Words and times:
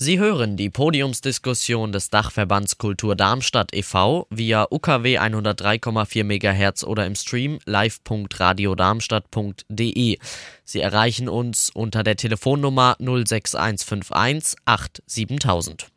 Sie 0.00 0.20
hören 0.20 0.56
die 0.56 0.70
Podiumsdiskussion 0.70 1.90
des 1.90 2.08
Dachverbands 2.08 2.78
Kultur 2.78 3.16
Darmstadt 3.16 3.74
e.V. 3.74 4.28
via 4.30 4.68
UKW 4.70 5.18
103,4 5.18 6.22
MHz 6.22 6.84
oder 6.84 7.04
im 7.04 7.16
Stream 7.16 7.58
live.radiodarmstadt.de. 7.64 10.18
Sie 10.64 10.80
erreichen 10.80 11.28
uns 11.28 11.70
unter 11.70 12.04
der 12.04 12.14
Telefonnummer 12.14 12.94
06151 13.00 14.60
87000. 14.64 15.88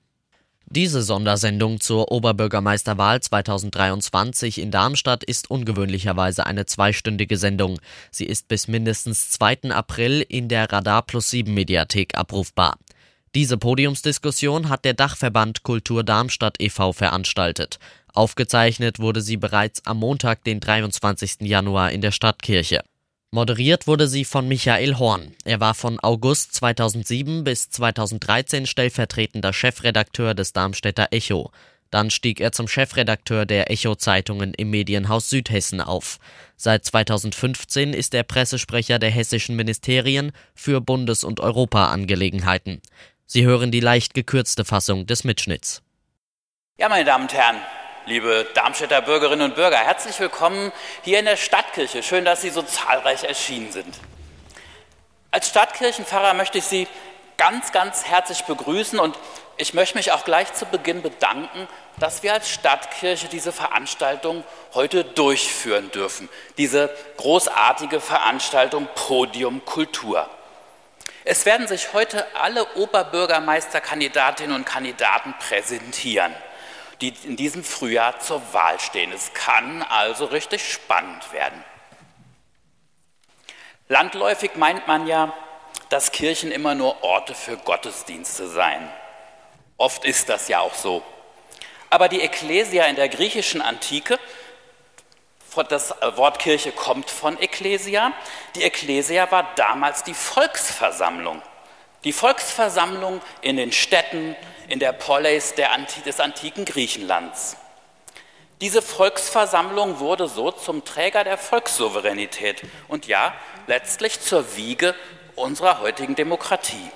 Diese 0.66 1.04
Sondersendung 1.04 1.80
zur 1.80 2.12
Oberbürgermeisterwahl 2.12 3.22
2023 3.22 4.58
in 4.58 4.72
Darmstadt 4.72 5.24
ist 5.24 5.52
ungewöhnlicherweise 5.52 6.48
eine 6.48 6.66
zweistündige 6.66 7.38
Sendung. 7.38 7.80
Sie 8.10 8.26
ist 8.26 8.48
bis 8.48 8.68
mindestens 8.68 9.30
2. 9.30 9.70
April 9.70 10.26
in 10.28 10.48
der 10.48 10.72
Radar 10.72 11.04
Plus 11.04 11.30
7 11.30 11.54
Mediathek 11.54 12.18
abrufbar. 12.18 12.80
Diese 13.34 13.58
Podiumsdiskussion 13.58 14.68
hat 14.68 14.84
der 14.84 14.94
Dachverband 14.94 15.64
Kultur 15.64 16.04
Darmstadt 16.04 16.60
e.V. 16.60 16.92
veranstaltet. 16.92 17.80
Aufgezeichnet 18.14 19.00
wurde 19.00 19.22
sie 19.22 19.38
bereits 19.38 19.86
am 19.86 20.00
Montag, 20.00 20.44
den 20.44 20.60
23. 20.60 21.38
Januar 21.42 21.92
in 21.92 22.02
der 22.02 22.12
Stadtkirche. 22.12 22.84
Moderiert 23.32 23.88
wurde 23.88 24.10
sie 24.10 24.26
von 24.26 24.50
Michael 24.50 24.98
Horn. 25.00 25.34
Er 25.46 25.62
war 25.62 25.76
von 25.76 25.98
August 26.02 26.54
2007 26.56 27.46
bis 27.46 27.70
2013 27.70 28.66
stellvertretender 28.66 29.54
Chefredakteur 29.54 30.34
des 30.34 30.52
Darmstädter 30.52 31.08
Echo. 31.12 31.52
Dann 31.92 32.10
stieg 32.10 32.42
er 32.42 32.54
zum 32.54 32.68
Chefredakteur 32.68 33.46
der 33.46 33.72
Echo-Zeitungen 33.72 34.54
im 34.54 34.70
Medienhaus 34.70 35.30
Südhessen 35.30 35.80
auf. 35.80 36.20
Seit 36.56 36.86
2015 36.86 37.94
ist 37.94 38.14
er 38.14 38.24
Pressesprecher 38.24 39.00
der 39.00 39.10
hessischen 39.12 39.56
Ministerien 39.56 40.32
für 40.54 40.80
Bundes- 40.80 41.24
und 41.24 41.40
Europaangelegenheiten. 41.42 42.82
Sie 43.34 43.46
hören 43.46 43.72
die 43.72 43.80
leicht 43.80 44.14
gekürzte 44.14 44.66
Fassung 44.66 45.08
des 45.08 45.24
Mitschnitts. 45.24 45.82
Ja, 46.78 46.90
meine 46.90 47.06
Damen 47.06 47.24
und 47.24 47.34
Herren, 47.34 47.62
liebe 48.06 48.46
Darmstädter 48.56 49.02
Bürgerinnen 49.02 49.52
und 49.52 49.56
Bürger, 49.56 49.78
herzlich 49.78 50.20
willkommen 50.20 50.74
hier 51.04 51.20
in 51.20 51.24
der 51.24 51.38
Stadtkirche. 51.38 52.04
Schön, 52.04 52.26
dass 52.26 52.42
Sie 52.42 52.50
so 52.50 52.62
zahlreich 52.62 53.24
erschienen 53.24 53.72
sind. 53.72 53.96
Als 55.32 55.48
Stadtkirchenpfarrer 55.48 56.34
möchte 56.34 56.58
ich 56.58 56.66
Sie 56.66 56.90
ganz, 57.38 57.72
ganz 57.72 58.04
herzlich 58.04 58.44
begrüßen 58.44 59.00
und 59.00 59.18
ich 59.56 59.74
möchte 59.74 59.98
mich 59.98 60.12
auch 60.12 60.26
gleich 60.26 60.52
zu 60.54 60.66
Beginn 60.66 61.02
bedanken, 61.02 61.70
dass 62.00 62.24
wir 62.24 62.34
als 62.34 62.50
Stadtkirche 62.50 63.30
diese 63.30 63.54
Veranstaltung 63.54 64.44
heute 64.74 65.06
durchführen 65.06 65.90
dürfen. 65.92 66.28
Diese 66.58 66.94
großartige 67.16 68.02
Veranstaltung 68.02 68.90
Podium 68.94 69.64
Kultur. 69.64 70.30
Es 71.24 71.46
werden 71.46 71.68
sich 71.68 71.94
heute 71.94 72.26
alle 72.36 72.66
Oberbürgermeisterkandidatinnen 72.76 74.56
und 74.56 74.66
Kandidaten 74.66 75.34
präsentieren, 75.40 76.34
die 77.00 77.14
in 77.24 77.36
diesem 77.36 77.64
Frühjahr 77.64 78.20
zur 78.20 78.42
Wahl 78.54 78.80
stehen. 78.80 79.12
Es 79.12 79.34
kann 79.34 79.84
also 79.84 80.26
richtig 80.26 80.72
spannend 80.72 81.32
werden. 81.32 81.64
Landläufig 83.88 84.56
meint 84.56 84.88
man 84.88 85.06
ja, 85.06 85.34
dass 85.90 86.12
Kirchen 86.12 86.52
immer 86.52 86.74
nur 86.74 87.04
Orte 87.04 87.36
für 87.36 87.58
Gottesdienste 87.58 88.48
seien. 88.48 88.90
Oft 89.78 90.06
ist 90.06 90.30
das 90.30 90.48
ja 90.48 90.60
auch 90.62 90.74
so. 90.74 91.04
Aber 91.90 92.08
die 92.08 92.22
Ekklesia 92.22 92.86
in 92.86 92.96
der 92.96 93.10
griechischen 93.10 93.62
Antike 93.62 94.18
das 95.70 95.94
Wort 96.16 96.40
Kirche 96.40 96.72
kommt 96.72 97.10
von 97.10 97.38
Ekklesia. 97.40 98.14
Die 98.56 98.64
Ekklesia 98.64 99.30
war 99.32 99.50
damals 99.56 100.04
die 100.04 100.14
Volksversammlung. 100.14 101.42
Die 102.04 102.14
Volksversammlung 102.14 103.22
in 103.42 103.58
den 103.58 103.72
Städten, 103.72 104.36
in 104.70 104.80
der 104.80 104.94
Polis 104.94 105.54
des 105.54 106.20
antiken 106.20 106.66
Griechenlands. 106.66 107.58
Diese 108.62 108.82
Volksversammlung 108.82 110.00
wurde 110.00 110.28
so 110.28 110.52
zum 110.52 110.86
Träger 110.86 111.24
der 111.24 111.38
Volkssouveränität 111.38 112.62
und 112.88 113.08
ja, 113.08 113.34
letztlich 113.68 114.22
zur 114.22 114.56
Wiege 114.56 114.96
unserer 115.36 115.80
heutigen 115.80 116.16
Demokratie. 116.16 116.92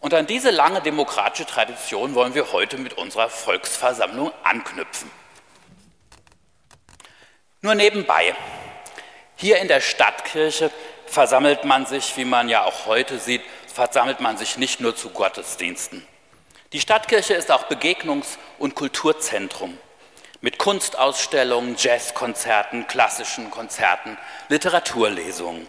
Und 0.00 0.12
an 0.14 0.26
diese 0.26 0.50
lange 0.50 0.80
demokratische 0.82 1.46
Tradition 1.46 2.14
wollen 2.14 2.34
wir 2.34 2.52
heute 2.52 2.78
mit 2.78 2.94
unserer 2.94 3.28
Volksversammlung 3.28 4.32
anknüpfen. 4.42 5.10
Nur 7.64 7.76
nebenbei. 7.76 8.34
Hier 9.36 9.60
in 9.60 9.68
der 9.68 9.80
Stadtkirche 9.80 10.72
versammelt 11.06 11.64
man 11.64 11.86
sich, 11.86 12.16
wie 12.16 12.24
man 12.24 12.48
ja 12.48 12.64
auch 12.64 12.86
heute 12.86 13.20
sieht, 13.20 13.42
versammelt 13.72 14.18
man 14.18 14.36
sich 14.36 14.58
nicht 14.58 14.80
nur 14.80 14.96
zu 14.96 15.10
Gottesdiensten. 15.10 16.04
Die 16.72 16.80
Stadtkirche 16.80 17.34
ist 17.34 17.52
auch 17.52 17.68
Begegnungs- 17.68 18.36
und 18.58 18.74
Kulturzentrum 18.74 19.78
mit 20.40 20.58
Kunstausstellungen, 20.58 21.76
Jazzkonzerten, 21.78 22.88
klassischen 22.88 23.48
Konzerten, 23.52 24.18
Literaturlesungen. 24.48 25.68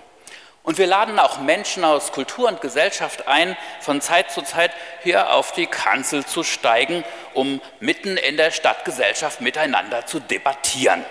Und 0.63 0.79
wir 0.79 0.87
laden 0.87 1.19
auch 1.19 1.41
Menschen 1.41 1.83
aus 1.83 2.11
Kultur 2.11 2.47
und 2.47 2.59
Gesellschaft 2.59 3.27
ein, 3.27 3.55
von 3.81 4.01
Zeit 4.01 4.31
zu 4.31 4.41
Zeit 4.41 4.71
hier 5.03 5.31
auf 5.31 5.51
die 5.51 5.67
Kanzel 5.67 6.25
zu 6.25 6.43
steigen, 6.43 7.03
um 7.35 7.61
mitten 7.79 8.17
in 8.17 8.35
der 8.35 8.49
Stadtgesellschaft 8.49 9.41
miteinander 9.41 10.07
zu 10.07 10.19
debattieren. 10.19 11.05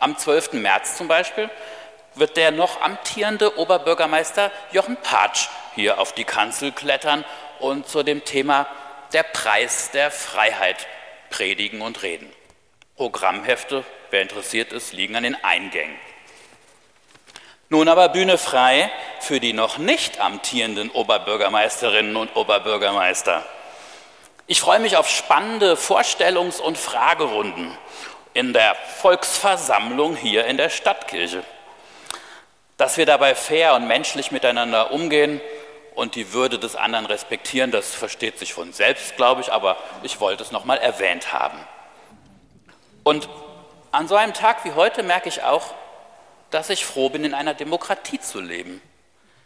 Am 0.00 0.16
12. 0.16 0.54
März 0.54 0.96
zum 0.96 1.08
Beispiel 1.08 1.50
wird 2.14 2.36
der 2.36 2.50
noch 2.50 2.80
amtierende 2.80 3.58
Oberbürgermeister 3.58 4.50
Jochen 4.72 4.96
Patsch 4.96 5.48
hier 5.74 6.00
auf 6.00 6.12
die 6.12 6.24
Kanzel 6.24 6.72
klettern 6.72 7.24
und 7.58 7.88
zu 7.88 8.02
dem 8.02 8.24
Thema 8.24 8.66
der 9.12 9.22
Preis 9.24 9.90
der 9.90 10.10
Freiheit 10.10 10.86
predigen 11.30 11.80
und 11.80 12.02
reden. 12.02 12.30
Programmhefte, 12.96 13.84
wer 14.10 14.22
interessiert 14.22 14.72
ist, 14.72 14.92
liegen 14.92 15.16
an 15.16 15.22
den 15.22 15.36
Eingängen. 15.44 15.96
Nun 17.68 17.88
aber 17.88 18.08
Bühne 18.08 18.38
frei 18.38 18.90
für 19.20 19.40
die 19.40 19.52
noch 19.52 19.78
nicht 19.78 20.20
amtierenden 20.20 20.90
Oberbürgermeisterinnen 20.90 22.16
und 22.16 22.34
Oberbürgermeister. 22.34 23.44
Ich 24.46 24.60
freue 24.60 24.78
mich 24.78 24.96
auf 24.96 25.08
spannende 25.08 25.74
Vorstellungs- 25.74 26.60
und 26.60 26.78
Fragerunden 26.78 27.76
in 28.38 28.52
der 28.52 28.76
Volksversammlung 28.76 30.14
hier 30.14 30.46
in 30.46 30.56
der 30.56 30.70
Stadtkirche. 30.70 31.42
Dass 32.76 32.96
wir 32.96 33.04
dabei 33.04 33.34
fair 33.34 33.74
und 33.74 33.88
menschlich 33.88 34.30
miteinander 34.30 34.92
umgehen 34.92 35.40
und 35.96 36.14
die 36.14 36.32
Würde 36.32 36.60
des 36.60 36.76
anderen 36.76 37.06
respektieren, 37.06 37.72
das 37.72 37.92
versteht 37.96 38.38
sich 38.38 38.54
von 38.54 38.72
selbst, 38.72 39.16
glaube 39.16 39.40
ich, 39.40 39.52
aber 39.52 39.76
ich 40.04 40.20
wollte 40.20 40.44
es 40.44 40.52
nochmal 40.52 40.78
erwähnt 40.78 41.32
haben. 41.32 41.58
Und 43.02 43.28
an 43.90 44.06
so 44.06 44.14
einem 44.14 44.34
Tag 44.34 44.64
wie 44.64 44.72
heute 44.72 45.02
merke 45.02 45.28
ich 45.28 45.42
auch, 45.42 45.74
dass 46.50 46.70
ich 46.70 46.86
froh 46.86 47.08
bin, 47.08 47.24
in 47.24 47.34
einer 47.34 47.54
Demokratie 47.54 48.20
zu 48.20 48.40
leben. 48.40 48.80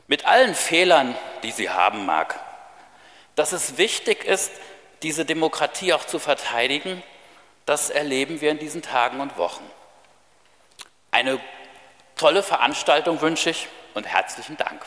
Mit 0.07 0.27
allen 0.27 0.55
Fehlern, 0.55 1.17
die 1.43 1.53
sie 1.53 1.71
haben 1.71 2.05
mag. 2.05 2.39
Dass 3.37 3.53
es 3.53 3.79
wichtig 3.79 4.27
ist, 4.27 4.53
diese 5.03 5.25
Demokratie 5.25 5.95
auch 5.95 6.05
zu 6.05 6.19
verteidigen 6.19 7.03
das 7.67 7.91
erleben 7.91 8.41
wir 8.41 8.51
in 8.51 8.59
diesen 8.59 8.83
Tagen 8.83 9.21
und 9.21 9.37
Wochen. 9.37 9.65
Eine 11.11 11.41
tolle 12.17 12.43
Veranstaltung 12.43 13.21
wünsche 13.21 13.51
ich 13.51 13.69
und 13.95 14.07
herzlichen 14.07 14.57
Dank. 14.57 14.83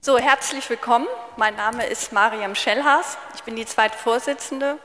So, 0.00 0.18
herzlich 0.18 0.68
willkommen. 0.68 1.06
Mein 1.36 1.56
Name 1.56 1.86
ist 1.86 2.12
Mariam 2.12 2.54
Schellhaas. 2.54 3.16
Ich 3.34 3.42
bin 3.42 3.56
die 3.56 3.64
zweite 3.64 3.96
Vorsitzende 3.96 4.78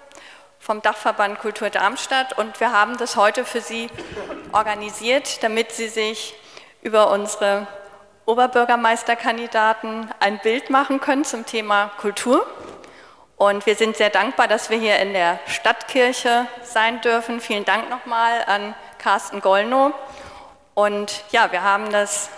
vom 0.59 0.81
Dachverband 0.81 1.39
Kultur 1.39 1.69
Darmstadt 1.69 2.37
und 2.37 2.59
wir 2.59 2.71
haben 2.71 2.97
das 2.97 3.15
heute 3.17 3.43
für 3.43 3.61
Sie 3.61 3.89
organisiert, 4.53 5.43
damit 5.43 5.71
Sie 5.71 5.89
sich 5.89 6.35
über 6.81 7.11
unsere 7.11 7.67
Oberbürgermeisterkandidaten 8.29 10.07
ein 10.19 10.37
Bild 10.37 10.69
machen 10.69 10.99
können 10.99 11.25
zum 11.25 11.47
Thema 11.47 11.87
Kultur. 11.97 12.45
Und 13.37 13.65
wir 13.65 13.73
sind 13.73 13.97
sehr 13.97 14.11
dankbar, 14.11 14.47
dass 14.47 14.69
wir 14.69 14.77
hier 14.77 14.99
in 14.99 15.13
der 15.13 15.39
Stadtkirche 15.47 16.45
sein 16.61 17.01
dürfen. 17.01 17.41
Vielen 17.41 17.65
Dank 17.65 17.89
nochmal 17.89 18.43
an 18.45 18.75
Carsten 18.99 19.41
Gollnow. 19.41 19.93
Und 20.75 21.23
ja, 21.31 21.51
wir 21.51 21.63
haben 21.63 21.91
das 21.91 22.29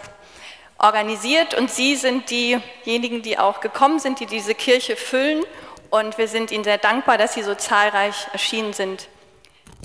organisiert 0.77 1.55
und 1.55 1.69
Sie 1.69 1.97
sind 1.97 2.29
diejenigen, 2.29 3.21
die 3.21 3.37
auch 3.37 3.59
gekommen 3.59 3.99
sind, 3.99 4.21
die 4.21 4.27
diese 4.27 4.55
Kirche 4.55 4.95
füllen. 4.95 5.43
Und 5.89 6.17
wir 6.17 6.29
sind 6.29 6.51
Ihnen 6.51 6.63
sehr 6.63 6.77
dankbar, 6.77 7.17
dass 7.17 7.33
Sie 7.33 7.43
so 7.43 7.53
zahlreich 7.53 8.27
erschienen 8.31 8.71
sind. 8.71 9.09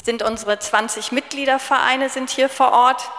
Sind 0.04 0.22
unsere 0.22 0.56
20 0.56 1.10
Mitgliedervereine 1.10 2.10
sind 2.10 2.30
hier 2.30 2.48
vor 2.48 2.70
Ort. 2.70 3.10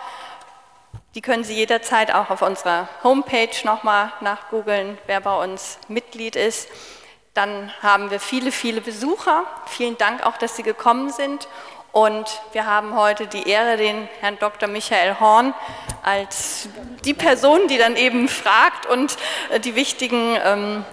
Die 1.18 1.22
können 1.24 1.44
Sie 1.44 1.56
jederzeit 1.56 2.14
auch 2.14 2.30
auf 2.30 2.44
unserer 2.44 2.88
Homepage 3.04 3.50
nochmal 3.64 4.14
nachgoogeln, 4.22 5.00
wer 5.08 5.20
bei 5.20 5.44
uns 5.44 5.80
Mitglied 5.88 6.36
ist. 6.36 6.70
Dann 7.34 7.74
haben 7.82 8.12
wir 8.12 8.20
viele, 8.20 8.52
viele 8.52 8.82
Besucher. 8.82 9.44
Vielen 9.66 9.98
Dank 9.98 10.24
auch, 10.24 10.38
dass 10.38 10.56
Sie 10.56 10.62
gekommen 10.62 11.10
sind. 11.10 11.48
Und 11.92 12.40
wir 12.52 12.68
haben 12.68 12.96
heute 12.96 13.26
die 13.26 13.50
Ehre, 13.50 13.78
den 13.78 14.08
Herrn 14.20 14.38
Dr. 14.38 14.70
Michael 14.70 15.20
Horn 15.20 15.56
als 16.04 16.70
die 17.04 17.16
Person, 17.16 17.68
die 17.68 17.80
dann 17.80 17.96
eben 17.96 18.30
fragt 18.30 18.86
und 18.86 19.18
äh, 19.50 19.60
die 19.60 19.74
wichtigen 19.74 20.38
ähm, 20.44 20.86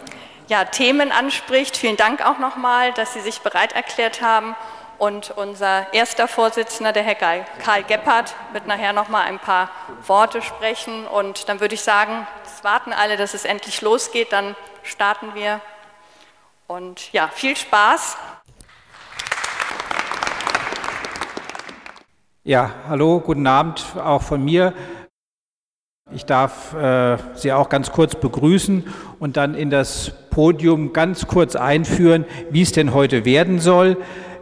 ja, 0.48 0.64
Themen 0.64 1.12
anspricht. 1.12 1.76
Vielen 1.76 1.98
Dank 1.98 2.24
auch 2.24 2.38
nochmal, 2.38 2.94
dass 2.94 3.12
Sie 3.12 3.20
sich 3.20 3.42
bereit 3.42 3.74
erklärt 3.74 4.22
haben. 4.22 4.56
Und 4.98 5.30
unser 5.36 5.92
erster 5.92 6.28
Vorsitzender, 6.28 6.92
der 6.92 7.02
Herr 7.02 7.14
Karl 7.14 7.82
Gebhardt, 7.82 8.34
wird 8.52 8.66
nachher 8.66 8.92
nochmal 8.92 9.22
ein 9.22 9.38
paar 9.38 9.70
Worte 10.06 10.40
sprechen. 10.40 11.06
Und 11.06 11.48
dann 11.48 11.60
würde 11.60 11.74
ich 11.74 11.82
sagen, 11.82 12.26
es 12.44 12.62
warten 12.64 12.92
alle, 12.92 13.16
dass 13.16 13.34
es 13.34 13.44
endlich 13.44 13.82
losgeht. 13.82 14.32
Dann 14.32 14.54
starten 14.82 15.34
wir. 15.34 15.60
Und 16.66 17.12
ja, 17.12 17.28
viel 17.28 17.56
Spaß. 17.56 18.16
Ja, 22.44 22.70
hallo, 22.88 23.20
guten 23.20 23.46
Abend 23.46 23.84
auch 23.96 24.22
von 24.22 24.44
mir. 24.44 24.74
Ich 26.12 26.26
darf 26.26 26.74
äh, 26.74 27.16
Sie 27.34 27.52
auch 27.52 27.70
ganz 27.70 27.90
kurz 27.90 28.14
begrüßen 28.14 28.84
und 29.18 29.38
dann 29.38 29.54
in 29.54 29.70
das 29.70 30.12
Podium 30.28 30.92
ganz 30.92 31.26
kurz 31.26 31.56
einführen, 31.56 32.26
wie 32.50 32.60
es 32.60 32.72
denn 32.72 32.92
heute 32.92 33.24
werden 33.24 33.58
soll. 33.58 33.96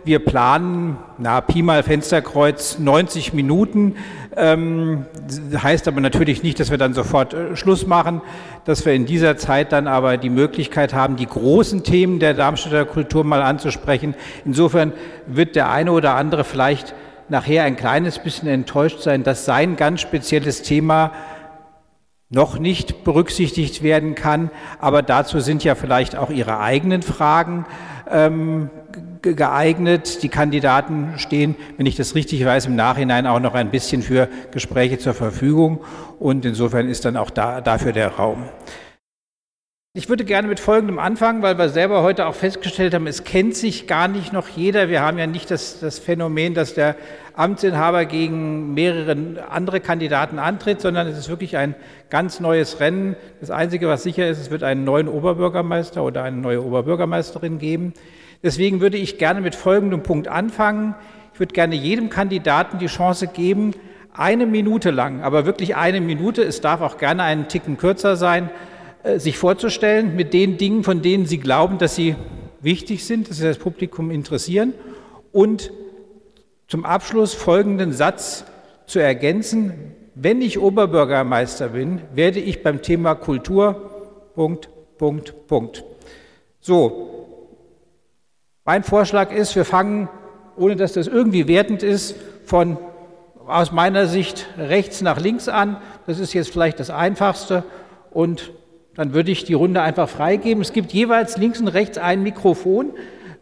Wir 0.04 0.18
planen, 0.18 0.96
na, 1.18 1.40
Pi 1.40 1.62
mal 1.62 1.84
Fensterkreuz 1.84 2.80
90 2.80 3.34
Minuten. 3.34 3.94
Ähm, 4.36 5.06
heißt 5.54 5.86
aber 5.86 6.00
natürlich 6.00 6.42
nicht, 6.42 6.58
dass 6.58 6.72
wir 6.72 6.78
dann 6.78 6.92
sofort 6.92 7.34
äh, 7.34 7.54
Schluss 7.54 7.86
machen, 7.86 8.20
dass 8.64 8.84
wir 8.84 8.94
in 8.94 9.06
dieser 9.06 9.36
Zeit 9.36 9.70
dann 9.70 9.86
aber 9.86 10.16
die 10.16 10.30
Möglichkeit 10.30 10.92
haben, 10.92 11.14
die 11.14 11.26
großen 11.26 11.84
Themen 11.84 12.18
der 12.18 12.34
Darmstädter 12.34 12.84
Kultur 12.84 13.22
mal 13.22 13.42
anzusprechen. 13.42 14.14
Insofern 14.44 14.92
wird 15.26 15.54
der 15.54 15.70
eine 15.70 15.92
oder 15.92 16.16
andere 16.16 16.42
vielleicht 16.42 16.94
nachher 17.28 17.62
ein 17.62 17.76
kleines 17.76 18.18
bisschen 18.18 18.48
enttäuscht 18.48 19.02
sein, 19.02 19.22
dass 19.22 19.44
sein 19.44 19.76
ganz 19.76 20.00
spezielles 20.00 20.62
Thema 20.62 21.12
noch 22.28 22.58
nicht 22.58 23.04
berücksichtigt 23.04 23.84
werden 23.84 24.16
kann. 24.16 24.50
Aber 24.80 25.02
dazu 25.02 25.38
sind 25.38 25.62
ja 25.62 25.76
vielleicht 25.76 26.16
auch 26.16 26.30
Ihre 26.30 26.58
eigenen 26.58 27.02
Fragen 27.02 27.66
ähm, 28.12 28.70
geeignet. 29.22 30.22
Die 30.22 30.28
Kandidaten 30.28 31.14
stehen, 31.16 31.56
wenn 31.76 31.86
ich 31.86 31.96
das 31.96 32.14
richtig 32.14 32.44
weiß, 32.44 32.66
im 32.66 32.76
Nachhinein 32.76 33.26
auch 33.26 33.40
noch 33.40 33.54
ein 33.54 33.70
bisschen 33.70 34.02
für 34.02 34.28
Gespräche 34.50 34.98
zur 34.98 35.14
Verfügung. 35.14 35.80
Und 36.18 36.44
insofern 36.44 36.88
ist 36.88 37.04
dann 37.04 37.16
auch 37.16 37.30
da, 37.30 37.60
dafür 37.60 37.92
der 37.92 38.08
Raum. 38.08 38.44
Ich 39.94 40.08
würde 40.08 40.24
gerne 40.24 40.48
mit 40.48 40.58
Folgendem 40.58 40.98
anfangen, 40.98 41.42
weil 41.42 41.58
wir 41.58 41.68
selber 41.68 42.02
heute 42.02 42.24
auch 42.26 42.34
festgestellt 42.34 42.94
haben, 42.94 43.06
es 43.06 43.24
kennt 43.24 43.54
sich 43.54 43.86
gar 43.86 44.08
nicht 44.08 44.32
noch 44.32 44.48
jeder. 44.48 44.88
Wir 44.88 45.02
haben 45.02 45.18
ja 45.18 45.26
nicht 45.26 45.50
das, 45.50 45.80
das 45.80 45.98
Phänomen, 45.98 46.54
dass 46.54 46.72
der 46.72 46.96
Amtsinhaber 47.34 48.04
gegen 48.04 48.74
mehrere 48.74 49.16
andere 49.48 49.80
Kandidaten 49.80 50.38
antritt, 50.38 50.80
sondern 50.80 51.06
es 51.06 51.18
ist 51.18 51.28
wirklich 51.28 51.56
ein 51.56 51.74
ganz 52.10 52.40
neues 52.40 52.80
Rennen. 52.80 53.16
Das 53.40 53.50
Einzige, 53.50 53.88
was 53.88 54.02
sicher 54.02 54.28
ist, 54.28 54.38
es 54.38 54.50
wird 54.50 54.62
einen 54.62 54.84
neuen 54.84 55.08
Oberbürgermeister 55.08 56.02
oder 56.02 56.22
eine 56.22 56.36
neue 56.36 56.64
Oberbürgermeisterin 56.64 57.58
geben. 57.58 57.94
Deswegen 58.42 58.80
würde 58.80 58.96
ich 58.96 59.18
gerne 59.18 59.40
mit 59.40 59.54
folgendem 59.54 60.02
Punkt 60.02 60.28
anfangen. 60.28 60.94
Ich 61.34 61.40
würde 61.40 61.54
gerne 61.54 61.74
jedem 61.74 62.10
Kandidaten 62.10 62.78
die 62.78 62.86
Chance 62.86 63.28
geben, 63.28 63.72
eine 64.14 64.46
Minute 64.46 64.90
lang, 64.90 65.22
aber 65.22 65.46
wirklich 65.46 65.74
eine 65.76 66.00
Minute, 66.00 66.42
es 66.42 66.60
darf 66.60 66.82
auch 66.82 66.98
gerne 66.98 67.22
einen 67.22 67.48
Ticken 67.48 67.78
kürzer 67.78 68.16
sein, 68.16 68.50
äh, 69.04 69.18
sich 69.18 69.38
vorzustellen 69.38 70.16
mit 70.16 70.34
den 70.34 70.58
Dingen, 70.58 70.84
von 70.84 71.00
denen 71.00 71.24
Sie 71.24 71.38
glauben, 71.38 71.78
dass 71.78 71.94
sie 71.94 72.14
wichtig 72.60 73.04
sind, 73.04 73.28
dass 73.28 73.38
sie 73.38 73.44
das 73.44 73.58
Publikum 73.58 74.10
interessieren 74.10 74.74
und 75.32 75.72
zum 76.72 76.86
Abschluss 76.86 77.34
folgenden 77.34 77.92
Satz 77.92 78.46
zu 78.86 78.98
ergänzen. 78.98 79.94
Wenn 80.14 80.40
ich 80.40 80.58
Oberbürgermeister 80.58 81.68
bin, 81.68 82.00
werde 82.14 82.40
ich 82.40 82.62
beim 82.62 82.80
Thema 82.80 83.14
Kultur 83.14 84.30
Punkt, 84.34 84.70
Punkt, 84.96 85.46
Punkt. 85.48 85.84
So, 86.60 87.28
mein 88.64 88.84
Vorschlag 88.84 89.32
ist, 89.32 89.54
wir 89.54 89.66
fangen, 89.66 90.08
ohne 90.56 90.74
dass 90.74 90.94
das 90.94 91.08
irgendwie 91.08 91.46
wertend 91.46 91.82
ist, 91.82 92.14
von 92.46 92.78
aus 93.46 93.70
meiner 93.70 94.06
Sicht 94.06 94.46
rechts 94.56 95.02
nach 95.02 95.20
links 95.20 95.50
an. 95.50 95.76
Das 96.06 96.18
ist 96.18 96.32
jetzt 96.32 96.52
vielleicht 96.52 96.80
das 96.80 96.88
Einfachste. 96.88 97.64
Und 98.10 98.50
dann 98.94 99.12
würde 99.12 99.30
ich 99.30 99.44
die 99.44 99.52
Runde 99.52 99.82
einfach 99.82 100.08
freigeben. 100.08 100.62
Es 100.62 100.72
gibt 100.72 100.94
jeweils 100.94 101.36
links 101.36 101.60
und 101.60 101.68
rechts 101.68 101.98
ein 101.98 102.22
Mikrofon 102.22 102.94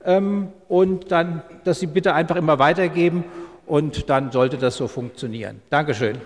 ähm, 0.05 0.49
und 0.71 1.11
dann, 1.13 1.43
dass 1.65 1.81
Sie 1.81 1.87
bitte 1.87 2.15
einfach 2.15 2.37
immer 2.37 2.59
weitergeben 2.59 3.25
und 3.67 4.09
dann 4.09 4.33
sollte 4.33 4.57
das 4.57 4.77
so 4.77 4.89
funktionieren. 4.89 5.61
Dankeschön. 5.69 6.19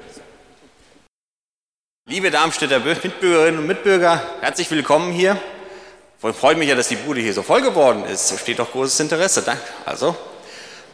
Liebe 2.08 2.31
Darmstädter 2.31 2.81
Mitbürgerinnen 2.81 3.58
und 3.58 3.67
Mitbürger, 3.67 4.23
herzlich 4.43 4.70
willkommen 4.70 5.11
hier. 5.12 5.37
Freut 6.19 6.58
mich 6.58 6.69
ja, 6.69 6.75
dass 6.75 6.88
die 6.88 6.96
Bude 6.96 7.20
hier 7.20 7.32
so 7.35 7.43
voll 7.43 7.62
geworden 7.62 8.05
ist. 8.05 8.31
Da 8.31 8.38
steht 8.38 8.58
doch 8.58 8.70
großes 8.70 9.00
Interesse. 9.00 9.43
Danke. 9.43 9.62
Also, 9.85 10.14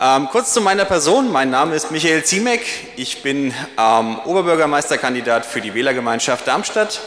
ähm, 0.00 0.28
kurz 0.30 0.54
zu 0.54 0.60
meiner 0.60 0.84
Person. 0.84 1.30
Mein 1.30 1.50
Name 1.50 1.74
ist 1.74 1.90
Michael 1.90 2.24
Ziemek. 2.24 2.64
Ich 2.96 3.22
bin 3.22 3.52
ähm, 3.76 4.18
Oberbürgermeisterkandidat 4.24 5.44
für 5.44 5.60
die 5.60 5.74
Wählergemeinschaft 5.74 6.46
Darmstadt 6.46 7.00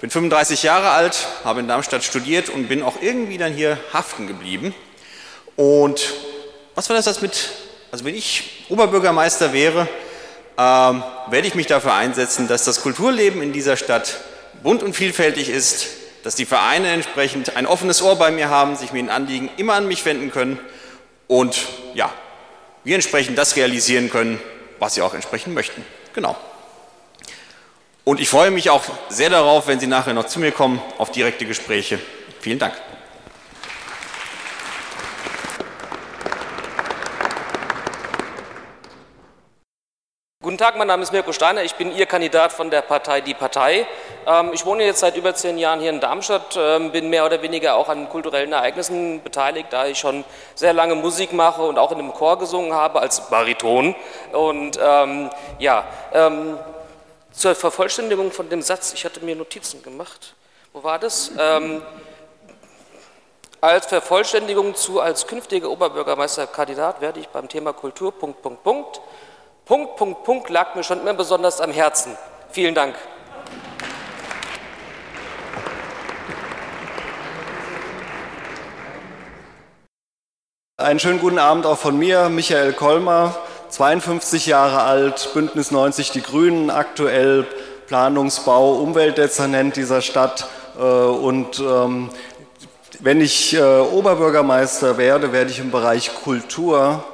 bin 0.00 0.08
35 0.08 0.62
Jahre 0.62 0.90
alt, 0.90 1.28
habe 1.44 1.60
in 1.60 1.68
Darmstadt 1.68 2.02
studiert 2.02 2.48
und 2.48 2.68
bin 2.68 2.82
auch 2.82 3.02
irgendwie 3.02 3.36
dann 3.36 3.52
hier 3.52 3.78
haften 3.92 4.26
geblieben. 4.26 4.74
Und 5.60 6.14
was 6.74 6.88
war 6.88 6.96
das 6.96 7.20
mit, 7.20 7.50
also 7.92 8.06
wenn 8.06 8.14
ich 8.14 8.64
Oberbürgermeister 8.70 9.52
wäre, 9.52 9.86
ähm, 10.56 11.02
werde 11.28 11.46
ich 11.46 11.54
mich 11.54 11.66
dafür 11.66 11.92
einsetzen, 11.92 12.48
dass 12.48 12.64
das 12.64 12.80
Kulturleben 12.80 13.42
in 13.42 13.52
dieser 13.52 13.76
Stadt 13.76 14.20
bunt 14.62 14.82
und 14.82 14.94
vielfältig 14.94 15.50
ist, 15.50 15.88
dass 16.24 16.34
die 16.34 16.46
Vereine 16.46 16.88
entsprechend 16.88 17.58
ein 17.58 17.66
offenes 17.66 18.00
Ohr 18.00 18.16
bei 18.16 18.30
mir 18.30 18.48
haben, 18.48 18.74
sich 18.74 18.94
mit 18.94 19.02
den 19.02 19.10
Anliegen 19.10 19.50
immer 19.58 19.74
an 19.74 19.86
mich 19.86 20.02
wenden 20.06 20.30
können 20.30 20.58
und 21.28 21.66
ja, 21.92 22.10
wir 22.82 22.94
entsprechend 22.94 23.36
das 23.36 23.54
realisieren 23.54 24.08
können, 24.08 24.40
was 24.78 24.94
sie 24.94 25.02
auch 25.02 25.12
entsprechend 25.12 25.54
möchten. 25.54 25.84
Genau. 26.14 26.36
Und 28.04 28.18
ich 28.18 28.30
freue 28.30 28.50
mich 28.50 28.70
auch 28.70 28.84
sehr 29.10 29.28
darauf, 29.28 29.66
wenn 29.66 29.78
Sie 29.78 29.86
nachher 29.86 30.14
noch 30.14 30.26
zu 30.26 30.40
mir 30.40 30.52
kommen, 30.52 30.80
auf 30.96 31.12
direkte 31.12 31.44
Gespräche. 31.44 31.98
Vielen 32.40 32.58
Dank. 32.58 32.72
Guten 40.42 40.56
Tag, 40.56 40.78
mein 40.78 40.86
Name 40.86 41.02
ist 41.02 41.12
Mirko 41.12 41.32
Steiner. 41.32 41.64
Ich 41.64 41.74
bin 41.74 41.94
Ihr 41.94 42.06
Kandidat 42.06 42.50
von 42.50 42.70
der 42.70 42.80
Partei 42.80 43.20
Die 43.20 43.34
Partei. 43.34 43.86
Ähm, 44.26 44.52
ich 44.54 44.64
wohne 44.64 44.86
jetzt 44.86 45.00
seit 45.00 45.14
über 45.14 45.34
zehn 45.34 45.58
Jahren 45.58 45.80
hier 45.80 45.90
in 45.90 46.00
Darmstadt, 46.00 46.56
ähm, 46.56 46.92
bin 46.92 47.10
mehr 47.10 47.26
oder 47.26 47.42
weniger 47.42 47.74
auch 47.74 47.90
an 47.90 48.08
kulturellen 48.08 48.50
Ereignissen 48.54 49.22
beteiligt, 49.22 49.66
da 49.70 49.84
ich 49.84 49.98
schon 49.98 50.24
sehr 50.54 50.72
lange 50.72 50.94
Musik 50.94 51.34
mache 51.34 51.60
und 51.60 51.78
auch 51.78 51.92
in 51.92 51.98
einem 51.98 52.14
Chor 52.14 52.38
gesungen 52.38 52.72
habe 52.72 53.00
als 53.00 53.28
Bariton. 53.28 53.94
Und 54.32 54.78
ähm, 54.82 55.28
ja, 55.58 55.84
ähm, 56.14 56.58
zur 57.32 57.54
Vervollständigung 57.54 58.32
von 58.32 58.48
dem 58.48 58.62
Satz, 58.62 58.94
ich 58.94 59.04
hatte 59.04 59.22
mir 59.22 59.36
Notizen 59.36 59.82
gemacht. 59.82 60.32
Wo 60.72 60.82
war 60.82 60.98
das? 60.98 61.32
Ähm, 61.38 61.82
als 63.60 63.84
Vervollständigung 63.84 64.74
zu 64.74 65.02
als 65.02 65.26
künftiger 65.26 65.68
Oberbürgermeisterkandidat 65.68 67.02
werde 67.02 67.20
ich 67.20 67.28
beim 67.28 67.46
Thema 67.46 67.74
Kultur 67.74 68.10
Punkt, 68.10 68.40
Punkt, 68.40 68.64
Punkt, 68.64 69.02
Punkt, 69.70 69.94
Punkt, 69.94 70.24
Punkt 70.24 70.50
lag 70.50 70.74
mir 70.74 70.82
schon 70.82 71.00
immer 71.00 71.14
besonders 71.14 71.60
am 71.60 71.70
Herzen. 71.70 72.16
Vielen 72.50 72.74
Dank. 72.74 72.96
Einen 80.76 80.98
schönen 80.98 81.20
guten 81.20 81.38
Abend 81.38 81.66
auch 81.66 81.78
von 81.78 81.96
mir, 81.96 82.30
Michael 82.30 82.72
Kolmer. 82.72 83.36
52 83.68 84.46
Jahre 84.46 84.82
alt, 84.82 85.30
Bündnis 85.34 85.70
90 85.70 86.10
Die 86.10 86.22
Grünen, 86.22 86.70
aktuell 86.70 87.46
Planungsbau, 87.86 88.72
Umweltdezernent 88.72 89.76
dieser 89.76 90.00
Stadt. 90.00 90.48
Äh, 90.80 90.82
und 90.82 91.60
ähm, 91.60 92.10
wenn 92.98 93.20
ich 93.20 93.54
äh, 93.54 93.62
Oberbürgermeister 93.62 94.98
werde, 94.98 95.32
werde 95.32 95.52
ich 95.52 95.60
im 95.60 95.70
Bereich 95.70 96.12
Kultur 96.12 97.04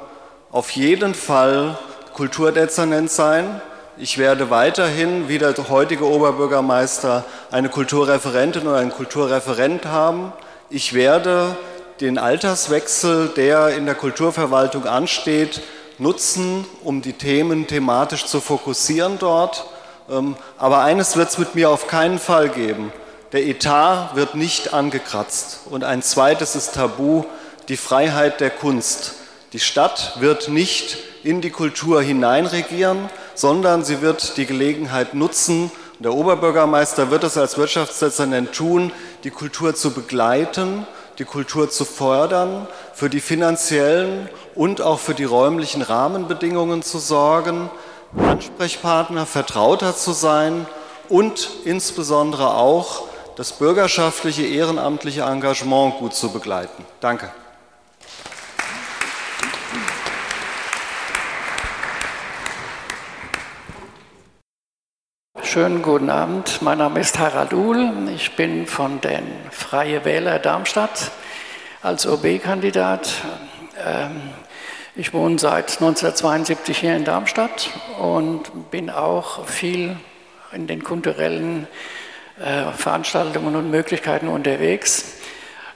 auf 0.50 0.70
jeden 0.70 1.12
Fall 1.12 1.76
Kulturdezernent 2.16 3.11
sein. 3.11 3.61
Ich 3.99 4.16
werde 4.16 4.49
weiterhin, 4.49 5.28
wie 5.28 5.37
der 5.37 5.54
heutige 5.68 6.06
Oberbürgermeister, 6.06 7.26
eine 7.50 7.68
Kulturreferentin 7.68 8.66
oder 8.66 8.78
einen 8.78 8.90
Kulturreferent 8.90 9.85
haben. 9.85 10.32
Ich 10.70 10.94
werde 10.94 11.54
den 12.00 12.16
Alterswechsel, 12.16 13.28
der 13.37 13.76
in 13.76 13.85
der 13.85 13.94
Kulturverwaltung 13.94 14.87
ansteht, 14.87 15.61
nutzen, 15.99 16.64
um 16.82 17.02
die 17.02 17.12
Themen 17.12 17.66
thematisch 17.66 18.25
zu 18.25 18.40
fokussieren 18.40 19.18
dort. 19.18 19.66
Ähm, 20.08 20.37
aber 20.56 20.80
eines 20.80 21.18
wird 21.18 21.28
es 21.28 21.37
mit 21.37 21.54
mir 21.54 21.68
auf 21.68 21.87
keinen 21.87 22.18
Fall 22.18 22.49
geben. 22.49 22.94
Der 23.32 23.46
Etat 23.46 24.12
wird 24.14 24.35
nicht 24.35 24.73
angekratzt. 24.73 25.66
Und 25.68 25.85
ein 25.85 26.00
zweites 26.00 26.56
ist 26.56 26.76
tabu, 26.76 27.25
die 27.68 27.76
Freiheit 27.76 28.40
der 28.40 28.50
Kunst. 28.50 29.16
Die 29.53 29.61
Stadt 29.61 30.17
wird 30.21 30.49
nicht 30.49 30.99
in 31.23 31.41
die 31.41 31.50
Kultur 31.50 32.03
hineinregieren, 32.03 33.09
sondern 33.35 33.85
sie 33.85 34.00
wird 34.00 34.37
die 34.37 34.47
Gelegenheit 34.47 35.15
nutzen, 35.15 35.71
der 35.99 36.12
Oberbürgermeister 36.12 37.11
wird 37.11 37.25
es 37.25 37.38
als 37.38 37.57
Wirtschaftsdezernent 37.57 38.53
tun, 38.53 38.93
die 39.25 39.31
Kultur 39.31 39.75
zu 39.75 39.93
begleiten, 39.93 40.87
die 41.19 41.25
Kultur 41.25 41.71
zu 41.71 41.87
fördern, 41.87 42.69
für 42.93 43.09
die 43.09 43.21
finanziellen 43.21 44.29
und 44.55 44.83
auch 44.83 44.99
für 44.99 45.15
die 45.15 45.25
räumlichen 45.25 45.81
Rahmenbedingungen 45.81 46.83
zu 46.83 46.99
sorgen, 46.99 47.71
Ansprechpartner, 48.15 49.25
Vertrauter 49.25 49.97
zu 49.97 50.12
sein 50.12 50.67
und 51.09 51.49
insbesondere 51.65 52.55
auch 52.55 53.05
das 53.37 53.53
bürgerschaftliche, 53.53 54.43
ehrenamtliche 54.43 55.23
Engagement 55.23 55.97
gut 55.99 56.15
zu 56.15 56.31
begleiten. 56.31 56.85
Danke. 57.00 57.31
Schönen 65.47 65.81
guten 65.81 66.11
Abend. 66.11 66.61
Mein 66.61 66.79
Name 66.79 66.99
ist 66.99 67.21
Harald 67.21 67.53
Uhl. 67.53 67.93
Ich 68.12 68.35
bin 68.35 68.67
von 68.67 69.00
den 69.00 69.23
Freie 69.53 70.05
Wähler 70.05 70.41
Darmstadt 70.41 71.12
als 71.83 72.05
OB-Kandidat. 72.05 73.09
Ähm, 73.87 74.23
ich 74.97 75.15
wohne 75.15 75.38
seit 75.38 75.71
1972 75.71 76.76
hier 76.76 76.97
in 76.97 77.05
Darmstadt 77.05 77.71
und 78.00 78.73
bin 78.73 78.91
auch 78.91 79.47
viel 79.47 79.97
in 80.50 80.67
den 80.67 80.83
kulturellen 80.83 81.69
äh, 82.41 82.73
Veranstaltungen 82.73 83.55
und 83.55 83.71
Möglichkeiten 83.71 84.26
unterwegs. 84.26 85.15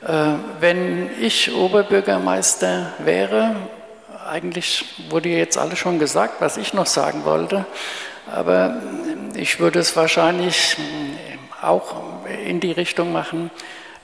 Äh, 0.04 0.32
wenn 0.58 1.10
ich 1.20 1.54
Oberbürgermeister 1.54 2.94
wäre, 3.04 3.54
eigentlich 4.28 4.96
wurde 5.10 5.28
jetzt 5.28 5.56
alles 5.56 5.78
schon 5.78 6.00
gesagt, 6.00 6.40
was 6.40 6.56
ich 6.56 6.74
noch 6.74 6.86
sagen 6.86 7.24
wollte, 7.24 7.66
aber 8.32 8.80
ich 9.40 9.58
würde 9.58 9.78
es 9.78 9.96
wahrscheinlich 9.96 10.76
auch 11.62 11.94
in 12.46 12.60
die 12.60 12.72
Richtung 12.72 13.12
machen, 13.12 13.50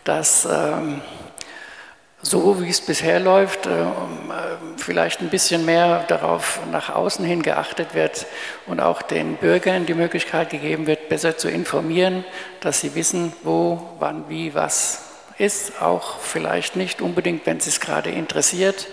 dass 0.04 0.46
ähm, 0.46 1.02
so 2.22 2.62
wie 2.62 2.70
es 2.70 2.80
bisher 2.80 3.20
läuft, 3.20 3.66
äh, 3.66 3.84
vielleicht 4.78 5.20
ein 5.20 5.28
bisschen 5.28 5.66
mehr 5.66 6.04
darauf 6.08 6.60
nach 6.72 6.88
außen 6.88 7.24
hin 7.24 7.42
geachtet 7.42 7.94
wird 7.94 8.24
und 8.66 8.80
auch 8.80 9.02
den 9.02 9.36
Bürgern 9.36 9.84
die 9.84 9.94
Möglichkeit 9.94 10.50
gegeben 10.50 10.86
wird, 10.86 11.10
besser 11.10 11.36
zu 11.36 11.48
informieren, 11.48 12.24
dass 12.60 12.80
sie 12.80 12.94
wissen, 12.94 13.32
wo, 13.42 13.90
wann, 13.98 14.28
wie, 14.28 14.54
was 14.54 15.04
ist. 15.36 15.82
Auch 15.82 16.18
vielleicht 16.18 16.76
nicht 16.76 17.02
unbedingt, 17.02 17.44
wenn 17.44 17.58
es 17.58 17.66
es 17.66 17.80
gerade 17.80 18.10
interessiert. 18.10 18.88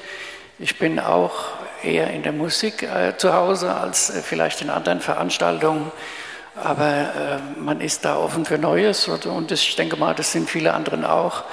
Ich 0.59 0.77
bin 0.77 0.99
auch 0.99 1.33
eher 1.83 2.09
in 2.11 2.23
der 2.23 2.33
Musik 2.33 2.83
äh, 2.83 3.15
zu 3.17 3.33
Hause 3.33 3.73
als 3.73 4.09
äh, 4.09 4.21
vielleicht 4.21 4.61
in 4.61 4.69
anderen 4.69 4.99
Veranstaltungen. 4.99 5.91
Aber 6.55 6.87
äh, 6.87 7.59
man 7.59 7.81
ist 7.81 8.05
da 8.05 8.17
offen 8.17 8.45
für 8.45 8.59
Neues 8.59 9.07
und 9.07 9.51
ich 9.51 9.75
denke 9.75 9.95
mal, 9.95 10.13
das 10.13 10.31
sind 10.31 10.49
viele 10.49 10.73
anderen 10.73 11.03
auch 11.03 11.43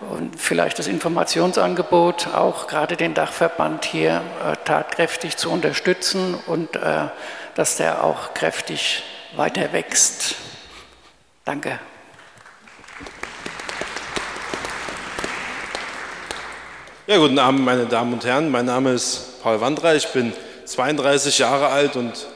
und 0.00 0.40
vielleicht 0.40 0.78
das 0.78 0.86
Informationsangebot, 0.86 2.28
auch 2.34 2.66
gerade 2.66 2.96
den 2.96 3.14
Dachverband 3.14 3.84
hier 3.84 4.22
äh, 4.44 4.56
tatkräftig 4.64 5.36
zu 5.36 5.50
unterstützen 5.50 6.34
und 6.46 6.74
äh, 6.76 7.08
dass 7.54 7.76
der 7.76 8.02
auch 8.02 8.34
kräftig 8.34 9.04
weiter 9.36 9.72
wächst. 9.72 10.34
Danke. 11.44 11.78
Ja, 17.06 17.18
guten 17.18 17.38
Abend, 17.38 17.64
meine 17.64 17.86
Damen 17.86 18.14
und 18.14 18.24
Herren. 18.24 18.50
Mein 18.50 18.66
Name 18.66 18.92
ist 18.92 19.42
Paul 19.42 19.60
Wandrer. 19.60 19.94
Ich 19.94 20.08
bin 20.08 20.32
32 20.64 21.38
Jahre 21.38 21.68
alt 21.68 21.96
und 21.96 22.26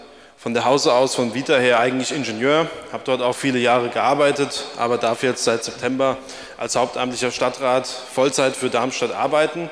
von 0.45 0.53
der 0.53 0.67
Hause 0.67 0.93
aus, 0.93 1.15
von 1.15 1.33
Vita 1.33 1.57
her 1.57 1.81
eigentlich 1.81 2.13
Ingenieur, 2.13 2.69
habe 2.93 3.03
dort 3.07 3.23
auch 3.23 3.33
viele 3.33 3.59
Jahre 3.59 3.89
gearbeitet, 3.89 4.67
aber 4.77 4.99
darf 4.99 5.23
jetzt 5.23 5.43
seit 5.43 5.65
September 5.65 6.19
als 6.59 6.77
hauptamtlicher 6.77 7.31
Stadtrat 7.31 7.87
Vollzeit 7.87 8.55
für 8.55 8.69
Darmstadt 8.69 9.13
arbeiten. 9.13 9.71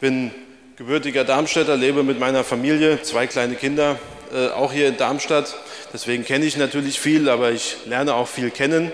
Bin 0.00 0.30
gebürtiger 0.76 1.24
Darmstädter, 1.24 1.76
lebe 1.76 2.04
mit 2.04 2.18
meiner 2.18 2.42
Familie, 2.42 3.02
zwei 3.02 3.26
kleine 3.26 3.54
Kinder, 3.54 3.98
äh, 4.32 4.48
auch 4.48 4.72
hier 4.72 4.88
in 4.88 4.96
Darmstadt. 4.96 5.54
Deswegen 5.92 6.24
kenne 6.24 6.46
ich 6.46 6.56
natürlich 6.56 6.98
viel, 6.98 7.28
aber 7.28 7.50
ich 7.50 7.76
lerne 7.84 8.14
auch 8.14 8.28
viel 8.28 8.50
kennen 8.50 8.90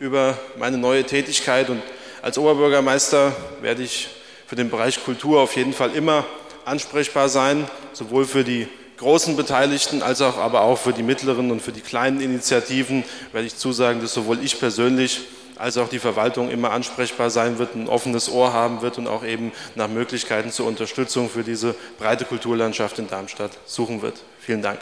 über 0.00 0.36
meine 0.58 0.76
neue 0.76 1.04
Tätigkeit. 1.04 1.70
Und 1.70 1.80
als 2.20 2.36
Oberbürgermeister 2.36 3.34
werde 3.62 3.82
ich 3.82 4.10
für 4.46 4.56
den 4.56 4.68
Bereich 4.68 5.02
Kultur 5.02 5.40
auf 5.40 5.56
jeden 5.56 5.72
Fall 5.72 5.94
immer 5.94 6.26
ansprechbar 6.66 7.30
sein, 7.30 7.66
sowohl 7.94 8.26
für 8.26 8.44
die 8.44 8.68
großen 8.98 9.36
Beteiligten 9.36 10.02
als 10.02 10.20
auch 10.20 10.36
aber 10.36 10.62
auch 10.62 10.78
für 10.78 10.92
die 10.92 11.02
mittleren 11.02 11.50
und 11.50 11.62
für 11.62 11.72
die 11.72 11.80
kleinen 11.80 12.20
Initiativen 12.20 13.04
werde 13.32 13.46
ich 13.46 13.56
zusagen, 13.56 14.00
dass 14.00 14.12
sowohl 14.12 14.42
ich 14.42 14.60
persönlich 14.60 15.22
als 15.56 15.76
auch 15.76 15.88
die 15.88 15.98
Verwaltung 15.98 16.50
immer 16.50 16.70
ansprechbar 16.70 17.30
sein 17.30 17.58
wird, 17.58 17.74
ein 17.74 17.88
offenes 17.88 18.30
Ohr 18.30 18.52
haben 18.52 18.82
wird 18.82 18.98
und 18.98 19.08
auch 19.08 19.24
eben 19.24 19.52
nach 19.74 19.88
Möglichkeiten 19.88 20.52
zur 20.52 20.66
Unterstützung 20.66 21.28
für 21.28 21.42
diese 21.42 21.74
breite 21.98 22.24
Kulturlandschaft 22.24 22.98
in 22.98 23.08
Darmstadt 23.08 23.52
suchen 23.66 24.02
wird. 24.02 24.22
Vielen 24.40 24.62
Dank. 24.62 24.78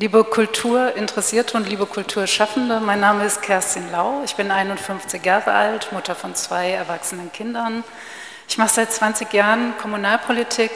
Liebe 0.00 0.22
Kulturinteressierte 0.22 1.56
und 1.56 1.68
liebe 1.68 1.84
Kulturschaffende, 1.84 2.78
mein 2.78 3.00
Name 3.00 3.24
ist 3.24 3.42
Kerstin 3.42 3.90
Lau. 3.90 4.22
Ich 4.24 4.36
bin 4.36 4.52
51 4.52 5.24
Jahre 5.24 5.50
alt, 5.50 5.90
Mutter 5.90 6.14
von 6.14 6.36
zwei 6.36 6.70
erwachsenen 6.70 7.32
Kindern. 7.32 7.82
Ich 8.48 8.58
mache 8.58 8.74
seit 8.74 8.92
20 8.92 9.32
Jahren 9.32 9.76
Kommunalpolitik 9.78 10.70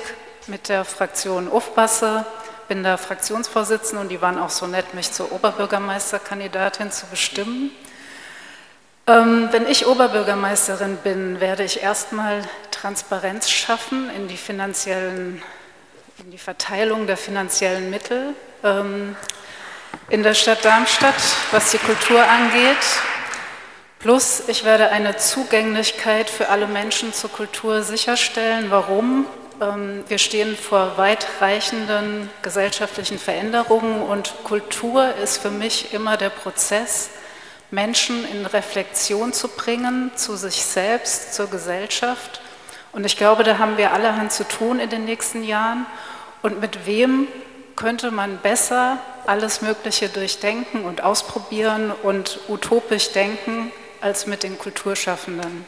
mit 0.48 0.68
der 0.68 0.84
Fraktion 0.84 1.46
Ufbasse, 1.46 2.26
bin 2.66 2.82
da 2.82 2.96
Fraktionsvorsitzende 2.96 4.00
und 4.00 4.08
die 4.08 4.20
waren 4.20 4.40
auch 4.40 4.50
so 4.50 4.66
nett, 4.66 4.92
mich 4.92 5.12
zur 5.12 5.30
Oberbürgermeisterkandidatin 5.30 6.90
zu 6.90 7.06
bestimmen. 7.06 7.70
Ähm, 9.06 9.50
wenn 9.52 9.68
ich 9.68 9.86
Oberbürgermeisterin 9.86 10.96
bin, 10.96 11.38
werde 11.38 11.62
ich 11.62 11.80
erstmal 11.80 12.42
Transparenz 12.72 13.48
schaffen 13.48 14.10
in 14.16 14.26
die 14.26 14.36
finanziellen 14.36 15.40
in 16.18 16.32
die 16.32 16.38
Verteilung 16.38 17.06
der 17.06 17.16
finanziellen 17.16 17.88
Mittel 17.88 18.34
in 18.62 20.22
der 20.22 20.34
Stadt 20.34 20.64
Darmstadt, 20.64 21.14
was 21.50 21.70
die 21.72 21.78
Kultur 21.78 22.22
angeht. 22.22 22.76
Plus, 23.98 24.42
ich 24.48 24.64
werde 24.64 24.90
eine 24.90 25.16
Zugänglichkeit 25.16 26.28
für 26.28 26.48
alle 26.48 26.66
Menschen 26.66 27.12
zur 27.12 27.30
Kultur 27.30 27.82
sicherstellen. 27.82 28.66
Warum? 28.70 29.26
Ähm, 29.60 30.04
wir 30.08 30.18
stehen 30.18 30.56
vor 30.56 30.96
weitreichenden 30.96 32.28
gesellschaftlichen 32.42 33.18
Veränderungen 33.18 34.02
und 34.02 34.34
Kultur 34.44 35.14
ist 35.22 35.38
für 35.38 35.50
mich 35.50 35.92
immer 35.94 36.16
der 36.16 36.30
Prozess, 36.30 37.10
Menschen 37.70 38.24
in 38.30 38.44
Reflexion 38.44 39.32
zu 39.32 39.48
bringen, 39.48 40.10
zu 40.14 40.36
sich 40.36 40.64
selbst, 40.64 41.34
zur 41.34 41.48
Gesellschaft. 41.48 42.40
Und 42.92 43.06
ich 43.06 43.16
glaube, 43.16 43.44
da 43.44 43.58
haben 43.58 43.76
wir 43.76 43.92
allerhand 43.92 44.32
zu 44.32 44.46
tun 44.46 44.78
in 44.78 44.90
den 44.90 45.04
nächsten 45.04 45.42
Jahren. 45.44 45.86
Und 46.42 46.60
mit 46.60 46.86
wem 46.86 47.28
könnte 47.82 48.12
man 48.12 48.38
besser 48.38 48.98
alles 49.26 49.60
Mögliche 49.60 50.08
durchdenken 50.08 50.84
und 50.84 51.02
ausprobieren 51.02 51.90
und 51.90 52.38
utopisch 52.46 53.10
denken 53.10 53.72
als 54.00 54.28
mit 54.28 54.44
den 54.44 54.56
Kulturschaffenden? 54.56 55.66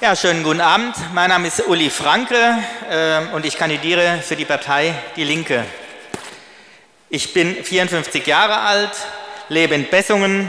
Ja, 0.00 0.14
schönen 0.14 0.44
guten 0.44 0.60
Abend. 0.60 0.94
Mein 1.12 1.30
Name 1.30 1.48
ist 1.48 1.66
Uli 1.66 1.90
Franke 1.90 2.58
äh, 2.88 3.34
und 3.34 3.44
ich 3.44 3.58
kandidiere 3.58 4.22
für 4.22 4.36
die 4.36 4.44
Partei 4.44 4.94
Die 5.16 5.24
Linke. 5.24 5.64
Ich 7.08 7.34
bin 7.34 7.56
54 7.56 8.24
Jahre 8.24 8.60
alt, 8.60 8.92
lebe 9.48 9.74
in 9.74 9.90
Bessungen 9.90 10.48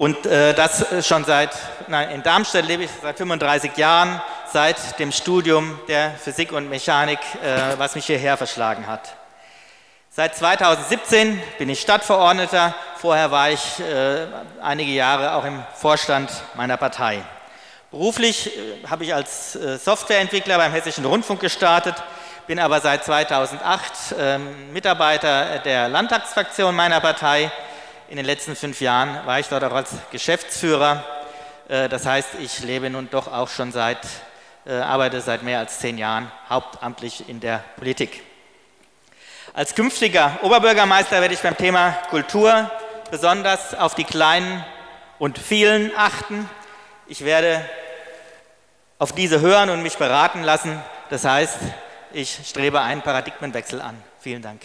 und 0.00 0.24
äh, 0.24 0.54
das 0.54 1.06
schon 1.06 1.26
seit, 1.26 1.50
nein, 1.86 2.08
in 2.12 2.22
Darmstadt 2.22 2.66
lebe 2.66 2.84
ich 2.84 2.90
seit 3.02 3.18
35 3.18 3.76
Jahren, 3.76 4.18
seit 4.50 4.98
dem 4.98 5.12
Studium 5.12 5.78
der 5.88 6.12
Physik 6.12 6.52
und 6.52 6.70
Mechanik, 6.70 7.18
äh, 7.44 7.76
was 7.76 7.94
mich 7.96 8.06
hierher 8.06 8.38
verschlagen 8.38 8.86
hat. 8.86 9.14
Seit 10.08 10.34
2017 10.34 11.38
bin 11.58 11.68
ich 11.68 11.82
Stadtverordneter, 11.82 12.74
vorher 12.96 13.30
war 13.30 13.50
ich 13.50 13.60
äh, 13.80 14.26
einige 14.62 14.90
Jahre 14.90 15.34
auch 15.34 15.44
im 15.44 15.62
Vorstand 15.74 16.30
meiner 16.54 16.78
Partei. 16.78 17.20
Beruflich 17.90 18.56
äh, 18.56 18.86
habe 18.88 19.04
ich 19.04 19.12
als 19.12 19.54
äh, 19.54 19.76
Softwareentwickler 19.76 20.56
beim 20.56 20.72
Hessischen 20.72 21.04
Rundfunk 21.04 21.40
gestartet, 21.40 21.96
bin 22.46 22.58
aber 22.58 22.80
seit 22.80 23.04
2008 23.04 23.92
ähm, 24.18 24.72
Mitarbeiter 24.72 25.58
der 25.58 25.90
Landtagsfraktion 25.90 26.74
meiner 26.74 27.02
Partei. 27.02 27.52
In 28.10 28.16
den 28.16 28.26
letzten 28.26 28.56
fünf 28.56 28.80
Jahren 28.80 29.24
war 29.24 29.38
ich 29.38 29.46
dort 29.46 29.62
auch 29.62 29.72
als 29.72 29.92
Geschäftsführer. 30.10 31.04
Äh, 31.68 31.88
das 31.88 32.06
heißt, 32.06 32.30
ich 32.40 32.58
lebe 32.58 32.90
nun 32.90 33.08
doch 33.08 33.32
auch 33.32 33.48
schon 33.48 33.70
seit, 33.70 34.00
äh, 34.66 34.72
arbeite 34.72 35.20
seit 35.20 35.44
mehr 35.44 35.60
als 35.60 35.78
zehn 35.78 35.96
Jahren 35.96 36.32
hauptamtlich 36.48 37.28
in 37.28 37.38
der 37.38 37.62
Politik. 37.76 38.24
Als 39.54 39.76
künftiger 39.76 40.40
Oberbürgermeister 40.42 41.20
werde 41.20 41.34
ich 41.34 41.40
beim 41.40 41.56
Thema 41.56 41.92
Kultur 42.10 42.68
besonders 43.12 43.74
auf 43.74 43.94
die 43.94 44.02
Kleinen 44.02 44.64
und 45.20 45.38
vielen 45.38 45.92
achten. 45.96 46.50
Ich 47.06 47.24
werde 47.24 47.64
auf 48.98 49.12
diese 49.12 49.40
hören 49.40 49.70
und 49.70 49.84
mich 49.84 49.98
beraten 49.98 50.42
lassen. 50.42 50.82
Das 51.10 51.24
heißt, 51.24 51.58
ich 52.12 52.40
strebe 52.44 52.80
einen 52.80 53.02
Paradigmenwechsel 53.02 53.80
an. 53.80 54.02
Vielen 54.18 54.42
Dank. 54.42 54.62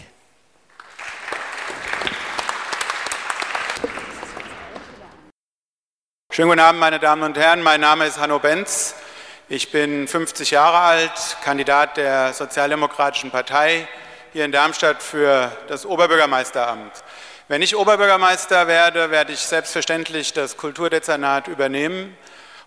Schönen 6.35 6.49
guten 6.49 6.59
Abend, 6.59 6.81
meine 6.81 6.99
Damen 6.99 7.23
und 7.23 7.37
Herren. 7.37 7.61
Mein 7.61 7.79
Name 7.79 8.05
ist 8.05 8.19
Hanno 8.19 8.39
Benz. 8.39 8.93
Ich 9.47 9.71
bin 9.71 10.05
50 10.05 10.51
Jahre 10.51 10.79
alt, 10.79 11.37
Kandidat 11.45 11.95
der 11.95 12.33
Sozialdemokratischen 12.33 13.31
Partei 13.31 13.87
hier 14.33 14.43
in 14.43 14.51
Darmstadt 14.51 15.01
für 15.01 15.49
das 15.69 15.85
Oberbürgermeisteramt. 15.85 16.91
Wenn 17.47 17.61
ich 17.61 17.77
Oberbürgermeister 17.77 18.67
werde, 18.67 19.11
werde 19.11 19.31
ich 19.31 19.39
selbstverständlich 19.39 20.33
das 20.33 20.57
Kulturdezernat 20.57 21.47
übernehmen. 21.47 22.17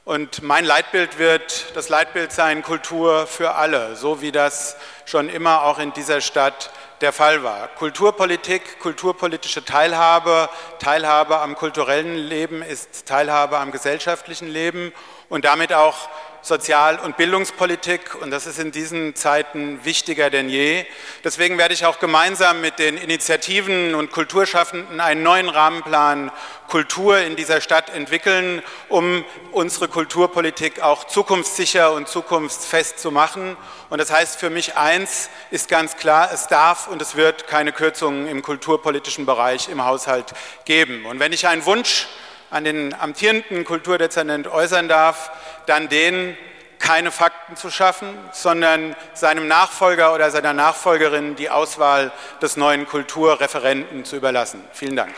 Und 0.06 0.42
mein 0.42 0.64
Leitbild 0.64 1.18
wird 1.18 1.76
das 1.76 1.90
Leitbild 1.90 2.32
sein, 2.32 2.62
Kultur 2.62 3.26
für 3.26 3.56
alle, 3.56 3.96
so 3.96 4.22
wie 4.22 4.32
das 4.32 4.78
schon 5.04 5.28
immer 5.28 5.64
auch 5.64 5.78
in 5.78 5.92
dieser 5.92 6.22
Stadt 6.22 6.70
der 7.00 7.12
Fall 7.12 7.42
war. 7.42 7.68
Kulturpolitik, 7.68 8.80
kulturpolitische 8.80 9.64
Teilhabe, 9.64 10.48
Teilhabe 10.78 11.38
am 11.38 11.54
kulturellen 11.54 12.16
Leben 12.16 12.62
ist 12.62 13.06
Teilhabe 13.06 13.58
am 13.58 13.70
gesellschaftlichen 13.70 14.48
Leben 14.48 14.92
und 15.28 15.44
damit 15.44 15.72
auch 15.72 16.08
Sozial- 16.42 16.98
und 17.00 17.16
Bildungspolitik 17.16 18.14
und 18.14 18.30
das 18.30 18.46
ist 18.46 18.58
in 18.58 18.70
diesen 18.70 19.14
Zeiten 19.14 19.84
wichtiger 19.84 20.30
denn 20.30 20.48
je. 20.48 20.84
Deswegen 21.24 21.58
werde 21.58 21.74
ich 21.74 21.84
auch 21.84 21.98
gemeinsam 21.98 22.60
mit 22.60 22.78
den 22.78 22.96
Initiativen 22.96 23.94
und 23.94 24.12
Kulturschaffenden 24.12 25.00
einen 25.00 25.22
neuen 25.22 25.48
Rahmenplan 25.48 26.30
Kultur 26.68 27.18
in 27.18 27.34
dieser 27.34 27.60
Stadt 27.60 27.90
entwickeln, 27.90 28.62
um 28.88 29.24
unsere 29.52 29.88
Kulturpolitik 29.88 30.80
auch 30.80 31.04
zukunftssicher 31.04 31.92
und 31.92 32.08
zukunftsfest 32.08 32.98
zu 32.98 33.10
machen. 33.10 33.56
Und 33.90 33.98
das 33.98 34.12
heißt 34.12 34.38
für 34.38 34.50
mich 34.50 34.76
eins 34.76 35.30
ist 35.50 35.68
ganz 35.68 35.96
klar, 35.96 36.30
es 36.32 36.46
darf 36.46 36.86
und 36.88 37.00
es 37.02 37.16
wird 37.16 37.46
keine 37.46 37.72
Kürzungen 37.72 38.28
im 38.28 38.42
kulturpolitischen 38.42 39.26
Bereich 39.26 39.68
im 39.68 39.84
Haushalt 39.84 40.34
geben. 40.66 41.06
Und 41.06 41.20
wenn 41.20 41.32
ich 41.32 41.46
einen 41.46 41.64
Wunsch 41.64 42.06
an 42.50 42.64
den 42.64 42.94
amtierenden 42.94 43.64
Kulturdezernent 43.64 44.48
äußern 44.48 44.88
darf, 44.88 45.30
dann 45.66 45.88
den 45.88 46.36
keine 46.78 47.10
Fakten 47.10 47.56
zu 47.56 47.70
schaffen, 47.70 48.08
sondern 48.32 48.94
seinem 49.14 49.48
Nachfolger 49.48 50.14
oder 50.14 50.30
seiner 50.30 50.52
Nachfolgerin 50.52 51.36
die 51.36 51.50
Auswahl 51.50 52.12
des 52.40 52.56
neuen 52.56 52.86
Kulturreferenten 52.86 54.04
zu 54.04 54.16
überlassen. 54.16 54.62
Vielen 54.72 54.96
Dank. 54.96 55.12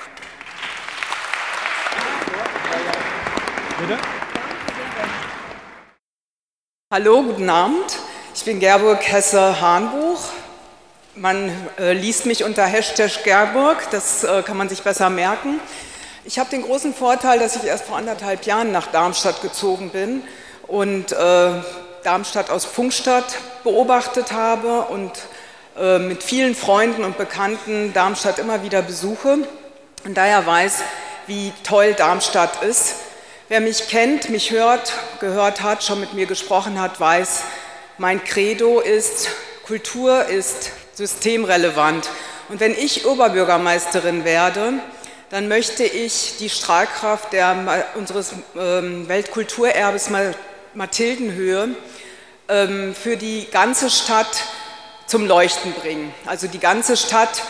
Bitte? 3.81 3.99
Hallo, 6.93 7.23
guten 7.23 7.49
Abend. 7.49 7.99
Ich 8.35 8.45
bin 8.45 8.59
Gerburg 8.59 9.01
Hesse-Hahnbuch. 9.03 10.21
Man 11.15 11.51
äh, 11.79 11.93
liest 11.93 12.27
mich 12.27 12.45
unter 12.45 12.65
Hashtag 12.65 13.23
Gerburg, 13.25 13.79
das 13.91 14.25
äh, 14.25 14.43
kann 14.43 14.57
man 14.57 14.69
sich 14.69 14.83
besser 14.83 15.11
merken. 15.11 15.61
Ich 16.31 16.39
habe 16.39 16.49
den 16.49 16.63
großen 16.63 16.95
Vorteil, 16.95 17.41
dass 17.41 17.57
ich 17.57 17.65
erst 17.65 17.87
vor 17.87 17.97
anderthalb 17.97 18.47
Jahren 18.47 18.71
nach 18.71 18.87
Darmstadt 18.87 19.43
gezogen 19.43 19.91
bin 19.91 20.23
und 20.69 21.11
äh, 21.11 21.51
Darmstadt 22.05 22.51
aus 22.51 22.65
Funkstadt 22.65 23.25
beobachtet 23.65 24.31
habe 24.31 24.83
und 24.83 25.11
äh, 25.77 25.99
mit 25.99 26.23
vielen 26.23 26.55
Freunden 26.55 27.03
und 27.03 27.19
Bekannten 27.19 27.93
Darmstadt 27.95 28.39
immer 28.39 28.63
wieder 28.63 28.81
besuche 28.81 29.39
und 30.05 30.17
daher 30.17 30.47
weiß, 30.47 30.83
wie 31.27 31.53
toll 31.65 31.95
Darmstadt 31.95 32.63
ist. 32.63 32.95
Wer 33.49 33.61
mich 33.61 33.89
kennt, 33.89 34.31
mich 34.31 34.53
hört, 34.53 34.93
gehört 35.19 35.63
hat, 35.63 35.83
schon 35.83 35.99
mit 35.99 36.15
mir 36.15 36.27
gesprochen 36.27 36.81
hat, 36.81 37.01
weiß, 37.01 37.43
mein 37.99 38.23
Credo 38.23 38.79
ist, 38.79 39.31
Kultur 39.67 40.27
ist 40.27 40.71
systemrelevant. 40.95 42.09
Und 42.51 42.61
wenn 42.61 42.77
ich 42.79 43.05
Oberbürgermeisterin 43.05 44.25
werde, 44.25 44.75
dann 45.31 45.47
möchte 45.47 45.85
ich 45.85 46.37
die 46.39 46.51
Strahlkraft 46.51 47.33
der, 47.33 47.87
unseres 47.95 48.33
ähm, 48.57 49.09
Weltkulturerbes 49.09 50.11
Mathildenhöhe 50.75 51.69
ähm, 52.49 52.95
für 52.95 53.17
die 53.17 53.47
ganze 53.51 53.91
Stadt 53.91 54.45
zum 55.07 55.27
Leuchten 55.27 55.73
bringen. 55.73 56.13
Also 56.27 56.49
die 56.49 56.59
ganze 56.59 56.97
Stadt, 56.97 57.43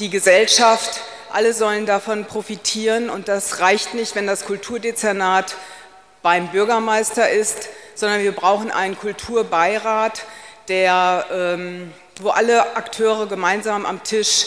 die 0.00 0.10
Gesellschaft, 0.10 1.00
alle 1.32 1.52
sollen 1.52 1.86
davon 1.86 2.24
profitieren 2.24 3.10
und 3.10 3.28
das 3.28 3.60
reicht 3.60 3.94
nicht, 3.94 4.16
wenn 4.16 4.26
das 4.26 4.44
Kulturdezernat 4.44 5.54
beim 6.22 6.48
Bürgermeister 6.48 7.30
ist, 7.30 7.68
sondern 7.94 8.22
wir 8.22 8.32
brauchen 8.32 8.72
einen 8.72 8.98
Kulturbeirat, 8.98 10.24
der, 10.66 11.26
ähm, 11.30 11.92
wo 12.20 12.30
alle 12.30 12.76
Akteure 12.76 13.26
gemeinsam 13.28 13.86
am 13.86 14.02
Tisch 14.02 14.46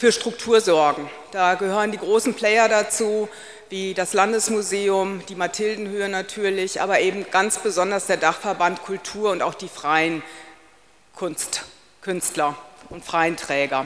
für 0.00 0.12
Struktur 0.12 0.62
sorgen. 0.62 1.10
Da 1.30 1.56
gehören 1.56 1.92
die 1.92 1.98
großen 1.98 2.32
Player 2.32 2.70
dazu, 2.70 3.28
wie 3.68 3.92
das 3.92 4.14
Landesmuseum, 4.14 5.20
die 5.28 5.34
Mathildenhöhe 5.34 6.08
natürlich, 6.08 6.80
aber 6.80 7.00
eben 7.00 7.26
ganz 7.30 7.58
besonders 7.58 8.06
der 8.06 8.16
Dachverband 8.16 8.82
Kultur 8.82 9.30
und 9.30 9.42
auch 9.42 9.52
die 9.52 9.68
freien 9.68 10.22
Kunstkünstler 11.14 12.56
und 12.88 13.04
freien 13.04 13.36
Träger. 13.36 13.84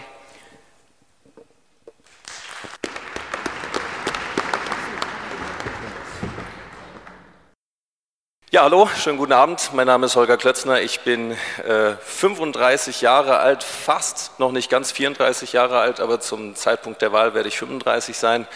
Ja, 8.55 8.63
hallo, 8.63 8.89
schönen 8.97 9.19
guten 9.19 9.33
Abend. 9.33 9.71
Mein 9.73 9.89
Name 9.89 10.07
ist 10.07 10.15
Holger 10.15 10.37
Klötzner. 10.37 10.81
Ich 10.81 11.01
bin 11.01 11.33
äh, 11.67 11.97
35 12.05 13.01
Jahre 13.01 13.39
alt, 13.39 13.65
fast 13.65 14.39
noch 14.39 14.53
nicht 14.53 14.71
ganz 14.71 14.93
34 14.93 15.53
Jahre 15.53 15.81
alt, 15.81 15.99
aber 15.99 16.21
zum 16.21 16.55
Zeitpunkt 16.55 17.03
der 17.03 17.13
Wahl 17.13 17.35
werde 17.35 17.49
ich 17.49 17.59
35 17.59 18.17
sein. 18.17 18.47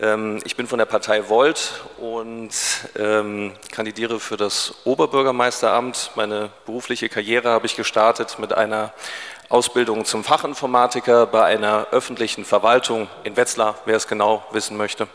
Ähm, 0.00 0.40
ich 0.44 0.56
bin 0.56 0.66
von 0.66 0.80
der 0.80 0.86
Partei 0.86 1.28
Volt 1.28 1.84
und 1.98 2.50
ähm, 2.98 3.52
kandidiere 3.70 4.18
für 4.18 4.36
das 4.36 4.74
Oberbürgermeisteramt. 4.82 6.10
Meine 6.16 6.50
berufliche 6.66 7.08
Karriere 7.08 7.50
habe 7.50 7.66
ich 7.66 7.76
gestartet 7.76 8.40
mit 8.40 8.52
einer 8.54 8.92
Ausbildung 9.50 10.04
zum 10.04 10.24
Fachinformatiker 10.24 11.26
bei 11.26 11.44
einer 11.44 11.86
öffentlichen 11.92 12.44
Verwaltung 12.44 13.06
in 13.22 13.36
Wetzlar, 13.36 13.76
wer 13.84 13.94
es 13.94 14.08
genau 14.08 14.44
wissen 14.50 14.76
möchte. 14.76 15.06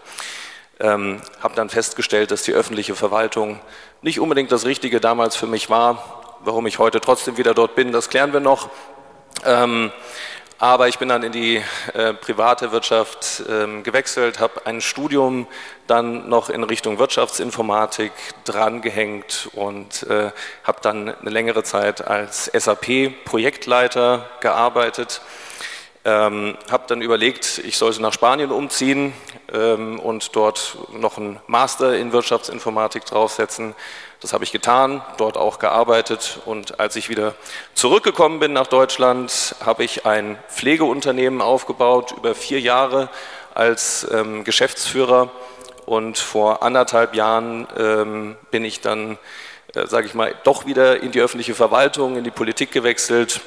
Ähm, 0.83 1.21
habe 1.41 1.55
dann 1.55 1.69
festgestellt, 1.69 2.29
dass 2.29 2.43
die 2.43 2.51
öffentliche 2.51 2.93
Verwaltung 2.93 3.61
nicht 4.01 4.19
unbedingt 4.19 4.51
das 4.51 4.65
Richtige 4.65 4.99
damals 4.99 5.37
für 5.37 5.47
mich 5.47 5.69
war. 5.69 6.21
Warum 6.41 6.67
ich 6.67 6.77
heute 6.77 6.99
trotzdem 6.99 7.37
wieder 7.37 7.53
dort 7.53 7.73
bin, 7.73 7.93
das 7.93 8.09
klären 8.09 8.33
wir 8.33 8.41
noch. 8.41 8.69
Ähm, 9.45 9.93
aber 10.59 10.89
ich 10.89 10.99
bin 10.99 11.07
dann 11.07 11.23
in 11.23 11.31
die 11.31 11.63
äh, 11.93 12.13
private 12.13 12.73
Wirtschaft 12.73 13.43
ähm, 13.49 13.83
gewechselt, 13.83 14.41
habe 14.41 14.65
ein 14.65 14.81
Studium 14.81 15.47
dann 15.87 16.27
noch 16.27 16.49
in 16.49 16.63
Richtung 16.63 16.99
Wirtschaftsinformatik 16.99 18.11
drangehängt 18.43 19.49
und 19.53 20.03
äh, 20.03 20.31
habe 20.65 20.79
dann 20.81 21.15
eine 21.15 21.29
längere 21.29 21.63
Zeit 21.63 22.05
als 22.05 22.45
SAP-Projektleiter 22.53 24.29
gearbeitet 24.41 25.21
ähm, 26.05 26.57
habe 26.69 26.83
dann 26.87 27.01
überlegt, 27.01 27.59
ich 27.59 27.77
sollte 27.77 28.01
nach 28.01 28.11
Spanien 28.11 28.51
umziehen 28.51 29.13
ähm, 29.53 29.99
und 29.99 30.35
dort 30.35 30.77
noch 30.91 31.17
einen 31.17 31.39
Master 31.47 31.95
in 31.95 32.11
Wirtschaftsinformatik 32.11 33.05
draufsetzen. 33.05 33.73
Das 34.19 34.33
habe 34.33 34.43
ich 34.43 34.51
getan, 34.51 35.01
dort 35.17 35.37
auch 35.37 35.59
gearbeitet. 35.59 36.39
Und 36.45 36.79
als 36.79 36.97
ich 36.97 37.09
wieder 37.09 37.35
zurückgekommen 37.73 38.39
bin 38.39 38.51
nach 38.51 38.67
Deutschland, 38.67 39.55
habe 39.65 39.83
ich 39.83 40.05
ein 40.05 40.37
Pflegeunternehmen 40.49 41.41
aufgebaut, 41.41 42.13
über 42.17 42.35
vier 42.35 42.59
Jahre 42.59 43.09
als 43.53 44.05
ähm, 44.11 44.43
Geschäftsführer. 44.43 45.31
Und 45.85 46.17
vor 46.17 46.63
anderthalb 46.63 47.15
Jahren 47.15 47.67
ähm, 47.77 48.35
bin 48.51 48.65
ich 48.65 48.81
dann, 48.81 49.17
äh, 49.73 49.87
sage 49.87 50.07
ich 50.07 50.13
mal, 50.13 50.33
doch 50.43 50.65
wieder 50.65 51.01
in 51.01 51.11
die 51.11 51.21
öffentliche 51.21 51.55
Verwaltung, 51.55 52.17
in 52.17 52.23
die 52.23 52.31
Politik 52.31 52.71
gewechselt 52.71 53.41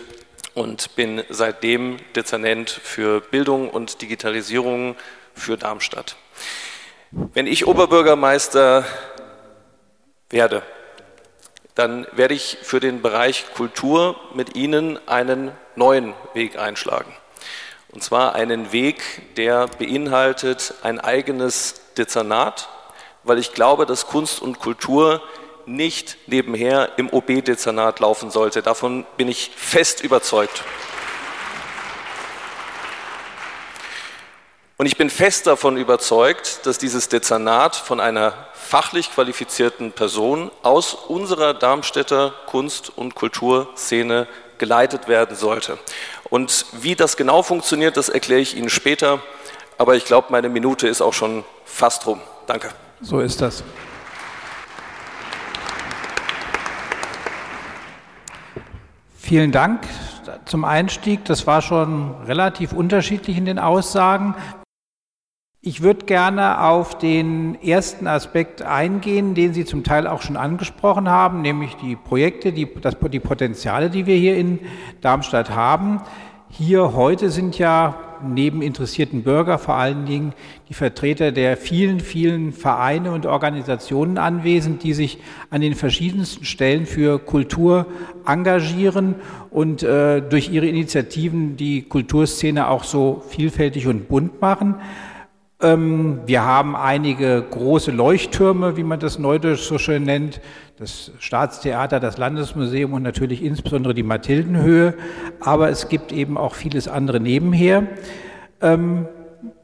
und 0.57 0.97
bin 0.97 1.23
seitdem 1.29 1.99
Dezernent 2.17 2.71
für 2.71 3.21
Bildung 3.21 3.69
und 3.69 4.01
Digitalisierung 4.01 4.97
für 5.35 5.59
Darmstadt. 5.59 6.17
Wenn 7.11 7.47
ich 7.47 7.67
Oberbürgermeister 7.67 8.87
werde, 10.31 10.63
dann 11.75 12.07
werde 12.13 12.33
ich 12.33 12.57
für 12.63 12.81
den 12.81 13.03
Bereich 13.03 13.53
Kultur 13.55 14.17
mit 14.33 14.57
Ihnen 14.57 14.99
einen 15.07 15.53
neuen 15.75 16.15
Weg 16.33 16.59
einschlagen. 16.59 17.13
Und 17.91 18.03
zwar 18.03 18.35
einen 18.35 18.73
Weg, 18.73 19.35
der 19.37 19.67
beinhaltet 19.67 20.73
ein 20.83 20.99
eigenes 20.99 21.83
Dezernat, 21.99 22.71
weil 23.25 23.39
ich 23.39 23.53
glaube, 23.53 23.85
dass 23.85 24.07
Kunst 24.07 24.41
und 24.41 24.59
Kultur 24.59 25.23
nicht 25.67 26.17
nebenher 26.27 26.93
im 26.97 27.13
OB-Dezernat 27.13 28.01
laufen 28.01 28.31
sollte. 28.31 28.63
Davon 28.63 29.05
bin 29.17 29.29
ich 29.29 29.51
fest 29.57 30.03
überzeugt. 30.03 30.63
Und 34.79 34.87
ich 34.87 34.99
bin 34.99 35.09
fest 35.09 35.47
davon 35.47 35.79
überzeugt, 35.79 36.67
dass 36.67 36.77
dieses 36.77 37.09
Dezernat 37.09 37.77
von 37.77 37.99
einer 37.99 38.35
fachlich 38.53 39.11
qualifizierten 39.11 39.93
Person 39.93 40.51
aus 40.63 40.93
unserer 40.93 41.55
Darmstädter 41.55 42.35
Kunst- 42.47 42.93
und 42.95 43.15
Kulturszene 43.15 44.29
geleitet 44.59 45.09
werden 45.09 45.37
sollte. 45.37 45.79
Und 46.29 46.67
wie 46.73 46.95
das 46.95 47.17
genau 47.17 47.43
funktioniert, 47.43 47.97
das 47.97 48.09
erkläre 48.09 48.41
ich 48.41 48.57
Ihnen 48.57 48.69
später. 48.69 49.21
Aber 49.79 49.95
ich 49.95 50.05
glaube, 50.05 50.29
meine 50.31 50.49
Minute 50.49 50.89
ist 50.89 51.01
auch 51.01 51.15
schon 51.15 51.45
fast 51.65 52.07
rum. 52.07 52.21
Danke. 52.47 52.71
So 53.01 53.21
ist 53.21 53.41
das. 53.41 53.63
Vielen 59.27 59.51
Dank 59.51 59.81
zum 60.45 60.65
Einstieg. 60.65 61.25
Das 61.25 61.49
war 61.49 61.61
schon 61.61 62.15
relativ 62.27 62.73
unterschiedlich 62.73 63.37
in 63.37 63.45
den 63.45 63.59
Aussagen. 63.59 64.37
Ich 65.61 65.83
würde 65.83 66.07
gerne 66.07 66.63
auf 66.63 66.97
den 66.97 67.61
ersten 67.61 68.07
Aspekt 68.07 68.63
eingehen, 68.63 69.35
den 69.35 69.53
Sie 69.53 69.65
zum 69.65 69.83
Teil 69.83 70.07
auch 70.07 70.23
schon 70.23 70.37
angesprochen 70.37 71.09
haben, 71.09 71.43
nämlich 71.43 71.75
die 71.75 71.97
Projekte, 71.97 72.53
die, 72.53 72.73
das, 72.81 72.95
die 73.11 73.19
Potenziale, 73.19 73.91
die 73.91 74.07
wir 74.07 74.15
hier 74.15 74.37
in 74.37 74.61
Darmstadt 75.01 75.51
haben. 75.51 76.03
Hier 76.49 76.95
heute 76.95 77.31
sind 77.31 77.59
ja 77.59 77.97
neben 78.25 78.63
interessierten 78.63 79.23
Bürger 79.23 79.59
vor 79.59 79.75
allen 79.75 80.07
Dingen 80.07 80.33
die 80.69 80.75
Vertreter 80.75 81.33
der 81.33 81.57
vielen, 81.57 82.01
vielen 82.01 82.53
Vereine 82.53 83.13
und 83.13 83.27
Organisationen 83.27 84.19
anwesend, 84.19 84.83
die 84.83 84.95
sich 84.95 85.19
an 85.51 85.61
den 85.61 85.75
verschiedensten 85.75 86.45
Stellen 86.45 86.87
für 86.87 87.19
Kultur 87.19 87.87
engagieren 88.27 89.17
und 89.51 89.83
äh, 89.83 90.21
durch 90.21 90.51
ihre 90.51 90.67
Initiativen 90.67 91.57
die 91.57 91.83
Kulturszene 91.83 92.69
auch 92.69 92.85
so 92.85 93.23
vielfältig 93.29 93.87
und 93.87 94.09
bunt 94.09 94.41
machen. 94.41 94.77
Ähm, 95.67 96.21
wir 96.27 96.45
haben 96.45 96.77
einige 96.77 97.43
große 97.51 97.91
Leuchttürme, 97.91 98.77
wie 98.77 98.85
man 98.85 99.01
das 99.01 99.19
neudeutsch 99.19 99.63
so 99.63 99.79
schön 99.79 100.05
nennt, 100.05 100.41
das 100.79 101.11
Staatstheater, 101.19 101.99
das 101.99 102.19
Landesmuseum 102.19 102.93
und 102.93 103.03
natürlich 103.03 103.43
insbesondere 103.43 103.93
die 103.93 104.05
Mathildenhöhe. 104.05 104.95
Aber 105.41 105.69
es 105.69 105.89
gibt 105.89 106.13
eben 106.13 106.39
auch 106.39 106.55
vieles 106.55 106.87
andere 106.87 107.19
nebenher. 107.19 107.83
Ähm, 108.63 109.09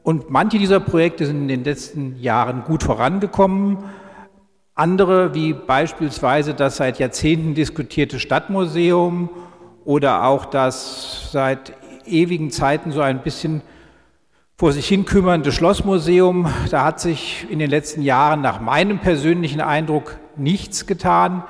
und 0.03 0.29
manche 0.29 0.57
dieser 0.57 0.81
Projekte 0.81 1.25
sind 1.25 1.43
in 1.43 1.47
den 1.47 1.63
letzten 1.63 2.19
Jahren 2.19 2.65
gut 2.65 2.83
vorangekommen. 2.83 3.77
Andere, 4.75 5.33
wie 5.33 5.53
beispielsweise 5.53 6.53
das 6.53 6.75
seit 6.75 6.99
Jahrzehnten 6.99 7.53
diskutierte 7.53 8.19
Stadtmuseum 8.19 9.29
oder 9.85 10.25
auch 10.25 10.43
das 10.43 11.29
seit 11.31 11.71
ewigen 12.05 12.51
Zeiten 12.51 12.91
so 12.91 12.99
ein 12.99 13.23
bisschen 13.23 13.61
vor 14.63 14.71
sich 14.71 14.87
hin 14.87 15.03
kümmernde 15.03 15.51
Schlossmuseum. 15.51 16.47
Da 16.71 16.85
hat 16.85 17.01
sich 17.01 17.45
in 17.49 17.59
den 17.59 17.69
letzten 17.69 18.01
Jahren 18.01 18.39
nach 18.39 18.61
meinem 18.61 18.99
persönlichen 18.99 19.59
Eindruck 19.59 20.17
nichts 20.37 20.87
getan. 20.87 21.43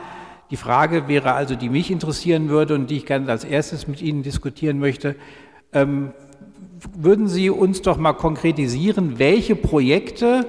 Die 0.50 0.58
Frage 0.58 1.08
wäre 1.08 1.34
also, 1.34 1.54
die 1.54 1.70
mich 1.70 1.92
interessieren 1.92 2.50
würde 2.50 2.74
und 2.74 2.90
die 2.90 2.98
ich 2.98 3.06
gerne 3.06 3.30
als 3.30 3.44
erstes 3.44 3.88
mit 3.88 4.02
Ihnen 4.02 4.24
diskutieren 4.24 4.80
möchte. 4.80 5.16
Ähm, 5.74 6.14
würden 6.98 7.28
Sie 7.28 7.52
uns 7.52 7.84
doch 7.84 7.98
mal 7.98 8.14
konkretisieren, 8.14 9.20
welche 9.20 9.56
Projekte 9.56 10.48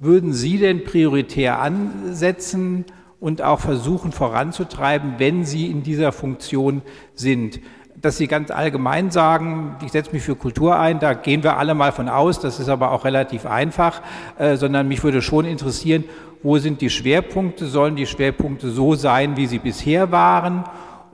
würden 0.00 0.32
Sie 0.32 0.58
denn 0.58 0.82
prioritär 0.82 1.60
ansetzen 1.60 2.84
und 3.20 3.42
auch 3.42 3.60
versuchen 3.60 4.10
voranzutreiben, 4.10 5.14
wenn 5.18 5.44
Sie 5.44 5.70
in 5.70 5.84
dieser 5.84 6.10
Funktion 6.10 6.82
sind? 7.14 7.60
Dass 8.02 8.16
Sie 8.16 8.26
ganz 8.26 8.50
allgemein 8.50 9.10
sagen, 9.10 9.76
ich 9.84 9.92
setze 9.92 10.12
mich 10.12 10.22
für 10.22 10.36
Kultur 10.36 10.78
ein, 10.78 10.98
da 10.98 11.14
gehen 11.14 11.42
wir 11.42 11.56
alle 11.56 11.74
mal 11.74 11.92
von 11.92 12.08
aus, 12.08 12.40
das 12.40 12.60
ist 12.60 12.68
aber 12.68 12.90
auch 12.90 13.04
relativ 13.04 13.46
einfach, 13.46 14.02
äh, 14.38 14.56
sondern 14.56 14.88
mich 14.88 15.02
würde 15.02 15.22
schon 15.22 15.44
interessieren, 15.44 16.04
wo 16.42 16.58
sind 16.58 16.80
die 16.80 16.90
Schwerpunkte? 16.90 17.66
Sollen 17.66 17.94
die 17.94 18.06
Schwerpunkte 18.06 18.70
so 18.70 18.96
sein, 18.96 19.36
wie 19.36 19.46
sie 19.46 19.60
bisher 19.60 20.10
waren? 20.10 20.64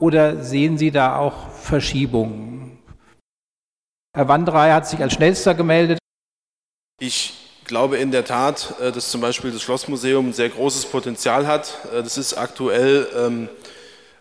Oder 0.01 0.43
sehen 0.43 0.79
Sie 0.79 0.91
da 0.91 1.17
auch 1.17 1.51
Verschiebungen? 1.51 2.79
Herr 4.15 4.29
Wanderei 4.29 4.73
hat 4.73 4.89
sich 4.89 5.01
als 5.01 5.13
schnellster 5.13 5.55
gemeldet. 5.55 5.99
Ich 6.99 7.35
glaube 7.65 7.99
in 7.99 8.11
der 8.11 8.25
Tat, 8.25 8.75
äh, 8.81 8.91
dass 8.91 9.11
zum 9.11 9.21
Beispiel 9.21 9.53
das 9.53 9.63
Schlossmuseum 9.63 10.29
ein 10.31 10.33
sehr 10.33 10.49
großes 10.49 10.87
Potenzial 10.87 11.47
hat. 11.47 11.79
Äh, 11.93 12.03
das 12.03 12.17
ist 12.17 12.35
aktuell, 12.35 13.07
ähm, 13.15 13.49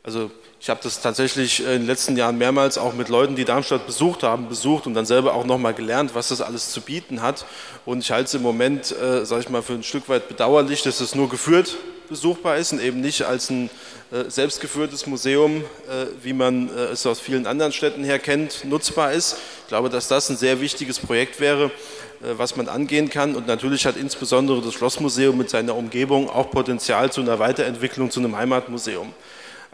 also 0.03 0.30
ich 0.60 0.70
habe 0.70 0.80
das 0.82 1.02
tatsächlich 1.02 1.60
in 1.60 1.67
den 1.67 1.86
letzten 1.86 2.17
Jahren 2.17 2.38
mehrmals 2.38 2.78
auch 2.78 2.93
mit 2.93 3.10
Leuten, 3.10 3.36
die 3.36 3.46
Darmstadt 3.46 3.86
besucht 3.86 4.24
haben, 4.24 4.50
besucht 4.50 4.88
und 4.88 4.96
dann 4.96 5.06
selber 5.06 5.34
auch 5.34 5.46
nochmal 5.46 5.74
gelernt, 5.74 6.15
was 6.15 6.30
das 6.30 6.41
alles 6.41 6.72
zu 6.72 6.82
bieten 6.82 7.22
hat. 7.22 7.46
Und 7.86 8.00
ich 8.00 8.12
halte 8.12 8.26
es 8.26 8.34
im 8.34 8.41
Moment, 8.41 8.91
äh, 8.91 9.26
sage 9.26 9.41
ich 9.41 9.50
mal, 9.50 9.62
für 9.62 9.74
ein 9.74 9.84
Stück 9.84 10.10
weit 10.10 10.28
bedauerlich, 10.28 10.82
dass 10.82 11.00
es 11.00 11.13
nur 11.13 11.30
geführt 11.30 11.78
besuchbar 12.10 12.58
ist 12.58 12.72
und 12.72 12.82
eben 12.82 13.02
nicht 13.02 13.24
als 13.24 13.50
ein 13.50 13.70
äh, 14.12 14.30
selbstgeführtes 14.30 15.06
Museum, 15.06 15.63
äh, 15.89 16.08
wie 16.24 16.34
man 16.34 16.70
äh, 16.70 16.86
es 16.86 17.06
aus 17.06 17.20
vielen 17.20 17.46
anderen 17.46 17.72
Städten 17.72 18.04
her 18.04 18.17
kennt, 18.17 18.63
nutzbar 18.65 19.12
ist. 19.12 19.38
Ich 19.63 19.67
glaube, 19.67 19.89
dass 19.89 20.08
das 20.08 20.30
ein 20.30 20.38
sehr 20.38 20.62
wichtiges 20.62 21.00
Projekt 21.00 21.39
wäre, 21.39 21.65
äh, 21.65 22.34
was 22.38 22.56
man 22.56 22.67
angehen 22.67 23.10
kann. 23.10 23.36
Und 23.36 23.48
natürlich 23.48 23.86
hat 23.86 23.98
insbesondere 23.98 24.62
das 24.62 24.74
Schlossmuseum 24.74 25.38
mit 25.38 25.50
seiner 25.50 25.76
Umgebung 25.76 26.30
auch 26.30 26.50
Potenzial 26.50 27.12
zu 27.12 27.22
einer 27.22 27.38
Weiterentwicklung 27.39 28.10
zu 28.10 28.22
einem 28.22 28.38
Heimatmuseum. 28.38 29.13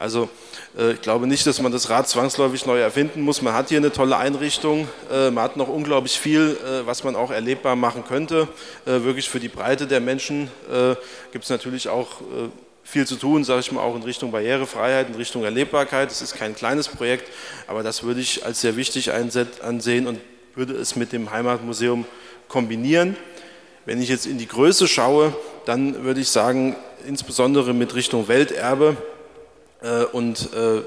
Also 0.04 0.28
äh, 0.78 0.92
ich 0.92 1.02
glaube 1.02 1.28
nicht, 1.28 1.48
dass 1.48 1.62
man 1.62 1.72
das 1.72 1.90
Rad 1.90 2.10
zwangsläufig 2.10 2.66
neu 2.66 2.78
erfinden 2.78 3.22
muss. 3.22 3.42
Man 3.42 3.54
hat 3.54 3.70
hier 3.70 3.78
eine 3.78 3.90
tolle 3.90 4.18
Einrichtung. 4.18 4.90
Äh, 5.10 5.32
man 5.32 5.46
hat 5.46 5.56
noch 5.56 5.70
unglaublich 5.70 6.20
viel, 6.20 6.58
äh, 6.62 6.86
was 6.86 7.06
man 7.06 7.16
auch 7.16 7.32
erlebbar 7.32 7.78
machen 7.78 8.04
könnte. 8.06 8.50
Wirklich 8.84 9.30
für 9.30 9.40
die 9.40 9.48
Breite 9.48 9.88
der 9.88 10.02
Menschen 10.02 10.52
gibt 11.32 11.46
es 11.46 11.50
natürlich 11.50 11.88
auch 11.88 12.18
viel 12.84 13.08
zu 13.08 13.16
tun, 13.16 13.46
sage 13.46 13.62
ich 13.62 13.72
mal, 13.72 13.80
auch 13.82 13.96
in 13.96 14.04
Richtung 14.04 14.32
Barrierefreiheit, 14.32 15.08
in 15.08 15.16
Richtung 15.16 15.46
Erlebbarkeit. 15.46 16.12
Das 16.12 16.22
ist 16.22 16.36
kein 16.36 16.54
kleines 16.54 16.90
Projekt, 16.90 17.32
aber 17.68 17.82
das 17.82 18.04
würde 18.04 18.20
ich 18.20 18.46
als 18.46 18.60
sehr 18.60 18.76
wichtig 18.76 19.12
ansehen 19.14 20.08
und 20.08 20.20
würde 20.56 20.74
es 20.74 20.98
mit 20.98 21.14
dem 21.14 21.32
Heimatmuseum 21.32 22.04
kombinieren. 22.50 23.16
Wenn 23.86 24.02
ich 24.02 24.10
jetzt 24.10 24.26
in 24.26 24.38
die 24.38 24.48
Größe 24.48 24.88
schaue, 24.88 25.34
dann 25.66 26.04
würde 26.04 26.20
ich 26.20 26.30
sagen, 26.30 26.76
insbesondere 27.08 27.74
mit 27.74 27.96
Richtung 27.96 28.28
Welterbe, 28.28 28.98
und 30.12 30.54
äh, 30.54 30.82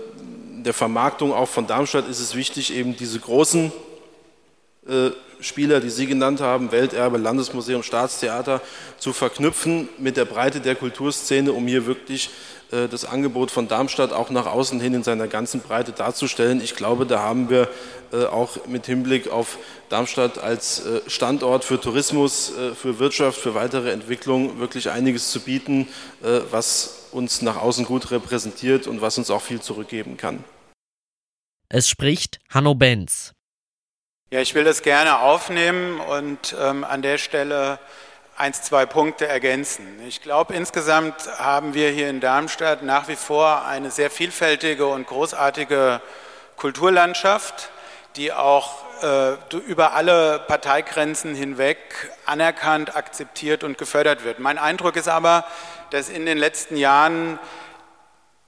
der 0.65 0.75
Vermarktung 0.75 1.33
auch 1.33 1.49
von 1.49 1.67
Darmstadt 1.67 2.09
ist 2.09 2.21
es 2.21 2.35
wichtig, 2.35 2.75
eben 2.75 2.97
diese 2.97 3.21
großen 3.21 3.71
äh, 4.89 5.11
Spieler, 5.41 5.81
die 5.81 5.91
Sie 5.91 6.07
genannt 6.07 6.41
haben, 6.41 6.73
Welterbe, 6.73 7.19
Landesmuseum, 7.19 7.83
Staatstheater, 7.83 8.63
zu 8.99 9.13
verknüpfen 9.13 9.89
mit 9.99 10.17
der 10.17 10.25
Breite 10.25 10.61
der 10.61 10.75
Kulturszene, 10.75 11.53
um 11.53 11.67
hier 11.67 11.87
wirklich 11.87 12.27
äh, 12.29 12.31
das 12.71 13.05
Angebot 13.05 13.51
von 13.51 13.69
Darmstadt 13.69 14.13
auch 14.13 14.31
nach 14.31 14.47
außen 14.47 14.81
hin 14.81 14.95
in 14.95 15.03
seiner 15.03 15.29
ganzen 15.29 15.61
Breite 15.61 15.93
darzustellen. 15.93 16.61
Ich 16.61 16.75
glaube, 16.75 17.07
da 17.07 17.21
haben 17.21 17.49
wir 17.49 17.69
äh, 18.13 18.25
auch 18.25 18.67
mit 18.67 18.87
Hinblick 18.87 19.29
auf 19.29 19.59
Darmstadt 19.89 20.39
als 20.39 20.85
äh, 20.85 21.01
Standort 21.07 21.65
für 21.65 21.81
Tourismus, 21.81 22.53
für 22.75 22.99
Wirtschaft, 22.99 23.41
für 23.41 23.55
weitere 23.55 23.91
Entwicklung 23.91 24.59
wirklich 24.59 24.91
einiges 24.91 25.31
zu 25.31 25.41
bieten, 25.41 25.89
was 26.51 27.09
uns 27.13 27.43
nach 27.43 27.57
außen 27.57 27.85
gut 27.85 28.11
repräsentiert 28.11 28.87
und 28.87 29.01
was 29.01 29.19
uns 29.19 29.31
auch 29.31 29.43
viel 29.43 29.61
zurückgeben 29.61 30.17
kann. 30.17 30.45
Es 31.69 31.89
spricht 31.89 32.39
Hanno 32.51 32.75
Benz. 32.75 33.33
Ja, 34.31 34.41
ich 34.41 34.55
will 34.55 34.65
das 34.65 34.83
gerne 34.83 35.21
aufnehmen 35.21 36.01
und 36.01 36.55
ähm, 36.61 36.85
an 36.85 37.03
der 37.03 37.19
Stelle 37.19 37.79
eins, 38.37 38.63
zwei 38.63 38.85
Punkte 38.85 39.27
ergänzen. 39.27 40.01
Ich 40.07 40.21
glaube, 40.21 40.55
insgesamt 40.55 41.15
haben 41.39 41.73
wir 41.73 41.91
hier 41.91 42.11
in 42.11 42.21
Darmstadt 42.21 42.83
nach 42.83 43.09
wie 43.09 43.17
vor 43.17 43.65
eine 43.65 43.91
sehr 43.91 44.11
vielfältige 44.11 44.87
und 44.87 45.07
großartige 45.07 46.03
Kulturlandschaft, 46.57 47.71
die 48.17 48.33
auch 48.33 48.85
äh, 49.03 49.35
über 49.67 49.95
alle 49.95 50.39
Parteigrenzen 50.41 51.35
hinweg 51.35 51.79
anerkannt, 52.27 52.95
akzeptiert 52.95 53.65
und 53.65 53.79
gefördert 53.79 54.25
wird. 54.25 54.39
Mein 54.39 54.59
Eindruck 54.59 54.97
ist 54.97 55.09
aber, 55.09 55.45
dass 55.91 56.11
in 56.11 56.27
den 56.27 56.37
letzten 56.37 56.77
Jahren 56.77 57.39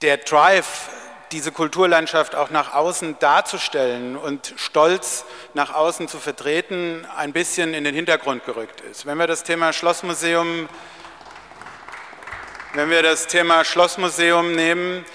der 0.01 0.17
Drive 0.17 0.89
diese 1.31 1.51
Kulturlandschaft 1.51 2.35
auch 2.35 2.49
nach 2.49 2.73
außen 2.73 3.17
darzustellen 3.19 4.17
und 4.17 4.53
stolz 4.57 5.25
nach 5.53 5.73
außen 5.73 6.07
zu 6.07 6.19
vertreten, 6.19 7.05
ein 7.15 7.33
bisschen 7.33 7.73
in 7.73 7.83
den 7.83 7.95
Hintergrund 7.95 8.45
gerückt 8.45 8.81
ist. 8.81 9.05
Wenn 9.05 9.17
wir 9.17 9.27
das 9.27 9.43
Thema 9.43 9.73
Schlossmuseum, 9.73 10.67
wenn 12.73 12.89
wir 12.89 13.03
das 13.03 13.27
Thema 13.27 13.63
Schlossmuseum 13.63 14.53
nehmen, 14.53 15.05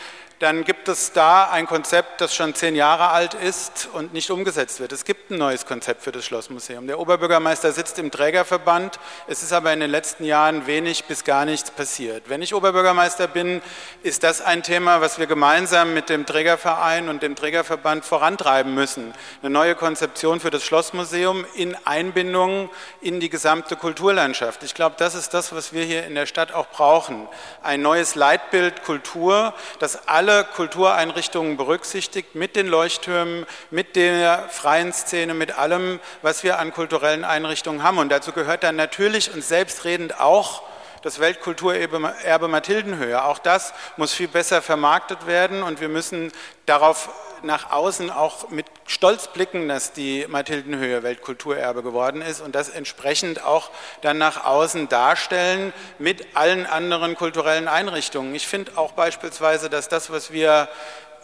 dann 0.44 0.62
gibt 0.62 0.88
es 0.88 1.12
da 1.12 1.48
ein 1.48 1.66
Konzept, 1.66 2.20
das 2.20 2.34
schon 2.34 2.54
zehn 2.54 2.76
Jahre 2.76 3.08
alt 3.08 3.32
ist 3.32 3.88
und 3.94 4.12
nicht 4.12 4.30
umgesetzt 4.30 4.78
wird. 4.78 4.92
Es 4.92 5.06
gibt 5.06 5.30
ein 5.30 5.38
neues 5.38 5.64
Konzept 5.64 6.02
für 6.02 6.12
das 6.12 6.26
Schlossmuseum. 6.26 6.86
Der 6.86 7.00
Oberbürgermeister 7.00 7.72
sitzt 7.72 7.98
im 7.98 8.10
Trägerverband, 8.10 9.00
es 9.26 9.42
ist 9.42 9.54
aber 9.54 9.72
in 9.72 9.80
den 9.80 9.90
letzten 9.90 10.24
Jahren 10.24 10.66
wenig 10.66 11.04
bis 11.04 11.24
gar 11.24 11.46
nichts 11.46 11.70
passiert. 11.70 12.24
Wenn 12.28 12.42
ich 12.42 12.54
Oberbürgermeister 12.54 13.26
bin, 13.26 13.62
ist 14.02 14.22
das 14.22 14.42
ein 14.42 14.62
Thema, 14.62 15.00
was 15.00 15.18
wir 15.18 15.26
gemeinsam 15.26 15.94
mit 15.94 16.10
dem 16.10 16.26
Trägerverein 16.26 17.08
und 17.08 17.22
dem 17.22 17.36
Trägerverband 17.36 18.04
vorantreiben 18.04 18.74
müssen. 18.74 19.14
Eine 19.40 19.48
neue 19.48 19.74
Konzeption 19.74 20.40
für 20.40 20.50
das 20.50 20.62
Schlossmuseum 20.62 21.46
in 21.54 21.74
Einbindung 21.86 22.68
in 23.00 23.18
die 23.18 23.30
gesamte 23.30 23.76
Kulturlandschaft. 23.76 24.62
Ich 24.62 24.74
glaube, 24.74 24.96
das 24.98 25.14
ist 25.14 25.32
das, 25.32 25.54
was 25.54 25.72
wir 25.72 25.84
hier 25.84 26.04
in 26.04 26.14
der 26.14 26.26
Stadt 26.26 26.52
auch 26.52 26.66
brauchen. 26.66 27.28
Ein 27.62 27.80
neues 27.80 28.14
Leitbild 28.14 28.84
Kultur, 28.84 29.54
das 29.78 30.06
alle 30.06 30.33
alle 30.34 30.44
Kultureinrichtungen 30.44 31.56
berücksichtigt, 31.56 32.34
mit 32.34 32.56
den 32.56 32.66
Leuchttürmen, 32.66 33.46
mit 33.70 33.94
der 33.94 34.48
freien 34.48 34.92
Szene, 34.92 35.32
mit 35.32 35.56
allem, 35.56 36.00
was 36.22 36.42
wir 36.42 36.58
an 36.58 36.72
kulturellen 36.72 37.24
Einrichtungen 37.24 37.84
haben. 37.84 37.98
Und 37.98 38.08
dazu 38.08 38.32
gehört 38.32 38.64
dann 38.64 38.74
natürlich 38.74 39.32
und 39.32 39.44
selbstredend 39.44 40.18
auch 40.18 40.62
das 41.04 41.20
Weltkulturerbe 41.20 42.48
Mathildenhöhe. 42.48 43.22
Auch 43.22 43.38
das 43.38 43.74
muss 43.98 44.14
viel 44.14 44.26
besser 44.26 44.62
vermarktet 44.62 45.26
werden 45.26 45.62
und 45.62 45.80
wir 45.80 45.90
müssen 45.90 46.32
darauf 46.64 47.10
nach 47.42 47.70
außen 47.70 48.10
auch 48.10 48.48
mit 48.48 48.64
Stolz 48.86 49.28
blicken, 49.28 49.68
dass 49.68 49.92
die 49.92 50.24
Mathildenhöhe 50.26 51.02
Weltkulturerbe 51.02 51.82
geworden 51.82 52.22
ist 52.22 52.40
und 52.40 52.54
das 52.54 52.70
entsprechend 52.70 53.44
auch 53.44 53.70
dann 54.00 54.16
nach 54.16 54.46
außen 54.46 54.88
darstellen 54.88 55.74
mit 55.98 56.26
allen 56.34 56.64
anderen 56.64 57.16
kulturellen 57.16 57.68
Einrichtungen. 57.68 58.34
Ich 58.34 58.48
finde 58.48 58.72
auch 58.76 58.92
beispielsweise, 58.92 59.68
dass 59.68 59.90
das, 59.90 60.10
was 60.10 60.32
wir 60.32 60.68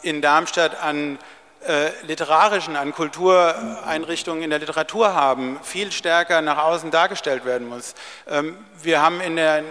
in 0.02 0.20
Darmstadt 0.20 0.82
an 0.82 1.18
äh, 1.66 1.90
literarischen, 2.06 2.76
an 2.76 2.92
Kultureinrichtungen 2.92 4.42
in 4.42 4.50
der 4.50 4.58
Literatur 4.58 5.14
haben, 5.14 5.58
viel 5.62 5.92
stärker 5.92 6.40
nach 6.40 6.58
außen 6.58 6.90
dargestellt 6.90 7.44
werden 7.44 7.68
muss. 7.68 7.94
Ähm, 8.28 8.56
wir 8.82 9.02
haben 9.02 9.20
in 9.20 9.36
der 9.36 9.64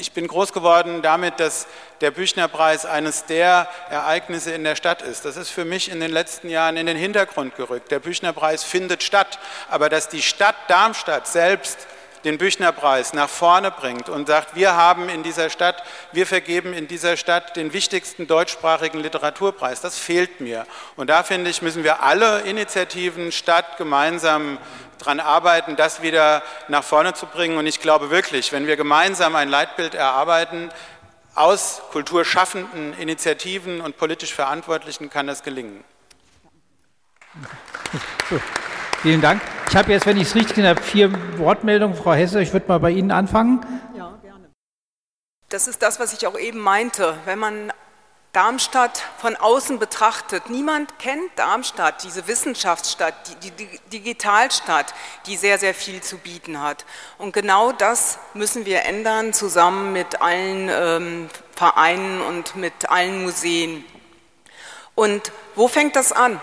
ich 0.00 0.12
bin 0.12 0.26
groß 0.26 0.52
geworden 0.52 1.02
damit, 1.02 1.38
dass 1.38 1.66
der 2.00 2.10
Büchnerpreis 2.10 2.86
eines 2.86 3.26
der 3.26 3.68
Ereignisse 3.90 4.52
in 4.52 4.64
der 4.64 4.74
Stadt 4.74 5.02
ist. 5.02 5.26
Das 5.26 5.36
ist 5.36 5.50
für 5.50 5.66
mich 5.66 5.90
in 5.90 6.00
den 6.00 6.10
letzten 6.10 6.48
Jahren 6.48 6.76
in 6.78 6.86
den 6.86 6.96
Hintergrund 6.96 7.54
gerückt. 7.56 7.90
Der 7.90 7.98
Büchnerpreis 7.98 8.64
findet 8.64 9.02
statt, 9.02 9.38
aber 9.68 9.90
dass 9.90 10.08
die 10.08 10.22
Stadt 10.22 10.56
Darmstadt 10.68 11.26
selbst 11.28 11.86
den 12.24 12.38
Büchnerpreis 12.38 13.12
nach 13.12 13.28
vorne 13.28 13.70
bringt 13.70 14.08
und 14.08 14.26
sagt, 14.26 14.54
wir 14.54 14.74
haben 14.74 15.08
in 15.08 15.22
dieser 15.22 15.50
Stadt, 15.50 15.82
wir 16.12 16.26
vergeben 16.26 16.72
in 16.72 16.88
dieser 16.88 17.16
Stadt 17.16 17.56
den 17.56 17.72
wichtigsten 17.72 18.26
deutschsprachigen 18.26 19.00
Literaturpreis. 19.00 19.80
Das 19.80 19.98
fehlt 19.98 20.40
mir. 20.40 20.66
Und 20.96 21.08
da 21.10 21.22
finde 21.22 21.50
ich, 21.50 21.62
müssen 21.62 21.84
wir 21.84 22.02
alle 22.02 22.40
Initiativen 22.40 23.32
Stadt 23.32 23.76
gemeinsam 23.76 24.58
daran 24.98 25.20
arbeiten, 25.20 25.76
das 25.76 26.02
wieder 26.02 26.42
nach 26.68 26.84
vorne 26.84 27.14
zu 27.14 27.26
bringen. 27.26 27.56
Und 27.56 27.66
ich 27.66 27.80
glaube 27.80 28.10
wirklich, 28.10 28.52
wenn 28.52 28.66
wir 28.66 28.76
gemeinsam 28.76 29.34
ein 29.34 29.48
Leitbild 29.48 29.94
erarbeiten, 29.94 30.70
aus 31.34 31.80
kulturschaffenden 31.92 32.92
Initiativen 32.98 33.80
und 33.80 33.96
politisch 33.96 34.34
Verantwortlichen 34.34 35.10
kann 35.10 35.26
das 35.26 35.42
gelingen. 35.42 35.84
Vielen 39.02 39.22
Dank. 39.22 39.40
Ich 39.70 39.76
habe 39.76 39.92
jetzt, 39.92 40.04
wenn 40.04 40.18
ich 40.18 40.24
es 40.24 40.34
richtig 40.34 40.56
gesehen 40.56 40.68
habe, 40.68 40.82
vier 40.82 41.10
Wortmeldungen. 41.38 41.96
Frau 41.96 42.12
Hesse, 42.12 42.42
ich 42.42 42.52
würde 42.52 42.68
mal 42.68 42.78
bei 42.80 42.90
Ihnen 42.90 43.10
anfangen. 43.10 43.64
Ja, 43.96 44.18
gerne. 44.22 44.50
Das 45.48 45.68
ist 45.68 45.80
das, 45.80 45.98
was 45.98 46.12
ich 46.12 46.26
auch 46.26 46.38
eben 46.38 46.58
meinte. 46.58 47.14
Wenn 47.24 47.38
man 47.38 47.72
Darmstadt 48.32 49.02
von 49.18 49.34
außen 49.34 49.80
betrachtet. 49.80 50.50
Niemand 50.50 51.00
kennt 51.00 51.30
Darmstadt, 51.34 52.04
diese 52.04 52.28
Wissenschaftsstadt, 52.28 53.14
die, 53.42 53.50
die, 53.50 53.68
Digitalstadt, 53.92 54.94
die 55.26 55.36
sehr, 55.36 55.58
sehr 55.58 55.74
viel 55.74 56.00
zu 56.00 56.16
bieten 56.18 56.60
hat. 56.60 56.84
Und 57.18 57.32
genau 57.32 57.72
das 57.72 58.18
müssen 58.34 58.66
wir 58.66 58.84
ändern, 58.84 59.32
zusammen 59.32 59.92
mit 59.92 60.22
allen 60.22 60.68
ähm, 60.70 61.28
Vereinen 61.56 62.20
und 62.20 62.54
mit 62.54 62.88
allen 62.88 63.24
Museen. 63.24 63.84
Und 64.94 65.32
wo 65.56 65.66
fängt 65.66 65.96
das 65.96 66.12
an? 66.12 66.40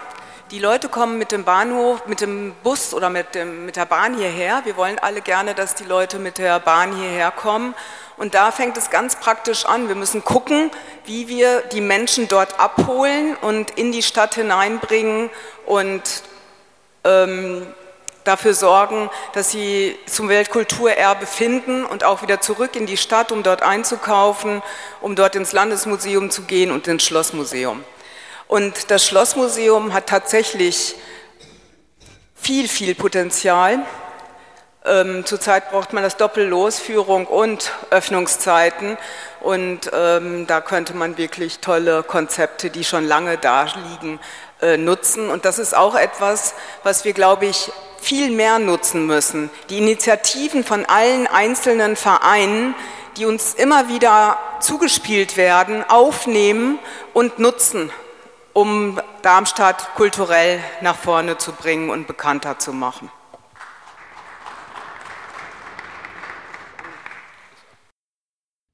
Die 0.52 0.60
Leute 0.60 0.88
kommen 0.88 1.18
mit 1.18 1.34
dem 1.34 1.44
Bahnhof, 1.44 2.06
mit 2.06 2.22
dem 2.22 2.54
Bus 2.64 2.94
oder 2.94 3.10
mit, 3.10 3.36
dem, 3.36 3.66
mit 3.66 3.76
der 3.76 3.86
Bahn 3.86 4.18
hierher. 4.18 4.62
Wir 4.64 4.78
wollen 4.78 4.98
alle 4.98 5.20
gerne, 5.20 5.54
dass 5.54 5.76
die 5.76 5.84
Leute 5.84 6.20
mit 6.20 6.38
der 6.38 6.62
Bahn 6.62 6.96
hierher 6.96 7.32
kommen. 7.32 7.76
Und 8.16 8.34
da 8.34 8.52
fängt 8.52 8.78
es 8.78 8.90
ganz 8.90 9.18
praktisch 9.18 9.66
an. 9.66 9.90
Wir 9.90 9.96
müssen 9.96 10.24
gucken, 10.24 10.72
wie 11.04 11.28
wir 11.28 11.64
die 11.74 11.82
Menschen 11.82 12.30
dort 12.30 12.62
abholen 12.62 13.36
und 13.42 13.72
in 13.72 13.92
die 13.92 14.02
Stadt 14.02 14.36
hineinbringen 14.36 15.30
und 15.66 16.04
ähm, 17.04 17.68
dafür 18.24 18.54
sorgen, 18.54 19.10
dass 19.34 19.52
sie 19.52 19.98
zum 20.06 20.30
Weltkulturerbe 20.30 21.26
finden 21.26 21.84
und 21.84 22.06
auch 22.06 22.22
wieder 22.22 22.40
zurück 22.40 22.78
in 22.78 22.86
die 22.86 22.96
Stadt, 22.98 23.34
um 23.34 23.44
dort 23.44 23.64
einzukaufen, 23.64 24.62
um 25.02 25.18
dort 25.18 25.36
ins 25.36 25.52
Landesmuseum 25.52 26.30
zu 26.30 26.44
gehen 26.44 26.72
und 26.72 26.88
ins 26.88 27.04
Schlossmuseum. 27.04 27.84
Und 28.48 28.92
das 28.92 29.06
Schlossmuseum 29.06 29.94
hat 29.94 30.08
tatsächlich 30.08 30.96
viel, 32.34 32.70
viel 32.70 32.96
Potenzial. 32.96 33.80
Ähm, 34.86 35.26
zurzeit 35.26 35.70
braucht 35.70 35.92
man 35.92 36.02
das 36.02 36.16
Doppellosführung 36.16 37.28
und 37.28 37.74
Öffnungszeiten. 37.90 38.98
Und 39.42 39.92
ähm, 39.94 40.48
da 40.48 40.62
könnte 40.62 40.96
man 40.96 41.18
wirklich 41.18 41.60
tolle 41.60 42.04
Konzepte, 42.04 42.70
die 42.70 42.86
schon 42.86 43.06
lange 43.06 43.38
da 43.38 43.64
liegen, 43.90 44.20
äh, 44.62 44.78
nutzen. 44.78 45.30
Und 45.30 45.44
das 45.44 45.60
ist 45.60 45.76
auch 45.76 45.96
etwas, 45.96 46.54
was 46.84 47.04
wir, 47.04 47.12
glaube 47.12 47.48
ich, 47.48 47.70
viel 48.00 48.32
mehr 48.32 48.60
nutzen 48.60 49.06
müssen. 49.08 49.50
Die 49.70 49.80
Initiativen 49.80 50.64
von 50.64 50.86
allen 50.86 51.28
einzelnen 51.28 51.98
Vereinen, 51.98 52.76
die 53.18 53.26
uns 53.26 53.56
immer 53.56 53.90
wieder 53.90 54.38
zugespielt 54.62 55.36
werden, 55.36 55.84
aufnehmen 55.90 56.80
und 57.14 57.40
nutzen 57.40 57.92
um 58.58 59.00
Darmstadt 59.22 59.94
kulturell 59.94 60.60
nach 60.82 60.98
vorne 60.98 61.38
zu 61.38 61.52
bringen 61.52 61.92
und 61.92 62.08
bekannter 62.08 62.58
zu 62.58 62.74
machen. 62.74 63.12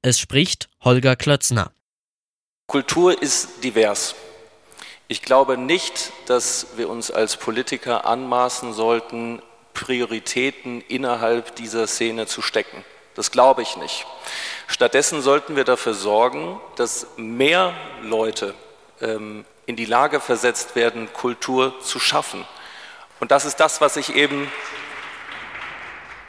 Es 0.02 0.20
spricht 0.20 0.70
Holger 0.86 1.18
Klötzner. 1.18 1.74
Kultur 2.68 3.22
ist 3.22 3.62
divers. 3.66 4.16
Ich 5.10 5.22
glaube 5.22 5.58
nicht, 5.58 6.14
dass 6.28 6.78
wir 6.78 6.88
uns 6.88 7.12
als 7.12 7.36
Politiker 7.36 8.06
anmaßen 8.06 8.72
sollten, 8.72 9.42
Prioritäten 9.74 10.80
innerhalb 10.80 11.58
dieser 11.58 11.88
Szene 11.88 12.26
zu 12.26 12.42
stecken. 12.42 12.86
Das 13.16 13.32
glaube 13.32 13.64
ich 13.64 13.76
nicht. 13.76 14.06
Stattdessen 14.68 15.22
sollten 15.22 15.58
wir 15.58 15.66
dafür 15.66 15.94
sorgen, 15.94 16.62
dass 16.78 17.06
mehr 17.18 17.74
Leute 18.02 18.54
ähm, 19.02 19.44
in 19.66 19.76
die 19.76 19.86
Lage 19.86 20.20
versetzt 20.20 20.76
werden, 20.76 21.12
Kultur 21.14 21.80
zu 21.82 22.00
schaffen. 22.00 22.46
Und 23.20 23.32
das 23.32 23.46
ist 23.46 23.60
das, 23.60 23.80
was 23.82 23.96
ich 23.96 24.16
eben, 24.16 24.52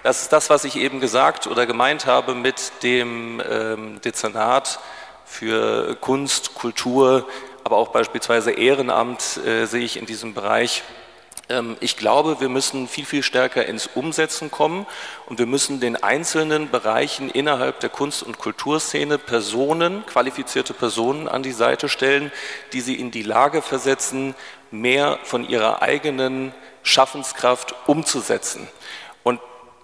das 0.02 0.22
ist 0.22 0.32
das, 0.32 0.50
was 0.50 0.64
ich 0.64 0.76
eben 0.76 1.00
gesagt 1.00 1.46
oder 1.46 1.66
gemeint 1.66 2.06
habe 2.06 2.34
mit 2.34 2.82
dem 2.82 3.42
ähm, 3.48 4.00
Dezernat 4.00 4.78
für 5.24 5.96
Kunst, 5.96 6.54
Kultur, 6.54 7.26
aber 7.64 7.76
auch 7.76 7.88
beispielsweise 7.88 8.52
Ehrenamt 8.52 9.38
äh, 9.38 9.64
sehe 9.66 9.84
ich 9.84 9.96
in 9.96 10.06
diesem 10.06 10.34
Bereich 10.34 10.82
ich 11.80 11.98
glaube, 11.98 12.40
wir 12.40 12.48
müssen 12.48 12.88
viel, 12.88 13.04
viel 13.04 13.22
stärker 13.22 13.66
ins 13.66 13.86
Umsetzen 13.86 14.50
kommen 14.50 14.86
und 15.26 15.38
wir 15.38 15.46
müssen 15.46 15.78
den 15.78 16.02
einzelnen 16.02 16.70
Bereichen 16.70 17.28
innerhalb 17.28 17.80
der 17.80 17.90
Kunst- 17.90 18.22
und 18.22 18.38
Kulturszene 18.38 19.18
Personen, 19.18 20.06
qualifizierte 20.06 20.72
Personen 20.72 21.28
an 21.28 21.42
die 21.42 21.52
Seite 21.52 21.90
stellen, 21.90 22.32
die 22.72 22.80
sie 22.80 22.94
in 22.94 23.10
die 23.10 23.22
Lage 23.22 23.60
versetzen, 23.60 24.34
mehr 24.70 25.18
von 25.24 25.46
ihrer 25.46 25.82
eigenen 25.82 26.54
Schaffenskraft 26.82 27.74
umzusetzen 27.86 28.66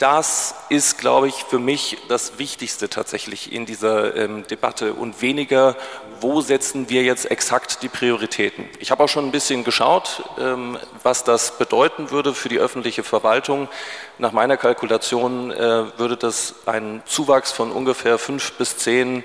das 0.01 0.55
ist, 0.71 0.97
glaube 0.97 1.29
ich, 1.29 1.45
für 1.45 1.59
mich 1.59 1.99
das 2.09 2.39
Wichtigste 2.39 2.89
tatsächlich 2.89 3.53
in 3.53 3.67
dieser 3.67 4.17
ähm, 4.17 4.47
Debatte 4.47 4.95
und 4.95 5.21
weniger, 5.21 5.77
wo 6.23 6.41
setzen 6.41 6.89
wir 6.89 7.03
jetzt 7.03 7.31
exakt 7.31 7.83
die 7.83 7.91
Prioritäten. 7.91 8.65
Ich 8.79 8.91
habe 8.91 9.05
auch 9.05 9.11
schon 9.11 9.27
ein 9.27 9.31
bisschen 9.31 9.63
geschaut, 9.63 10.23
ähm, 10.39 10.79
was 11.03 11.23
das 11.23 11.59
bedeuten 11.59 12.11
würde 12.11 12.33
für 12.33 12.49
die 12.49 12.59
öffentliche 12.59 13.03
Verwaltung. 13.03 13.69
Nach 14.17 14.33
meiner 14.33 14.57
Kalkulation 14.57 15.51
äh, 15.51 15.99
würde 15.99 16.17
das 16.17 16.55
einen 16.65 17.03
Zuwachs 17.05 17.53
von 17.53 17.71
ungefähr 17.71 18.17
fünf 18.17 18.53
bis 18.53 18.79
zehn 18.79 19.23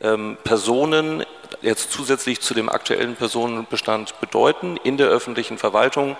ähm, 0.00 0.38
Personen 0.42 1.26
jetzt 1.60 1.92
zusätzlich 1.92 2.40
zu 2.40 2.54
dem 2.54 2.70
aktuellen 2.70 3.14
Personenbestand 3.14 4.18
bedeuten 4.20 4.78
in 4.84 4.96
der 4.96 5.08
öffentlichen 5.08 5.58
Verwaltung. 5.58 6.16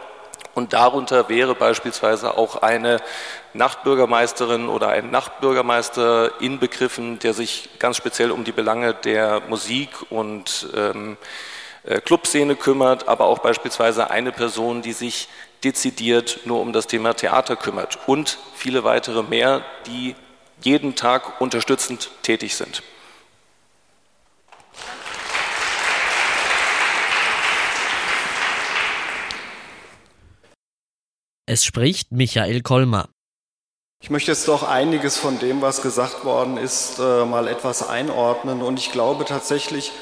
Und 0.54 0.72
darunter 0.72 1.28
wäre 1.28 1.54
beispielsweise 1.54 2.36
auch 2.36 2.62
eine 2.62 3.00
Nachtbürgermeisterin 3.54 4.68
oder 4.68 4.88
ein 4.88 5.10
Nachtbürgermeister 5.10 6.40
inbegriffen, 6.40 7.18
der 7.18 7.34
sich 7.34 7.70
ganz 7.78 7.96
speziell 7.96 8.30
um 8.30 8.44
die 8.44 8.52
Belange 8.52 8.94
der 8.94 9.42
Musik 9.48 9.90
und 10.10 10.68
ähm, 10.76 11.16
äh, 11.84 12.00
Clubszene 12.00 12.56
kümmert, 12.56 13.08
aber 13.08 13.26
auch 13.26 13.40
beispielsweise 13.40 14.10
eine 14.10 14.32
Person, 14.32 14.82
die 14.82 14.92
sich 14.92 15.28
dezidiert 15.64 16.40
nur 16.44 16.60
um 16.60 16.72
das 16.72 16.86
Thema 16.86 17.14
Theater 17.14 17.56
kümmert 17.56 17.98
und 18.06 18.38
viele 18.54 18.84
weitere 18.84 19.22
mehr, 19.22 19.62
die 19.86 20.14
jeden 20.62 20.94
Tag 20.94 21.40
unterstützend 21.40 22.10
tätig 22.22 22.54
sind. 22.56 22.82
Es 31.46 31.62
spricht 31.62 32.10
Michael 32.10 32.62
Kolmer. 32.62 33.10
Ich 34.02 34.08
möchte 34.08 34.30
jetzt 34.30 34.48
doch 34.48 34.62
einiges 34.62 35.18
von 35.18 35.38
dem, 35.38 35.60
was 35.60 35.82
gesagt 35.82 36.24
worden 36.24 36.56
ist, 36.56 36.98
äh, 36.98 37.26
mal 37.26 37.48
etwas 37.48 37.86
einordnen. 37.86 38.62
Und 38.62 38.78
ich 38.78 38.92
glaube 38.92 39.26
tatsächlich, 39.26 39.92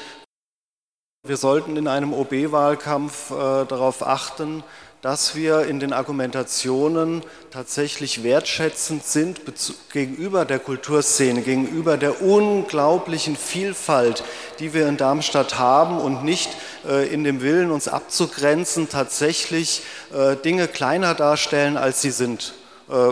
wir 1.25 1.35
sollten 1.35 1.75
in 1.75 1.89
einem 1.89 2.13
OB-Wahlkampf 2.13 3.31
äh, 3.31 3.65
darauf 3.65 4.07
achten, 4.07 4.63
dass 5.03 5.35
wir 5.35 5.65
in 5.65 5.81
den 5.81 5.91
Argumentationen 5.91 7.23
tatsächlich 7.51 8.23
wertschätzend 8.23 9.03
sind 9.03 9.41
gegenüber 9.91 10.45
der 10.45 10.59
Kulturszene, 10.59 11.41
gegenüber 11.41 11.97
der 11.97 12.21
unglaublichen 12.21 13.35
Vielfalt, 13.35 14.23
die 14.59 14.73
wir 14.73 14.87
in 14.87 14.95
Darmstadt 14.95 15.59
haben 15.59 15.99
und 15.99 16.23
nicht 16.23 16.49
äh, 16.87 17.13
in 17.13 17.25
dem 17.25 17.41
Willen, 17.41 17.69
uns 17.69 17.89
abzugrenzen, 17.89 18.87
tatsächlich 18.87 19.81
äh, 20.13 20.37
Dinge 20.37 20.69
kleiner 20.69 21.15
darstellen, 21.15 21.75
als 21.75 22.01
sie 22.01 22.11
sind. 22.11 22.53
Äh, 22.89 23.11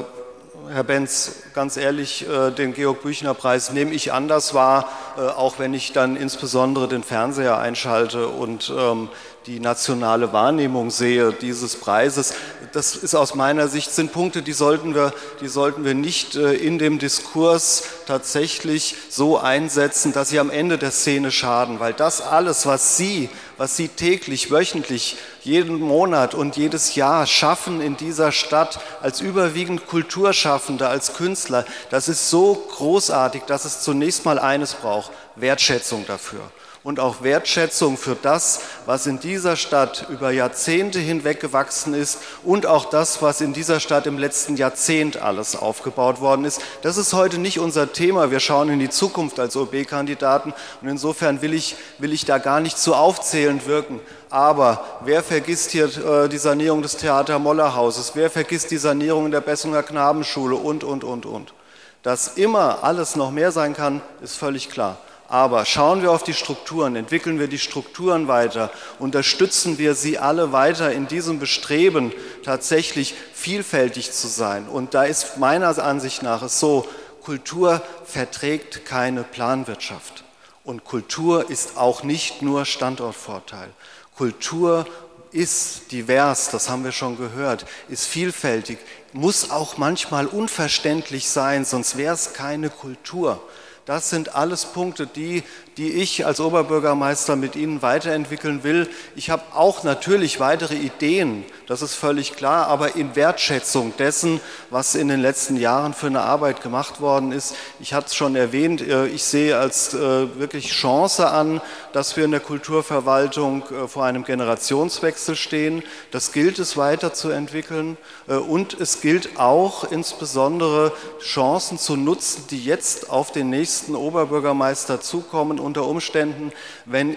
Herr 0.70 0.84
Benz, 0.86 1.44
ganz 1.54 1.76
ehrlich, 1.76 2.26
den 2.58 2.74
Georg-Büchner-Preis 2.74 3.74
nehme 3.74 3.94
ich 3.94 4.14
anders 4.14 4.54
wahr, 4.54 4.88
auch 5.36 5.58
wenn 5.58 5.74
ich 5.74 5.92
dann 5.92 6.16
insbesondere 6.16 6.88
den 6.88 7.04
Fernseher 7.04 7.58
einschalte 7.58 8.28
und 8.28 8.72
ähm, 8.74 9.10
die 9.48 9.60
nationale 9.60 10.34
Wahrnehmung 10.34 10.92
sehe 10.92 11.34
dieses 11.34 11.76
Preises. 11.76 12.34
Das 12.74 12.96
ist 12.96 13.16
aus 13.16 13.34
meiner 13.34 13.68
Sicht 13.68 13.92
sind 13.92 14.12
Punkte, 14.12 14.44
die 14.44 14.54
sollten 14.54 14.94
wir, 14.94 15.14
die 15.42 15.48
sollten 15.48 15.84
wir 15.84 15.96
nicht 15.96 16.36
äh, 16.36 16.54
in 16.54 16.78
dem 16.78 17.00
Diskurs 17.00 17.84
tatsächlich 18.06 18.96
so 19.10 19.40
einsetzen, 19.40 20.14
dass 20.14 20.30
sie 20.30 20.40
am 20.40 20.52
Ende 20.52 20.78
der 20.78 20.92
Szene 20.92 21.32
schaden, 21.32 21.80
weil 21.80 21.94
das 21.94 22.22
alles, 22.22 22.68
was 22.68 22.98
Sie, 22.98 23.30
was 23.58 23.76
Sie 23.76 23.88
täglich, 23.88 24.52
wöchentlich, 24.52 25.18
jeden 25.42 25.80
Monat 25.80 26.36
und 26.36 26.56
jedes 26.56 26.94
Jahr 26.94 27.26
schaffen 27.26 27.82
in 27.82 27.98
dieser 27.98 28.32
Stadt 28.32 28.80
als 29.02 29.22
überwiegend 29.22 29.88
Kulturschaffende, 29.88 30.88
als 30.88 31.14
Künstler, 31.14 31.66
das 31.90 32.10
ist 32.10 32.30
so 32.30 32.54
großartig, 32.76 33.44
dass 33.48 33.66
es 33.66 33.82
zunächst 33.82 34.24
mal 34.24 34.38
eines 34.38 34.76
braucht, 34.76 35.12
Wertschätzung 35.36 36.06
dafür 36.06 36.42
und 36.84 37.00
auch 37.00 37.22
Wertschätzung 37.22 37.96
für 37.96 38.16
das, 38.20 38.62
was 38.86 39.06
in 39.06 39.20
dieser 39.20 39.56
Stadt 39.56 40.08
über 40.10 40.32
Jahrzehnte 40.32 40.98
hinweg 40.98 41.40
gewachsen 41.40 41.94
ist 41.94 42.18
und 42.44 42.66
auch 42.66 42.86
das, 42.86 43.22
was 43.22 43.40
in 43.40 43.54
dieser 43.54 43.80
Stadt 43.80 44.08
im 44.08 44.18
letzten 44.18 44.56
Jahrzehnt 44.56 45.22
alles 45.22 45.56
aufgebaut 45.56 46.22
worden 46.22 46.44
ist. 46.44 46.62
Das 46.82 46.98
ist 46.98 47.14
heute 47.14 47.38
nicht 47.38 47.60
unser 47.60 47.94
Thema. 47.94 48.32
Wir 48.32 48.40
schauen 48.40 48.70
in 48.70 48.80
die 48.80 48.90
Zukunft 48.90 49.40
als 49.40 49.56
OB-Kandidaten 49.56 50.54
und 50.82 50.88
insofern 50.88 51.44
will 51.44 51.54
ich, 51.54 51.76
will 52.00 52.14
ich 52.14 52.26
da 52.26 52.40
gar 52.40 52.60
nicht 52.60 52.80
zu 52.80 52.96
aufzählend 52.96 53.68
wirken. 53.68 54.00
Aber 54.32 54.84
wer 55.02 55.22
vergisst 55.22 55.72
hier 55.72 55.86
äh, 55.86 56.30
die 56.30 56.38
Sanierung 56.38 56.82
des 56.82 56.98
Theater 56.98 57.38
Mollerhauses? 57.38 58.14
Wer 58.16 58.32
vergisst 58.32 58.72
die 58.72 58.78
Sanierung 58.78 59.26
in 59.26 59.32
der 59.32 59.42
Bessunger 59.42 59.84
Knabenschule 59.84 60.56
und, 60.56 60.84
und, 60.84 61.04
und, 61.04 61.26
und? 61.26 61.54
Dass 62.02 62.30
immer 62.38 62.84
alles 62.84 63.16
noch 63.16 63.30
mehr 63.30 63.52
sein 63.52 63.76
kann, 63.76 64.02
ist 64.22 64.38
völlig 64.38 64.70
klar. 64.70 64.98
Aber 65.32 65.64
schauen 65.64 66.02
wir 66.02 66.12
auf 66.12 66.24
die 66.24 66.34
Strukturen, 66.34 66.98
entwickeln 66.98 67.40
wir 67.40 67.48
die 67.48 67.58
Strukturen 67.58 68.28
weiter, 68.28 68.70
unterstützen 69.00 69.78
wir 69.78 69.96
sie 69.96 70.18
alle 70.18 70.52
weiter 70.52 70.92
in 70.92 71.08
diesem 71.08 71.40
Bestreben, 71.40 72.12
tatsächlich 72.44 73.14
vielfältig 73.34 74.12
zu 74.12 74.28
sein. 74.28 74.68
Und 74.68 74.94
da 74.94 75.06
ist 75.06 75.38
meiner 75.38 75.82
Ansicht 75.82 76.22
nach 76.22 76.42
es 76.42 76.60
so, 76.60 76.86
Kultur 77.24 77.82
verträgt 78.04 78.84
keine 78.84 79.24
Planwirtschaft. 79.24 80.26
Und 80.66 80.84
Kultur 80.84 81.50
ist 81.50 81.78
auch 81.78 82.04
nicht 82.04 82.42
nur 82.42 82.66
Standortvorteil. 82.66 83.70
Kultur 84.18 84.86
ist 85.32 85.94
divers, 85.94 86.50
das 86.50 86.70
haben 86.70 86.84
wir 86.84 86.92
schon 86.92 87.16
gehört, 87.16 87.66
ist 87.88 88.06
vielfältig, 88.06 88.80
muss 89.14 89.50
auch 89.50 89.78
manchmal 89.78 90.26
unverständlich 90.26 91.30
sein, 91.30 91.64
sonst 91.64 91.96
wäre 91.96 92.16
es 92.16 92.34
keine 92.34 92.70
Kultur. 92.70 93.42
Das 93.86 94.10
sind 94.10 94.36
alles 94.36 94.66
Punkte, 94.66 95.08
die, 95.08 95.44
die 95.82 95.94
ich 95.94 96.28
als 96.28 96.40
Oberbürgermeister 96.40 97.36
mit 97.36 97.56
Ihnen 97.56 97.82
weiterentwickeln 97.82 98.64
will. 98.64 98.88
Ich 99.16 99.32
habe 99.32 99.42
auch 99.56 99.84
natürlich 99.84 100.40
weitere 100.40 100.76
Ideen, 100.76 101.44
das 101.66 101.82
ist 101.82 101.96
völlig 101.96 102.36
klar, 102.36 102.68
aber 102.68 102.96
in 102.96 103.16
Wertschätzung 103.16 103.94
dessen, 103.98 104.42
was 104.70 104.94
in 104.94 105.08
den 105.08 105.22
letzten 105.22 105.56
Jahren 105.56 105.96
für 105.96 106.06
eine 106.06 106.22
Arbeit 106.22 106.62
gemacht 106.62 107.02
worden 107.02 107.32
ist. 107.32 107.56
Ich 107.80 107.96
hatte 107.96 108.08
es 108.08 108.16
schon 108.16 108.36
erwähnt, 108.36 108.82
äh, 108.82 109.08
ich 109.08 109.24
sehe 109.24 109.58
als 109.58 109.96
äh, 109.96 110.38
wirklich 110.38 110.70
Chance 110.70 111.28
an, 111.28 111.62
dass 111.94 112.16
wir 112.16 112.26
in 112.26 112.32
der 112.32 112.42
Kulturverwaltung 112.42 113.64
äh, 113.72 113.88
vor 113.88 114.04
einem 114.04 114.24
Generationswechsel 114.24 115.36
stehen. 115.36 115.82
Das 116.12 116.32
gilt 116.32 116.60
es 116.60 116.78
weiterzuentwickeln 116.78 117.98
und 118.28 118.80
es 118.80 119.02
gilt 119.02 119.40
auch 119.40 119.90
insbesondere 119.90 120.92
Chancen 121.22 121.78
zu 121.78 121.96
nutzen, 121.96 122.46
die 122.50 122.64
jetzt 122.64 123.10
auf 123.10 123.32
den 123.32 123.50
nächsten 123.50 123.96
Oberbürgermeister 123.96 125.02
zukommen, 125.02 125.60
unter 125.72 125.88
Umständen, 125.88 126.52
wenn 126.86 127.16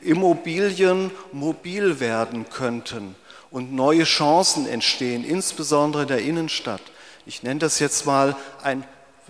Immobilien 0.00 1.12
mobil 1.30 2.00
werden 2.00 2.48
könnten 2.50 3.14
und 3.52 3.72
neue 3.72 4.02
Chancen 4.02 4.66
entstehen, 4.66 5.24
insbesondere 5.24 6.02
in 6.02 6.08
der 6.08 6.22
Innenstadt. 6.22 6.82
Ich 7.26 7.44
nenne 7.44 7.60
das 7.60 7.78
jetzt 7.78 8.04
mal 8.04 8.34
ein 8.64 8.82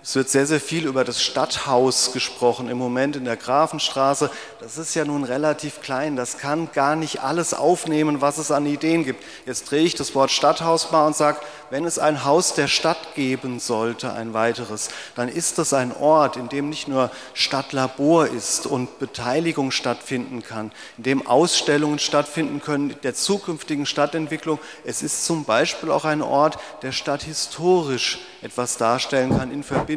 es 0.03 0.17
wird 0.17 0.27
sehr, 0.27 0.45
sehr 0.45 0.59
viel 0.59 0.85
über 0.85 1.05
das 1.05 1.23
Stadthaus 1.23 2.11
gesprochen 2.11 2.67
im 2.67 2.77
Moment 2.77 3.15
in 3.15 3.23
der 3.23 3.37
Grafenstraße. 3.37 4.29
Das 4.59 4.77
ist 4.77 4.95
ja 4.95 5.05
nun 5.05 5.23
relativ 5.23 5.79
klein. 5.79 6.17
Das 6.17 6.39
kann 6.39 6.69
gar 6.73 6.97
nicht 6.97 7.21
alles 7.21 7.53
aufnehmen, 7.53 8.19
was 8.19 8.37
es 8.37 8.51
an 8.51 8.65
Ideen 8.65 9.05
gibt. 9.05 9.23
Jetzt 9.45 9.71
drehe 9.71 9.85
ich 9.85 9.95
das 9.95 10.13
Wort 10.13 10.29
Stadthaus 10.29 10.91
mal 10.91 11.07
und 11.07 11.15
sage, 11.15 11.39
wenn 11.69 11.85
es 11.85 11.99
ein 11.99 12.25
Haus 12.25 12.53
der 12.53 12.67
Stadt 12.67 13.15
geben 13.15 13.61
sollte, 13.61 14.11
ein 14.11 14.33
weiteres, 14.33 14.89
dann 15.15 15.29
ist 15.29 15.57
das 15.57 15.73
ein 15.73 15.95
Ort, 15.95 16.35
in 16.35 16.49
dem 16.49 16.69
nicht 16.69 16.89
nur 16.89 17.09
Stadtlabor 17.33 18.27
ist 18.27 18.67
und 18.67 18.99
Beteiligung 18.99 19.71
stattfinden 19.71 20.43
kann, 20.43 20.73
in 20.97 21.03
dem 21.03 21.25
Ausstellungen 21.25 21.97
stattfinden 21.97 22.61
können 22.61 22.93
der 23.03 23.15
zukünftigen 23.15 23.85
Stadtentwicklung. 23.85 24.59
Es 24.83 25.01
ist 25.01 25.25
zum 25.25 25.45
Beispiel 25.45 25.91
auch 25.91 26.03
ein 26.03 26.21
Ort, 26.21 26.59
der 26.81 26.91
stadthistorisch 26.91 28.19
etwas 28.41 28.77
darstellen 28.77 29.35
kann 29.35 29.49
in 29.49 29.63
Verbindung 29.63 29.92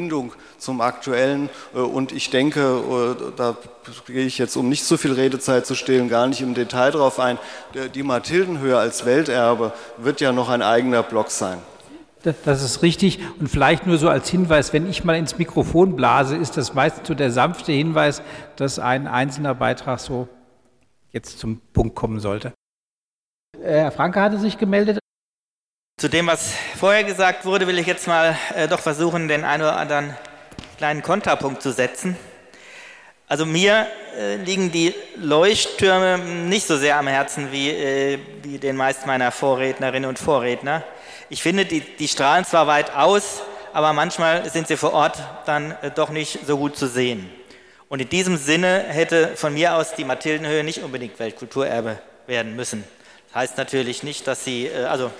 zum 0.58 0.80
Aktuellen. 0.80 1.48
Äh, 1.74 1.78
und 1.78 2.12
ich 2.12 2.30
denke, 2.30 2.60
äh, 2.60 3.32
da 3.36 3.56
gehe 4.06 4.26
ich 4.26 4.38
jetzt, 4.38 4.56
um 4.56 4.68
nicht 4.68 4.84
zu 4.84 4.96
viel 4.96 5.12
Redezeit 5.12 5.66
zu 5.66 5.74
stehlen, 5.74 6.08
gar 6.08 6.26
nicht 6.26 6.40
im 6.40 6.54
Detail 6.54 6.90
darauf 6.92 7.20
ein, 7.20 7.38
die 7.94 8.02
Mathildenhöhe 8.02 8.76
als 8.76 9.04
Welterbe 9.06 9.72
wird 9.98 10.20
ja 10.20 10.32
noch 10.32 10.48
ein 10.48 10.62
eigener 10.62 11.02
Block 11.02 11.30
sein. 11.30 11.58
Das 12.44 12.62
ist 12.62 12.82
richtig. 12.82 13.20
Und 13.38 13.48
vielleicht 13.48 13.86
nur 13.86 13.98
so 13.98 14.08
als 14.08 14.28
Hinweis, 14.28 14.72
wenn 14.72 14.88
ich 14.88 15.04
mal 15.04 15.14
ins 15.14 15.38
Mikrofon 15.38 15.94
blase, 15.94 16.36
ist 16.36 16.56
das 16.56 16.74
meistens 16.74 17.06
so 17.06 17.14
der 17.14 17.30
sanfte 17.30 17.70
Hinweis, 17.70 18.20
dass 18.56 18.80
ein 18.80 19.06
einzelner 19.06 19.54
Beitrag 19.54 20.00
so 20.00 20.28
jetzt 21.12 21.38
zum 21.38 21.60
Punkt 21.72 21.94
kommen 21.94 22.18
sollte. 22.18 22.52
Äh, 23.62 23.80
Herr 23.80 23.92
Franke 23.92 24.20
hatte 24.20 24.38
sich 24.38 24.58
gemeldet. 24.58 24.98
Zu 25.98 26.10
dem, 26.10 26.26
was 26.26 26.52
vorher 26.78 27.04
gesagt 27.04 27.46
wurde, 27.46 27.66
will 27.66 27.78
ich 27.78 27.86
jetzt 27.86 28.06
mal 28.06 28.36
äh, 28.54 28.68
doch 28.68 28.80
versuchen, 28.80 29.28
den 29.28 29.44
einen 29.44 29.62
oder 29.62 29.78
anderen 29.78 30.14
kleinen 30.76 31.00
Kontrapunkt 31.00 31.62
zu 31.62 31.72
setzen. 31.72 32.18
Also 33.28 33.46
mir 33.46 33.86
äh, 34.14 34.36
liegen 34.36 34.70
die 34.70 34.94
Leuchttürme 35.16 36.18
nicht 36.18 36.66
so 36.66 36.76
sehr 36.76 36.98
am 36.98 37.06
Herzen 37.06 37.50
wie, 37.50 37.70
äh, 37.70 38.18
wie 38.42 38.58
den 38.58 38.76
meisten 38.76 39.06
meiner 39.06 39.32
Vorrednerinnen 39.32 40.06
und 40.06 40.18
Vorredner. 40.18 40.84
Ich 41.30 41.42
finde, 41.42 41.64
die, 41.64 41.80
die 41.80 42.08
strahlen 42.08 42.44
zwar 42.44 42.66
weit 42.66 42.94
aus, 42.94 43.40
aber 43.72 43.94
manchmal 43.94 44.50
sind 44.50 44.68
sie 44.68 44.76
vor 44.76 44.92
Ort 44.92 45.16
dann 45.46 45.70
äh, 45.80 45.90
doch 45.90 46.10
nicht 46.10 46.40
so 46.46 46.58
gut 46.58 46.76
zu 46.76 46.88
sehen. 46.88 47.30
Und 47.88 48.02
in 48.02 48.10
diesem 48.10 48.36
Sinne 48.36 48.84
hätte 48.86 49.34
von 49.34 49.54
mir 49.54 49.74
aus 49.74 49.94
die 49.94 50.04
Mathildenhöhe 50.04 50.62
nicht 50.62 50.82
unbedingt 50.82 51.18
Weltkulturerbe 51.18 51.98
werden 52.26 52.54
müssen. 52.54 52.84
Das 53.28 53.36
heißt 53.36 53.56
natürlich 53.56 54.02
nicht, 54.02 54.26
dass 54.26 54.44
sie, 54.44 54.66
äh, 54.66 54.84
also 54.84 55.10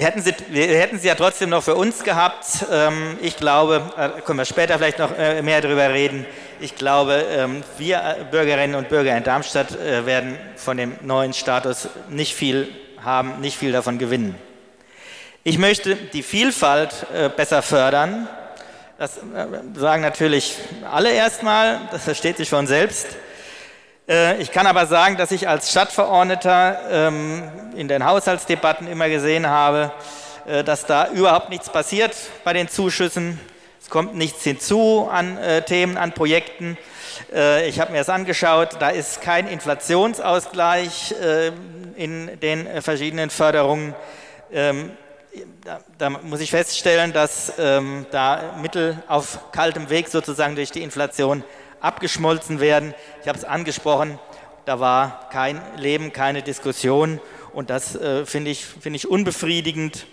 Wir 0.00 0.06
hätten, 0.06 0.22
sie, 0.22 0.34
wir 0.48 0.78
hätten 0.78 0.98
sie 0.98 1.08
ja 1.08 1.14
trotzdem 1.14 1.50
noch 1.50 1.62
für 1.62 1.74
uns 1.74 2.02
gehabt. 2.04 2.64
Ähm, 2.72 3.18
ich 3.20 3.36
glaube, 3.36 3.82
da 3.94 4.06
äh, 4.16 4.20
können 4.22 4.38
wir 4.38 4.46
später 4.46 4.78
vielleicht 4.78 4.98
noch 4.98 5.14
äh, 5.18 5.42
mehr 5.42 5.60
darüber 5.60 5.92
reden. 5.92 6.24
Ich 6.58 6.74
glaube, 6.74 7.22
ähm, 7.30 7.62
wir 7.76 7.98
äh, 7.98 8.24
Bürgerinnen 8.30 8.76
und 8.76 8.88
Bürger 8.88 9.14
in 9.14 9.24
Darmstadt 9.24 9.76
werden 9.78 10.38
von 10.56 10.78
dem 10.78 10.96
neuen 11.02 11.34
Status 11.34 11.90
nicht 12.08 12.34
viel 12.34 12.74
haben, 13.04 13.42
nicht 13.42 13.58
viel 13.58 13.72
davon 13.72 13.98
gewinnen. 13.98 14.36
Ich 15.44 15.58
möchte 15.58 15.96
die 15.96 16.22
Vielfalt 16.22 17.06
besser 17.36 17.60
fördern. 17.60 18.26
Das 18.96 19.20
sagen 19.74 20.00
natürlich 20.00 20.56
alle 20.90 21.12
erstmal, 21.12 21.78
das 21.92 22.04
versteht 22.04 22.38
sich 22.38 22.48
von 22.48 22.66
selbst. 22.66 23.06
Ich 24.40 24.50
kann 24.50 24.66
aber 24.66 24.86
sagen, 24.86 25.16
dass 25.18 25.30
ich 25.30 25.46
als 25.46 25.70
Stadtverordneter 25.70 26.80
ähm, 26.90 27.44
in 27.76 27.86
den 27.86 28.04
Haushaltsdebatten 28.04 28.88
immer 28.88 29.08
gesehen 29.08 29.48
habe, 29.48 29.92
äh, 30.48 30.64
dass 30.64 30.84
da 30.84 31.12
überhaupt 31.12 31.48
nichts 31.48 31.70
passiert 31.70 32.16
bei 32.42 32.52
den 32.52 32.68
Zuschüssen. 32.68 33.38
Es 33.80 33.88
kommt 33.88 34.16
nichts 34.16 34.42
hinzu 34.42 35.08
an 35.08 35.38
äh, 35.38 35.62
Themen, 35.62 35.96
an 35.96 36.10
Projekten. 36.10 36.76
Äh, 37.32 37.68
ich 37.68 37.78
habe 37.78 37.92
mir 37.92 37.98
das 37.98 38.08
angeschaut, 38.08 38.70
da 38.80 38.88
ist 38.88 39.20
kein 39.20 39.46
Inflationsausgleich 39.46 41.14
in 41.94 42.40
den 42.40 42.82
verschiedenen 42.82 43.30
Förderungen. 43.30 43.94
Ähm, 44.52 44.90
da, 45.64 45.78
da, 45.98 46.10
muss 46.10 46.40
ich 46.40 46.50
feststellen, 46.50 47.12
dass 47.12 47.52
ähm, 47.60 48.06
da 48.10 48.56
Mittel 48.60 49.00
auf 49.06 49.52
kaltem 49.52 49.88
Weg 49.88 50.08
sozusagen 50.08 50.56
durch 50.56 50.72
die 50.72 50.82
Inflation 50.82 51.44
abgeschmolzen 51.80 52.60
werden. 52.60 52.94
Ich 53.22 53.28
habe 53.28 53.38
es 53.38 53.44
angesprochen, 53.44 54.18
da 54.64 54.80
war 54.80 55.28
kein 55.30 55.60
Leben, 55.76 56.12
keine 56.12 56.42
Diskussion 56.42 57.20
und 57.52 57.70
das 57.70 57.96
äh, 57.96 58.26
finde 58.26 58.50
ich, 58.50 58.64
find 58.64 58.94
ich 58.96 59.08
unbefriedigend. 59.08 60.06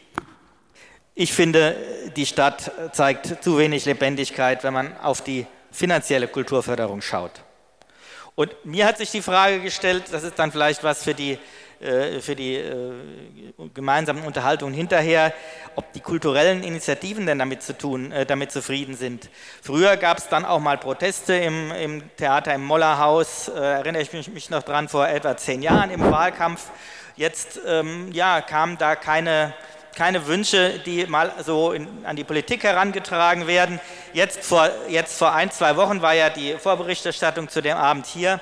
Ich 1.16 1.34
finde, 1.34 1.76
die 2.16 2.26
Stadt 2.26 2.72
zeigt 2.94 3.44
zu 3.44 3.58
wenig 3.58 3.86
Lebendigkeit, 3.86 4.64
wenn 4.64 4.74
man 4.74 4.96
auf 5.00 5.22
die 5.22 5.46
finanzielle 5.72 6.28
Kulturförderung 6.28 7.02
schaut. 7.02 7.44
Und 8.36 8.54
mir 8.66 8.86
hat 8.86 9.00
sich 9.00 9.10
die 9.10 9.24
Frage 9.24 9.60
gestellt, 9.62 10.06
das 10.12 10.24
ist 10.24 10.38
dann 10.38 10.52
vielleicht 10.52 10.84
was 10.84 11.04
für 11.04 11.16
die 11.16 11.40
für 12.22 12.36
die 12.36 12.56
äh, 12.56 12.94
gemeinsamen 13.74 14.24
Unterhaltungen 14.24 14.74
hinterher, 14.74 15.34
ob 15.76 15.94
die 15.94 16.00
kulturellen 16.00 16.64
Initiativen 16.64 17.26
denn 17.26 17.38
damit, 17.38 17.62
zu 17.62 17.78
tun, 17.78 18.12
äh, 18.12 18.26
damit 18.26 18.52
zufrieden 18.52 18.96
sind. 18.96 19.30
Früher 19.62 19.96
gab 19.98 20.18
es 20.18 20.28
dann 20.28 20.44
auch 20.44 20.60
mal 20.60 20.78
Proteste 20.78 21.34
im, 21.36 21.72
im 21.72 22.16
Theater 22.18 22.54
im 22.54 22.66
Mollerhaus, 22.66 23.48
erinnere 23.50 24.02
ich 24.02 24.12
mich, 24.14 24.30
mich, 24.30 24.50
noch 24.50 24.64
dran, 24.64 24.90
vor 24.90 25.08
etwa 25.08 25.38
zehn 25.38 25.62
Jahren 25.62 25.92
im 25.92 26.02
Wahlkampf. 26.02 26.72
Jetzt 27.16 27.60
ähm, 27.66 28.12
ja, 28.12 28.42
kamen 28.42 28.78
da 28.78 28.96
keine, 28.96 29.54
keine 29.96 30.28
Wünsche, 30.28 30.80
die 30.80 31.06
mal 31.08 31.32
so 31.44 31.72
in, 31.72 31.88
an 32.06 32.16
die 32.16 32.24
Politik 32.24 32.64
herangetragen 32.64 33.48
werden. 33.48 33.80
Jetzt 34.14 34.44
vor, 34.44 34.70
jetzt 34.88 35.18
vor 35.18 35.34
ein, 35.34 35.52
zwei 35.52 35.76
Wochen 35.78 36.02
war 36.02 36.14
ja 36.14 36.30
die 36.30 36.54
Vorberichterstattung 36.54 37.50
zu 37.50 37.62
dem 37.62 37.78
Abend 37.78 38.06
hier. 38.06 38.40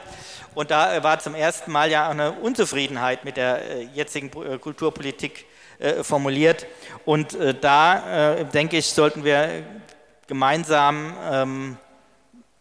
Und 0.55 0.71
da 0.71 1.03
war 1.03 1.19
zum 1.19 1.35
ersten 1.35 1.69
Mal 1.71 1.91
ja 1.91 2.09
eine 2.09 2.31
Unzufriedenheit 2.31 3.25
mit 3.25 3.35
der 3.35 3.61
äh, 3.61 3.83
jetzigen 3.93 4.31
äh, 4.41 4.57
Kulturpolitik 4.57 5.45
äh, 5.79 6.01
formuliert. 6.01 6.65
Und 7.03 7.37
da, 7.61 8.43
denke 8.45 8.77
ich, 8.77 8.87
sollten 8.87 9.23
wir 9.23 9.63
gemeinsam, 10.25 11.13
ähm, 11.29 11.77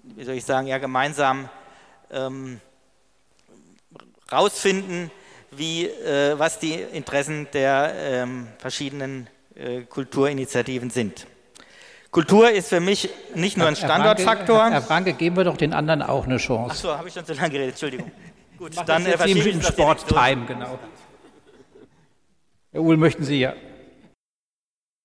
wie 0.02 0.24
soll 0.24 0.34
ich 0.34 0.44
sagen, 0.44 0.66
ja, 0.66 0.76
gemeinsam 0.76 1.48
ähm, 2.10 2.60
rausfinden, 4.30 5.10
wie, 5.50 5.88
was 6.36 6.58
die 6.58 6.74
Interessen 6.74 7.48
der 7.52 7.94
ähm, 7.96 8.48
verschiedenen 8.58 9.28
Kulturinitiativen 9.88 10.90
sind. 10.90 11.26
Kultur 12.14 12.48
ist 12.48 12.68
für 12.68 12.78
mich 12.78 13.10
nicht 13.34 13.56
nur 13.56 13.66
ein 13.66 13.74
Standortfaktor. 13.74 14.70
Herr 14.70 14.82
Franke, 14.82 15.14
geben 15.14 15.36
wir 15.36 15.42
doch 15.42 15.56
den 15.56 15.72
anderen 15.72 16.00
auch 16.00 16.26
eine 16.26 16.36
Chance. 16.36 16.70
Ach 16.70 16.76
so, 16.76 16.96
habe 16.96 17.08
ich 17.08 17.14
schon 17.14 17.26
zu 17.26 17.32
lange 17.32 17.50
geredet, 17.50 17.70
Entschuldigung. 17.70 18.12
Gut, 18.56 18.70
dann 18.86 19.04
äh, 19.04 19.16
verschiebe 19.16 19.48
ich 19.48 19.66
Sport 19.66 20.06
Time, 20.06 20.46
genau. 20.46 20.78
Herr 22.70 22.82
Uhl, 22.82 22.96
möchten 22.96 23.24
Sie 23.24 23.40
ja. 23.40 23.54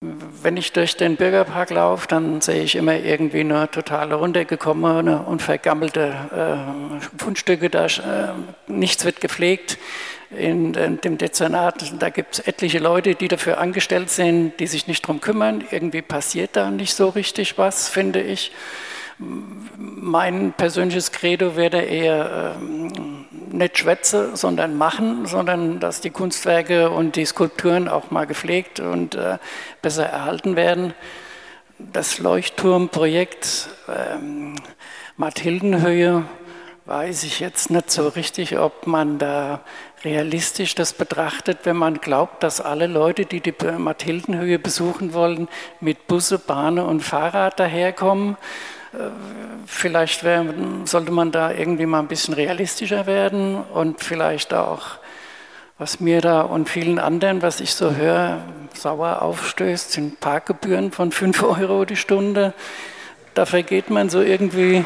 Wenn 0.02 0.56
ich 0.56 0.72
durch 0.72 0.98
den 0.98 1.16
Bürgerpark 1.16 1.72
laufe, 1.72 2.08
dann 2.08 2.42
sehe 2.42 2.62
ich 2.62 2.76
immer 2.76 2.96
irgendwie 2.96 3.44
nur 3.44 3.72
total 3.72 4.14
runtergekommene 4.14 5.24
und 5.24 5.42
vergammelte 5.42 7.00
äh, 7.02 7.18
Fundstücke, 7.18 7.72
da 7.72 7.88
äh, 7.88 8.34
nichts 8.68 9.04
wird 9.04 9.20
gepflegt 9.20 9.80
in, 10.32 10.74
dem 10.74 11.18
Dezernat, 11.18 11.94
da 12.00 12.10
gibt 12.10 12.36
es 12.36 12.40
etliche 12.40 12.80
Leute, 12.80 13.16
die 13.16 13.28
dafür 13.28 13.58
angestellt 13.58 14.10
sind, 14.10 14.60
die 14.60 14.68
sich 14.68 14.88
nicht 14.88 15.04
darum 15.04 15.22
kümmern. 15.22 15.64
Irgendwie 15.72 16.02
passiert 16.02 16.56
da 16.56 16.70
nicht 16.70 16.94
so 16.94 17.10
richtig 17.10 17.58
was, 17.58 17.90
finde 17.90 18.22
ich. 18.22 18.52
Mein 19.18 20.54
persönliches 20.54 21.12
Credo 21.12 21.58
wäre 21.58 21.82
eher 21.82 22.56
ähm, 22.62 23.26
nicht 23.52 23.80
schwätze, 23.80 24.36
sondern 24.36 24.78
machen, 24.78 25.26
sondern 25.26 25.80
dass 25.80 26.00
die 26.00 26.10
Kunstwerke 26.10 26.90
und 26.90 27.16
die 27.16 27.26
Skulpturen 27.26 27.90
auch 27.90 28.12
mal 28.12 28.26
gepflegt 28.26 28.80
und 28.80 29.16
äh, 29.16 29.38
besser 29.82 30.06
erhalten 30.06 30.56
werden. 30.56 30.94
Das 31.80 32.20
Leuchtturmprojekt 32.20 33.70
ähm, 33.90 34.56
Mathildenhöhe 35.18 36.24
weiß 36.86 37.24
ich 37.24 37.40
jetzt 37.40 37.70
nicht 37.70 37.92
so 37.92 38.08
richtig, 38.08 38.58
ob 38.58 38.88
man 38.88 39.20
da 39.20 39.62
realistisch 40.04 40.76
das 40.76 40.94
betrachtet, 40.94 41.60
wenn 41.64 41.76
man 41.76 42.00
glaubt, 42.00 42.44
dass 42.44 42.62
alle 42.62 42.88
Leute, 42.88 43.26
die 43.26 43.42
die 43.42 43.54
Mathildenhöhe 43.78 44.60
besuchen 44.60 45.14
wollen, 45.14 45.48
mit 45.80 46.08
Busse, 46.08 46.40
Bahne 46.40 46.86
und 46.86 47.02
Fahrrad 47.02 47.60
daherkommen. 47.60 48.38
Äh, 48.94 48.98
vielleicht 49.66 50.24
wär, 50.24 50.46
sollte 50.86 51.12
man 51.12 51.32
da 51.32 51.52
irgendwie 51.52 51.86
mal 51.86 52.00
ein 52.00 52.08
bisschen 52.08 52.34
realistischer 52.34 53.06
werden 53.06 53.58
und 53.74 54.04
vielleicht 54.04 54.54
auch, 54.54 54.98
was 55.78 56.00
mir 56.00 56.22
da 56.22 56.42
und 56.42 56.70
vielen 56.70 57.00
anderen, 57.00 57.42
was 57.42 57.60
ich 57.60 57.74
so 57.74 57.96
höre, 57.96 58.40
sauer 58.74 59.22
aufstößt, 59.22 59.92
sind 59.92 60.20
Parkgebühren 60.20 60.92
von 60.92 61.12
5 61.12 61.44
Euro 61.60 61.86
die 61.86 61.96
Stunde. 61.96 62.54
Da 63.34 63.46
vergeht 63.46 63.90
man 63.90 64.10
so 64.10 64.22
irgendwie 64.22 64.84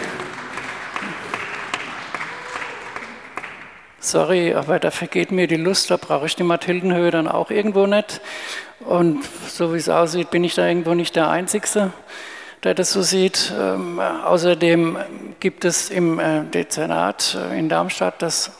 sorry, 4.04 4.54
aber 4.54 4.80
da 4.80 4.92
vergeht 4.92 5.32
mir 5.32 5.48
die 5.48 5.56
Lust, 5.58 5.92
da 5.92 5.98
brauche 5.98 6.26
ich 6.26 6.36
die 6.36 6.44
Mathildenhöhe 6.44 7.12
dann 7.12 7.28
auch 7.28 7.50
irgendwo 7.50 7.86
nicht. 7.88 8.22
Und 8.82 9.24
so 9.48 9.74
wie 9.74 9.78
es 9.78 9.90
aussieht, 9.90 10.30
bin 10.30 10.44
ich 10.44 10.56
da 10.56 10.68
irgendwo 10.68 10.94
nicht 10.94 11.16
der 11.16 11.30
Einzige, 11.30 11.92
der 12.64 12.74
das 12.74 12.92
so 12.92 13.02
sieht. 13.02 13.54
Ähm, 13.58 14.00
außerdem 14.00 14.98
gibt 15.40 15.66
es 15.66 15.90
im 15.90 16.20
äh, 16.20 16.44
Dezernat 16.44 17.38
äh, 17.52 17.58
in 17.58 17.70
Darmstadt 17.70 18.22
das 18.22 18.52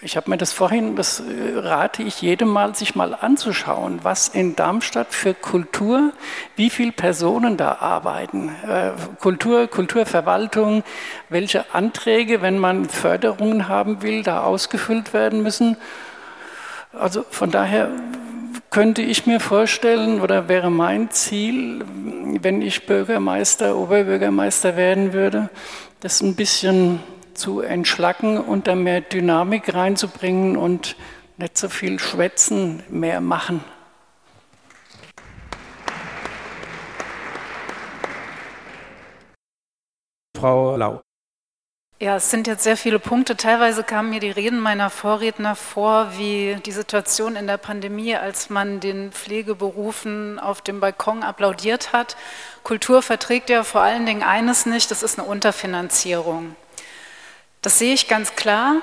ich 0.00 0.16
habe 0.16 0.30
mir 0.30 0.36
das 0.36 0.52
vorhin, 0.52 0.94
das 0.94 1.20
äh, 1.20 1.58
rate 1.58 2.04
ich 2.04 2.22
jedem 2.22 2.48
mal, 2.48 2.74
sich 2.74 2.94
mal 2.94 3.14
anzuschauen, 3.14 4.00
was 4.02 4.28
in 4.28 4.54
Darmstadt 4.54 5.12
für 5.12 5.34
Kultur, 5.34 6.12
wie 6.54 6.70
viele 6.70 6.92
Personen 6.92 7.56
da 7.56 7.78
arbeiten. 7.80 8.50
Äh, 8.68 8.92
Kultur, 9.20 9.66
Kulturverwaltung, 9.66 10.84
welche 11.28 11.74
Anträge, 11.74 12.42
wenn 12.42 12.58
man 12.58 12.88
Förderungen 12.88 13.68
haben 13.68 14.02
will, 14.02 14.22
da 14.22 14.44
ausgefüllt 14.44 15.12
werden 15.12 15.42
müssen. 15.42 15.76
Also 16.92 17.24
von 17.28 17.50
daher 17.50 17.90
könnte 18.70 19.02
ich 19.02 19.26
mir 19.26 19.40
vorstellen 19.40 20.20
oder 20.20 20.48
wäre 20.48 20.70
mein 20.70 21.10
Ziel, 21.10 21.84
wenn 22.40 22.62
ich 22.62 22.86
Bürgermeister, 22.86 23.76
Oberbürgermeister 23.76 24.76
werden 24.76 25.12
würde, 25.12 25.48
das 26.00 26.20
ein 26.20 26.36
bisschen 26.36 27.00
zu 27.38 27.60
entschlacken 27.60 28.38
und 28.38 28.66
da 28.66 28.74
mehr 28.74 29.00
Dynamik 29.00 29.72
reinzubringen 29.74 30.56
und 30.56 30.96
nicht 31.38 31.56
so 31.56 31.68
viel 31.68 31.98
schwätzen, 31.98 32.82
mehr 32.90 33.20
machen. 33.20 33.64
Frau 40.36 40.76
Lau. 40.76 41.00
Ja, 42.00 42.14
es 42.14 42.30
sind 42.30 42.46
jetzt 42.46 42.62
sehr 42.62 42.76
viele 42.76 43.00
Punkte. 43.00 43.36
Teilweise 43.36 43.82
kamen 43.82 44.10
mir 44.10 44.20
die 44.20 44.30
Reden 44.30 44.60
meiner 44.60 44.88
Vorredner 44.88 45.56
vor, 45.56 46.12
wie 46.16 46.56
die 46.64 46.70
Situation 46.70 47.34
in 47.34 47.48
der 47.48 47.56
Pandemie, 47.56 48.14
als 48.14 48.50
man 48.50 48.78
den 48.78 49.10
Pflegeberufen 49.10 50.38
auf 50.38 50.60
dem 50.62 50.78
Balkon 50.78 51.24
applaudiert 51.24 51.92
hat. 51.92 52.16
Kultur 52.62 53.02
verträgt 53.02 53.50
ja 53.50 53.64
vor 53.64 53.80
allen 53.80 54.06
Dingen 54.06 54.22
eines 54.22 54.64
nicht, 54.64 54.92
das 54.92 55.02
ist 55.02 55.18
eine 55.18 55.26
Unterfinanzierung. 55.26 56.54
Das 57.62 57.78
sehe 57.78 57.94
ich 57.94 58.08
ganz 58.08 58.36
klar. 58.36 58.76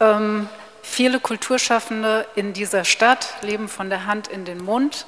Ähm, 0.00 0.48
viele 0.82 1.20
Kulturschaffende 1.20 2.26
in 2.34 2.52
dieser 2.52 2.84
Stadt 2.84 3.34
leben 3.42 3.68
von 3.68 3.90
der 3.90 4.06
Hand 4.06 4.28
in 4.28 4.44
den 4.44 4.64
Mund. 4.64 5.06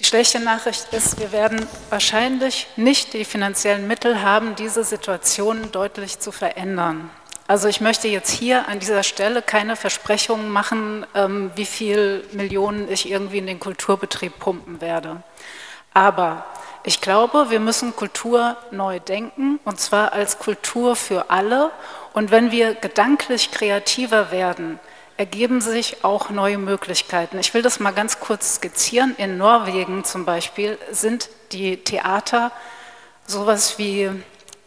Die 0.00 0.04
schlechte 0.04 0.40
Nachricht 0.40 0.92
ist, 0.92 1.20
wir 1.20 1.30
werden 1.30 1.64
wahrscheinlich 1.90 2.66
nicht 2.76 3.12
die 3.12 3.24
finanziellen 3.24 3.86
Mittel 3.86 4.22
haben, 4.22 4.56
diese 4.56 4.82
Situation 4.82 5.70
deutlich 5.70 6.18
zu 6.18 6.32
verändern. 6.32 7.10
Also 7.46 7.68
ich 7.68 7.80
möchte 7.80 8.08
jetzt 8.08 8.30
hier 8.30 8.66
an 8.68 8.80
dieser 8.80 9.02
Stelle 9.02 9.42
keine 9.42 9.76
Versprechungen 9.76 10.48
machen, 10.48 11.06
ähm, 11.14 11.52
wie 11.54 11.66
viel 11.66 12.24
Millionen 12.32 12.90
ich 12.90 13.10
irgendwie 13.10 13.38
in 13.38 13.46
den 13.46 13.60
Kulturbetrieb 13.60 14.38
pumpen 14.38 14.80
werde. 14.80 15.22
Aber 15.94 16.46
ich 16.84 17.00
glaube, 17.00 17.50
wir 17.50 17.60
müssen 17.60 17.94
Kultur 17.94 18.56
neu 18.70 18.98
denken, 19.00 19.60
und 19.64 19.80
zwar 19.80 20.12
als 20.12 20.38
Kultur 20.38 20.96
für 20.96 21.30
alle. 21.30 21.70
Und 22.12 22.30
wenn 22.30 22.50
wir 22.50 22.74
gedanklich 22.74 23.50
kreativer 23.50 24.30
werden, 24.30 24.80
ergeben 25.16 25.60
sich 25.60 26.04
auch 26.04 26.30
neue 26.30 26.58
Möglichkeiten. 26.58 27.38
Ich 27.38 27.54
will 27.54 27.62
das 27.62 27.78
mal 27.78 27.92
ganz 27.92 28.18
kurz 28.18 28.56
skizzieren. 28.56 29.14
In 29.18 29.38
Norwegen 29.38 30.04
zum 30.04 30.24
Beispiel 30.24 30.78
sind 30.90 31.28
die 31.52 31.76
Theater 31.76 32.50
sowas 33.26 33.78
wie 33.78 34.10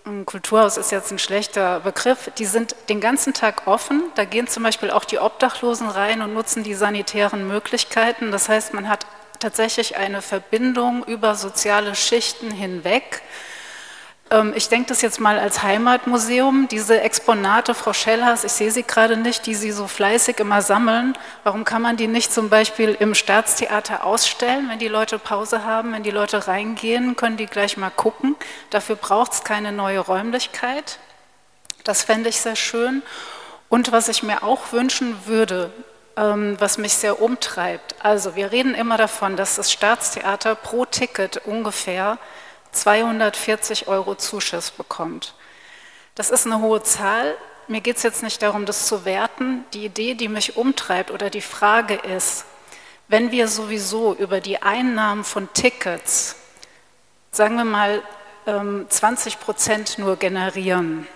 ein 0.05 0.25
Kulturhaus 0.25 0.77
ist 0.77 0.91
jetzt 0.91 1.11
ein 1.11 1.17
schlechter 1.17 1.79
Begriff, 1.79 2.29
die 2.37 2.45
sind 2.45 2.75
den 2.89 3.01
ganzen 3.01 3.33
Tag 3.33 3.65
offen. 3.65 4.03
Da 4.13 4.23
gehen 4.23 4.47
zum 4.47 4.61
Beispiel 4.61 4.91
auch 4.91 5.03
die 5.03 5.17
Obdachlosen 5.17 5.89
rein 5.89 6.21
und 6.21 6.33
nutzen 6.33 6.63
die 6.63 6.75
sanitären 6.75 7.47
Möglichkeiten. 7.47 8.31
Das 8.31 8.47
heißt, 8.47 8.75
man 8.75 8.87
hat 8.87 9.07
tatsächlich 9.45 9.95
eine 9.95 10.23
Verbindung 10.23 11.03
über 11.03 11.35
soziale 11.35 11.93
Schichten 11.93 12.49
hinweg. 12.49 13.21
Ähm, 14.31 14.53
ich 14.55 14.69
denke 14.69 14.87
das 14.87 15.03
jetzt 15.03 15.19
mal 15.19 15.37
als 15.37 15.61
Heimatmuseum. 15.61 16.67
Diese 16.67 16.99
Exponate, 16.99 17.75
Frau 17.75 17.93
Schellhaas, 17.93 18.43
ich 18.43 18.53
sehe 18.53 18.71
sie 18.71 18.81
gerade 18.81 19.17
nicht, 19.17 19.45
die 19.45 19.53
Sie 19.53 19.71
so 19.71 19.85
fleißig 19.85 20.39
immer 20.39 20.63
sammeln. 20.63 21.15
Warum 21.43 21.63
kann 21.63 21.83
man 21.83 21.95
die 21.95 22.07
nicht 22.07 22.33
zum 22.33 22.49
Beispiel 22.49 22.97
im 22.99 23.13
Staatstheater 23.13 24.03
ausstellen, 24.03 24.67
wenn 24.67 24.79
die 24.79 24.87
Leute 24.87 25.19
Pause 25.19 25.63
haben, 25.63 25.93
wenn 25.93 26.01
die 26.01 26.09
Leute 26.09 26.47
reingehen, 26.47 27.15
können 27.15 27.37
die 27.37 27.45
gleich 27.45 27.77
mal 27.77 27.91
gucken. 27.91 28.35
Dafür 28.71 28.95
braucht 28.95 29.33
es 29.33 29.43
keine 29.43 29.71
neue 29.71 29.99
Räumlichkeit. 29.99 30.97
Das 31.83 32.01
fände 32.01 32.29
ich 32.29 32.41
sehr 32.41 32.55
schön. 32.55 33.03
Und 33.69 33.91
was 33.91 34.09
ich 34.09 34.23
mir 34.23 34.41
auch 34.41 34.71
wünschen 34.71 35.15
würde, 35.27 35.71
was 36.15 36.77
mich 36.77 36.93
sehr 36.93 37.21
umtreibt. 37.21 37.95
Also 37.99 38.35
wir 38.35 38.51
reden 38.51 38.73
immer 38.73 38.97
davon, 38.97 39.35
dass 39.35 39.55
das 39.55 39.71
Staatstheater 39.71 40.55
pro 40.55 40.85
Ticket 40.85 41.41
ungefähr 41.45 42.17
240 42.71 43.87
Euro 43.87 44.15
Zuschuss 44.15 44.71
bekommt. 44.71 45.33
Das 46.15 46.29
ist 46.29 46.45
eine 46.45 46.59
hohe 46.59 46.81
Zahl. 46.83 47.35
Mir 47.67 47.81
geht 47.81 47.97
es 47.97 48.03
jetzt 48.03 48.23
nicht 48.23 48.41
darum, 48.41 48.65
das 48.65 48.87
zu 48.87 49.03
werten. 49.03 49.65
Die 49.73 49.85
Idee, 49.85 50.13
die 50.13 50.29
mich 50.29 50.55
umtreibt 50.55 51.11
oder 51.11 51.29
die 51.29 51.41
Frage 51.41 51.95
ist, 51.95 52.45
wenn 53.07 53.31
wir 53.31 53.47
sowieso 53.47 54.13
über 54.13 54.39
die 54.39 54.61
Einnahmen 54.61 55.23
von 55.23 55.51
Tickets, 55.53 56.37
sagen 57.31 57.57
wir 57.57 57.65
mal, 57.65 58.01
20 58.45 59.33
ähm, 59.33 59.39
Prozent 59.41 59.97
nur 59.97 60.15
generieren 60.17 61.07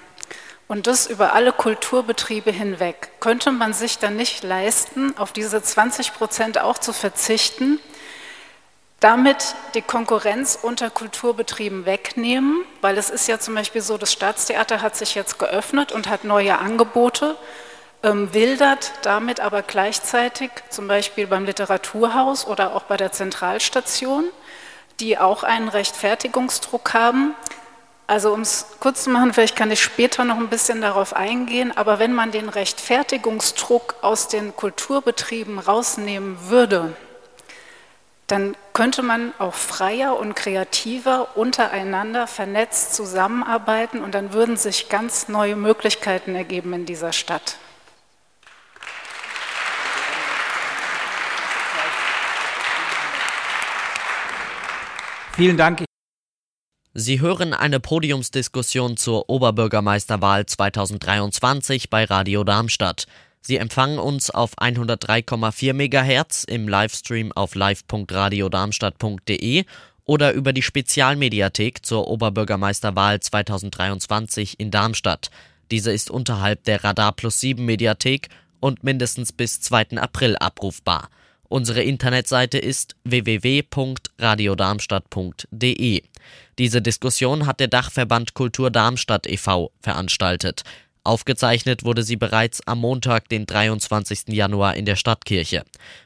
und 0.69 0.87
das 0.87 1.07
über 1.07 1.33
alle 1.33 1.51
Kulturbetriebe 1.51 2.51
hinweg, 2.51 3.09
könnte 3.19 3.51
man 3.51 3.73
sich 3.73 3.97
dann 3.97 4.15
nicht 4.15 4.43
leisten, 4.43 5.17
auf 5.17 5.33
diese 5.33 5.61
20 5.61 6.13
Prozent 6.13 6.61
auch 6.61 6.77
zu 6.77 6.93
verzichten 6.93 7.79
damit 8.99 9.55
die 9.75 9.81
Konkurrenz 9.81 10.59
unter 10.61 10.89
Kulturbetrieben 10.89 11.85
wegnehmen, 11.85 12.65
weil 12.81 12.97
es 12.97 13.09
ist 13.09 13.27
ja 13.27 13.39
zum 13.39 13.55
Beispiel 13.55 13.81
so, 13.81 13.97
das 13.97 14.11
Staatstheater 14.11 14.81
hat 14.81 14.95
sich 14.95 15.15
jetzt 15.15 15.39
geöffnet 15.39 15.91
und 15.91 16.09
hat 16.09 16.25
neue 16.25 16.59
Angebote, 16.59 17.37
ähm, 18.03 18.33
wildert 18.33 18.91
damit 19.03 19.39
aber 19.39 19.61
gleichzeitig 19.61 20.51
zum 20.69 20.87
Beispiel 20.87 21.27
beim 21.27 21.45
Literaturhaus 21.45 22.45
oder 22.45 22.75
auch 22.75 22.83
bei 22.83 22.97
der 22.97 23.11
Zentralstation, 23.11 24.25
die 24.99 25.17
auch 25.17 25.43
einen 25.43 25.69
Rechtfertigungsdruck 25.69 26.93
haben. 26.93 27.35
Also 28.09 28.33
um 28.33 28.41
es 28.41 28.65
kurz 28.79 29.03
zu 29.03 29.11
machen, 29.11 29.33
vielleicht 29.33 29.55
kann 29.55 29.69
ich 29.69 29.83
später 29.83 30.23
noch 30.23 30.37
ein 30.37 30.49
bisschen 30.49 30.81
darauf 30.81 31.15
eingehen, 31.15 31.71
aber 31.77 31.99
wenn 31.99 32.11
man 32.11 32.31
den 32.31 32.49
Rechtfertigungsdruck 32.49 33.97
aus 34.01 34.27
den 34.27 34.55
Kulturbetrieben 34.55 35.59
rausnehmen 35.59 36.35
würde, 36.49 36.95
dann 38.25 38.57
könnte 38.73 39.03
man 39.03 39.31
auch 39.37 39.53
freier 39.53 40.17
und 40.17 40.33
kreativer 40.33 41.37
untereinander 41.37 42.25
vernetzt 42.25 42.95
zusammenarbeiten 42.95 44.01
und 44.01 44.15
dann 44.15 44.33
würden 44.33 44.57
sich 44.57 44.89
ganz 44.89 45.27
neue 45.27 45.55
Möglichkeiten 45.55 46.33
ergeben 46.33 46.73
in 46.73 46.87
dieser 46.87 47.13
Stadt. 47.13 47.57
Vielen 55.35 55.57
Dank. 55.57 55.88
Sie 56.95 57.21
hören 57.21 57.53
eine 57.53 57.79
Podiumsdiskussion 57.79 58.97
zur 58.97 59.29
Oberbürgermeisterwahl 59.29 60.47
2023 60.47 61.91
bei 61.91 62.05
Radio 62.05 62.43
Darmstadt. 62.43 63.05
Sie 63.41 63.57
empfangen 63.57 63.99
uns 63.99 64.31
auf 64.31 64.57
103,4 64.57 65.73
MHz 65.73 66.45
im 66.45 66.67
Livestream 66.67 67.31
auf 67.31 67.53
live.radiodarmstadt.de 67.53 69.65
oder 70.03 70.33
über 70.33 70.51
die 70.51 70.63
Spezialmediathek 70.63 71.85
zur 71.85 72.07
Oberbürgermeisterwahl 72.07 73.19
2023 73.19 74.59
in 74.59 74.71
Darmstadt. 74.71 75.29
Diese 75.69 75.91
ist 75.91 76.09
unterhalb 76.09 76.63
der 76.63 76.83
Radar 76.83 77.11
Plus 77.11 77.39
7 77.39 77.63
Mediathek 77.63 78.29
und 78.59 78.83
mindestens 78.83 79.31
bis 79.31 79.61
2. 79.61 79.97
April 79.97 80.37
abrufbar. 80.37 81.09
Unsere 81.49 81.83
Internetseite 81.83 82.57
ist 82.57 82.95
www.radiodarmstadt.de. 83.03 86.01
Diese 86.59 86.81
Diskussion 86.81 87.45
hat 87.45 87.61
der 87.61 87.69
Dachverband 87.69 88.33
Kultur 88.33 88.69
Darmstadt 88.69 89.27
e.V. 89.27 89.71
veranstaltet. 89.81 90.63
Aufgezeichnet 91.05 91.85
wurde 91.85 92.03
sie 92.03 92.17
bereits 92.17 92.59
am 92.67 92.79
Montag, 92.79 93.29
den 93.29 93.45
23. 93.45 94.27
Januar 94.27 94.75
in 94.75 94.83
der 94.83 94.97
Stadtkirche. 94.97 95.63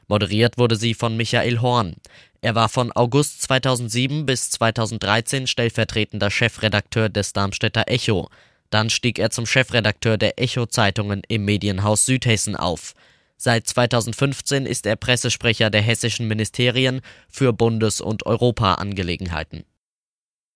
Moderiert 0.08 0.60
wurde 0.60 0.76
sie 0.76 0.94
von 0.94 1.18
Michael 1.18 1.60
Horn. 1.60 1.96
Er 2.42 2.54
war 2.54 2.70
von 2.70 2.92
August 2.92 3.42
2007 3.42 4.28
bis 4.28 4.52
2013 4.52 5.48
stellvertretender 5.48 6.30
Chefredakteur 6.30 7.10
des 7.10 7.34
Darmstädter 7.34 7.86
Echo. 7.88 8.30
Dann 8.70 8.92
stieg 8.92 9.18
er 9.18 9.32
zum 9.32 9.48
Chefredakteur 9.48 10.20
der 10.20 10.40
Echo-Zeitungen 10.40 11.24
im 11.28 11.46
Medienhaus 11.46 12.06
Südhessen 12.06 12.56
auf. 12.56 12.94
Seit 13.38 13.68
2015 13.68 14.68
ist 14.68 14.86
er 14.86 14.98
Pressesprecher 14.98 15.72
der 15.72 15.82
hessischen 15.82 16.28
Ministerien 16.28 17.02
für 17.28 17.54
Bundes- 17.54 18.02
und 18.02 18.28
Europaangelegenheiten. 18.28 19.66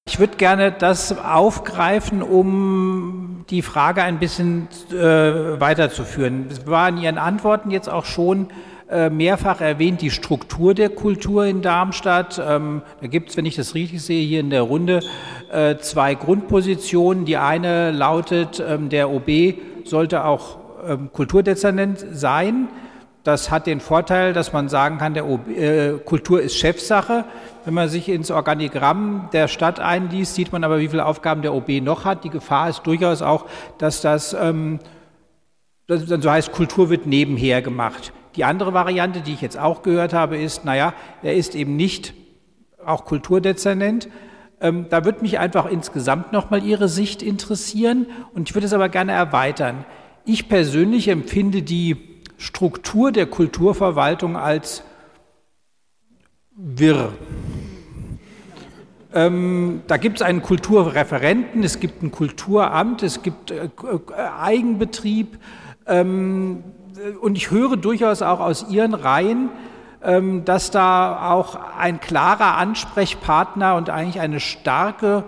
Ich 0.08 0.20
würde 0.20 0.38
gerne 0.38 0.72
das 0.72 1.18
aufgreifen, 1.20 2.24
um 2.24 3.44
die 3.50 3.62
Frage 3.62 4.04
ein 4.04 4.20
bisschen 4.20 4.70
äh, 4.90 4.96
weiterzuführen. 5.60 6.46
Es 6.50 6.66
war 6.66 6.88
in 6.88 6.98
Ihren 6.98 7.18
Antworten 7.18 7.72
jetzt 7.72 7.90
auch 7.90 8.06
schon 8.06 8.48
äh, 8.90 9.10
mehrfach 9.10 9.60
erwähnt, 9.60 10.00
die 10.02 10.10
Struktur 10.10 10.74
der 10.74 10.88
Kultur 10.90 11.46
in 11.46 11.62
Darmstadt. 11.62 12.42
Ähm, 12.44 12.84
da 13.02 13.08
gibt 13.08 13.32
es, 13.32 13.38
wenn 13.38 13.46
ich 13.46 13.58
das 13.58 13.76
richtig 13.76 14.02
sehe, 14.02 14.26
hier 14.26 14.40
in 14.40 14.50
der 14.50 14.62
Runde 14.62 15.02
äh, 15.52 15.76
zwei 15.76 16.16
Grundpositionen. 16.16 17.26
Die 17.26 17.36
eine 17.36 17.92
lautet, 17.92 18.64
ähm, 18.66 18.88
der 18.88 19.10
OB 19.10 19.30
sollte 19.84 20.24
auch 20.24 20.58
ähm, 20.88 21.10
Kulturdezernent 21.12 22.06
sein. 22.14 22.70
Das 23.28 23.52
hat 23.52 23.68
den 23.68 23.82
Vorteil, 23.82 24.32
dass 24.32 24.54
man 24.54 24.70
sagen 24.70 25.00
kann, 25.00 25.14
der 25.14 25.28
OB, 25.28 25.50
äh, 25.50 25.98
Kultur 26.06 26.42
ist 26.42 26.56
Chefsache. 26.56 27.26
Wenn 27.66 27.74
man 27.74 27.90
sich 27.90 28.08
ins 28.08 28.32
Organigramm 28.32 29.28
der 29.34 29.50
Stadt 29.50 29.82
einliest, 29.82 30.36
sieht 30.36 30.54
man 30.54 30.64
aber, 30.64 30.80
wie 30.80 30.88
viele 30.88 31.06
Aufgaben 31.06 31.42
der 31.42 31.54
OB 31.54 31.82
noch 31.82 32.06
hat. 32.06 32.24
Die 32.24 32.30
Gefahr 32.30 32.70
ist 32.70 32.84
durchaus 32.84 33.22
auch, 33.22 33.46
dass 33.80 34.00
das, 34.00 34.32
ähm, 34.32 34.80
das 35.88 36.04
so 36.08 36.32
heißt, 36.32 36.54
Kultur 36.54 36.90
wird 36.90 37.06
nebenher 37.06 37.62
gemacht. 37.62 38.14
Die 38.38 38.46
andere 38.46 38.74
Variante, 38.74 39.20
die 39.20 39.34
ich 39.34 39.42
jetzt 39.42 39.60
auch 39.60 39.82
gehört 39.82 40.14
habe, 40.14 40.38
ist, 40.38 40.64
naja, 40.64 40.94
er 41.22 41.36
ist 41.36 41.54
eben 41.54 41.76
nicht 41.76 42.14
auch 42.86 43.04
Kulturdezernent. 43.04 44.08
Ähm, 44.62 44.86
da 44.90 45.04
würde 45.04 45.20
mich 45.22 45.38
einfach 45.38 45.66
insgesamt 45.66 46.32
nochmal 46.32 46.64
Ihre 46.64 46.88
Sicht 46.88 47.22
interessieren 47.22 48.06
und 48.34 48.48
ich 48.48 48.56
würde 48.56 48.68
es 48.68 48.74
aber 48.74 48.88
gerne 48.88 49.12
erweitern. 49.12 49.84
Ich 50.24 50.48
persönlich 50.48 51.10
empfinde 51.10 51.62
die 51.62 52.17
Struktur 52.38 53.12
der 53.12 53.26
Kulturverwaltung 53.26 54.38
als 54.38 54.84
wirr. 56.56 57.14
Ähm, 59.14 59.82
da 59.88 59.98
gibt 59.98 60.18
es 60.18 60.22
einen 60.22 60.42
Kulturreferenten, 60.42 61.64
es 61.64 61.80
gibt 61.80 62.04
ein 62.04 62.12
Kulturamt, 62.12 63.04
es 63.04 63.24
gibt 63.24 63.52
äh, 63.52 63.70
Eigenbetrieb. 64.40 65.40
Ähm, 65.88 66.64
und 67.22 67.36
ich 67.36 67.52
höre 67.52 67.78
durchaus 67.78 68.22
auch 68.22 68.40
aus 68.40 68.70
Ihren 68.70 68.94
Reihen, 68.94 69.50
ähm, 70.04 70.46
dass 70.46 70.72
da 70.72 71.32
auch 71.32 71.58
ein 71.78 72.00
klarer 72.00 72.58
Ansprechpartner 72.58 73.76
und 73.76 73.90
eigentlich 73.90 74.20
eine 74.20 74.40
starke 74.40 75.24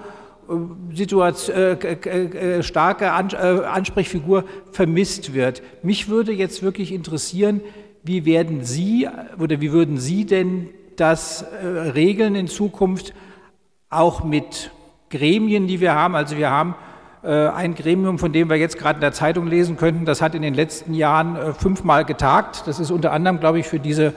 Situation, 0.93 1.56
äh, 1.56 1.74
äh, 1.74 2.64
starke 2.64 3.06
äh, 3.06 3.66
Ansprechfigur 3.66 4.45
vermisst 4.72 5.34
wird. 5.34 5.62
Mich 5.84 6.10
würde 6.10 6.32
jetzt 6.32 6.64
wirklich 6.64 6.91
interessieren, 6.91 7.62
wie 8.04 8.26
werden 8.26 8.64
Sie 8.64 9.08
oder 9.38 9.62
wie 9.62 9.72
würden 9.72 9.97
Sie 9.97 10.26
denn 10.26 10.70
das 10.95 11.43
äh, 11.43 11.66
regeln 11.66 12.36
in 12.36 12.47
Zukunft, 12.47 13.14
auch 13.89 14.24
mit 14.24 14.72
Gremien, 15.10 15.68
die 15.68 15.80
wir 15.80 15.93
haben? 15.93 16.16
Also 16.16 16.38
wir 16.38 16.50
haben 16.50 16.76
ein 17.22 17.76
Gremium, 17.76 18.18
von 18.18 18.32
dem 18.32 18.50
wir 18.50 18.56
jetzt 18.56 18.78
gerade 18.78 18.95
in 18.95 19.02
der 19.02 19.12
Zeitung 19.12 19.47
lesen 19.47 19.76
könnten, 19.76 20.06
das 20.06 20.22
hat 20.22 20.36
in 20.36 20.41
den 20.41 20.54
letzten 20.54 20.93
Jahren 20.93 21.54
fünfmal 21.54 22.06
getagt. 22.06 22.64
Das 22.66 22.80
ist 22.80 22.91
unter 22.91 23.12
anderem, 23.12 23.41
glaube 23.41 23.60
ich, 23.60 23.68
für 23.68 23.80
diese 23.80 24.14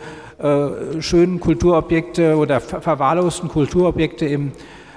schönen 1.00 1.40
Kulturobjekte 1.40 2.36
oder 2.36 2.60
verwahrlosten 2.60 3.48
Kulturobjekte 3.48 4.26
im 4.26 4.52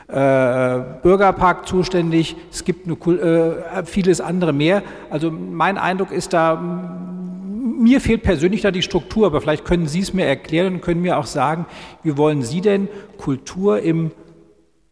Bürgerpark 0.07 1.67
zuständig. 1.67 2.35
Es 2.51 2.63
gibt 2.63 2.87
eine, 2.87 3.85
vieles 3.85 4.21
andere 4.21 4.53
mehr. 4.53 4.83
Also 5.09 5.31
mein 5.31 5.77
Eindruck 5.77 6.11
ist 6.11 6.33
da, 6.33 6.55
mir 6.55 7.99
fehlt 8.01 8.23
persönlich 8.23 8.61
da 8.61 8.71
die 8.71 8.83
Struktur, 8.83 9.25
aber 9.25 9.41
vielleicht 9.41 9.65
können 9.65 9.87
Sie 9.87 10.01
es 10.01 10.13
mir 10.13 10.25
erklären 10.25 10.75
und 10.75 10.81
können 10.81 11.01
mir 11.01 11.17
auch 11.17 11.25
sagen, 11.25 11.65
wie 12.03 12.17
wollen 12.17 12.43
Sie 12.43 12.61
denn 12.61 12.87
Kultur 13.17 13.79
im 13.79 14.11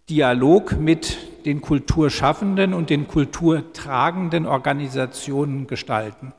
Dialog 0.10 0.80
mit 0.80 1.18
den 1.46 1.62
kulturschaffenden 1.62 2.74
und 2.74 2.90
den 2.90 3.08
kulturtragenden 3.08 4.46
Organisationen 4.46 5.68
gestalten? 5.68 6.34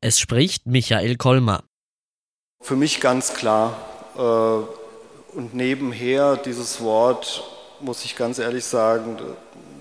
Es 0.00 0.18
spricht 0.18 0.66
Michael 0.66 1.16
Kolmer. 1.16 1.64
Für 2.60 2.76
mich 2.76 3.00
ganz 3.00 3.34
klar 3.34 3.76
äh, 4.16 4.87
und 5.38 5.54
nebenher 5.54 6.36
dieses 6.36 6.80
Wort, 6.80 7.44
muss 7.78 8.04
ich 8.04 8.16
ganz 8.16 8.40
ehrlich 8.40 8.64
sagen, 8.64 9.16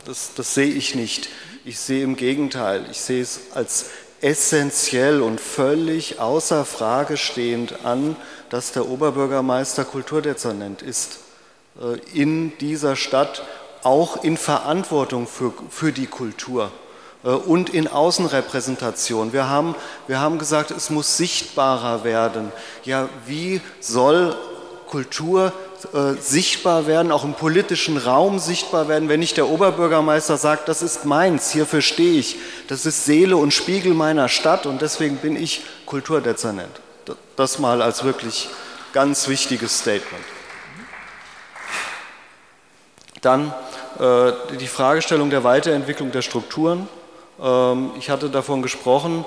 das, 0.06 0.36
das 0.36 0.54
sehe 0.54 0.70
ich 0.70 0.94
nicht. 0.94 1.30
Ich 1.66 1.80
sehe 1.80 2.04
im 2.04 2.16
Gegenteil, 2.16 2.86
ich 2.92 3.02
sehe 3.02 3.24
es 3.24 3.40
als 3.56 3.88
essentiell 4.22 5.20
und 5.20 5.42
völlig 5.42 6.20
außer 6.20 6.64
Frage 6.64 7.18
stehend 7.18 7.84
an, 7.86 8.16
dass 8.52 8.72
der 8.72 8.88
Oberbürgermeister 8.88 9.84
Kulturdezernent 9.84 10.84
ist 10.84 11.22
äh, 11.82 11.98
in 12.14 12.56
dieser 12.60 12.96
Stadt, 12.96 13.42
auch 13.82 14.24
in 14.24 14.38
Verantwortung 14.38 15.26
für, 15.26 15.52
für 15.72 15.92
die 15.92 16.06
Kultur 16.06 16.72
äh, 17.24 17.30
und 17.30 17.72
in 17.72 17.88
Außenrepräsentation. 17.88 19.34
Wir 19.34 19.50
haben, 19.50 19.74
wir 20.06 20.20
haben 20.20 20.38
gesagt, 20.38 20.70
es 20.70 20.92
muss 20.92 21.18
sichtbarer 21.18 22.04
werden. 22.04 22.52
Ja, 22.84 23.10
wie 23.26 23.60
soll 23.80 24.38
Kultur 24.88 25.54
äh, 25.94 26.14
sichtbar 26.20 26.88
werden, 26.88 27.12
auch 27.12 27.24
im 27.24 27.34
politischen 27.34 27.98
Raum 27.98 28.40
sichtbar 28.40 28.88
werden, 28.88 29.10
wenn 29.10 29.20
nicht 29.20 29.38
der 29.38 29.48
Oberbürgermeister 29.48 30.38
sagt, 30.38 30.68
das 30.68 30.82
ist 30.82 31.06
meins, 31.06 31.52
hierfür 31.52 31.82
stehe 31.82 32.20
ich, 32.20 32.38
das 32.68 32.86
ist 32.86 33.06
Seele 33.06 33.38
und 33.38 33.54
Spiegel 33.54 33.94
meiner 33.94 34.30
Stadt 34.30 34.66
und 34.66 34.82
deswegen 34.82 35.18
bin 35.18 35.36
ich 35.36 35.62
Kulturdezernent. 35.86 36.82
Das 37.36 37.60
mal 37.60 37.82
als 37.82 38.04
wirklich 38.04 38.50
ganz 38.94 39.28
wichtiges 39.28 39.80
Statement. 39.80 40.24
Dann 43.22 43.54
äh, 44.00 44.32
die 44.60 44.68
Fragestellung 44.68 45.30
der 45.30 45.44
Weiterentwicklung 45.44 46.12
der 46.12 46.22
Strukturen. 46.22 46.88
Ähm, 47.42 47.92
ich 48.00 48.10
hatte 48.10 48.30
davon 48.30 48.62
gesprochen, 48.62 49.26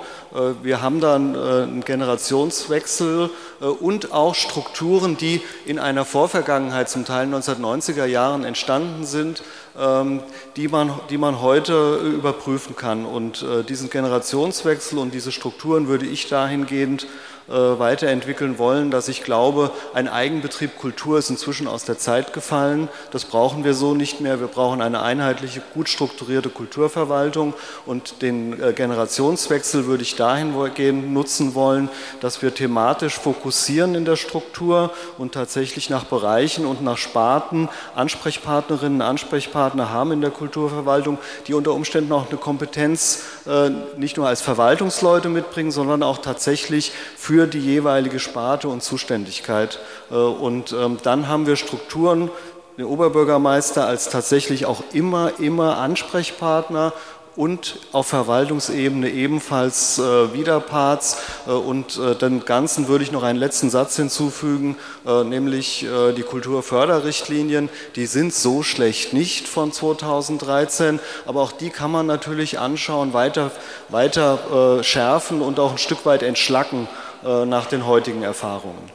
wir 0.61 0.81
haben 0.81 1.01
dann 1.01 1.35
äh, 1.35 1.37
einen 1.37 1.83
Generationswechsel 1.83 3.29
äh, 3.61 3.65
und 3.65 4.13
auch 4.13 4.35
Strukturen, 4.35 5.17
die 5.17 5.41
in 5.65 5.79
einer 5.79 6.05
Vorvergangenheit, 6.05 6.89
zum 6.89 7.05
Teil 7.05 7.27
1990er 7.27 8.05
Jahren 8.05 8.43
entstanden 8.43 9.05
sind, 9.05 9.43
ähm, 9.77 10.21
die 10.55 10.67
man, 10.67 10.93
die 11.09 11.17
man 11.17 11.41
heute 11.41 11.95
überprüfen 11.97 12.75
kann. 12.75 13.05
Und 13.05 13.45
diesen 13.69 13.89
Generationswechsel 13.89 14.97
und 14.97 15.13
diese 15.13 15.31
Strukturen 15.31 15.87
würde 15.87 16.05
ich 16.05 16.27
dahingehend 16.27 17.07
äh, 17.51 17.53
weiterentwickeln 17.53 18.59
wollen, 18.59 18.91
dass 18.91 19.09
ich 19.09 19.23
glaube, 19.23 19.71
ein 19.93 20.07
Eigenbetrieb 20.07 20.77
Kultur 20.77 21.19
ist 21.19 21.29
inzwischen 21.29 21.67
aus 21.67 21.83
der 21.83 21.97
Zeit 21.97 22.31
gefallen. 22.31 22.87
Das 23.11 23.25
brauchen 23.25 23.65
wir 23.65 23.73
so 23.73 23.93
nicht 23.93 24.21
mehr. 24.21 24.39
Wir 24.39 24.47
brauchen 24.47 24.81
eine 24.81 25.01
einheitliche, 25.01 25.61
gut 25.73 25.89
strukturierte 25.89 26.49
Kulturverwaltung 26.49 27.53
und 27.85 28.21
den 28.21 28.61
äh, 28.61 28.71
Generationswechsel 28.71 29.85
würde 29.85 30.03
ich 30.03 30.15
dahingehend 30.21 31.11
nutzen 31.11 31.55
wollen, 31.55 31.89
dass 32.21 32.41
wir 32.41 32.53
thematisch 32.53 33.15
fokussieren 33.19 33.95
in 33.95 34.05
der 34.05 34.15
Struktur 34.15 34.91
und 35.17 35.33
tatsächlich 35.33 35.89
nach 35.89 36.05
Bereichen 36.05 36.65
und 36.65 36.81
nach 36.81 36.97
Sparten 36.97 37.67
Ansprechpartnerinnen, 37.95 39.01
Ansprechpartner 39.01 39.91
haben 39.91 40.11
in 40.13 40.21
der 40.21 40.31
Kulturverwaltung, 40.31 41.17
die 41.47 41.53
unter 41.53 41.73
Umständen 41.73 42.13
auch 42.13 42.29
eine 42.29 42.37
Kompetenz 42.37 43.23
äh, 43.45 43.71
nicht 43.97 44.15
nur 44.15 44.27
als 44.27 44.41
Verwaltungsleute 44.41 45.27
mitbringen, 45.27 45.71
sondern 45.71 46.03
auch 46.03 46.19
tatsächlich 46.19 46.93
für 47.17 47.41
für 47.41 47.47
die 47.47 47.59
jeweilige 47.59 48.19
Sparte 48.19 48.67
und 48.67 48.83
Zuständigkeit. 48.83 49.79
Äh, 50.11 50.15
und 50.15 50.73
ähm, 50.73 50.97
dann 51.01 51.27
haben 51.27 51.47
wir 51.47 51.55
Strukturen, 51.55 52.29
den 52.77 52.85
Oberbürgermeister 52.85 53.87
als 53.87 54.09
tatsächlich 54.09 54.67
auch 54.67 54.83
immer, 54.93 55.39
immer 55.39 55.77
Ansprechpartner 55.77 56.93
und 57.35 57.79
auf 57.91 58.07
Verwaltungsebene 58.07 59.09
ebenfalls 59.09 59.99
äh, 59.99 60.33
Widerparts. 60.33 61.17
Äh, 61.47 61.51
und 61.51 61.97
äh, 61.97 62.15
dem 62.15 62.45
Ganzen 62.45 62.87
würde 62.87 63.03
ich 63.03 63.11
noch 63.11 63.23
einen 63.23 63.39
letzten 63.39 63.69
Satz 63.69 63.95
hinzufügen, 63.95 64.77
äh, 65.05 65.23
nämlich 65.23 65.83
äh, 65.83 66.13
die 66.13 66.23
Kulturförderrichtlinien. 66.23 67.69
Die 67.95 68.05
sind 68.05 68.33
so 68.33 68.63
schlecht 68.63 69.13
nicht 69.13 69.47
von 69.47 69.71
2013, 69.71 70.99
aber 71.25 71.41
auch 71.41 71.51
die 71.51 71.69
kann 71.69 71.91
man 71.91 72.05
natürlich 72.05 72.59
anschauen, 72.59 73.13
weiter, 73.13 73.51
weiter 73.89 74.79
äh, 74.79 74.83
schärfen 74.83 75.41
und 75.41 75.59
auch 75.59 75.71
ein 75.71 75.77
Stück 75.77 76.05
weit 76.05 76.23
entschlacken 76.23 76.87
äh, 77.23 77.45
nach 77.45 77.65
den 77.65 77.85
heutigen 77.85 78.23
Erfahrungen. 78.23 78.91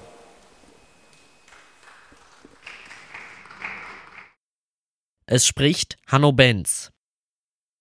Es 5.28 5.44
spricht 5.44 5.96
Hanno 6.06 6.30
Benz. 6.30 6.92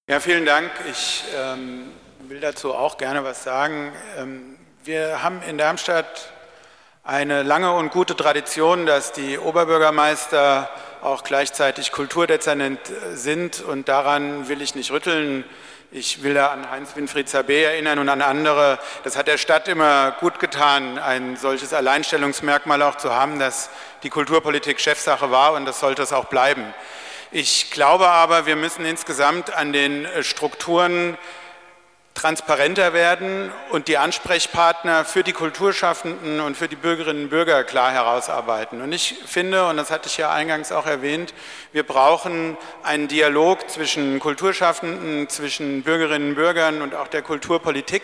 Ja, 0.07 0.19
vielen 0.19 0.45
Dank. 0.45 0.69
Ich 0.91 1.23
ähm, 1.35 1.91
will 2.19 2.39
dazu 2.39 2.75
auch 2.75 2.99
gerne 2.99 3.23
was 3.23 3.43
sagen. 3.43 3.91
Ähm, 4.19 4.55
wir 4.83 5.23
haben 5.23 5.41
in 5.41 5.57
Darmstadt 5.57 6.31
eine 7.03 7.41
lange 7.41 7.73
und 7.73 7.89
gute 7.89 8.15
Tradition, 8.15 8.85
dass 8.85 9.13
die 9.13 9.39
Oberbürgermeister 9.39 10.69
auch 11.01 11.23
gleichzeitig 11.23 11.91
Kulturdezernent 11.91 12.81
sind 13.15 13.61
und 13.61 13.87
daran 13.87 14.47
will 14.47 14.61
ich 14.61 14.75
nicht 14.75 14.91
rütteln. 14.91 15.43
Ich 15.89 16.21
will 16.21 16.35
da 16.35 16.49
an 16.49 16.69
Heinz-Winfried 16.69 17.27
Zabé 17.27 17.63
erinnern 17.63 17.97
und 17.97 18.07
an 18.07 18.21
andere. 18.21 18.77
Das 19.03 19.17
hat 19.17 19.25
der 19.25 19.39
Stadt 19.39 19.67
immer 19.67 20.11
gut 20.19 20.37
getan, 20.37 20.99
ein 20.99 21.35
solches 21.35 21.73
Alleinstellungsmerkmal 21.73 22.83
auch 22.83 22.97
zu 22.97 23.15
haben, 23.15 23.39
dass 23.39 23.71
die 24.03 24.11
Kulturpolitik 24.11 24.79
Chefsache 24.79 25.31
war 25.31 25.53
und 25.53 25.65
das 25.65 25.79
sollte 25.79 26.03
es 26.03 26.13
auch 26.13 26.25
bleiben. 26.25 26.75
Ich 27.37 27.69
glaube 27.69 28.07
aber, 28.07 28.45
wir 28.45 28.55
müssen 28.55 28.85
insgesamt 28.85 29.53
an 29.53 29.73
den 29.73 30.07
Strukturen 30.21 31.17
transparenter 32.13 32.93
werden 32.93 33.51
und 33.71 33.89
die 33.89 33.97
Ansprechpartner 33.97 35.03
für 35.03 35.21
die 35.21 35.33
Kulturschaffenden 35.33 36.39
und 36.39 36.55
für 36.55 36.69
die 36.69 36.77
Bürgerinnen 36.77 37.23
und 37.23 37.29
Bürger 37.29 37.65
klar 37.65 37.91
herausarbeiten. 37.91 38.79
Und 38.79 38.93
ich 38.93 39.15
finde, 39.25 39.67
und 39.67 39.75
das 39.75 39.91
hatte 39.91 40.07
ich 40.07 40.15
ja 40.15 40.31
eingangs 40.31 40.71
auch 40.71 40.85
erwähnt, 40.85 41.33
wir 41.73 41.83
brauchen 41.83 42.55
einen 42.83 43.09
Dialog 43.09 43.69
zwischen 43.69 44.21
Kulturschaffenden, 44.21 45.27
zwischen 45.27 45.83
Bürgerinnen 45.83 46.29
und 46.29 46.35
Bürgern 46.35 46.81
und 46.81 46.95
auch 46.95 47.09
der 47.09 47.21
Kulturpolitik 47.21 48.03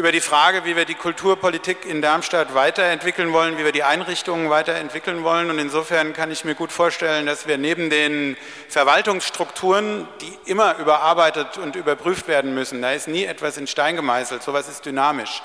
über 0.00 0.12
die 0.12 0.22
Frage, 0.22 0.64
wie 0.64 0.76
wir 0.76 0.86
die 0.86 0.94
Kulturpolitik 0.94 1.84
in 1.84 2.00
Darmstadt 2.00 2.54
weiterentwickeln 2.54 3.34
wollen, 3.34 3.58
wie 3.58 3.66
wir 3.66 3.72
die 3.72 3.82
Einrichtungen 3.82 4.48
weiterentwickeln 4.48 5.24
wollen. 5.24 5.50
Und 5.50 5.58
insofern 5.58 6.14
kann 6.14 6.30
ich 6.30 6.42
mir 6.42 6.54
gut 6.54 6.72
vorstellen, 6.72 7.26
dass 7.26 7.46
wir 7.46 7.58
neben 7.58 7.90
den 7.90 8.38
Verwaltungsstrukturen, 8.70 10.08
die 10.22 10.50
immer 10.50 10.78
überarbeitet 10.78 11.58
und 11.58 11.76
überprüft 11.76 12.28
werden 12.28 12.54
müssen, 12.54 12.80
da 12.80 12.92
ist 12.92 13.08
nie 13.08 13.26
etwas 13.26 13.58
in 13.58 13.66
Stein 13.66 13.94
gemeißelt, 13.94 14.42
sowas 14.42 14.70
ist 14.70 14.86
dynamisch, 14.86 15.42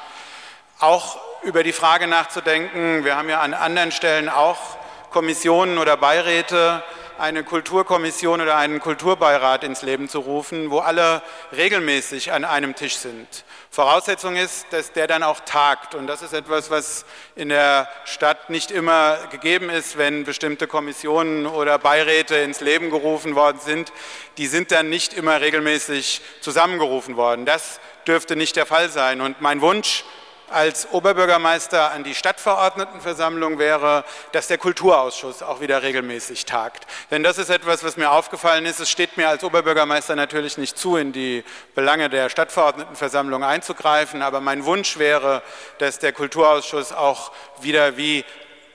auch 0.79 1.19
über 1.43 1.61
die 1.61 1.73
Frage 1.73 2.07
nachzudenken, 2.07 3.03
wir 3.03 3.17
haben 3.17 3.27
ja 3.27 3.41
an 3.41 3.53
anderen 3.53 3.91
Stellen 3.91 4.29
auch 4.29 4.77
Kommissionen 5.11 5.79
oder 5.79 5.97
Beiräte, 5.97 6.81
eine 7.17 7.43
Kulturkommission 7.43 8.39
oder 8.39 8.55
einen 8.55 8.79
Kulturbeirat 8.79 9.65
ins 9.65 9.81
Leben 9.81 10.07
zu 10.07 10.19
rufen, 10.19 10.69
wo 10.71 10.79
alle 10.79 11.21
regelmäßig 11.55 12.31
an 12.31 12.45
einem 12.45 12.73
Tisch 12.75 12.95
sind. 12.95 13.43
Voraussetzung 13.75 14.37
ist, 14.37 14.67
dass 14.69 14.93
der 14.93 15.05
dann 15.05 15.21
auch 15.21 15.41
tagt. 15.41 15.95
Und 15.95 16.07
das 16.07 16.21
ist 16.21 16.31
etwas, 16.31 16.71
was 16.71 17.03
in 17.35 17.49
der 17.49 17.89
Stadt 18.05 18.49
nicht 18.49 18.71
immer 18.71 19.17
gegeben 19.31 19.69
ist, 19.69 19.97
wenn 19.97 20.23
bestimmte 20.23 20.65
Kommissionen 20.65 21.45
oder 21.45 21.77
Beiräte 21.77 22.37
ins 22.37 22.61
Leben 22.61 22.89
gerufen 22.89 23.35
worden 23.35 23.59
sind. 23.59 23.91
Die 24.37 24.47
sind 24.47 24.71
dann 24.71 24.87
nicht 24.87 25.13
immer 25.13 25.41
regelmäßig 25.41 26.21
zusammengerufen 26.39 27.17
worden. 27.17 27.45
Das 27.45 27.81
dürfte 28.07 28.37
nicht 28.37 28.55
der 28.55 28.65
Fall 28.65 28.89
sein. 28.89 29.19
Und 29.19 29.41
mein 29.41 29.59
Wunsch 29.59 30.05
als 30.49 30.91
Oberbürgermeister 30.91 31.91
an 31.91 32.03
die 32.03 32.15
Stadtverordnetenversammlung 32.15 33.59
wäre, 33.59 34.03
dass 34.31 34.47
der 34.47 34.57
Kulturausschuss 34.57 35.41
auch 35.41 35.61
wieder 35.61 35.81
regelmäßig 35.81 36.45
tagt. 36.45 36.85
Denn 37.11 37.23
das 37.23 37.37
ist 37.37 37.49
etwas, 37.49 37.83
was 37.83 37.97
mir 37.97 38.11
aufgefallen 38.11 38.65
ist. 38.65 38.79
Es 38.79 38.89
steht 38.89 39.17
mir 39.17 39.29
als 39.29 39.43
Oberbürgermeister 39.43 40.15
natürlich 40.15 40.57
nicht 40.57 40.77
zu, 40.77 40.97
in 40.97 41.11
die 41.11 41.43
Belange 41.73 42.09
der 42.09 42.29
Stadtverordnetenversammlung 42.29 43.43
einzugreifen, 43.43 44.21
aber 44.21 44.41
mein 44.41 44.65
Wunsch 44.65 44.97
wäre, 44.97 45.41
dass 45.77 45.99
der 45.99 46.13
Kulturausschuss 46.13 46.91
auch 46.91 47.31
wieder 47.61 47.97
wie 47.97 48.23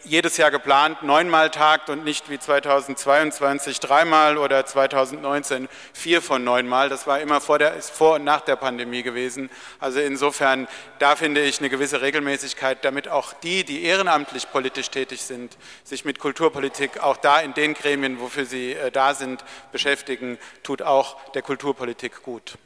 jedes 0.04 0.36
Jahr 0.36 0.50
geplant 0.50 1.02
neunmal 1.02 1.50
tagt 1.50 1.90
und 1.90 2.04
nicht 2.04 2.30
wie 2.30 2.38
2022 2.38 3.80
dreimal 3.80 4.38
oder 4.38 4.64
2019 4.64 5.68
vier 5.92 6.22
von 6.22 6.42
neunmal. 6.44 6.88
Das 6.88 7.06
war 7.06 7.20
immer 7.20 7.40
vor, 7.40 7.58
der, 7.58 7.80
vor 7.82 8.16
und 8.16 8.24
nach 8.24 8.40
der 8.40 8.56
Pandemie 8.56 9.02
gewesen. 9.02 9.50
Also 9.78 10.00
insofern, 10.00 10.68
da 10.98 11.16
finde 11.16 11.42
ich 11.42 11.60
eine 11.60 11.70
gewisse 11.70 12.00
Regelmäßigkeit, 12.00 12.84
damit 12.84 13.08
auch 13.08 13.32
die, 13.32 13.64
die 13.64 13.84
ehrenamtlich 13.84 14.50
politisch 14.50 14.90
tätig 14.90 15.22
sind, 15.22 15.56
sich 15.84 16.04
mit 16.04 16.18
Kulturpolitik 16.18 17.00
auch 17.00 17.16
da 17.16 17.40
in 17.40 17.54
den 17.54 17.74
Gremien, 17.74 18.20
wofür 18.20 18.44
sie 18.44 18.72
äh, 18.72 18.90
da 18.90 19.14
sind, 19.14 19.44
beschäftigen, 19.72 20.38
tut 20.62 20.82
auch 20.82 21.16
der 21.32 21.42
Kulturpolitik 21.42 22.22
gut. 22.22 22.58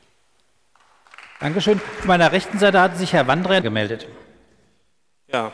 Dankeschön. 1.40 1.80
Zu 2.00 2.06
meiner 2.06 2.32
rechten 2.32 2.58
Seite 2.58 2.80
hat 2.80 2.96
sich 2.96 3.12
Herr 3.12 3.26
Wandrer 3.26 3.60
gemeldet. 3.60 4.06
Ja, 5.28 5.52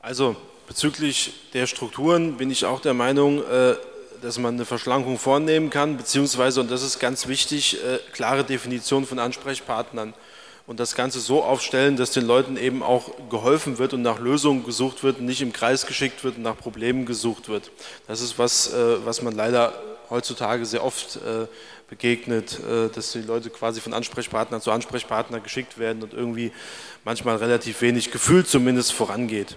also 0.00 0.36
Bezüglich 0.66 1.32
der 1.52 1.68
Strukturen 1.68 2.38
bin 2.38 2.50
ich 2.50 2.64
auch 2.64 2.80
der 2.80 2.94
Meinung, 2.94 3.38
äh, 3.44 3.76
dass 4.20 4.38
man 4.38 4.54
eine 4.54 4.64
Verschlankung 4.64 5.16
vornehmen 5.16 5.70
kann, 5.70 5.96
beziehungsweise, 5.96 6.60
und 6.60 6.70
das 6.72 6.82
ist 6.82 6.98
ganz 6.98 7.28
wichtig, 7.28 7.78
äh, 7.84 7.98
klare 8.12 8.42
Definition 8.42 9.06
von 9.06 9.20
Ansprechpartnern 9.20 10.12
und 10.66 10.80
das 10.80 10.96
Ganze 10.96 11.20
so 11.20 11.44
aufstellen, 11.44 11.96
dass 11.96 12.10
den 12.10 12.26
Leuten 12.26 12.56
eben 12.56 12.82
auch 12.82 13.12
geholfen 13.30 13.78
wird 13.78 13.94
und 13.94 14.02
nach 14.02 14.18
Lösungen 14.18 14.64
gesucht 14.64 15.04
wird, 15.04 15.20
nicht 15.20 15.40
im 15.40 15.52
Kreis 15.52 15.86
geschickt 15.86 16.24
wird 16.24 16.36
und 16.38 16.42
nach 16.42 16.56
Problemen 16.56 17.06
gesucht 17.06 17.48
wird. 17.48 17.70
Das 18.08 18.20
ist 18.20 18.36
was, 18.36 18.72
äh, 18.72 18.96
was 19.04 19.22
man 19.22 19.36
leider 19.36 19.72
heutzutage 20.10 20.66
sehr 20.66 20.84
oft 20.84 21.18
begegnet, 21.88 22.60
dass 22.94 23.10
die 23.10 23.22
Leute 23.22 23.50
quasi 23.50 23.80
von 23.80 23.92
Ansprechpartner 23.92 24.60
zu 24.60 24.70
Ansprechpartner 24.70 25.40
geschickt 25.40 25.78
werden 25.78 26.00
und 26.04 26.14
irgendwie 26.14 26.52
manchmal 27.04 27.34
relativ 27.38 27.80
wenig 27.80 28.12
Gefühl 28.12 28.46
zumindest 28.46 28.92
vorangeht. 28.92 29.56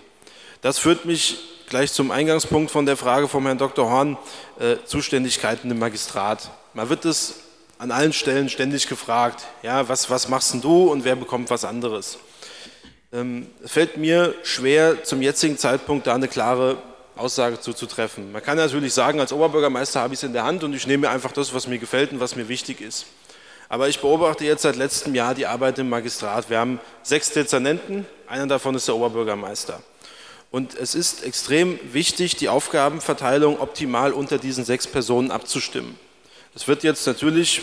Das 0.61 0.77
führt 0.77 1.05
mich 1.05 1.37
gleich 1.69 1.93
zum 1.93 2.11
Eingangspunkt 2.11 2.69
von 2.69 2.85
der 2.85 2.97
Frage 2.97 3.29
vom 3.29 3.45
Herrn 3.45 3.57
Dr. 3.57 3.89
Horn, 3.89 4.17
äh, 4.59 4.75
Zuständigkeiten 4.83 5.71
im 5.71 5.79
Magistrat. 5.79 6.51
Man 6.73 6.89
wird 6.89 7.05
es 7.05 7.35
an 7.77 7.91
allen 7.91 8.11
Stellen 8.11 8.49
ständig 8.49 8.89
gefragt, 8.89 9.45
ja, 9.63 9.87
was, 9.87 10.09
was 10.09 10.27
machst 10.27 10.51
denn 10.51 10.59
du 10.59 10.91
und 10.91 11.05
wer 11.05 11.15
bekommt 11.15 11.49
was 11.49 11.63
anderes? 11.63 12.19
Ähm, 13.13 13.47
es 13.63 13.71
fällt 13.71 13.95
mir 13.95 14.35
schwer, 14.43 15.01
zum 15.05 15.21
jetzigen 15.21 15.57
Zeitpunkt 15.57 16.07
da 16.07 16.15
eine 16.15 16.27
klare 16.27 16.77
Aussage 17.15 17.61
zu 17.61 17.71
treffen. 17.85 18.33
Man 18.33 18.43
kann 18.43 18.57
natürlich 18.57 18.93
sagen, 18.93 19.21
als 19.21 19.31
Oberbürgermeister 19.31 20.01
habe 20.01 20.13
ich 20.13 20.19
es 20.19 20.23
in 20.23 20.33
der 20.33 20.43
Hand 20.43 20.65
und 20.65 20.73
ich 20.73 20.85
nehme 20.85 21.09
einfach 21.09 21.31
das, 21.31 21.53
was 21.53 21.67
mir 21.67 21.79
gefällt 21.79 22.11
und 22.11 22.19
was 22.19 22.35
mir 22.35 22.49
wichtig 22.49 22.81
ist. 22.81 23.05
Aber 23.69 23.87
ich 23.87 24.01
beobachte 24.01 24.43
jetzt 24.43 24.63
seit 24.63 24.75
letztem 24.75 25.15
Jahr 25.15 25.35
die 25.35 25.47
Arbeit 25.47 25.79
im 25.79 25.87
Magistrat. 25.87 26.49
Wir 26.49 26.59
haben 26.59 26.81
sechs 27.01 27.31
Dezernenten, 27.31 28.05
einer 28.27 28.47
davon 28.47 28.75
ist 28.75 28.89
der 28.89 28.95
Oberbürgermeister. 28.95 29.81
Und 30.51 30.75
es 30.75 30.95
ist 30.95 31.23
extrem 31.23 31.79
wichtig, 31.93 32.35
die 32.35 32.49
Aufgabenverteilung 32.49 33.59
optimal 33.59 34.13
unter 34.13 34.39
diesen 34.39 34.65
sechs 34.65 34.87
Personen 34.87 35.29
abzustimmen. 35.29 35.97
Es 36.55 36.67
wird 36.67 36.83
jetzt 36.83 37.05
natürlich, 37.05 37.61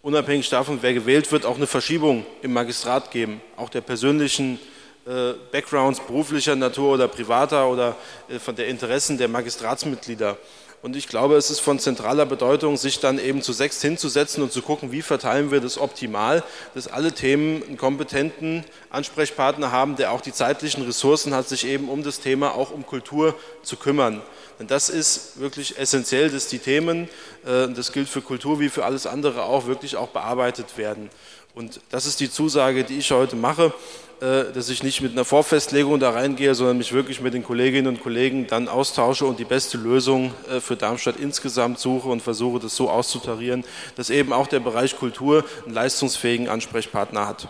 unabhängig 0.00 0.48
davon, 0.48 0.78
wer 0.80 0.94
gewählt 0.94 1.30
wird, 1.30 1.44
auch 1.44 1.56
eine 1.56 1.66
Verschiebung 1.66 2.24
im 2.40 2.54
Magistrat 2.54 3.10
geben, 3.10 3.42
auch 3.56 3.68
der 3.68 3.82
persönlichen 3.82 4.58
äh, 5.06 5.34
Backgrounds 5.52 6.00
beruflicher 6.00 6.56
Natur 6.56 6.94
oder 6.94 7.06
privater 7.06 7.68
oder 7.68 7.94
äh, 8.28 8.38
von 8.38 8.56
der 8.56 8.68
Interessen 8.68 9.18
der 9.18 9.28
Magistratsmitglieder. 9.28 10.38
Und 10.86 10.94
ich 10.94 11.08
glaube, 11.08 11.34
es 11.34 11.50
ist 11.50 11.58
von 11.58 11.80
zentraler 11.80 12.26
Bedeutung, 12.26 12.76
sich 12.76 13.00
dann 13.00 13.18
eben 13.18 13.42
zu 13.42 13.52
sechs 13.52 13.82
hinzusetzen 13.82 14.40
und 14.40 14.52
zu 14.52 14.62
gucken, 14.62 14.92
wie 14.92 15.02
verteilen 15.02 15.50
wir 15.50 15.60
das 15.60 15.78
optimal, 15.78 16.44
dass 16.76 16.86
alle 16.86 17.10
Themen 17.10 17.60
einen 17.64 17.76
kompetenten 17.76 18.62
Ansprechpartner 18.90 19.72
haben, 19.72 19.96
der 19.96 20.12
auch 20.12 20.20
die 20.20 20.32
zeitlichen 20.32 20.84
Ressourcen 20.84 21.34
hat, 21.34 21.48
sich 21.48 21.66
eben 21.66 21.88
um 21.88 22.04
das 22.04 22.20
Thema, 22.20 22.54
auch 22.54 22.70
um 22.70 22.86
Kultur 22.86 23.34
zu 23.64 23.74
kümmern. 23.76 24.22
Denn 24.60 24.68
das 24.68 24.88
ist 24.88 25.40
wirklich 25.40 25.76
essentiell, 25.76 26.30
dass 26.30 26.46
die 26.46 26.60
Themen, 26.60 27.08
äh, 27.44 27.66
das 27.66 27.90
gilt 27.90 28.08
für 28.08 28.20
Kultur 28.20 28.60
wie 28.60 28.68
für 28.68 28.84
alles 28.84 29.08
andere 29.08 29.42
auch, 29.42 29.66
wirklich 29.66 29.96
auch 29.96 30.10
bearbeitet 30.10 30.78
werden. 30.78 31.10
Und 31.56 31.80
das 31.90 32.06
ist 32.06 32.20
die 32.20 32.30
Zusage, 32.30 32.84
die 32.84 32.98
ich 32.98 33.10
heute 33.10 33.34
mache. 33.34 33.74
Äh, 34.20 34.52
dass 34.54 34.70
ich 34.70 34.82
nicht 34.82 35.02
mit 35.02 35.12
einer 35.12 35.26
Vorfestlegung 35.26 36.00
da 36.00 36.08
reingehe, 36.08 36.54
sondern 36.54 36.78
mich 36.78 36.94
wirklich 36.94 37.20
mit 37.20 37.34
den 37.34 37.44
Kolleginnen 37.44 37.86
und 37.86 38.02
Kollegen 38.02 38.46
dann 38.46 38.66
austausche 38.66 39.26
und 39.26 39.38
die 39.38 39.44
beste 39.44 39.76
Lösung 39.76 40.32
äh, 40.48 40.60
für 40.60 40.74
Darmstadt 40.74 41.16
insgesamt 41.18 41.78
suche 41.78 42.08
und 42.08 42.22
versuche, 42.22 42.58
das 42.58 42.74
so 42.74 42.88
auszutarieren, 42.88 43.62
dass 43.94 44.08
eben 44.08 44.32
auch 44.32 44.46
der 44.46 44.60
Bereich 44.60 44.96
Kultur 44.96 45.44
einen 45.66 45.74
leistungsfähigen 45.74 46.48
Ansprechpartner 46.48 47.28
hat. 47.28 47.48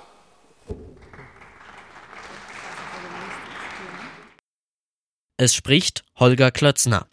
Es 5.37 5.55
spricht 5.55 6.03
Holger 6.19 6.51
Klötzner. 6.51 7.07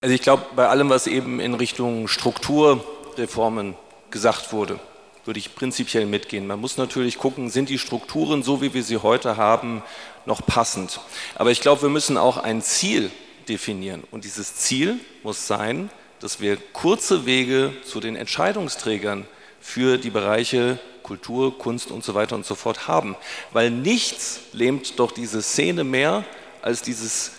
Also 0.00 0.14
ich 0.14 0.22
glaube, 0.22 0.46
bei 0.56 0.68
allem, 0.68 0.88
was 0.88 1.06
eben 1.06 1.38
in 1.38 1.52
Richtung 1.52 2.08
Strukturreformen 2.08 3.74
gesagt 4.10 4.54
wurde, 4.54 4.80
würde 5.24 5.38
ich 5.38 5.54
prinzipiell 5.54 6.06
mitgehen. 6.06 6.46
Man 6.46 6.60
muss 6.60 6.76
natürlich 6.76 7.18
gucken, 7.18 7.50
sind 7.50 7.68
die 7.68 7.78
Strukturen, 7.78 8.42
so 8.42 8.60
wie 8.60 8.74
wir 8.74 8.82
sie 8.82 8.98
heute 8.98 9.36
haben, 9.36 9.82
noch 10.26 10.44
passend. 10.44 11.00
Aber 11.34 11.50
ich 11.50 11.60
glaube, 11.60 11.82
wir 11.82 11.88
müssen 11.88 12.16
auch 12.16 12.36
ein 12.36 12.62
Ziel 12.62 13.10
definieren. 13.48 14.02
Und 14.10 14.24
dieses 14.24 14.56
Ziel 14.56 14.98
muss 15.22 15.46
sein, 15.46 15.90
dass 16.20 16.40
wir 16.40 16.56
kurze 16.72 17.26
Wege 17.26 17.72
zu 17.84 18.00
den 18.00 18.16
Entscheidungsträgern 18.16 19.26
für 19.60 19.98
die 19.98 20.10
Bereiche 20.10 20.78
Kultur, 21.02 21.58
Kunst 21.58 21.90
und 21.90 22.02
so 22.02 22.14
weiter 22.14 22.34
und 22.34 22.46
so 22.46 22.54
fort 22.54 22.88
haben. 22.88 23.14
Weil 23.52 23.70
nichts 23.70 24.40
lähmt 24.52 24.98
doch 24.98 25.12
diese 25.12 25.42
Szene 25.42 25.84
mehr 25.84 26.24
als 26.62 26.82
dieses 26.82 27.32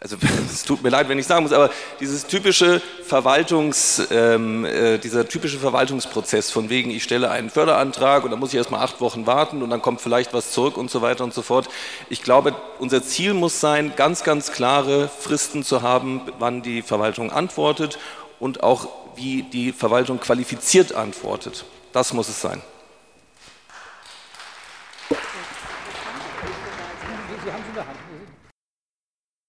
also 0.00 0.16
es 0.50 0.64
tut 0.64 0.82
mir 0.82 0.90
leid, 0.90 1.08
wenn 1.08 1.18
ich 1.18 1.26
sagen 1.26 1.42
muss, 1.42 1.52
aber 1.52 1.70
dieses 2.00 2.26
typische 2.26 2.80
Verwaltungs, 3.04 4.02
ähm, 4.10 4.64
äh, 4.64 4.98
dieser 4.98 5.28
typische 5.28 5.58
Verwaltungsprozess 5.58 6.50
von 6.50 6.68
wegen, 6.68 6.90
ich 6.90 7.02
stelle 7.02 7.30
einen 7.30 7.50
Förderantrag 7.50 8.24
und 8.24 8.30
dann 8.30 8.38
muss 8.38 8.50
ich 8.50 8.56
erstmal 8.56 8.82
acht 8.82 9.00
Wochen 9.00 9.26
warten 9.26 9.62
und 9.62 9.70
dann 9.70 9.82
kommt 9.82 10.00
vielleicht 10.00 10.32
was 10.32 10.52
zurück 10.52 10.76
und 10.76 10.90
so 10.90 11.02
weiter 11.02 11.24
und 11.24 11.34
so 11.34 11.42
fort. 11.42 11.68
Ich 12.10 12.22
glaube, 12.22 12.54
unser 12.78 13.02
Ziel 13.02 13.34
muss 13.34 13.60
sein, 13.60 13.92
ganz, 13.96 14.24
ganz 14.24 14.52
klare 14.52 15.08
Fristen 15.08 15.64
zu 15.64 15.82
haben, 15.82 16.22
wann 16.38 16.62
die 16.62 16.82
Verwaltung 16.82 17.32
antwortet 17.32 17.98
und 18.38 18.62
auch 18.62 18.88
wie 19.16 19.42
die 19.42 19.72
Verwaltung 19.72 20.20
qualifiziert 20.20 20.94
antwortet. 20.94 21.64
Das 21.92 22.12
muss 22.12 22.28
es 22.28 22.40
sein. 22.40 22.62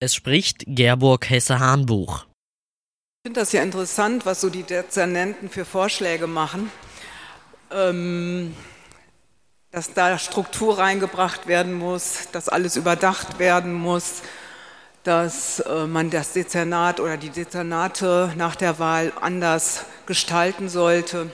Es 0.01 0.15
spricht 0.15 0.63
Gerburg 0.65 1.29
Hesse-Hahnbuch. 1.29 2.25
Ich 2.25 3.27
finde 3.27 3.41
das 3.41 3.51
ja 3.51 3.61
interessant, 3.61 4.25
was 4.25 4.39
so 4.39 4.49
die 4.49 4.63
Dezernenten 4.63 5.49
für 5.49 5.65
Vorschläge 5.65 6.25
machen. 6.25 6.71
Ähm, 7.69 8.55
dass 9.71 9.93
da 9.93 10.17
Struktur 10.17 10.79
reingebracht 10.79 11.47
werden 11.47 11.73
muss, 11.73 12.29
dass 12.31 12.47
alles 12.47 12.77
überdacht 12.77 13.39
werden 13.39 13.73
muss, 13.73 14.21
dass 15.03 15.59
äh, 15.59 15.85
man 15.85 16.09
das 16.09 16.31
Dezernat 16.31 17.01
oder 17.01 17.17
die 17.17 17.29
Dezernate 17.29 18.33
nach 18.37 18.55
der 18.55 18.79
Wahl 18.79 19.11
anders 19.19 19.85
gestalten 20.05 20.69
sollte. 20.69 21.29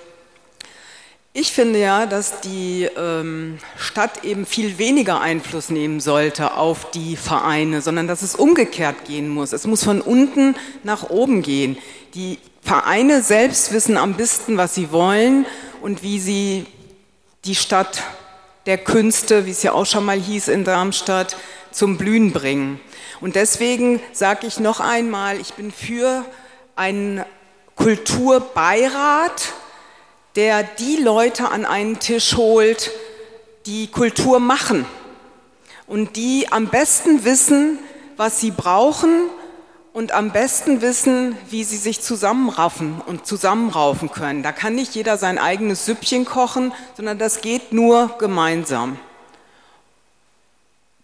Ich 1.38 1.52
finde 1.52 1.80
ja, 1.80 2.06
dass 2.06 2.40
die 2.40 2.88
ähm, 2.96 3.58
Stadt 3.76 4.24
eben 4.24 4.46
viel 4.46 4.78
weniger 4.78 5.20
Einfluss 5.20 5.70
nehmen 5.70 6.00
sollte 6.00 6.54
auf 6.54 6.92
die 6.92 7.18
Vereine, 7.18 7.82
sondern 7.82 8.08
dass 8.08 8.22
es 8.22 8.36
umgekehrt 8.36 9.04
gehen 9.04 9.28
muss. 9.28 9.52
Es 9.52 9.68
muss 9.68 9.84
von 9.84 10.00
unten 10.00 10.56
nach 10.84 11.10
oben 11.10 11.42
gehen. 11.42 11.78
Die 12.14 12.40
Vereine 12.62 13.22
selbst 13.22 13.74
wissen 13.74 13.98
am 13.98 14.14
besten, 14.14 14.56
was 14.56 14.76
sie 14.76 14.94
wollen 14.94 15.46
und 15.82 16.04
wie 16.04 16.22
sie 16.22 16.68
die 17.44 17.56
Stadt 17.56 18.02
der 18.66 18.78
Künste, 18.78 19.46
wie 19.46 19.52
es 19.52 19.62
ja 19.62 19.74
auch 19.74 19.86
schon 19.86 20.06
mal 20.06 20.18
hieß 20.18 20.48
in 20.48 20.64
Darmstadt, 20.64 21.36
zum 21.70 21.98
Blühen 21.98 22.32
bringen. 22.32 22.80
Und 23.20 23.36
deswegen 23.36 24.00
sage 24.14 24.48
ich 24.48 24.62
noch 24.62 24.80
einmal, 24.80 25.38
ich 25.42 25.54
bin 25.56 25.74
für 25.74 26.24
einen 26.78 27.26
Kulturbeirat, 27.76 29.52
der 30.36 30.64
die 30.64 30.98
Leute 30.98 31.50
an 31.50 31.66
einen 31.66 32.00
Tisch 32.00 32.36
holt, 32.36 32.92
die 33.66 33.88
Kultur 33.88 34.40
machen 34.40 34.86
und 35.88 36.16
die 36.16 36.52
am 36.52 36.68
besten 36.68 37.24
wissen, 37.24 37.80
was 38.18 38.40
sie 38.40 38.52
brauchen 38.52 39.30
und 39.94 40.12
am 40.12 40.32
besten 40.32 40.82
wissen, 40.82 41.38
wie 41.50 41.64
sie 41.64 41.78
sich 41.78 42.02
zusammenraffen 42.02 43.02
und 43.06 43.26
zusammenraufen 43.26 44.12
können. 44.12 44.44
Da 44.44 44.52
kann 44.52 44.76
nicht 44.76 44.94
jeder 44.94 45.18
sein 45.18 45.38
eigenes 45.38 45.86
Süppchen 45.86 46.26
kochen, 46.26 46.74
sondern 46.98 47.18
das 47.18 47.42
geht 47.42 47.72
nur 47.72 48.18
gemeinsam. 48.20 49.00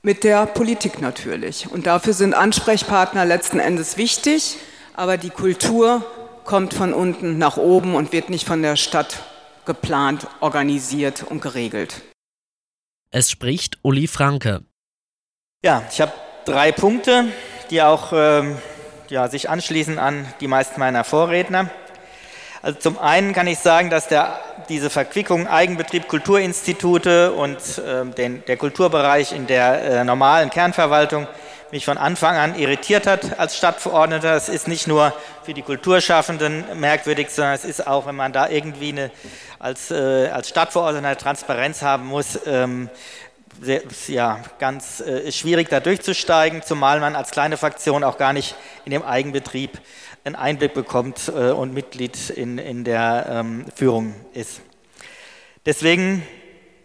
Mit 0.04 0.24
der 0.24 0.46
Politik 0.46 1.00
natürlich. 1.00 1.72
Und 1.72 1.86
dafür 1.88 2.14
sind 2.14 2.34
Ansprechpartner 2.34 3.24
letzten 3.24 3.60
Endes 3.60 3.98
wichtig, 3.98 4.58
aber 4.96 5.18
die 5.18 5.30
Kultur 5.30 6.04
kommt 6.52 6.74
von 6.74 6.94
unten 6.94 7.38
nach 7.38 7.56
oben 7.56 7.96
und 7.96 8.12
wird 8.12 8.30
nicht 8.30 8.46
von 8.46 8.62
der 8.62 8.76
Stadt 8.76 9.24
geplant, 9.66 10.28
organisiert 10.42 11.24
und 11.24 11.42
geregelt. 11.42 12.02
Es 13.10 13.32
spricht 13.32 13.78
Uli 13.84 14.06
Franke. 14.06 14.60
Ja, 15.64 15.82
ich 15.90 16.02
habe 16.02 16.12
drei 16.44 16.74
Punkte. 16.74 17.30
die 17.70 17.82
auch 17.82 18.12
ähm, 18.14 18.58
ja, 19.08 19.30
sich 19.30 19.50
anschließen 19.50 19.98
an 19.98 20.26
die 20.42 20.50
meisten 20.50 20.78
meiner 20.78 21.06
Vorredner. 21.06 21.70
Also 22.62 22.80
zum 22.80 23.00
einen 23.00 23.32
kann 23.32 23.48
ich 23.48 23.60
sagen, 23.60 23.90
dass 23.90 24.10
der, 24.10 24.38
diese 24.68 24.90
Verquickung 24.90 25.48
Eigenbetrieb 25.48 26.10
Kulturinstitute 26.10 27.32
und 27.32 27.60
äh, 27.78 28.04
den, 28.08 28.44
der 28.44 28.58
Kulturbereich 28.58 29.32
in 29.32 29.48
der 29.48 29.84
äh, 29.84 30.04
normalen 30.04 30.50
Kernverwaltung 30.50 31.28
mich 31.72 31.86
von 31.86 31.98
Anfang 31.98 32.36
an 32.36 32.60
irritiert 32.60 33.08
hat 33.08 33.40
als 33.40 33.58
Stadtverordneter. 33.58 34.36
Es 34.36 34.50
ist 34.50 34.68
nicht 34.68 34.88
nur 34.88 35.14
für 35.44 35.54
die 35.54 35.62
Kulturschaffenden 35.62 36.80
merkwürdig, 36.80 37.30
sondern 37.30 37.54
es 37.54 37.66
ist 37.66 37.88
auch, 37.88 38.06
wenn 38.06 38.16
man 38.16 38.34
da 38.34 38.50
irgendwie 38.50 38.90
eine, 38.90 39.12
als, 39.60 39.92
äh, 39.92 40.28
als 40.28 40.50
Stadtverordneter 40.50 41.18
Transparenz 41.18 41.82
haben 41.82 42.08
muss, 42.08 42.40
ähm, 42.46 42.90
sehr, 43.62 43.82
ja, 44.08 44.40
ganz 44.60 45.02
äh, 45.02 45.32
schwierig 45.32 45.70
da 45.70 45.80
durchzusteigen, 45.80 46.64
zumal 46.64 47.00
man 47.00 47.16
als 47.16 47.32
kleine 47.32 47.58
Fraktion 47.58 48.04
auch 48.04 48.18
gar 48.18 48.34
nicht 48.34 48.56
in 48.86 48.92
dem 48.92 49.04
Eigenbetrieb 49.04 49.80
einen 50.24 50.36
Einblick 50.36 50.74
bekommt 50.74 51.30
äh, 51.30 51.52
und 51.52 51.74
Mitglied 51.74 52.30
in, 52.30 52.58
in 52.58 52.84
der 52.84 53.28
ähm, 53.30 53.66
Führung 53.76 54.16
ist. 54.34 54.62
Deswegen 55.66 56.26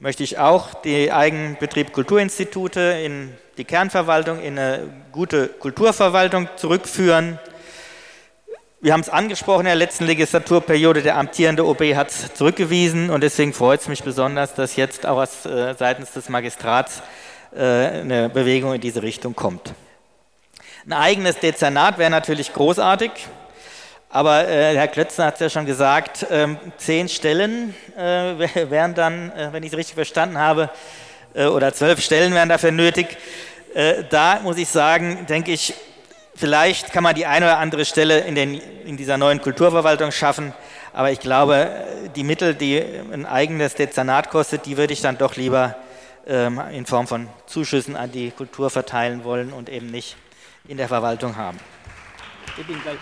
möchte 0.01 0.22
ich 0.22 0.39
auch 0.39 0.74
die 0.74 1.12
Eigenbetrieb 1.12 1.93
Kulturinstitute 1.93 2.80
in 2.80 3.34
die 3.57 3.64
Kernverwaltung, 3.64 4.40
in 4.40 4.59
eine 4.59 4.82
gute 5.12 5.48
Kulturverwaltung 5.48 6.48
zurückführen. 6.57 7.38
Wir 8.80 8.92
haben 8.92 9.00
es 9.00 9.09
angesprochen 9.09 9.61
in 9.61 9.66
der 9.66 9.74
letzten 9.74 10.04
Legislaturperiode, 10.04 11.02
der 11.02 11.16
amtierende 11.16 11.64
OB 11.64 11.94
hat 11.94 12.11
es 12.11 12.34
zurückgewiesen 12.34 13.09
und 13.09 13.22
deswegen 13.22 13.54
freut 13.54 13.80
es 13.80 13.88
mich 13.88 14.02
besonders, 14.02 14.54
dass 14.54 14.76
jetzt 14.76 15.07
auch 15.07 15.16
aus, 15.16 15.46
äh, 15.46 15.74
seitens 15.78 16.12
des 16.12 16.28
Magistrats 16.28 17.02
äh, 17.54 17.61
eine 17.62 18.28
Bewegung 18.28 18.74
in 18.74 18.80
diese 18.80 19.02
Richtung 19.02 19.34
kommt. 19.34 19.72
Ein 20.84 20.92
eigenes 20.92 21.38
Dezernat 21.38 21.96
wäre 21.96 22.11
natürlich 22.11 22.52
großartig, 22.52 23.11
aber 24.11 24.46
äh, 24.46 24.76
Herr 24.76 24.88
Klötzner 24.88 25.24
hat 25.24 25.34
es 25.34 25.40
ja 25.40 25.50
schon 25.50 25.64
gesagt, 25.64 26.26
ähm, 26.30 26.59
zehn 26.76 27.09
Stellen 27.09 27.74
äh, 27.96 28.02
wären 28.70 28.94
dann, 28.94 29.32
äh, 29.32 29.48
wenn 29.52 29.62
ich 29.62 29.72
es 29.72 29.78
richtig 29.78 29.94
verstanden 29.94 30.38
habe, 30.38 30.68
oder 31.45 31.74
zwölf 31.74 32.01
Stellen 32.01 32.32
wären 32.34 32.49
dafür 32.49 32.72
nötig. 32.72 33.18
Äh, 33.74 34.05
da 34.09 34.41
muss 34.43 34.57
ich 34.57 34.68
sagen, 34.68 35.26
denke 35.28 35.53
ich, 35.53 35.74
vielleicht 36.34 36.93
kann 36.93 37.03
man 37.03 37.14
die 37.14 37.26
eine 37.26 37.47
oder 37.47 37.59
andere 37.59 37.84
Stelle 37.84 38.20
in, 38.20 38.34
den, 38.34 38.61
in 38.84 38.97
dieser 38.97 39.18
neuen 39.18 39.41
Kulturverwaltung 39.43 40.12
schaffen, 40.12 40.55
aber 40.93 41.11
ich 41.11 41.20
glaube, 41.20 41.70
die 42.14 42.24
Mittel, 42.24 42.55
die 42.55 42.82
ein 43.12 43.26
eigenes 43.26 43.74
Dezernat 43.74 44.30
kostet, 44.30 44.64
die 44.64 44.78
würde 44.78 44.95
ich 44.95 45.03
dann 45.03 45.18
doch 45.18 45.37
lieber 45.37 45.76
ähm, 46.26 46.61
in 46.72 46.87
Form 46.87 47.07
von 47.07 47.28
Zuschüssen 47.47 47.97
an 47.97 48.11
die 48.11 48.30
Kultur 48.30 48.70
verteilen 48.70 49.22
wollen 49.24 49.53
und 49.53 49.68
eben 49.68 49.91
nicht 49.91 50.16
in 50.66 50.78
der 50.78 50.89
Verwaltung 50.89 51.37
haben. 51.37 51.59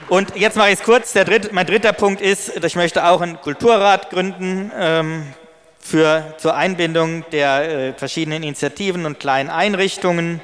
Und 0.08 0.34
jetzt 0.34 0.56
mache 0.56 0.70
ich 0.70 0.80
es 0.80 0.82
kurz. 0.82 1.12
Dritte, 1.12 1.50
mein 1.52 1.66
dritter 1.66 1.92
Punkt 1.92 2.20
ist, 2.20 2.64
ich 2.64 2.74
möchte 2.74 3.04
auch 3.04 3.20
einen 3.20 3.40
Kulturrat 3.40 4.10
gründen 4.10 4.72
ähm, 4.76 5.32
für, 5.84 6.34
zur 6.38 6.54
Einbindung 6.54 7.24
der 7.30 7.68
äh, 7.68 7.92
verschiedenen 7.92 8.42
Initiativen 8.42 9.04
und 9.04 9.20
kleinen 9.20 9.50
Einrichtungen, 9.50 10.40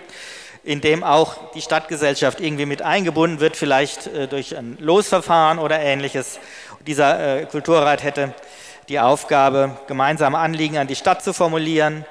in 0.64 0.82
dem 0.82 1.02
auch 1.02 1.50
die 1.52 1.62
Stadtgesellschaft 1.62 2.40
irgendwie 2.40 2.66
mit 2.66 2.82
eingebunden 2.82 3.40
wird, 3.40 3.56
vielleicht 3.56 4.06
äh, 4.08 4.28
durch 4.28 4.54
ein 4.54 4.76
Losverfahren 4.78 5.58
oder 5.58 5.80
ähnliches. 5.80 6.38
Dieser 6.86 7.38
äh, 7.38 7.46
Kulturrat 7.46 8.02
hätte 8.02 8.34
die 8.90 9.00
Aufgabe, 9.00 9.78
gemeinsame 9.86 10.36
Anliegen 10.36 10.76
an 10.76 10.86
die 10.86 10.94
Stadt 10.94 11.24
zu 11.24 11.32
formulieren, 11.32 12.04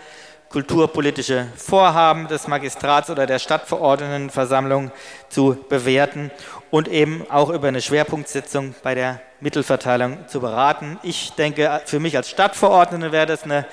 kulturpolitische 0.50 1.46
Vorhaben 1.56 2.28
des 2.28 2.48
Magistrats 2.48 3.12
oder 3.12 3.28
der 3.28 3.38
Stadtverordnetenversammlung 3.38 4.92
zu 5.30 5.56
bewerten 5.70 6.32
und 6.72 6.88
eben 6.88 7.30
auch 7.30 7.52
über 7.52 7.68
eine 7.68 7.82
Schwerpunktssitzung 7.82 8.74
bei 8.82 8.96
der 8.96 9.22
Mittelverteilung 9.42 10.28
zu 10.28 10.40
beraten. 10.40 11.00
Ich 11.04 11.32
denke, 11.34 11.82
für 11.86 12.00
mich 12.00 12.18
als 12.18 12.30
Stadtverordnete 12.30 13.12
wäre 13.12 13.26
das 13.26 13.44
eine 13.44 13.66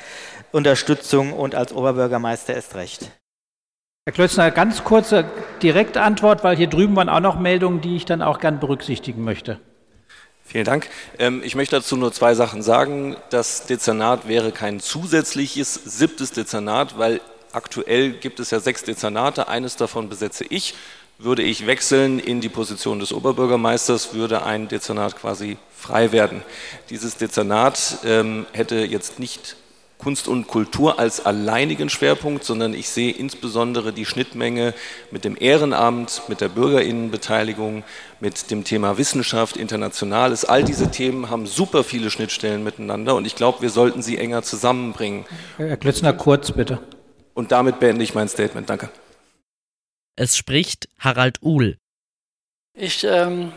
Unterstützung 0.53 1.33
und 1.33 1.55
als 1.55 1.73
Oberbürgermeister 1.73 2.55
erst 2.55 2.75
recht. 2.75 3.11
Herr 4.07 4.13
Klötzner, 4.13 4.53
ganz 4.53 4.85
kurze 4.85 5.25
Direktantwort, 5.63 6.45
weil 6.45 6.57
hier 6.57 6.69
drüben 6.69 6.95
waren 6.95 7.09
auch 7.09 7.21
noch 7.21 7.39
Meldungen, 7.41 7.81
die 7.81 7.97
ich 7.97 8.05
dann 8.05 8.23
auch 8.23 8.39
gern 8.39 8.61
berücksichtigen 8.61 9.25
möchte. 9.25 9.59
Vielen 10.45 10.65
Dank. 10.65 10.89
Ähm, 11.19 11.43
ich 11.45 11.57
möchte 11.57 11.75
dazu 11.75 11.97
nur 11.97 12.13
zwei 12.13 12.35
Sachen 12.35 12.63
sagen. 12.63 13.17
Das 13.31 13.67
Dezernat 13.67 14.29
wäre 14.29 14.53
kein 14.53 14.79
zusätzliches 14.79 15.75
siebtes 15.75 16.31
Dezernat, 16.31 16.97
weil 16.99 17.21
aktuell 17.51 18.13
gibt 18.13 18.39
es 18.39 18.53
ja 18.53 18.61
sechs 18.61 18.85
Dezernate. 18.85 19.49
Eines 19.49 19.75
davon 19.75 20.09
besetze 20.09 20.45
ich. 20.49 20.75
Würde 21.19 21.43
ich 21.43 21.67
wechseln 21.67 22.19
in 22.19 22.41
die 22.41 22.51
Position 22.51 22.99
des 22.99 23.13
Oberbürgermeisters, 23.13 24.13
würde 24.13 24.45
ein 24.45 24.69
Dezernat 24.69 25.17
quasi 25.17 25.57
frei 25.75 26.13
werden. 26.13 26.43
Dieses 26.91 27.17
Dezernat 27.17 27.99
ähm, 28.05 28.45
hätte 28.53 28.77
jetzt 28.77 29.19
nicht 29.19 29.57
Kunst 29.99 30.29
und 30.29 30.47
Kultur 30.47 30.99
als 30.99 31.25
alleinigen 31.25 31.89
Schwerpunkt, 31.89 32.45
sondern 32.45 32.75
ich 32.75 32.89
sehe 32.89 33.13
insbesondere 33.13 33.93
die 33.93 34.05
Schnittmenge 34.05 34.75
mit 35.11 35.25
dem 35.25 35.37
Ehrenamt, 35.41 36.23
mit 36.29 36.41
der 36.41 36.49
Bürgerinnenbeteiligung, 36.49 37.83
mit 38.21 38.51
dem 38.51 38.65
Thema 38.65 38.99
Wissenschaft, 38.99 39.57
Internationales. 39.57 40.45
All 40.45 40.65
diese 40.65 40.91
Themen 40.91 41.31
haben 41.31 41.47
super 41.47 41.83
viele 41.83 42.11
Schnittstellen 42.11 42.63
miteinander 42.63 43.15
und 43.15 43.27
ich 43.27 43.37
glaube, 43.37 43.63
wir 43.63 43.71
sollten 43.71 44.03
sie 44.03 44.19
enger 44.19 44.43
zusammenbringen. 44.43 45.25
Herr 45.57 45.77
Klötzner, 45.77 46.13
kurz 46.13 46.53
bitte. 46.53 46.79
Und 47.35 47.53
damit 47.53 47.81
beende 47.81 48.05
ich 48.05 48.15
mein 48.15 48.29
Statement. 48.29 48.69
Danke. 48.69 48.91
Es 50.19 50.35
spricht 50.35 50.89
Harald 50.99 51.43
Uhl. 51.43 51.77
Ich 52.73 53.05
ähm, 53.05 53.53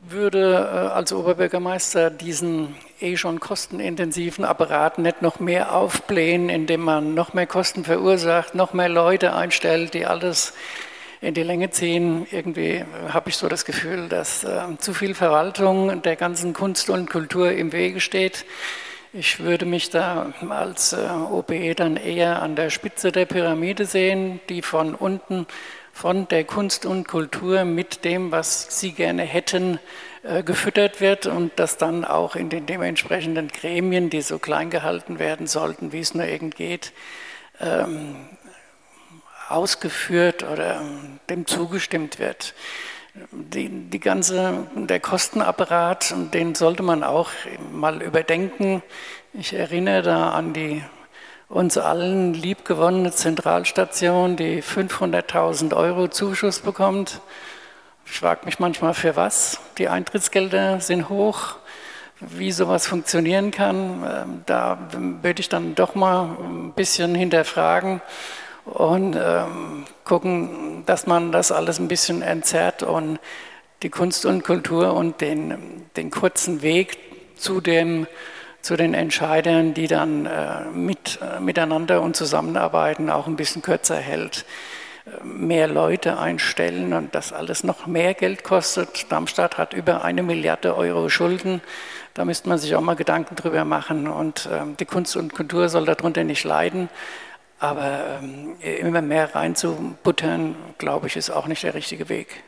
würde 0.00 0.54
äh, 0.54 0.92
als 0.92 1.12
Oberbürgermeister 1.12 2.10
diesen 2.10 2.74
eh 2.98 3.18
schon 3.18 3.40
kostenintensiven 3.40 4.46
Apparat 4.46 4.98
nicht 4.98 5.20
noch 5.20 5.38
mehr 5.38 5.74
aufblähen, 5.74 6.48
indem 6.48 6.80
man 6.80 7.12
noch 7.12 7.34
mehr 7.34 7.46
Kosten 7.46 7.84
verursacht, 7.84 8.54
noch 8.54 8.72
mehr 8.72 8.88
Leute 8.88 9.34
einstellt, 9.34 9.92
die 9.92 10.06
alles 10.06 10.54
in 11.20 11.34
die 11.34 11.42
Länge 11.42 11.70
ziehen. 11.70 12.26
Irgendwie 12.30 12.84
habe 13.08 13.28
ich 13.28 13.36
so 13.36 13.48
das 13.48 13.66
Gefühl, 13.66 14.08
dass 14.08 14.44
äh, 14.44 14.62
zu 14.78 14.94
viel 14.94 15.14
Verwaltung 15.14 16.00
der 16.00 16.16
ganzen 16.16 16.54
Kunst 16.54 16.88
und 16.88 17.10
Kultur 17.10 17.52
im 17.52 17.72
Wege 17.72 18.00
steht. 18.00 18.46
Ich 19.12 19.40
würde 19.40 19.66
mich 19.66 19.90
da 19.90 20.32
als 20.48 20.94
äh, 20.94 21.06
OBE 21.06 21.74
dann 21.74 21.98
eher 21.98 22.40
an 22.40 22.56
der 22.56 22.70
Spitze 22.70 23.12
der 23.12 23.26
Pyramide 23.26 23.84
sehen, 23.84 24.40
die 24.48 24.62
von 24.62 24.94
unten 24.94 25.46
von 25.92 26.26
der 26.28 26.44
Kunst 26.44 26.86
und 26.86 27.06
Kultur 27.06 27.64
mit 27.64 28.04
dem, 28.04 28.32
was 28.32 28.80
sie 28.80 28.92
gerne 28.92 29.22
hätten, 29.22 29.78
äh, 30.22 30.42
gefüttert 30.42 31.00
wird 31.00 31.26
und 31.26 31.52
das 31.56 31.76
dann 31.76 32.04
auch 32.04 32.34
in 32.34 32.48
den 32.48 32.66
dementsprechenden 32.66 33.48
Gremien, 33.48 34.08
die 34.08 34.22
so 34.22 34.38
klein 34.38 34.70
gehalten 34.70 35.18
werden 35.18 35.46
sollten, 35.46 35.92
wie 35.92 36.00
es 36.00 36.14
nur 36.14 36.24
irgend 36.24 36.56
geht, 36.56 36.92
ähm, 37.60 38.16
ausgeführt 39.48 40.42
oder 40.44 40.80
ähm, 40.80 41.20
dem 41.28 41.46
zugestimmt 41.46 42.18
wird. 42.18 42.54
Die, 43.30 43.68
die 43.68 44.00
ganze, 44.00 44.66
der 44.74 44.98
Kostenapparat, 44.98 46.14
den 46.32 46.54
sollte 46.54 46.82
man 46.82 47.04
auch 47.04 47.30
mal 47.70 48.00
überdenken. 48.00 48.82
Ich 49.34 49.52
erinnere 49.52 50.02
da 50.02 50.30
an 50.30 50.54
die 50.54 50.82
uns 51.52 51.76
allen 51.76 52.32
liebgewonnene 52.32 53.12
Zentralstation, 53.12 54.36
die 54.36 54.62
500.000 54.62 55.76
Euro 55.76 56.08
Zuschuss 56.08 56.60
bekommt. 56.60 57.20
Ich 58.06 58.18
frage 58.18 58.46
mich 58.46 58.58
manchmal, 58.58 58.94
für 58.94 59.16
was? 59.16 59.60
Die 59.76 59.88
Eintrittsgelder 59.88 60.80
sind 60.80 61.10
hoch. 61.10 61.56
Wie 62.20 62.52
sowas 62.52 62.86
funktionieren 62.86 63.50
kann, 63.50 64.02
ähm, 64.06 64.42
da 64.46 64.78
würde 64.92 65.40
ich 65.40 65.48
dann 65.48 65.74
doch 65.74 65.94
mal 65.94 66.36
ein 66.40 66.72
bisschen 66.72 67.14
hinterfragen 67.14 68.00
und 68.64 69.16
ähm, 69.16 69.84
gucken, 70.04 70.84
dass 70.86 71.06
man 71.06 71.32
das 71.32 71.52
alles 71.52 71.80
ein 71.80 71.88
bisschen 71.88 72.22
entzerrt 72.22 72.82
und 72.82 73.18
die 73.82 73.90
Kunst 73.90 74.24
und 74.24 74.44
Kultur 74.44 74.94
und 74.94 75.20
den, 75.20 75.84
den 75.96 76.10
kurzen 76.10 76.62
Weg 76.62 76.96
zu 77.36 77.60
dem 77.60 78.06
zu 78.62 78.76
den 78.76 78.94
Entscheidern, 78.94 79.74
die 79.74 79.88
dann 79.88 80.26
äh, 80.26 80.64
mit, 80.72 81.18
äh, 81.20 81.40
miteinander 81.40 82.00
und 82.00 82.16
zusammenarbeiten, 82.16 83.10
auch 83.10 83.26
ein 83.26 83.36
bisschen 83.36 83.60
kürzer 83.60 83.96
hält. 83.96 84.44
Äh, 85.04 85.24
mehr 85.24 85.66
Leute 85.66 86.18
einstellen 86.18 86.92
und 86.92 87.14
das 87.14 87.32
alles 87.32 87.64
noch 87.64 87.86
mehr 87.86 88.14
Geld 88.14 88.44
kostet. 88.44 89.10
Darmstadt 89.10 89.58
hat 89.58 89.74
über 89.74 90.04
eine 90.04 90.22
Milliarde 90.22 90.76
Euro 90.76 91.08
Schulden. 91.08 91.60
Da 92.14 92.24
müsste 92.24 92.48
man 92.48 92.58
sich 92.58 92.74
auch 92.76 92.80
mal 92.80 92.94
Gedanken 92.94 93.34
drüber 93.34 93.64
machen. 93.64 94.06
Und 94.06 94.48
ähm, 94.52 94.76
die 94.76 94.86
Kunst 94.86 95.16
und 95.16 95.34
Kultur 95.34 95.68
soll 95.68 95.84
darunter 95.84 96.22
nicht 96.22 96.44
leiden. 96.44 96.88
Aber 97.58 98.18
ähm, 98.20 98.56
immer 98.60 99.02
mehr 99.02 99.34
reinzubuttern, 99.34 100.56
glaube 100.78 101.06
ich, 101.08 101.16
ist 101.16 101.30
auch 101.30 101.46
nicht 101.46 101.62
der 101.62 101.74
richtige 101.74 102.08
Weg. 102.08 102.42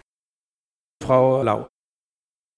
Frau 1.02 1.42
Lau. 1.42 1.68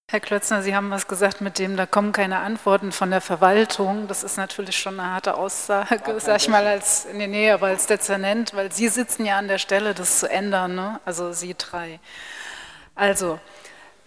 Herr 0.08 0.20
Klötzner, 0.20 0.62
Sie 0.62 0.76
haben 0.76 0.92
was 0.92 1.08
gesagt 1.08 1.40
mit 1.40 1.58
dem, 1.58 1.76
da 1.76 1.84
kommen 1.84 2.12
keine 2.12 2.38
Antworten 2.38 2.92
von 2.92 3.10
der 3.10 3.20
Verwaltung. 3.20 4.06
Das 4.06 4.22
ist 4.22 4.36
natürlich 4.36 4.78
schon 4.78 5.00
eine 5.00 5.10
harte 5.10 5.34
Aussage, 5.34 6.14
sag 6.20 6.36
ich 6.36 6.48
mal, 6.48 6.64
als, 6.64 7.08
nee, 7.12 7.26
nee, 7.26 7.50
aber 7.50 7.66
als 7.66 7.88
Dezernent, 7.88 8.54
weil 8.54 8.70
Sie 8.70 8.86
sitzen 8.86 9.26
ja 9.26 9.36
an 9.36 9.48
der 9.48 9.58
Stelle, 9.58 9.94
das 9.94 10.20
zu 10.20 10.30
ändern, 10.30 10.76
ne? 10.76 11.00
also 11.04 11.32
Sie 11.32 11.56
drei. 11.58 11.98
Also, 12.94 13.40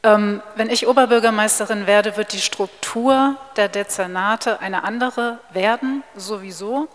ähm, 0.03 0.41
wenn 0.55 0.69
ich 0.69 0.87
Oberbürgermeisterin 0.87 1.85
werde, 1.85 2.15
wird 2.15 2.31
die 2.31 2.39
Struktur 2.39 3.35
der 3.57 3.67
Dezernate 3.67 4.61
eine 4.61 4.85
andere 4.85 5.39
werden, 5.51 6.03
sowieso. 6.15 6.87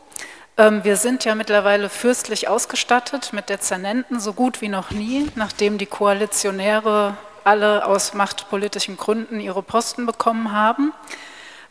Ähm, 0.56 0.82
wir 0.82 0.96
sind 0.96 1.26
ja 1.26 1.34
mittlerweile 1.34 1.90
fürstlich 1.90 2.48
ausgestattet 2.48 3.34
mit 3.34 3.50
Dezernenten, 3.50 4.18
so 4.18 4.32
gut 4.32 4.62
wie 4.62 4.68
noch 4.68 4.92
nie, 4.92 5.30
nachdem 5.34 5.76
die 5.76 5.84
Koalitionäre 5.84 7.18
alle 7.44 7.86
aus 7.86 8.14
machtpolitischen 8.14 8.96
Gründen 8.96 9.40
ihre 9.40 9.62
Posten 9.62 10.06
bekommen 10.06 10.52
haben. 10.52 10.92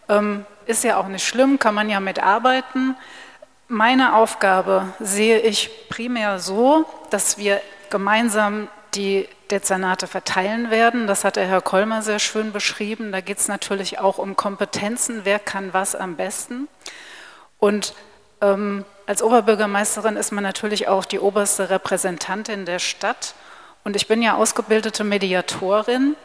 Ähm, 0.10 0.46
ist 0.66 0.84
ja 0.84 0.98
auch 0.98 1.08
nicht 1.08 1.26
schlimm, 1.26 1.60
kann 1.60 1.76
man 1.76 1.90
ja 1.90 2.00
mitarbeiten. 2.00 2.96
Meine 3.68 4.16
Aufgabe 4.16 4.94
sehe 5.00 5.40
ich 5.40 5.90
primär 5.90 6.40
so, 6.40 6.86
dass 7.10 7.38
wir 7.38 7.62
gemeinsam 7.90 8.68
die 8.96 9.28
Dezernate 9.50 10.08
verteilen 10.08 10.70
werden. 10.72 11.08
Das 11.08 11.24
hat 11.24 11.36
der 11.36 11.48
Herr 11.48 11.62
Kolmer 11.62 12.02
sehr 12.02 12.20
schön 12.20 12.52
beschrieben. 12.52 13.12
Da 13.12 13.22
geht 13.22 13.40
es 13.40 13.48
natürlich 13.48 14.00
auch 14.00 14.18
um 14.18 14.36
Kompetenzen, 14.36 15.22
wer 15.24 15.40
kann 15.40 15.74
was 15.74 15.96
am 15.96 16.16
besten. 16.16 16.68
Und 17.60 17.94
ähm, 18.42 18.86
als 19.06 19.22
Oberbürgermeisterin 19.22 20.18
ist 20.18 20.32
man 20.32 20.44
natürlich 20.44 20.88
auch 20.88 21.06
die 21.06 21.20
oberste 21.20 21.70
Repräsentantin 21.70 22.66
der 22.66 22.80
Stadt. 22.80 23.36
Und 23.84 23.96
ich 23.96 24.08
bin 24.08 24.22
ja 24.22 24.36
ausgebildete 24.36 25.04
Mediatorin 25.04 26.16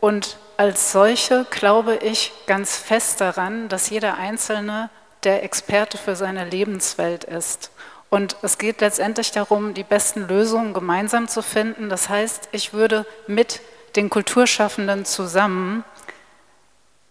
und 0.00 0.38
als 0.56 0.92
solche 0.92 1.46
glaube 1.50 1.96
ich 1.96 2.32
ganz 2.46 2.76
fest 2.76 3.20
daran, 3.20 3.68
dass 3.68 3.90
jeder 3.90 4.16
Einzelne 4.16 4.90
der 5.24 5.42
Experte 5.42 5.98
für 5.98 6.16
seine 6.16 6.44
Lebenswelt 6.44 7.24
ist. 7.24 7.70
Und 8.10 8.36
es 8.42 8.58
geht 8.58 8.80
letztendlich 8.80 9.32
darum, 9.32 9.74
die 9.74 9.82
besten 9.82 10.28
Lösungen 10.28 10.72
gemeinsam 10.72 11.26
zu 11.26 11.42
finden. 11.42 11.88
Das 11.88 12.08
heißt, 12.08 12.48
ich 12.52 12.72
würde 12.72 13.06
mit 13.26 13.60
den 13.96 14.08
Kulturschaffenden 14.08 15.04
zusammen 15.04 15.84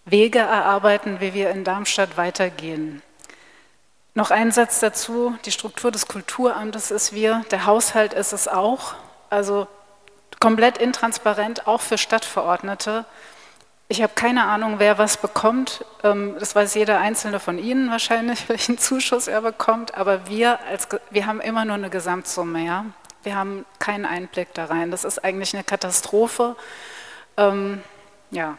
Wege 0.05 0.39
erarbeiten, 0.39 1.19
wie 1.19 1.33
wir 1.33 1.49
in 1.49 1.63
Darmstadt 1.63 2.17
weitergehen. 2.17 3.01
Noch 4.15 4.31
ein 4.31 4.51
Satz 4.51 4.79
dazu, 4.79 5.35
die 5.45 5.51
Struktur 5.51 5.91
des 5.91 6.07
Kulturamtes 6.07 6.91
ist 6.91 7.13
wir, 7.13 7.43
der 7.51 7.65
Haushalt 7.65 8.13
ist 8.13 8.31
es 8.31 8.47
auch. 8.47 8.93
Also 9.29 9.67
komplett 10.43 10.77
intransparent, 10.77 11.67
auch 11.67 11.79
für 11.79 11.97
Stadtverordnete. 11.97 13.05
Ich 13.87 14.01
habe 14.01 14.11
keine 14.13 14.43
Ahnung, 14.43 14.75
wer 14.77 14.97
was 14.97 15.15
bekommt. 15.15 15.85
Ähm, 16.03 16.35
das 16.37 16.53
weiß 16.53 16.73
jeder 16.73 16.99
Einzelne 16.99 17.39
von 17.39 17.57
Ihnen 17.57 17.89
wahrscheinlich, 17.89 18.49
welchen 18.49 18.77
Zuschuss 18.77 19.29
er 19.29 19.41
bekommt. 19.41 19.95
Aber 19.95 20.27
wir, 20.27 20.59
als, 20.67 20.89
wir 21.11 21.27
haben 21.27 21.39
immer 21.39 21.63
nur 21.63 21.75
eine 21.75 21.89
Gesamtsumme. 21.89 22.65
Ja? 22.65 22.85
Wir 23.23 23.37
haben 23.37 23.65
keinen 23.79 24.03
Einblick 24.05 24.53
da 24.53 24.65
rein. 24.65 24.91
Das 24.91 25.05
ist 25.05 25.23
eigentlich 25.23 25.53
eine 25.53 25.63
Katastrophe. 25.63 26.57
Ähm, 27.37 27.81
ja. 28.29 28.57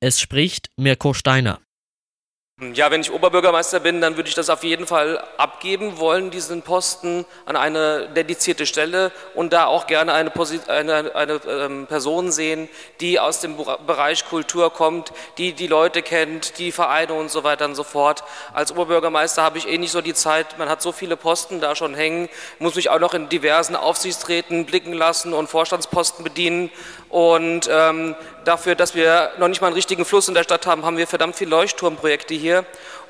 Es 0.00 0.20
spricht 0.20 0.68
Mirko 0.76 1.14
Steiner. 1.14 1.60
Ja, 2.72 2.88
wenn 2.92 3.00
ich 3.00 3.12
Oberbürgermeister 3.12 3.80
bin, 3.80 4.00
dann 4.00 4.14
würde 4.14 4.28
ich 4.28 4.36
das 4.36 4.48
auf 4.48 4.62
jeden 4.62 4.86
Fall 4.86 5.20
abgeben 5.38 5.98
wollen, 5.98 6.30
diesen 6.30 6.62
Posten 6.62 7.26
an 7.46 7.56
eine 7.56 8.08
dedizierte 8.10 8.64
Stelle 8.64 9.10
und 9.34 9.52
da 9.52 9.66
auch 9.66 9.88
gerne 9.88 10.12
eine, 10.12 10.30
eine, 10.68 11.16
eine 11.16 11.40
ähm, 11.48 11.86
Person 11.88 12.30
sehen, 12.30 12.68
die 13.00 13.18
aus 13.18 13.40
dem 13.40 13.56
Bereich 13.56 14.24
Kultur 14.26 14.72
kommt, 14.72 15.12
die 15.36 15.52
die 15.52 15.66
Leute 15.66 16.00
kennt, 16.00 16.58
die 16.58 16.70
Vereine 16.70 17.14
und 17.14 17.28
so 17.28 17.42
weiter 17.42 17.64
und 17.64 17.74
so 17.74 17.82
fort. 17.82 18.22
Als 18.52 18.70
Oberbürgermeister 18.70 19.42
habe 19.42 19.58
ich 19.58 19.66
eh 19.66 19.76
nicht 19.76 19.90
so 19.90 20.00
die 20.00 20.14
Zeit, 20.14 20.56
man 20.56 20.68
hat 20.68 20.80
so 20.80 20.92
viele 20.92 21.16
Posten 21.16 21.60
da 21.60 21.74
schon 21.74 21.92
hängen, 21.92 22.28
muss 22.60 22.76
mich 22.76 22.88
auch 22.88 23.00
noch 23.00 23.14
in 23.14 23.28
diversen 23.28 23.74
Aufsichtsräten 23.74 24.64
blicken 24.64 24.92
lassen 24.92 25.32
und 25.32 25.48
Vorstandsposten 25.48 26.22
bedienen 26.22 26.70
und 27.08 27.68
ähm, 27.70 28.14
dafür, 28.44 28.74
dass 28.74 28.94
wir 28.94 29.32
noch 29.38 29.48
nicht 29.48 29.60
mal 29.60 29.68
einen 29.68 29.76
richtigen 29.76 30.04
Fluss 30.04 30.28
in 30.28 30.34
der 30.34 30.42
Stadt 30.44 30.66
haben, 30.66 30.84
haben 30.84 30.96
wir 30.96 31.06
verdammt 31.06 31.36
viele 31.36 31.50
Leuchtturmprojekte 31.50 32.34
hier. 32.34 32.43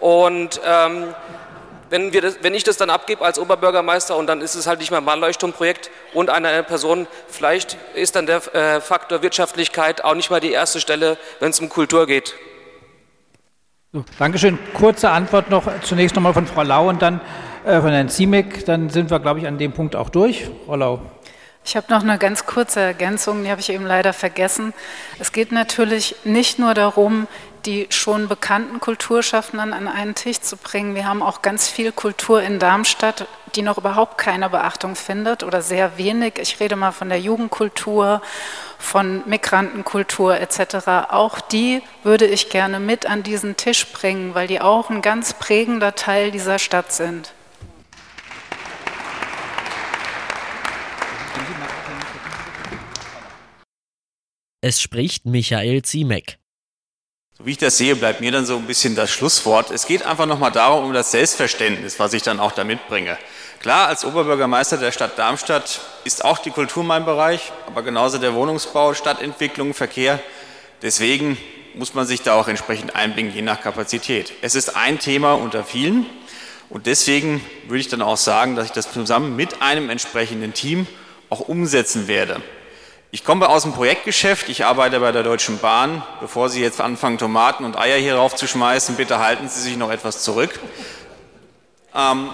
Und 0.01 0.61
ähm, 0.65 1.15
wenn, 1.91 2.13
wir 2.13 2.23
das, 2.23 2.39
wenn 2.43 2.55
ich 2.55 2.65
das 2.65 2.77
dann 2.77 2.91
abgebe 2.91 3.25
als 3.25 3.39
Oberbürgermeister 3.39 4.17
und 4.17 4.27
dann 4.27 4.41
ist 4.41 4.55
es 4.55 4.67
halt 4.67 4.81
nicht 4.81 4.91
mehr 4.91 5.01
mal 5.01 5.15
ein 5.15 5.21
Leuchtturmprojekt 5.21 5.91
und 6.13 6.31
eine 6.31 6.63
Person, 6.63 7.07
vielleicht 7.29 7.77
ist 7.95 8.17
dann 8.17 8.27
der 8.27 8.55
äh, 8.55 8.81
Faktor 8.81 9.23
Wirtschaftlichkeit 9.23 10.05
auch 10.05 10.15
nicht 10.15 10.31
mal 10.31 10.41
die 10.41 10.53
erste 10.53 10.81
Stelle, 10.81 11.17
wenn 11.41 11.51
es 11.51 11.61
um 11.61 11.69
Kultur 11.69 12.07
geht. 12.07 12.35
So, 13.93 14.05
Dankeschön. 14.19 14.59
Kurze 14.75 15.11
Antwort 15.11 15.51
noch 15.51 15.65
zunächst 15.83 16.17
nochmal 16.17 16.35
von 16.35 16.49
Frau 16.49 16.65
Lau 16.65 16.89
und 16.89 17.01
dann 17.01 17.21
äh, 17.65 17.81
von 17.81 17.91
Herrn 17.91 18.09
Ziemek. 18.09 18.65
Dann 18.65 18.91
sind 18.91 19.11
wir, 19.11 19.21
glaube 19.21 19.39
ich, 19.39 19.47
an 19.47 19.57
dem 19.57 19.73
Punkt 19.73 19.95
auch 19.95 20.11
durch. 20.11 20.51
Frau 20.67 20.75
Lau. 20.75 21.01
Ich 21.65 21.77
habe 21.77 21.87
noch 21.91 22.03
eine 22.03 22.19
ganz 22.19 22.45
kurze 22.45 22.81
Ergänzung, 22.81 23.45
die 23.45 23.51
habe 23.51 23.61
ich 23.61 23.71
eben 23.71 23.87
leider 23.87 24.13
vergessen. 24.13 24.75
Es 25.19 25.33
geht 25.33 25.51
natürlich 25.51 26.17
nicht 26.25 26.59
nur 26.59 26.75
darum, 26.75 27.27
die 27.67 27.87
schon 27.91 28.29
bekannten 28.29 28.81
Kulturschaffenden 28.81 29.73
an 29.73 29.89
einen 29.89 30.15
Tisch 30.15 30.41
zu 30.41 30.57
bringen. 30.57 30.95
Wir 30.95 31.07
haben 31.07 31.23
auch 31.23 31.43
ganz 31.43 31.69
viel 31.69 31.93
Kultur 31.93 32.43
in 32.43 32.59
Darmstadt, 32.59 33.27
die 33.55 33.63
noch 33.63 33.79
überhaupt 33.79 34.19
keine 34.19 34.51
Beachtung 34.51 34.97
findet 34.97 35.43
oder 35.43 35.63
sehr 35.63 35.97
wenig. 35.97 36.35
Ich 36.39 36.61
rede 36.61 36.77
mal 36.77 36.93
von 36.93 37.09
der 37.09 37.21
Jugendkultur, 37.21 38.21
von 38.79 39.23
Migrantenkultur 39.27 40.39
etc. 40.39 41.09
Auch 41.11 41.41
die 41.41 41.83
würde 42.03 42.27
ich 42.27 42.51
gerne 42.51 42.81
mit 42.81 43.07
an 43.07 43.23
diesen 43.23 43.57
Tisch 43.57 43.93
bringen, 43.93 44.35
weil 44.35 44.47
die 44.47 44.61
auch 44.61 44.91
ein 44.91 45.03
ganz 45.03 45.35
prägender 45.35 45.95
Teil 45.95 46.31
dieser 46.31 46.59
Stadt 46.59 46.93
sind. 46.93 47.33
Es 54.61 54.81
spricht 54.81 55.27
Michael 55.27 55.83
Ziemek. 55.83 56.39
So 57.37 57.47
wie 57.47 57.51
ich 57.51 57.59
das 57.59 57.77
sehe, 57.77 57.97
bleibt 57.97 58.21
mir 58.21 58.31
dann 58.31 58.47
so 58.47 58.57
ein 58.57 58.67
bisschen 58.67 58.95
das 58.95 59.11
Schlusswort. 59.11 59.73
Es 59.73 59.87
geht 59.87 60.07
einfach 60.07 60.27
nochmal 60.27 60.53
darum, 60.53 60.85
um 60.85 60.93
das 60.93 61.11
Selbstverständnis, 61.11 61.99
was 61.99 62.13
ich 62.13 62.23
dann 62.23 62.39
auch 62.39 62.53
da 62.53 62.63
mitbringe. 62.63 63.19
Klar, 63.59 63.89
als 63.89 64.05
Oberbürgermeister 64.05 64.77
der 64.77 64.93
Stadt 64.93 65.19
Darmstadt 65.19 65.81
ist 66.05 66.25
auch 66.25 66.39
die 66.39 66.53
Kultur 66.53 66.85
mein 66.85 67.05
Bereich, 67.05 67.51
aber 67.67 67.83
genauso 67.83 68.19
der 68.19 68.35
Wohnungsbau, 68.35 68.95
Stadtentwicklung, 68.95 69.75
Verkehr. 69.75 70.21
Deswegen 70.83 71.37
muss 71.75 71.93
man 71.93 72.07
sich 72.07 72.23
da 72.23 72.35
auch 72.35 72.47
entsprechend 72.47 72.95
einbringen, 72.95 73.35
je 73.35 73.43
nach 73.43 73.61
Kapazität. 73.61 74.33
Es 74.41 74.55
ist 74.55 74.77
ein 74.77 75.01
Thema 75.01 75.33
unter 75.33 75.65
vielen 75.65 76.07
und 76.71 76.87
deswegen 76.87 77.45
würde 77.67 77.81
ich 77.81 77.89
dann 77.89 78.03
auch 78.03 78.17
sagen, 78.17 78.55
dass 78.55 78.67
ich 78.67 78.73
das 78.73 78.93
zusammen 78.93 79.35
mit 79.35 79.61
einem 79.61 79.91
entsprechenden 79.91 80.55
Team 80.55 80.87
auch 81.31 81.41
umsetzen 81.41 82.07
werde. 82.07 82.41
Ich 83.15 83.23
komme 83.23 83.49
aus 83.49 83.63
dem 83.63 83.73
Projektgeschäft, 83.73 84.49
ich 84.49 84.65
arbeite 84.65 84.99
bei 84.99 85.13
der 85.13 85.23
Deutschen 85.23 85.59
Bahn. 85.59 86.03
Bevor 86.21 86.49
Sie 86.49 86.61
jetzt 86.61 86.81
anfangen, 86.81 87.17
Tomaten 87.17 87.65
und 87.65 87.79
Eier 87.79 87.97
hier 87.97 88.17
rauf 88.17 88.35
zu 88.35 88.49
schmeißen, 88.49 88.97
bitte 88.97 89.21
halten 89.21 89.49
Sie 89.49 89.61
sich 89.61 89.77
noch 89.77 89.93
etwas 89.93 90.25
zurück. 90.25 90.59
Ähm, 91.95 92.31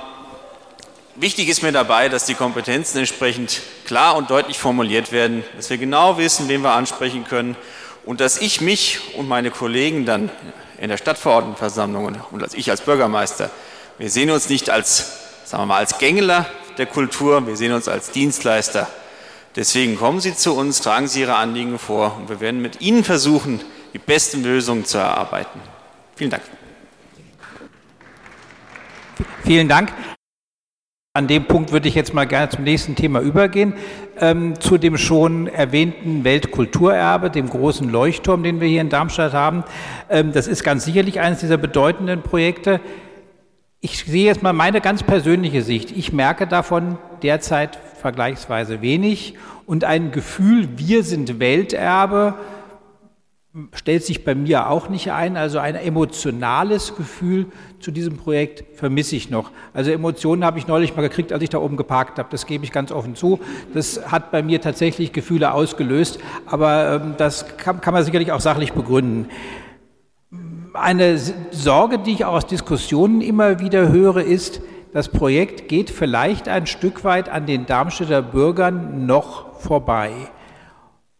wichtig 1.17 1.51
ist 1.51 1.63
mir 1.63 1.73
dabei, 1.73 2.09
dass 2.09 2.25
die 2.25 2.33
Kompetenzen 2.33 2.97
entsprechend 2.97 3.61
klar 3.85 4.17
und 4.17 4.31
deutlich 4.31 4.59
formuliert 4.59 5.13
werden, 5.13 5.45
dass 5.55 5.69
wir 5.69 5.77
genau 5.77 6.17
wissen, 6.17 6.49
wen 6.49 6.63
wir 6.63 6.73
ansprechen 6.73 7.27
können 7.27 7.59
und 8.07 8.23
dass 8.23 8.39
ich 8.39 8.63
mich 8.63 9.01
und 9.19 9.29
meine 9.29 9.51
Kollegen 9.51 10.07
dann 10.07 10.31
in 10.79 10.89
der 10.89 10.97
Stadtverordnetenversammlung 10.97 12.23
und 12.31 12.43
als 12.43 12.55
ich 12.55 12.71
als 12.71 12.81
Bürgermeister, 12.81 13.51
wir 13.99 14.09
sehen 14.09 14.31
uns 14.31 14.49
nicht 14.49 14.71
als, 14.71 15.45
sagen 15.45 15.65
wir 15.65 15.67
mal, 15.67 15.77
als 15.77 15.99
Gängler 15.99 16.47
der 16.79 16.87
Kultur, 16.87 17.47
wir 17.47 17.59
sehen 17.59 17.75
uns 17.75 17.87
als 17.87 18.13
Dienstleister 18.13 18.89
Deswegen 19.57 19.97
kommen 19.97 20.21
Sie 20.21 20.35
zu 20.35 20.57
uns, 20.57 20.81
tragen 20.81 21.09
Sie 21.09 21.21
Ihre 21.23 21.35
Anliegen 21.35 21.79
vor 21.79 22.17
und 22.17 22.29
wir 22.29 22.41
werden 22.41 22.63
mit 22.63 22.81
Ihnen 22.81 23.03
versuchen, 23.03 23.61
die 23.93 23.99
besten 23.99 24.45
Lösungen 24.45 24.85
zu 24.85 24.99
erarbeiten. 24.99 25.61
Vielen 26.15 26.31
Dank. 26.31 26.43
Vielen 29.45 29.69
Dank. 29.69 29.93
An 31.13 31.27
dem 31.27 31.47
Punkt 31.47 31.73
würde 31.73 31.89
ich 31.89 31.97
jetzt 31.97 32.15
mal 32.15 32.25
gerne 32.25 32.51
zum 32.51 32.63
nächsten 32.63 32.95
Thema 32.95 33.21
übergehen, 33.21 33.75
ähm, 34.21 34.61
zu 34.61 34.79
dem 34.79 34.97
schon 34.97 35.49
erwähnten 35.49 36.23
Weltkulturerbe, 36.23 37.31
dem 37.31 37.51
großen 37.51 37.91
Leuchtturm, 37.91 38.45
den 38.45 38.61
wir 38.61 38.69
hier 38.69 38.81
in 38.81 38.91
Darmstadt 38.91 39.33
haben. 39.33 39.65
Ähm, 40.09 40.31
das 40.31 40.47
ist 40.47 40.63
ganz 40.63 40.85
sicherlich 40.85 41.19
eines 41.19 41.41
dieser 41.41 41.57
bedeutenden 41.57 42.23
Projekte. 42.23 42.81
Ich 43.81 44.05
sehe 44.05 44.27
jetzt 44.27 44.45
mal 44.45 44.53
meine 44.53 44.81
ganz 44.81 45.03
persönliche 45.03 45.63
Sicht. 45.63 45.91
Ich 45.91 46.13
merke 46.13 46.47
davon 46.47 46.97
derzeit 47.25 47.81
vergleichsweise 48.01 48.83
wenig 48.83 49.35
und 49.67 49.85
ein 49.85 50.11
Gefühl, 50.11 50.69
wir 50.77 51.05
sind 51.05 51.39
Welterbe, 51.39 52.35
stellt 53.73 54.05
sich 54.05 54.25
bei 54.25 54.35
mir 54.35 54.71
auch 54.71 54.89
nicht 54.89 55.11
ein. 55.11 55.37
Also 55.37 55.59
ein 55.59 55.75
emotionales 55.75 56.97
Gefühl 56.97 57.47
zu 57.81 57.91
diesem 57.91 58.17
Projekt 58.17 58.79
vermisse 58.79 59.17
ich 59.17 59.29
noch. 59.29 59.51
Also 59.75 59.91
Emotionen 59.91 60.45
habe 60.45 60.59
ich 60.59 60.69
neulich 60.69 60.95
mal 60.95 61.03
gekriegt, 61.03 61.33
als 61.33 61.43
ich 61.43 61.51
da 61.51 61.59
oben 61.59 61.77
geparkt 61.77 62.19
habe. 62.19 62.29
Das 62.31 62.47
gebe 62.47 62.65
ich 62.65 62.71
ganz 62.71 62.93
offen 62.93 63.17
zu. 63.17 63.41
Das 63.75 64.11
hat 64.11 64.31
bei 64.31 64.43
mir 64.43 64.61
tatsächlich 64.61 65.13
Gefühle 65.13 65.53
ausgelöst, 65.53 66.21
aber 66.47 67.01
ähm, 67.03 67.15
das 67.17 67.57
kann, 67.57 67.81
kann 67.81 67.93
man 67.93 68.05
sicherlich 68.05 68.31
auch 68.31 68.41
sachlich 68.41 68.73
begründen. 68.73 69.29
Eine 70.73 71.19
Sorge, 71.51 71.99
die 71.99 72.13
ich 72.13 72.25
auch 72.25 72.35
aus 72.35 72.47
Diskussionen 72.47 73.21
immer 73.21 73.59
wieder 73.59 73.89
höre, 73.89 74.23
ist, 74.23 74.63
das 74.93 75.09
Projekt 75.09 75.69
geht 75.69 75.91
vielleicht 75.91 76.49
ein 76.49 76.67
Stück 76.67 77.05
weit 77.05 77.29
an 77.29 77.47
den 77.47 77.67
Darmstädter 77.67 78.23
Bürgern 78.23 79.07
noch 79.07 79.61
vorbei. 79.61 80.11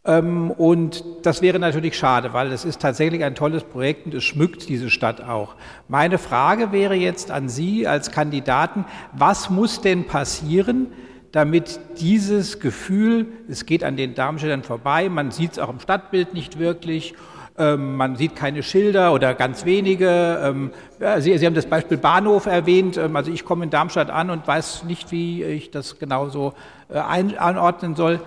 Ähm, 0.05 0.51
und 0.51 1.05
das 1.23 1.43
wäre 1.43 1.59
natürlich 1.59 1.97
schade, 1.97 2.33
weil 2.33 2.51
es 2.53 2.65
ist 2.65 2.81
tatsächlich 2.81 3.23
ein 3.23 3.35
tolles 3.35 3.65
Projekt 3.65 4.07
und 4.07 4.15
es 4.15 4.25
schmückt 4.25 4.69
diese 4.69 4.91
Stadt 4.91 5.21
auch. 5.21 5.55
Meine 5.89 6.19
Frage 6.19 6.73
wäre 6.73 6.95
jetzt 6.95 7.31
an 7.31 7.49
Sie 7.49 7.87
als 7.87 8.11
Kandidaten, 8.11 8.87
was 9.13 9.51
muss 9.51 9.83
denn 9.83 10.07
passieren, 10.07 10.89
damit 11.33 11.79
dieses 12.01 12.59
Gefühl, 12.59 13.29
es 13.49 13.67
geht 13.67 13.85
an 13.85 13.97
den 13.97 14.15
Darmstädtern 14.15 14.65
vorbei, 14.65 15.09
man 15.09 15.31
sieht 15.31 15.53
es 15.53 15.59
auch 15.59 15.69
im 15.69 15.79
Stadtbild 15.79 16.35
nicht 16.35 16.59
wirklich, 16.59 17.15
ähm, 17.61 17.97
man 17.97 18.17
sieht 18.17 18.35
keine 18.35 18.63
Schilder 18.63 19.13
oder 19.13 19.35
ganz 19.35 19.67
wenige. 19.67 20.41
Ähm, 20.43 20.71
Sie, 21.19 21.37
Sie, 21.37 21.45
haben 21.47 21.55
das 21.55 21.67
Beispiel 21.67 21.99
Bahnhof 21.99 22.47
erwähnt. 22.47 22.97
also 22.97 23.31
ich 23.31 23.45
komme 23.45 23.65
in 23.65 23.71
Darmstadt 23.71 24.09
an 24.11 24.31
und 24.31 24.49
weiß 24.49 24.85
nicht, 24.85 25.13
wie 25.13 25.45
ich 25.45 25.71
das 25.71 25.99
genauso 25.99 26.55
äh, 26.89 26.99
einordnen 26.99 27.97
soll. 27.97 28.21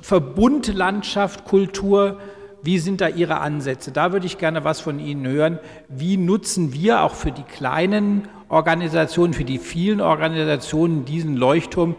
Verbundlandschaft, 0.00 1.44
Kultur, 1.44 2.18
wie 2.62 2.78
sind 2.78 3.00
da 3.02 3.08
Ihre 3.08 3.40
Ansätze? 3.40 3.92
Da 3.92 4.12
würde 4.12 4.24
ich 4.24 4.38
gerne 4.38 4.64
was 4.64 4.80
von 4.80 4.98
Ihnen 4.98 5.26
hören. 5.26 5.58
Wie 5.88 6.16
nutzen 6.16 6.72
wir 6.72 7.02
auch 7.02 7.14
für 7.14 7.30
die 7.30 7.42
kleinen 7.42 8.28
Organisationen, 8.48 9.34
für 9.34 9.44
die 9.44 9.58
vielen 9.58 10.00
Organisationen 10.00 11.04
diesen 11.04 11.36
Leuchtturm? 11.36 11.94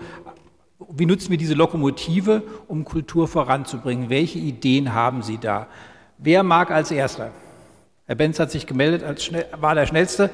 Wie 0.89 1.05
nutzen 1.05 1.29
wir 1.29 1.37
diese 1.37 1.53
Lokomotive, 1.53 2.43
um 2.67 2.83
Kultur 2.83 3.27
voranzubringen? 3.27 4.09
Welche 4.09 4.39
Ideen 4.39 4.93
haben 4.93 5.21
Sie 5.21 5.37
da? 5.37 5.67
Wer 6.25 6.41
mag 6.43 6.71
als 6.71 6.89
Erster? 6.89 7.33
Herr 8.05 8.15
Benz 8.15 8.39
hat 8.39 8.49
sich 8.49 8.65
gemeldet, 8.65 9.03
als 9.03 9.25
schnell, 9.25 9.45
war 9.57 9.75
der 9.75 9.85
Schnellste. 9.85 10.29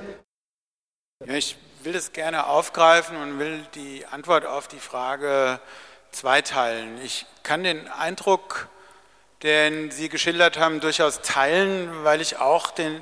Ja, 1.26 1.34
ich 1.34 1.58
will 1.82 1.94
das 1.94 2.14
gerne 2.14 2.46
aufgreifen 2.46 3.18
und 3.18 3.40
will 3.40 3.66
die 3.74 4.06
Antwort 4.06 4.46
auf 4.46 4.68
die 4.68 4.78
Frage 4.78 5.60
zweiteilen. 6.12 7.02
Ich 7.04 7.26
kann 7.42 7.64
den 7.64 7.88
Eindruck, 7.88 8.70
den 9.42 9.90
Sie 9.90 10.10
geschildert 10.10 10.60
haben, 10.60 10.80
durchaus 10.80 11.22
teilen, 11.22 11.90
weil 12.04 12.22
ich 12.22 12.38
auch 12.38 12.70
den 12.70 13.02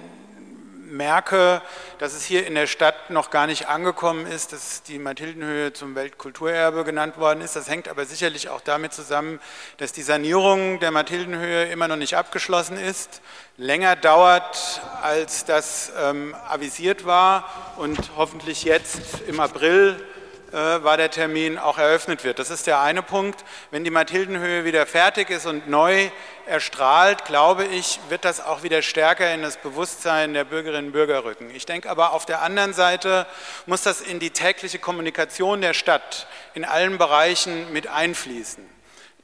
merke, 0.88 1.62
dass 2.00 2.14
es 2.14 2.24
hier 2.24 2.48
in 2.48 2.56
der 2.56 2.68
Stadt 2.68 3.10
noch 3.10 3.30
gar 3.30 3.48
nicht 3.48 3.68
angekommen 3.68 4.26
ist, 4.26 4.54
dass 4.54 4.84
die 4.84 5.00
Mathildenhöhe 5.00 5.74
zum 5.74 5.96
Weltkulturerbe 5.96 6.84
genannt 6.84 7.18
worden 7.18 7.42
ist. 7.42 7.56
Das 7.56 7.70
hängt 7.70 7.88
aber 7.88 8.06
sicherlich 8.06 8.50
auch 8.50 8.62
damit 8.62 8.94
zusammen, 8.94 9.40
dass 9.78 9.92
die 9.92 10.02
Sanierung 10.02 10.80
der 10.80 10.92
Mathildenhöhe 10.92 11.66
immer 11.66 11.88
noch 11.88 11.96
nicht 11.96 12.16
abgeschlossen 12.16 12.78
ist, 12.78 13.22
länger 13.58 13.96
dauert, 13.96 14.82
als 15.02 15.46
das 15.46 15.92
ähm, 16.00 16.36
avisiert 16.48 17.06
war 17.06 17.50
und 17.78 18.12
hoffentlich 18.16 18.64
jetzt 18.64 19.22
im 19.28 19.40
April 19.40 20.04
war 20.52 20.98
der 20.98 21.12
Termin 21.12 21.58
auch 21.58 21.78
eröffnet 21.78 22.24
wird. 22.24 22.40
Das 22.40 22.50
ist 22.50 22.68
der 22.68 22.80
eine 22.80 23.02
Punkt. 23.02 23.44
Wenn 23.72 23.84
die 23.84 23.90
Mathildenhöhe 23.90 24.66
wieder 24.66 24.86
fertig 24.86 25.30
ist 25.30 25.46
und 25.46 25.70
neu 25.70 26.10
erstrahlt, 26.46 27.26
glaube 27.26 27.66
ich, 27.66 28.00
wird 28.10 28.24
das 28.24 28.40
auch 28.40 28.64
wieder 28.64 28.82
stärker 28.82 29.34
in 29.34 29.42
das 29.42 29.58
Bewusstsein 29.58 30.34
der 30.34 30.46
Bürgerinnen 30.46 30.88
und 30.88 30.94
Bürger 30.94 31.26
rücken. 31.26 31.50
Ich 31.54 31.66
denke 31.66 31.90
aber 31.90 32.14
auf 32.14 32.26
der 32.26 32.42
anderen 32.42 32.74
Seite 32.74 33.26
muss 33.66 33.82
das 33.82 34.02
in 34.02 34.20
die 34.20 34.30
tägliche 34.30 34.80
Kommunikation 34.80 35.62
der 35.62 35.74
Stadt 35.74 36.28
in 36.54 36.64
allen 36.66 36.98
Bereichen 36.98 37.72
mit 37.74 37.88
einfließen. 37.88 38.77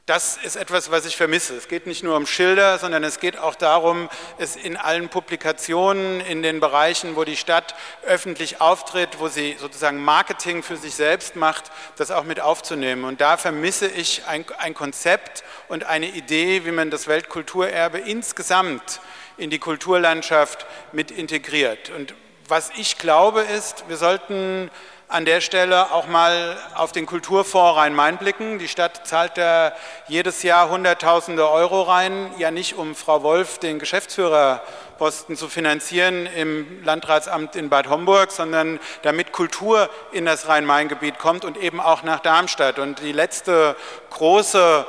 Das 0.06 0.36
ist 0.36 0.56
etwas, 0.56 0.90
was 0.90 1.06
ich 1.06 1.16
vermisse. 1.16 1.56
Es 1.56 1.66
geht 1.66 1.86
nicht 1.86 2.02
nur 2.02 2.14
um 2.14 2.26
Schilder, 2.26 2.78
sondern 2.78 3.02
es 3.04 3.20
geht 3.20 3.38
auch 3.38 3.54
darum, 3.54 4.10
es 4.36 4.54
in 4.54 4.76
allen 4.76 5.08
Publikationen, 5.08 6.20
in 6.20 6.42
den 6.42 6.60
Bereichen, 6.60 7.16
wo 7.16 7.24
die 7.24 7.38
Stadt 7.38 7.74
öffentlich 8.02 8.60
auftritt, 8.60 9.18
wo 9.18 9.28
sie 9.28 9.56
sozusagen 9.58 10.04
Marketing 10.04 10.62
für 10.62 10.76
sich 10.76 10.94
selbst 10.94 11.36
macht, 11.36 11.70
das 11.96 12.10
auch 12.10 12.24
mit 12.24 12.38
aufzunehmen. 12.38 13.04
Und 13.04 13.22
da 13.22 13.38
vermisse 13.38 13.86
ich 13.86 14.26
ein, 14.26 14.44
ein 14.58 14.74
Konzept 14.74 15.42
und 15.68 15.84
eine 15.84 16.10
Idee, 16.10 16.66
wie 16.66 16.72
man 16.72 16.90
das 16.90 17.08
Weltkulturerbe 17.08 17.96
insgesamt 17.96 19.00
in 19.38 19.48
die 19.48 19.58
Kulturlandschaft 19.58 20.66
mit 20.92 21.12
integriert. 21.12 21.88
Und 21.88 22.14
was 22.46 22.70
ich 22.76 22.98
glaube 22.98 23.40
ist, 23.40 23.88
wir 23.88 23.96
sollten 23.96 24.70
an 25.08 25.24
der 25.24 25.40
Stelle 25.40 25.92
auch 25.92 26.06
mal 26.06 26.56
auf 26.74 26.92
den 26.92 27.06
Kulturfonds 27.06 27.76
Rhein-Main 27.76 28.16
blicken. 28.16 28.58
Die 28.58 28.68
Stadt 28.68 29.06
zahlt 29.06 29.36
da 29.36 29.72
jedes 30.08 30.42
Jahr 30.42 30.70
Hunderttausende 30.70 31.48
Euro 31.48 31.82
rein, 31.82 32.30
ja 32.38 32.50
nicht 32.50 32.76
um 32.76 32.94
Frau 32.94 33.22
Wolf 33.22 33.58
den 33.58 33.78
Geschäftsführerposten 33.78 35.36
zu 35.36 35.48
finanzieren 35.48 36.26
im 36.26 36.82
Landratsamt 36.84 37.54
in 37.56 37.68
Bad 37.68 37.88
Homburg, 37.88 38.32
sondern 38.32 38.80
damit 39.02 39.32
Kultur 39.32 39.90
in 40.12 40.26
das 40.26 40.48
Rhein-Main-Gebiet 40.48 41.18
kommt 41.18 41.44
und 41.44 41.56
eben 41.56 41.80
auch 41.80 42.02
nach 42.02 42.20
Darmstadt. 42.20 42.78
Und 42.78 43.00
die 43.00 43.12
letzte 43.12 43.76
große 44.10 44.86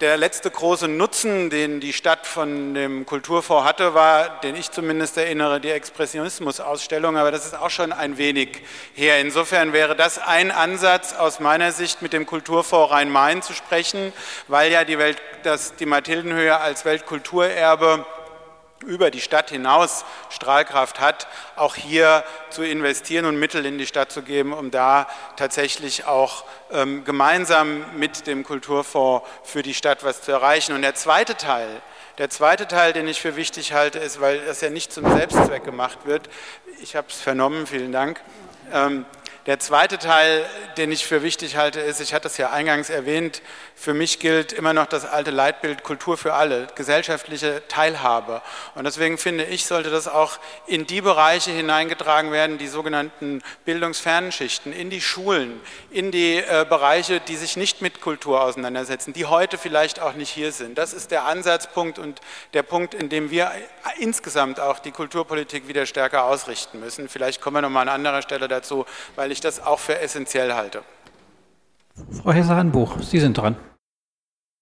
der 0.00 0.16
letzte 0.16 0.50
große 0.50 0.86
Nutzen, 0.86 1.50
den 1.50 1.80
die 1.80 1.92
Stadt 1.92 2.26
von 2.26 2.74
dem 2.74 3.04
Kulturfonds 3.04 3.66
hatte, 3.66 3.94
war, 3.94 4.40
den 4.40 4.54
ich 4.54 4.70
zumindest 4.70 5.16
erinnere, 5.16 5.60
die 5.60 5.70
Expressionismus-Ausstellung, 5.70 7.16
aber 7.16 7.32
das 7.32 7.46
ist 7.46 7.58
auch 7.58 7.70
schon 7.70 7.92
ein 7.92 8.16
wenig 8.16 8.62
her. 8.94 9.20
Insofern 9.20 9.72
wäre 9.72 9.96
das 9.96 10.18
ein 10.18 10.50
Ansatz 10.50 11.14
aus 11.14 11.40
meiner 11.40 11.72
Sicht, 11.72 12.02
mit 12.02 12.12
dem 12.12 12.26
Kulturfonds 12.26 12.92
Rhein-Main 12.92 13.42
zu 13.42 13.52
sprechen, 13.52 14.12
weil 14.46 14.70
ja 14.70 14.84
die, 14.84 14.98
Welt, 14.98 15.20
das, 15.42 15.74
die 15.76 15.86
Mathildenhöhe 15.86 16.56
als 16.58 16.84
Weltkulturerbe 16.84 18.06
über 18.86 19.10
die 19.10 19.20
Stadt 19.20 19.50
hinaus 19.50 20.04
Strahlkraft 20.30 21.00
hat, 21.00 21.26
auch 21.56 21.74
hier 21.74 22.24
zu 22.50 22.62
investieren 22.62 23.24
und 23.24 23.38
Mittel 23.38 23.66
in 23.66 23.78
die 23.78 23.86
Stadt 23.86 24.12
zu 24.12 24.22
geben, 24.22 24.52
um 24.52 24.70
da 24.70 25.08
tatsächlich 25.36 26.06
auch 26.06 26.44
ähm, 26.70 27.04
gemeinsam 27.04 27.84
mit 27.96 28.26
dem 28.26 28.44
Kulturfonds 28.44 29.26
für 29.42 29.62
die 29.62 29.74
Stadt 29.74 30.04
was 30.04 30.22
zu 30.22 30.32
erreichen. 30.32 30.74
Und 30.74 30.82
der 30.82 30.94
zweite 30.94 31.36
Teil, 31.36 31.68
der 32.18 32.30
zweite 32.30 32.66
Teil, 32.68 32.92
den 32.92 33.08
ich 33.08 33.20
für 33.20 33.36
wichtig 33.36 33.72
halte, 33.72 33.98
ist, 33.98 34.20
weil 34.20 34.40
das 34.44 34.60
ja 34.60 34.70
nicht 34.70 34.92
zum 34.92 35.08
Selbstzweck 35.08 35.64
gemacht 35.64 35.98
wird, 36.04 36.28
ich 36.80 36.94
habe 36.94 37.08
es 37.10 37.20
vernommen, 37.20 37.66
vielen 37.66 37.92
Dank, 37.92 38.20
ähm, 38.72 39.04
der 39.48 39.58
zweite 39.58 39.96
Teil, 39.96 40.44
den 40.76 40.92
ich 40.92 41.06
für 41.06 41.22
wichtig 41.22 41.56
halte, 41.56 41.80
ist, 41.80 42.00
ich 42.00 42.12
hatte 42.12 42.28
es 42.28 42.36
ja 42.36 42.50
eingangs 42.50 42.90
erwähnt, 42.90 43.40
für 43.78 43.94
mich 43.94 44.18
gilt 44.18 44.52
immer 44.52 44.74
noch 44.74 44.84
das 44.84 45.06
alte 45.06 45.30
Leitbild 45.30 45.82
Kultur 45.82 46.18
für 46.18 46.34
alle, 46.34 46.66
gesellschaftliche 46.74 47.62
Teilhabe. 47.68 48.42
Und 48.74 48.84
deswegen 48.84 49.16
finde 49.16 49.44
ich, 49.44 49.64
sollte 49.64 49.88
das 49.88 50.06
auch 50.06 50.38
in 50.66 50.86
die 50.86 51.00
Bereiche 51.00 51.50
hineingetragen 51.50 52.30
werden, 52.30 52.58
die 52.58 52.68
sogenannten 52.68 53.42
bildungsfernen 53.64 54.32
Schichten, 54.32 54.72
in 54.72 54.90
die 54.90 55.00
Schulen, 55.00 55.60
in 55.90 56.10
die 56.10 56.36
äh, 56.36 56.66
Bereiche, 56.68 57.20
die 57.20 57.36
sich 57.36 57.56
nicht 57.56 57.80
mit 57.80 58.02
Kultur 58.02 58.42
auseinandersetzen, 58.42 59.14
die 59.14 59.24
heute 59.24 59.56
vielleicht 59.56 60.00
auch 60.00 60.12
nicht 60.12 60.30
hier 60.30 60.52
sind. 60.52 60.76
Das 60.76 60.92
ist 60.92 61.10
der 61.10 61.24
Ansatzpunkt 61.24 61.98
und 61.98 62.20
der 62.52 62.64
Punkt, 62.64 62.92
in 62.92 63.08
dem 63.08 63.30
wir 63.30 63.50
insgesamt 63.98 64.60
auch 64.60 64.78
die 64.78 64.90
Kulturpolitik 64.90 65.68
wieder 65.68 65.86
stärker 65.86 66.24
ausrichten 66.24 66.80
müssen. 66.80 67.08
Vielleicht 67.08 67.40
kommen 67.40 67.56
wir 67.56 67.62
noch 67.62 67.70
mal 67.70 67.82
an 67.82 67.88
anderer 67.88 68.20
Stelle 68.20 68.48
dazu, 68.48 68.84
weil 69.16 69.32
ich 69.32 69.38
ich 69.38 69.40
das 69.40 69.64
auch 69.64 69.78
für 69.78 69.98
essentiell 69.98 70.52
halte. 70.52 70.82
Frau 72.22 72.32
Hesse-Hanbuch, 72.32 73.00
Sie 73.00 73.20
sind 73.20 73.38
dran. 73.38 73.56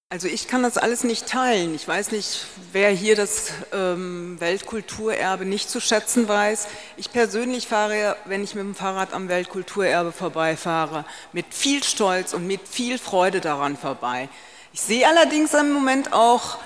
Also 0.09 0.29
ich 0.29 0.47
kann 0.47 0.63
das 0.63 0.79
alles 0.79 1.03
nicht 1.03 1.27
teilen. 1.27 1.75
Ich 1.75 1.89
weiß 1.89 2.13
nicht, 2.13 2.47
wer 2.71 2.91
hier 2.91 3.17
das 3.17 3.51
ähm, 3.73 4.37
Weltkulturerbe 4.39 5.45
nicht 5.45 5.69
zu 5.69 5.81
schätzen 5.81 6.29
weiß. 6.29 6.69
Ich 6.97 7.11
persönlich 7.11 7.67
fahre, 7.67 8.17
wenn 8.25 8.45
ich 8.45 8.55
mit 8.55 8.63
dem 8.63 8.77
Fahrrad 8.77 9.13
am 9.13 9.29
Weltkulturerbe 9.29 10.13
vorbeifahre, 10.13 11.05
mit 11.33 11.47
viel 11.51 11.83
Stolz 11.83 12.35
und 12.35 12.47
mit 12.47 12.69
viel 12.69 12.99
Freude 12.99 13.41
daran 13.41 13.77
vorbei. 13.77 14.29
Ich 14.73 14.81
sehe 14.81 15.09
allerdings 15.09 15.55
im 15.55 15.73
Moment 15.73 16.13
auch 16.13 16.59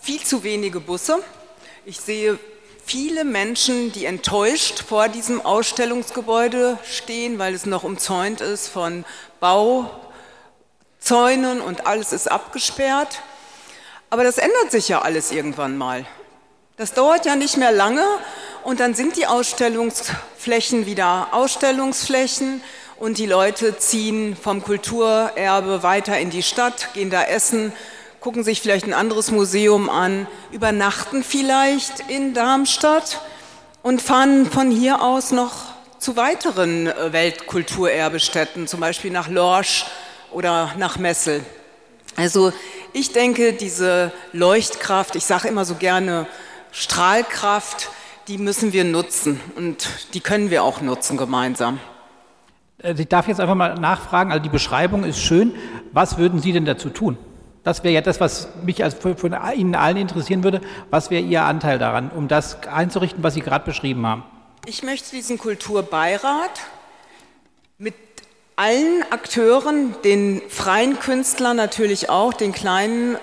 viel 0.00 0.24
zu 0.24 0.42
wenige 0.42 0.80
Busse. 0.80 1.22
Ich 1.84 2.00
sehe 2.00 2.36
viele 2.84 3.22
Menschen, 3.22 3.92
die 3.92 4.06
enttäuscht 4.06 4.82
vor 4.82 5.08
diesem 5.08 5.40
Ausstellungsgebäude 5.40 6.80
stehen, 6.82 7.38
weil 7.38 7.54
es 7.54 7.64
noch 7.64 7.84
umzäunt 7.84 8.40
ist 8.40 8.66
von 8.66 9.04
Bauzäunen 10.98 11.60
und 11.60 11.86
alles 11.86 12.12
ist 12.12 12.30
abgesperrt. 12.30 13.22
Aber 14.10 14.24
das 14.24 14.36
ändert 14.36 14.70
sich 14.70 14.88
ja 14.88 15.00
alles 15.00 15.32
irgendwann 15.32 15.78
mal. 15.78 16.04
Das 16.76 16.92
dauert 16.92 17.24
ja 17.24 17.34
nicht 17.34 17.56
mehr 17.56 17.72
lange 17.72 18.04
und 18.62 18.80
dann 18.80 18.94
sind 18.94 19.16
die 19.16 19.26
Ausstellungsflächen 19.26 20.86
wieder 20.86 21.28
Ausstellungsflächen 21.32 22.62
und 22.98 23.18
die 23.18 23.26
Leute 23.26 23.78
ziehen 23.78 24.36
vom 24.36 24.62
Kulturerbe 24.62 25.82
weiter 25.82 26.18
in 26.18 26.30
die 26.30 26.42
Stadt, 26.42 26.92
gehen 26.94 27.10
da 27.10 27.24
essen, 27.24 27.72
gucken 28.20 28.44
sich 28.44 28.60
vielleicht 28.60 28.86
ein 28.86 28.94
anderes 28.94 29.30
Museum 29.30 29.88
an, 29.88 30.26
übernachten 30.52 31.24
vielleicht 31.24 32.08
in 32.08 32.34
Darmstadt 32.34 33.20
und 33.82 34.02
fahren 34.02 34.50
von 34.50 34.70
hier 34.70 35.02
aus 35.02 35.30
noch 35.30 35.54
zu 35.98 36.16
weiteren 36.16 36.86
äh, 36.86 37.12
Weltkulturerbestätten, 37.12 38.68
zum 38.68 38.80
Beispiel 38.80 39.10
nach 39.10 39.28
Lorsch 39.28 39.86
oder 40.32 40.72
nach 40.78 40.98
Messel. 40.98 41.44
Also 42.16 42.52
ich 42.92 43.12
denke, 43.12 43.52
diese 43.52 44.12
Leuchtkraft, 44.32 45.16
ich 45.16 45.24
sage 45.24 45.48
immer 45.48 45.64
so 45.64 45.74
gerne 45.74 46.26
Strahlkraft, 46.72 47.90
die 48.28 48.38
müssen 48.38 48.72
wir 48.72 48.84
nutzen 48.84 49.40
und 49.56 49.88
die 50.14 50.20
können 50.20 50.50
wir 50.50 50.62
auch 50.62 50.80
nutzen 50.80 51.16
gemeinsam. 51.16 51.80
Äh, 52.82 52.94
ich 52.98 53.08
darf 53.08 53.28
jetzt 53.28 53.40
einfach 53.40 53.54
mal 53.54 53.74
nachfragen, 53.74 54.32
also 54.32 54.42
die 54.42 54.48
Beschreibung 54.48 55.04
ist 55.04 55.20
schön. 55.20 55.54
Was 55.92 56.18
würden 56.18 56.40
Sie 56.40 56.52
denn 56.52 56.64
dazu 56.64 56.90
tun? 56.90 57.16
Das 57.64 57.84
wäre 57.84 57.94
ja 57.94 58.00
das, 58.00 58.20
was 58.20 58.48
mich 58.62 58.82
als 58.82 58.94
von 58.94 59.36
Ihnen 59.54 59.74
allen 59.74 59.96
interessieren 59.96 60.44
würde. 60.44 60.60
Was 60.90 61.10
wäre 61.10 61.22
Ihr 61.22 61.42
Anteil 61.42 61.78
daran, 61.78 62.10
um 62.10 62.28
das 62.28 62.62
einzurichten, 62.66 63.22
was 63.22 63.34
Sie 63.34 63.40
gerade 63.40 63.64
beschrieben 63.64 64.06
haben? 64.06 64.24
Ich 64.64 64.82
möchte 64.82 65.10
diesen 65.10 65.38
Kulturbeirat 65.38 66.60
mit 67.78 67.94
allen 68.58 69.04
Akteuren, 69.10 69.94
den 70.02 70.42
freien 70.48 70.98
Künstlern 70.98 71.56
natürlich 71.56 72.10
auch, 72.10 72.32
den 72.34 72.52
kleinen 72.52 73.16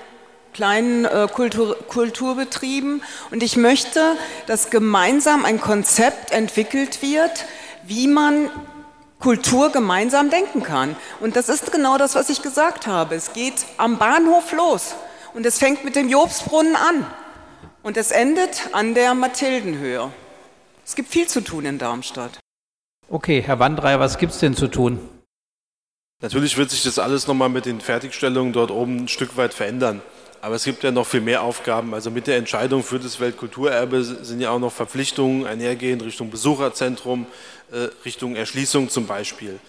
kleinen 0.53 1.03
äh, 1.03 1.27
Kultur, 1.31 1.77
Kulturbetrieben. 1.89 3.03
Und 3.29 3.43
ich 3.43 3.57
möchte, 3.57 4.15
dass 4.47 4.69
gemeinsam 4.69 5.43
ein 5.43 5.59
Konzept 5.59 6.31
entwickelt 6.31 7.01
wird, 7.01 7.45
wie 7.85 8.07
man 8.07 8.49
Kultur 9.19 9.71
gemeinsam 9.71 10.29
denken 10.29 10.63
kann. 10.63 10.95
Und 11.19 11.35
das 11.35 11.49
ist 11.49 11.73
genau 11.73 11.97
das, 11.97 12.15
was 12.15 12.29
ich 12.29 12.41
gesagt 12.41 12.87
habe. 12.87 13.15
Es 13.15 13.33
geht 13.33 13.65
am 13.77 13.97
Bahnhof 13.97 14.53
los 14.53 14.95
und 15.33 15.45
es 15.45 15.59
fängt 15.59 15.83
mit 15.83 15.97
dem 15.97 16.07
Jobsbrunnen 16.07 16.77
an 16.77 17.05
und 17.83 17.97
es 17.97 18.11
endet 18.11 18.69
an 18.71 18.93
der 18.93 19.13
Mathildenhöhe. 19.13 20.09
Es 20.85 20.95
gibt 20.95 21.09
viel 21.09 21.27
zu 21.27 21.41
tun 21.41 21.65
in 21.65 21.77
Darmstadt. 21.77 22.39
Okay, 23.09 23.41
Herr 23.45 23.59
Wandreier, 23.59 23.99
was 23.99 24.17
gibt 24.17 24.31
es 24.31 24.39
denn 24.39 24.55
zu 24.55 24.67
tun? 24.67 24.99
Natürlich 26.25 26.57
wird 26.57 26.71
sich 26.71 26.81
das 26.81 26.97
alles 26.97 27.27
nochmal 27.27 27.49
mit 27.49 27.67
den 27.67 27.79
Fertigstellungen 27.79 28.51
dort 28.51 28.71
oben 28.71 29.03
ein 29.03 29.07
Stück 29.07 29.37
weit 29.37 29.53
verändern. 29.53 30.01
Aber 30.41 30.55
es 30.55 30.63
gibt 30.63 30.81
ja 30.81 30.89
noch 30.89 31.05
viel 31.05 31.21
mehr 31.21 31.43
Aufgaben. 31.43 31.93
Also 31.93 32.09
mit 32.09 32.25
der 32.25 32.37
Entscheidung 32.37 32.81
für 32.81 32.97
das 32.97 33.19
Weltkulturerbe 33.19 34.03
sind 34.03 34.41
ja 34.41 34.49
auch 34.49 34.57
noch 34.57 34.71
Verpflichtungen 34.71 35.45
einhergehend 35.45 36.01
Richtung 36.01 36.31
Besucherzentrum, 36.31 37.27
äh, 37.71 37.89
Richtung 38.05 38.35
Erschließung 38.35 38.89
zum 38.89 39.05
Beispiel. 39.05 39.59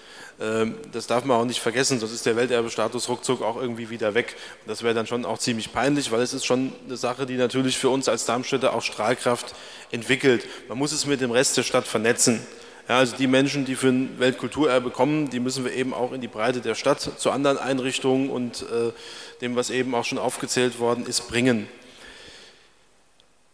Ähm, 0.40 0.76
das 0.92 1.06
darf 1.06 1.26
man 1.26 1.36
auch 1.36 1.44
nicht 1.44 1.60
vergessen, 1.60 2.00
sonst 2.00 2.14
ist 2.14 2.24
der 2.24 2.36
Welterbestatus 2.36 3.10
ruckzuck 3.10 3.42
auch 3.42 3.60
irgendwie 3.60 3.90
wieder 3.90 4.14
weg. 4.14 4.34
Das 4.66 4.82
wäre 4.82 4.94
dann 4.94 5.06
schon 5.06 5.26
auch 5.26 5.36
ziemlich 5.36 5.74
peinlich, 5.74 6.10
weil 6.10 6.22
es 6.22 6.32
ist 6.32 6.46
schon 6.46 6.72
eine 6.86 6.96
Sache, 6.96 7.26
die 7.26 7.36
natürlich 7.36 7.76
für 7.76 7.90
uns 7.90 8.08
als 8.08 8.24
Darmstädter 8.24 8.72
auch 8.72 8.82
Strahlkraft 8.82 9.54
entwickelt. 9.90 10.46
Man 10.70 10.78
muss 10.78 10.92
es 10.92 11.04
mit 11.04 11.20
dem 11.20 11.32
Rest 11.32 11.58
der 11.58 11.64
Stadt 11.64 11.86
vernetzen. 11.86 12.40
Ja, 12.88 12.98
also 12.98 13.16
die 13.16 13.26
Menschen, 13.26 13.64
die 13.64 13.74
für 13.74 13.88
ein 13.88 14.18
Weltkulturerbe 14.18 14.90
kommen, 14.90 15.28
die 15.30 15.40
müssen 15.40 15.64
wir 15.64 15.72
eben 15.72 15.92
auch 15.92 16.12
in 16.12 16.20
die 16.20 16.28
Breite 16.28 16.60
der 16.60 16.76
Stadt 16.76 17.00
zu 17.00 17.30
anderen 17.32 17.58
Einrichtungen 17.58 18.30
und 18.30 18.62
äh, 18.62 18.92
dem, 19.40 19.56
was 19.56 19.70
eben 19.70 19.94
auch 19.94 20.04
schon 20.04 20.18
aufgezählt 20.18 20.78
worden 20.78 21.04
ist, 21.04 21.28
bringen. 21.28 21.66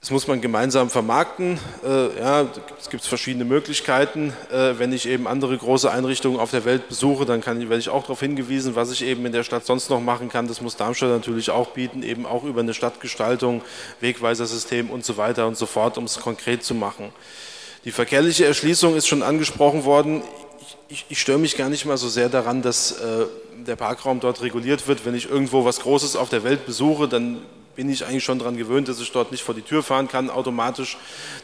Das 0.02 0.10
muss 0.10 0.26
man 0.26 0.40
gemeinsam 0.40 0.90
vermarkten. 0.90 1.60
Äh, 1.82 2.18
ja, 2.18 2.46
es 2.78 2.90
gibt 2.90 3.04
verschiedene 3.04 3.44
Möglichkeiten. 3.44 4.34
Äh, 4.50 4.78
wenn 4.78 4.92
ich 4.92 5.09
eben 5.09 5.28
andere 5.28 5.56
große 5.56 5.90
Einrichtungen 5.90 6.40
auf 6.40 6.50
der 6.50 6.64
Welt 6.64 6.88
besuche, 6.88 7.24
dann 7.24 7.40
kann, 7.40 7.60
werde 7.60 7.78
ich 7.78 7.88
auch 7.88 8.02
darauf 8.02 8.18
hingewiesen, 8.18 8.74
was 8.74 8.90
ich 8.90 9.04
eben 9.04 9.24
in 9.24 9.32
der 9.32 9.44
Stadt 9.44 9.64
sonst 9.64 9.90
noch 9.90 10.00
machen 10.00 10.28
kann. 10.28 10.48
Das 10.48 10.60
muss 10.60 10.76
Darmstadt 10.76 11.10
natürlich 11.10 11.50
auch 11.50 11.68
bieten, 11.68 12.02
eben 12.02 12.26
auch 12.26 12.42
über 12.42 12.60
eine 12.60 12.74
Stadtgestaltung, 12.74 13.62
Wegweisersystem 14.00 14.90
und 14.90 15.04
so 15.04 15.16
weiter 15.16 15.46
und 15.46 15.56
so 15.56 15.66
fort, 15.66 15.96
um 15.96 16.04
es 16.04 16.18
konkret 16.18 16.64
zu 16.64 16.74
machen. 16.74 17.12
Die 17.84 17.90
verkehrliche 17.90 18.44
Erschließung 18.44 18.96
ist 18.96 19.09
schon 19.09 19.24
angesprochen 19.24 19.84
worden. 19.84 20.22
Ich, 20.60 20.76
ich, 20.88 21.06
ich 21.09 21.20
störe 21.20 21.38
mich 21.38 21.56
gar 21.56 21.68
nicht 21.68 21.84
mal 21.84 21.96
so 21.96 22.09
sehr 22.09 22.28
daran, 22.28 22.62
dass 22.62 22.92
äh, 22.92 23.26
der 23.66 23.74
Parkraum 23.74 24.20
dort 24.20 24.40
reguliert 24.40 24.86
wird. 24.86 25.04
Wenn 25.04 25.16
ich 25.16 25.28
irgendwo 25.28 25.64
was 25.64 25.80
Großes 25.80 26.14
auf 26.14 26.28
der 26.28 26.44
Welt 26.44 26.64
besuche, 26.64 27.09
dann 27.09 27.42
bin 27.74 27.90
ich 27.90 28.06
eigentlich 28.06 28.22
schon 28.22 28.38
daran 28.38 28.56
gewöhnt, 28.56 28.86
dass 28.86 29.00
ich 29.00 29.10
dort 29.10 29.32
nicht 29.32 29.42
vor 29.42 29.56
die 29.56 29.62
Tür 29.62 29.82
fahren 29.82 30.06
kann 30.06 30.30
automatisch. 30.30 30.96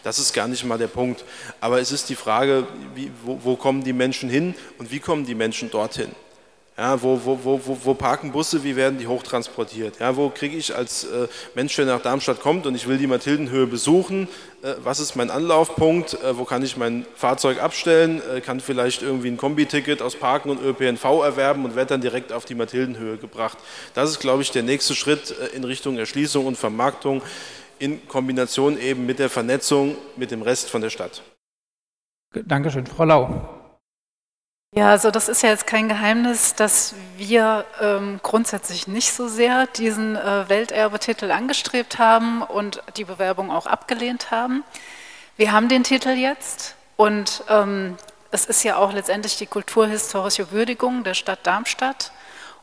Das 0.05 0.21
ist 0.21 0.33
gar 0.33 0.47
nicht 0.47 0.65
mal 0.65 0.79
der 0.79 0.87
Punkt. 0.87 1.25
Aber 1.61 1.81
es 1.81 1.91
ist 1.91 2.09
die 2.09 2.15
Frage, 2.15 2.69
wie, 2.95 3.11
wo, 3.25 3.41
wo 3.43 3.57
kommen 3.57 3.83
die 3.83 3.93
Menschen 3.93 4.31
hin 4.31 4.55
und 4.79 4.93
wie 4.93 5.01
kommen 5.01 5.27
die 5.27 5.35
Menschen 5.35 5.73
dorthin? 5.73 6.13
Ja, 6.79 7.03
wo, 7.03 7.21
wo, 7.25 7.41
wo, 7.43 7.77
wo, 7.83 7.95
parken 7.95 8.31
Busse, 8.31 8.63
wie 8.63 8.77
werden 8.77 9.01
die 9.01 9.09
hochtransportiert? 9.09 9.99
Ja, 9.99 10.15
wo 10.15 10.29
kriege 10.29 10.57
ich 10.57 10.77
als 10.77 11.03
äh, 11.03 11.27
Mensch, 11.57 11.75
der 11.75 11.87
nach 11.87 12.01
Darmstadt 12.01 12.41
kommt 12.41 12.67
und 12.69 12.77
ich 12.77 12.87
will 12.87 12.99
die 12.99 13.09
Mathildenhöhe 13.09 13.67
besuchen, 13.67 14.29
was 14.83 14.99
ist 14.99 15.15
mein 15.15 15.31
Anlaufpunkt, 15.31 16.15
äh, 16.15 16.37
wo 16.37 16.45
kann 16.45 16.63
ich 16.63 16.77
mein 16.77 17.07
Fahrzeug 17.15 17.63
abstellen, 17.63 18.21
äh, 18.35 18.41
kann 18.41 18.61
vielleicht 18.61 19.03
irgendwie 19.03 19.29
ein 19.29 19.37
Kombiticket 19.37 20.03
aus 20.03 20.17
Parken 20.17 20.51
und 20.51 20.61
ÖPNV 20.63 21.05
erwerben 21.23 21.65
und 21.65 21.77
werde 21.77 21.91
dann 21.91 22.01
direkt 22.01 22.33
auf 22.33 22.45
die 22.45 22.55
Mathildenhöhe 22.55 23.19
gebracht. 23.19 23.59
Das 23.95 24.11
ist, 24.11 24.19
glaube 24.19 24.43
ich, 24.43 24.51
der 24.51 24.63
nächste 24.63 24.95
Schritt 24.95 25.31
äh, 25.31 25.57
in 25.57 25.65
Richtung 25.65 25.97
Erschließung 25.97 26.47
und 26.47 26.57
Vermarktung 26.57 27.23
in 27.79 28.07
Kombination 28.09 28.81
eben 28.81 29.07
mit 29.07 29.19
der 29.19 29.31
Vernetzung 29.31 29.97
mit 30.17 30.31
dem 30.31 30.43
Rest 30.43 30.71
von 30.71 30.81
der 30.81 30.91
Stadt. 30.91 31.23
Dankeschön, 32.33 32.87
Frau 32.87 33.05
Lau. 33.05 33.58
Ja, 34.75 34.91
also 34.91 35.11
das 35.11 35.29
ist 35.29 35.43
ja 35.43 35.49
jetzt 35.49 35.67
kein 35.67 35.89
Geheimnis, 35.89 36.55
dass 36.55 36.95
wir 37.17 37.65
ähm, 37.81 38.21
grundsätzlich 38.23 38.87
nicht 38.87 39.13
so 39.13 39.27
sehr 39.27 39.67
diesen 39.67 40.15
äh, 40.15 40.49
Welterbetitel 40.49 41.31
angestrebt 41.31 41.99
haben 41.99 42.43
und 42.43 42.83
die 42.97 43.05
Bewerbung 43.05 43.51
auch 43.51 43.67
abgelehnt 43.67 44.31
haben. 44.31 44.65
Wir 45.39 45.53
haben 45.53 45.69
den 45.69 45.85
Titel 45.85 46.11
jetzt 46.11 46.75
und 46.97 47.45
ähm, 47.49 47.97
es 48.31 48.45
ist 48.45 48.63
ja 48.63 48.77
auch 48.77 48.93
letztendlich 48.93 49.39
die 49.39 49.47
kulturhistorische 49.47 50.53
Würdigung 50.53 51.03
der 51.03 51.15
Stadt 51.15 51.47
Darmstadt. 51.47 52.13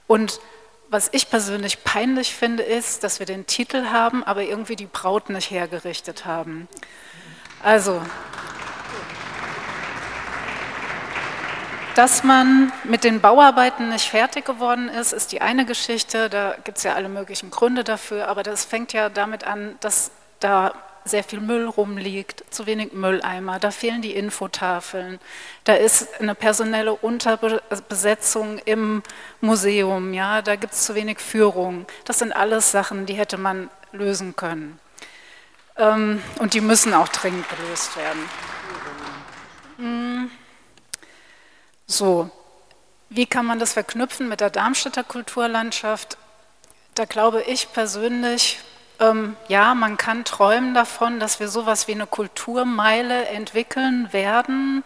Und 0.06 0.40
was 0.90 1.10
ich 1.12 1.32
persönlich 1.32 1.84
peinlich 1.84 2.36
finde, 2.36 2.62
ist, 2.62 3.04
dass 3.04 3.18
wir 3.18 3.26
den 3.26 3.48
Titel 3.48 3.88
haben, 3.88 4.24
aber 4.24 4.44
irgendwie 4.44 4.76
die 4.76 4.86
Braut 4.86 5.30
nicht 5.32 5.50
hergerichtet 5.50 6.26
haben. 6.26 6.68
Also, 7.64 8.00
Dass 11.96 12.26
man 12.26 12.74
mit 12.84 13.06
den 13.06 13.22
Bauarbeiten 13.22 13.88
nicht 13.88 14.10
fertig 14.10 14.44
geworden 14.44 14.90
ist, 14.90 15.14
ist 15.14 15.32
die 15.32 15.40
eine 15.40 15.66
Geschichte. 15.66 16.30
Da 16.30 16.58
gibt 16.66 16.78
es 16.78 16.84
ja 16.84 16.94
alle 16.94 17.08
möglichen 17.08 17.52
Gründe 17.52 17.86
dafür. 17.86 18.28
Aber 18.28 18.44
das 18.44 18.66
fängt 18.66 18.92
ja 18.92 19.08
damit 19.08 19.46
an, 19.46 19.78
dass 19.80 20.12
da 20.42 20.74
sehr 21.06 21.24
viel 21.24 21.40
Müll 21.40 21.68
rumliegt, 21.68 22.44
zu 22.50 22.66
wenig 22.66 22.92
Mülleimer, 22.92 23.60
da 23.60 23.70
fehlen 23.70 24.02
die 24.02 24.16
Infotafeln, 24.16 25.20
da 25.64 25.76
ist 25.76 26.20
eine 26.20 26.34
personelle 26.34 26.96
Unterbesetzung 26.96 28.58
im 28.66 29.04
Museum, 29.40 30.16
ja, 30.16 30.42
da 30.42 30.56
gibt 30.56 30.74
es 30.74 30.84
zu 30.84 30.96
wenig 30.96 31.20
Führung. 31.20 31.86
Das 32.06 32.18
sind 32.18 32.36
alles 32.36 32.72
Sachen, 32.72 33.06
die 33.06 33.14
hätte 33.14 33.38
man 33.38 33.70
lösen 33.92 34.36
können. 34.36 34.80
Ähm, 35.78 36.24
und 36.40 36.56
die 36.56 36.62
müssen 36.62 36.92
auch 36.96 37.08
dringend 37.08 37.46
gelöst 37.50 37.96
werden. 37.96 38.30
Hm. 39.78 40.32
So, 41.88 42.30
wie 43.10 43.28
kann 43.28 43.46
man 43.46 43.60
das 43.60 43.74
verknüpfen 43.74 44.28
mit 44.28 44.42
der 44.42 44.50
Darmstädter 44.50 45.04
Kulturlandschaft? 45.04 46.18
Da 46.96 47.06
glaube 47.06 47.44
ich 47.44 47.72
persönlich, 47.74 48.60
ähm, 49.00 49.36
ja, 49.48 49.76
man 49.76 49.98
kann 49.98 50.26
träumen 50.26 50.74
davon, 50.74 51.20
dass 51.20 51.40
wir 51.40 51.48
sowas 51.48 51.88
wie 51.88 51.92
eine 51.92 52.08
Kulturmeile 52.08 53.28
entwickeln 53.28 54.12
werden, 54.12 54.84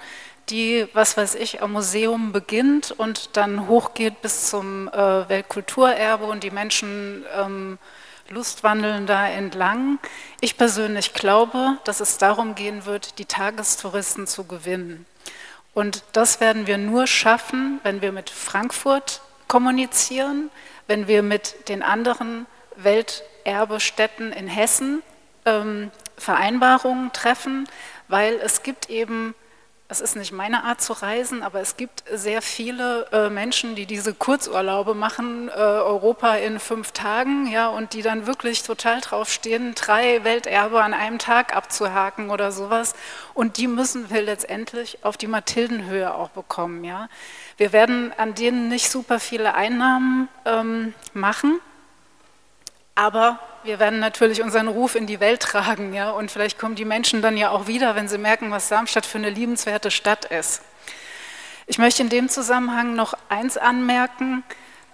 die, 0.50 0.88
was 0.94 1.16
weiß 1.16 1.36
ich, 1.36 1.62
am 1.62 1.74
Museum 1.74 2.34
beginnt 2.34 2.92
und 2.92 3.38
dann 3.38 3.68
hochgeht 3.68 4.22
bis 4.22 4.50
zum 4.50 4.90
äh, 4.90 5.30
Weltkulturerbe 5.30 6.26
und 6.26 6.44
die 6.44 6.52
Menschen 6.52 7.24
ähm, 7.38 7.78
lustwandeln 8.30 9.06
da 9.06 9.28
entlang. 9.28 10.00
Ich 10.42 10.58
persönlich 10.58 11.14
glaube, 11.14 11.78
dass 11.86 12.00
es 12.02 12.18
darum 12.18 12.56
gehen 12.56 12.86
wird, 12.86 13.20
die 13.20 13.26
Tagestouristen 13.26 14.28
zu 14.28 14.44
gewinnen. 14.44 15.06
Und 15.74 16.04
das 16.14 16.40
werden 16.40 16.68
wir 16.68 16.78
nur 16.78 17.08
schaffen, 17.08 17.80
wenn 17.84 18.02
wir 18.02 18.12
mit 18.12 18.30
Frankfurt 18.30 19.22
kommunizieren, 19.48 20.50
wenn 20.88 21.08
wir 21.08 21.24
mit 21.24 21.70
den 21.70 21.84
anderen 21.84 22.46
Welterbestätten 22.76 24.32
in 24.32 24.48
Hessen 24.48 25.02
ähm, 25.46 25.92
Vereinbarungen 26.18 27.12
treffen, 27.14 27.68
weil 28.08 28.36
es 28.36 28.64
gibt 28.64 28.90
eben 28.90 29.36
es 29.92 30.02
ist 30.02 30.16
nicht 30.16 30.32
meine 30.32 30.66
Art 30.66 30.82
zu 30.82 30.94
reisen, 30.94 31.42
aber 31.42 31.62
es 31.62 31.76
gibt 31.76 32.04
sehr 32.14 32.44
viele 32.44 33.08
äh, 33.12 33.30
Menschen, 33.32 33.74
die 33.74 33.88
diese 33.88 34.14
Kurzurlaube 34.14 34.94
machen, 34.94 35.50
äh, 35.50 35.52
Europa 35.52 36.36
in 36.36 36.60
fünf 36.60 36.92
Tagen, 36.92 37.48
ja, 37.48 37.70
und 37.70 37.94
die 37.94 38.04
dann 38.04 38.28
wirklich 38.28 38.62
total 38.62 39.02
draufstehen, 39.02 39.74
drei 39.74 40.24
Welterbe 40.24 40.84
an 40.84 40.94
einem 40.94 41.18
Tag 41.18 41.56
abzuhaken 41.56 42.30
oder 42.30 42.52
sowas. 42.52 42.94
Und 43.34 43.58
die 43.58 43.68
müssen 43.68 44.12
wir 44.12 44.22
letztendlich 44.22 45.04
auf 45.04 45.18
die 45.18 45.28
Mathildenhöhe 45.28 46.14
auch 46.14 46.30
bekommen, 46.30 46.84
ja. 46.84 47.10
Wir 47.58 47.74
werden 47.74 48.14
an 48.16 48.36
denen 48.36 48.70
nicht 48.70 48.92
super 48.92 49.20
viele 49.20 49.56
Einnahmen 49.56 50.30
ähm, 50.46 50.94
machen, 51.14 51.60
Aber 53.00 53.40
wir 53.64 53.80
werden 53.80 54.02
natürlich 54.02 54.42
unseren 54.42 54.68
Ruf 54.68 54.96
in 54.96 55.08
die 55.08 55.22
Welt 55.22 55.42
tragen, 55.42 55.94
ja, 55.94 56.10
und 56.12 56.32
vielleicht 56.32 56.60
kommen 56.60 56.76
die 56.76 56.84
Menschen 56.84 57.22
dann 57.22 57.38
ja 57.38 57.50
auch 57.50 57.66
wieder, 57.66 57.96
wenn 57.96 58.10
sie 58.10 58.18
merken, 58.18 58.52
was 58.52 58.68
Darmstadt 58.68 59.06
für 59.06 59.20
eine 59.20 59.30
liebenswerte 59.30 59.90
Stadt 59.90 60.26
ist. 60.26 60.64
Ich 61.66 61.78
möchte 61.78 62.02
in 62.02 62.10
dem 62.10 62.28
Zusammenhang 62.28 62.96
noch 62.96 63.14
eins 63.30 63.56
anmerken. 63.56 64.44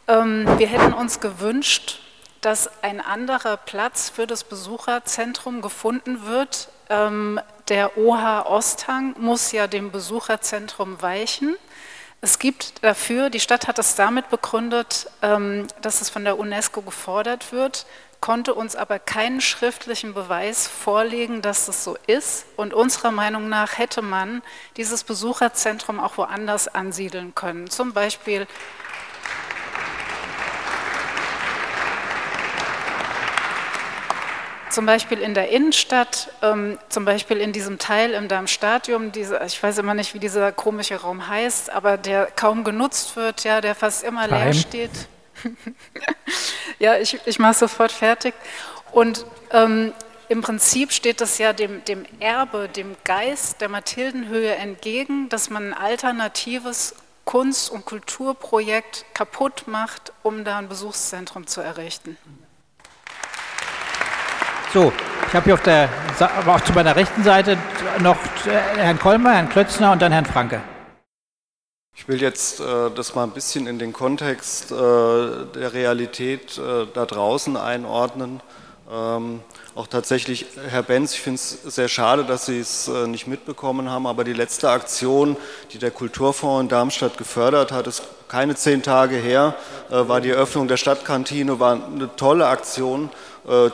Ähm, 0.08 0.46
wir 0.60 0.68
hätten 0.68 0.94
uns 0.94 1.20
gewünscht, 1.20 2.00
dass 2.42 2.70
ein 2.84 3.02
anderer 3.02 3.58
Platz 3.58 4.12
für 4.12 4.28
das 4.28 4.44
Besucherzentrum 4.44 5.64
gefunden 5.64 6.28
wird. 6.28 6.70
Ähm, 6.92 7.40
der 7.70 7.98
OH 7.98 8.46
Osthang 8.46 9.16
muss 9.18 9.52
ja 9.52 9.66
dem 9.66 9.90
Besucherzentrum 9.90 11.02
weichen. 11.02 11.56
Es 12.22 12.40
gibt 12.40 12.84
dafür, 12.84 13.30
die 13.30 13.40
Stadt 13.40 13.68
hat 13.68 13.78
es 13.78 13.96
damit 13.96 14.30
begründet, 14.30 15.12
ähm, 15.22 15.68
dass 15.82 16.02
es 16.02 16.10
von 16.10 16.24
der 16.24 16.40
UNESCO 16.40 16.82
gefordert 16.82 17.52
wird, 17.52 17.86
konnte 18.20 18.56
uns 18.56 18.76
aber 18.76 18.98
keinen 18.98 19.42
schriftlichen 19.42 20.16
Beweis 20.16 20.68
vorlegen, 20.68 21.44
dass 21.44 21.68
es 21.68 21.84
so 21.84 21.96
ist. 22.08 22.48
Und 22.56 22.74
unserer 22.74 23.12
Meinung 23.12 23.50
nach 23.50 23.78
hätte 23.78 24.02
man 24.02 24.42
dieses 24.78 25.04
Besucherzentrum 25.04 26.00
auch 26.00 26.18
woanders 26.18 26.68
ansiedeln 26.68 27.36
können. 27.36 27.70
Zum 27.70 27.94
Beispiel 27.94 28.48
zum 34.70 34.86
Beispiel 34.86 35.20
in 35.20 35.34
der 35.34 35.50
Innenstadt, 35.50 36.30
ähm, 36.42 36.78
zum 36.90 37.06
Beispiel 37.06 37.38
in 37.38 37.52
diesem 37.52 37.80
Teil 37.80 38.12
im 38.12 38.28
Darmstadium, 38.28 39.12
diese, 39.12 39.40
ich 39.46 39.62
weiß 39.62 39.78
immer 39.78 39.94
nicht, 39.94 40.14
wie 40.14 40.20
dieser 40.20 40.52
komische 40.52 40.96
Raum 40.96 41.28
heißt, 41.28 41.72
aber 41.72 41.98
der 41.98 42.28
kaum 42.28 42.64
genutzt 42.64 43.16
wird, 43.16 43.44
ja, 43.44 43.62
der 43.62 43.76
fast 43.76 44.04
immer 44.04 44.28
leer 44.28 44.54
steht. 44.54 44.92
ja, 46.80 46.98
ich, 46.98 47.20
ich 47.26 47.40
mache 47.40 47.54
sofort 47.54 47.92
fertig. 47.92 48.34
Und 48.92 49.26
ähm, 49.52 49.94
im 50.28 50.42
Prinzip 50.42 50.92
steht 50.92 51.22
das 51.22 51.38
ja 51.38 51.54
dem, 51.54 51.84
dem 51.86 52.06
Erbe, 52.20 52.68
dem 52.68 52.96
Geist 53.04 53.62
der 53.62 53.70
Mathildenhöhe 53.70 54.56
entgegen, 54.56 55.30
dass 55.30 55.50
man 55.50 55.74
ein 55.74 55.74
alternatives 55.74 56.96
Kunst- 57.26 57.70
und 57.70 57.86
Kulturprojekt 57.86 59.06
kaputt 59.14 59.64
macht, 59.68 60.14
um 60.24 60.44
da 60.44 60.58
ein 60.58 60.70
Besuchszentrum 60.70 61.48
zu 61.48 61.62
errichten. 61.62 62.18
So, 64.76 64.92
ich 65.30 65.34
habe 65.34 65.46
hier 65.46 65.54
auf 65.54 65.64
der, 65.64 65.88
aber 66.20 66.56
auch 66.56 66.60
zu 66.60 66.74
meiner 66.74 66.98
rechten 66.98 67.24
Seite 67.24 67.58
noch 68.02 68.18
äh, 68.46 68.50
Herrn 68.76 69.00
Kolmer, 69.00 69.34
Herrn 69.34 69.48
Klötzner 69.48 69.94
und 69.94 70.02
dann 70.02 70.12
Herrn 70.12 70.26
Franke. 70.26 70.62
Ich 71.96 72.10
will 72.10 72.22
jetzt 72.22 72.60
äh, 72.60 72.92
das 72.94 73.16
mal 73.16 73.24
ein 73.24 73.32
bisschen 73.32 73.68
in 73.68 73.80
den 73.80 73.94
Kontext 73.94 74.74
äh, 74.74 74.76
der 74.76 75.72
Realität 75.72 76.58
äh, 76.58 76.88
da 76.94 77.06
draußen 77.06 77.56
einordnen. 77.56 78.42
Ähm, 78.92 79.40
auch 79.76 79.88
tatsächlich, 79.88 80.46
Herr 80.68 80.84
Benz, 80.84 81.14
ich 81.14 81.22
finde 81.22 81.38
es 81.38 81.52
sehr 81.64 81.88
schade, 81.88 82.26
dass 82.26 82.46
Sie 82.46 82.60
es 82.60 82.90
äh, 82.90 83.08
nicht 83.08 83.28
mitbekommen 83.28 83.90
haben, 83.90 84.06
aber 84.06 84.26
die 84.26 84.34
letzte 84.34 84.70
Aktion, 84.70 85.38
die 85.72 85.78
der 85.78 85.92
Kulturfonds 85.92 86.64
in 86.64 86.68
Darmstadt 86.68 87.18
gefördert 87.18 87.72
hat, 87.72 87.88
ist 87.88 88.04
keine 88.28 88.56
zehn 88.56 88.84
Tage 88.84 89.16
her, 89.16 89.56
äh, 89.90 90.10
war 90.10 90.20
die 90.20 90.32
Eröffnung 90.32 90.68
der 90.68 90.76
Stadtkantine, 90.76 91.62
war 91.62 91.82
eine 91.82 92.14
tolle 92.18 92.48
Aktion 92.48 93.10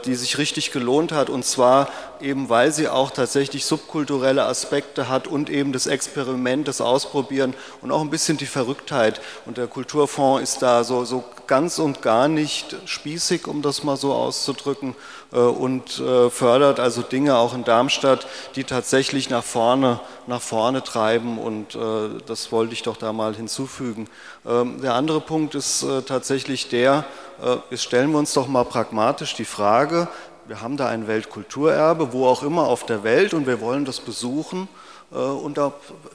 die 0.06 0.16
sich 0.16 0.38
richtig 0.38 0.72
gelohnt 0.72 1.14
hat, 1.14 1.30
und 1.30 1.46
zwar 1.46 1.88
eben, 2.20 2.50
weil 2.50 2.72
sie 2.72 2.90
auch 2.90 3.12
tatsächlich 3.12 3.66
subkulturelle 3.66 4.44
Aspekte 4.44 5.08
hat 5.08 5.28
und 5.28 5.50
eben 5.50 5.72
das 5.72 5.88
Experiment, 5.88 6.68
das 6.68 6.82
Ausprobieren 6.82 7.54
und 7.82 7.92
auch 7.92 8.02
ein 8.02 8.10
bisschen 8.10 8.38
die 8.38 8.46
Verrücktheit. 8.46 9.22
Und 9.46 9.58
der 9.58 9.68
Kulturfonds 9.68 10.44
ist 10.44 10.62
da 10.62 10.84
so, 10.84 11.06
so 11.06 11.24
ganz 11.48 11.80
und 11.80 12.02
gar 12.02 12.28
nicht 12.28 12.76
spießig, 12.86 13.48
um 13.48 13.62
das 13.62 13.84
mal 13.84 13.98
so 13.98 14.14
auszudrücken, 14.14 14.96
äh, 15.32 15.38
und 15.38 16.00
äh, 16.00 16.30
fördert 16.30 16.80
also 16.80 17.02
Dinge 17.02 17.38
auch 17.38 17.54
in 17.54 17.64
Darmstadt, 17.64 18.28
die 18.56 18.64
tatsächlich 18.64 19.30
nach 19.30 19.44
vorne, 19.44 20.00
nach 20.28 20.42
vorne 20.42 20.84
treiben. 20.84 21.38
Und 21.38 21.78
das 22.26 22.52
wollte 22.52 22.74
ich 22.74 22.84
doch 22.84 22.98
da 22.98 23.14
mal 23.14 23.36
hinzufügen. 23.36 24.08
Ähm, 24.46 24.82
der 24.82 24.94
andere 24.94 25.22
Punkt 25.22 25.56
ist 25.56 25.86
tatsächlich 26.06 26.70
der, 26.70 27.00
äh, 27.00 27.31
jetzt 27.70 27.84
stellen 27.84 28.12
wir 28.12 28.20
uns 28.20 28.34
doch 28.34 28.48
mal 28.48 28.66
pragmatisch 28.66 29.36
die 29.36 29.46
Frage, 29.46 30.08
wir 30.48 30.62
haben 30.62 30.76
da 30.76 30.88
ein 30.88 31.08
Weltkulturerbe, 31.08 32.14
wo 32.14 32.28
auch 32.28 32.44
immer 32.44 32.68
auf 32.68 32.86
der 32.86 33.04
Welt, 33.04 33.34
und 33.34 33.48
wir 33.48 33.62
wollen 33.62 33.86
das 33.86 34.00
besuchen. 34.00 34.68
Äh, 35.12 35.16
und 35.16 35.58
da 35.58 35.74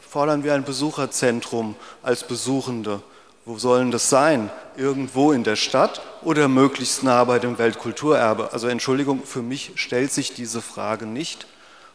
fordern 0.08 0.44
wir 0.44 0.54
ein 0.54 0.64
Besucherzentrum 0.64 1.76
als 2.02 2.24
Besuchende. 2.24 3.00
Wo 3.44 3.58
sollen 3.58 3.92
das 3.92 4.10
sein? 4.10 4.50
Irgendwo 4.76 5.32
in 5.32 5.44
der 5.44 5.56
Stadt 5.56 6.02
oder 6.22 6.48
möglichst 6.48 7.04
nah 7.04 7.22
bei 7.24 7.38
dem 7.38 7.58
Weltkulturerbe? 7.58 8.52
Also 8.52 8.66
Entschuldigung, 8.66 9.24
für 9.24 9.42
mich 9.42 9.72
stellt 9.76 10.12
sich 10.12 10.34
diese 10.34 10.60
Frage 10.60 11.06
nicht. 11.06 11.46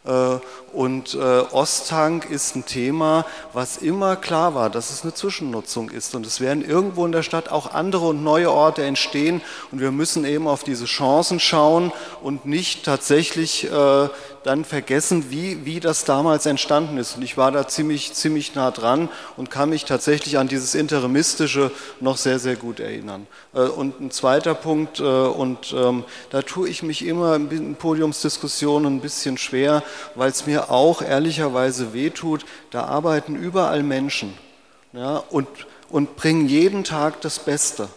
Äh, 0.04 0.38
und 0.74 1.16
äh, 1.16 1.18
Osthang 1.52 2.24
ist 2.24 2.56
ein 2.56 2.66
Thema, 2.66 3.26
was 3.52 3.78
immer 3.78 4.16
klar 4.16 4.56
war, 4.56 4.70
dass 4.70 4.90
es 4.90 5.04
eine 5.04 5.14
Zwischennutzung 5.14 5.90
ist. 5.90 6.16
Und 6.16 6.26
es 6.26 6.40
werden 6.40 6.64
irgendwo 6.64 7.06
in 7.06 7.12
der 7.12 7.24
Stadt 7.24 7.50
auch 7.50 7.74
andere 7.74 8.08
und 8.08 8.24
neue 8.24 8.52
Orte 8.52 8.84
entstehen. 8.84 9.42
Und 9.72 9.82
wir 9.82 9.92
müssen 9.92 10.24
eben 10.24 10.48
auf 10.48 10.64
diese 10.64 10.86
Chancen 10.86 11.40
schauen 11.40 11.92
und 12.24 12.46
nicht 12.46 12.86
tatsächlich 12.86 13.70
äh, 13.70 14.10
dann 14.44 14.66
vergessen, 14.66 15.26
wie, 15.30 15.66
wie 15.66 15.80
das 15.80 16.06
damals 16.06 16.46
entstanden 16.46 16.98
ist. 16.98 17.18
Und 17.18 17.22
ich 17.22 17.38
war 17.38 17.52
da 17.52 17.68
ziemlich, 17.68 18.14
ziemlich 18.14 18.56
nah 18.56 18.72
dran 18.72 19.10
und 19.38 19.52
kann 19.52 19.70
mich 19.70 19.86
tatsächlich 19.86 20.40
an 20.40 20.48
dieses 20.48 20.74
Interimistische 20.74 21.70
noch 22.00 22.18
sehr, 22.18 22.40
sehr 22.40 22.56
gut 22.56 22.80
erinnern. 22.80 23.28
Und 23.52 24.02
ein 24.02 24.10
zweiter 24.10 24.56
Punkt, 24.56 25.00
und 25.00 25.74
ähm, 25.78 26.06
da 26.32 26.42
tue 26.42 26.70
ich 26.70 26.82
mich 26.82 27.06
immer 27.06 27.36
in 27.36 27.76
Podiumsdiskussionen 27.76 28.96
ein 28.96 29.02
bisschen 29.02 29.38
schwer, 29.38 29.84
weil 30.16 30.30
es 30.30 30.46
mir 30.46 30.72
auch 30.72 31.02
ehrlicherweise 31.02 31.94
wehtut, 31.94 32.46
da 32.72 32.86
arbeiten 32.86 33.36
überall 33.36 33.84
Menschen 33.84 34.34
ja, 34.94 35.24
und, 35.30 35.48
und 35.90 36.16
bringen 36.16 36.48
jeden 36.48 36.84
Tag 36.84 37.22
das 37.22 37.40
Beste. 37.40 37.90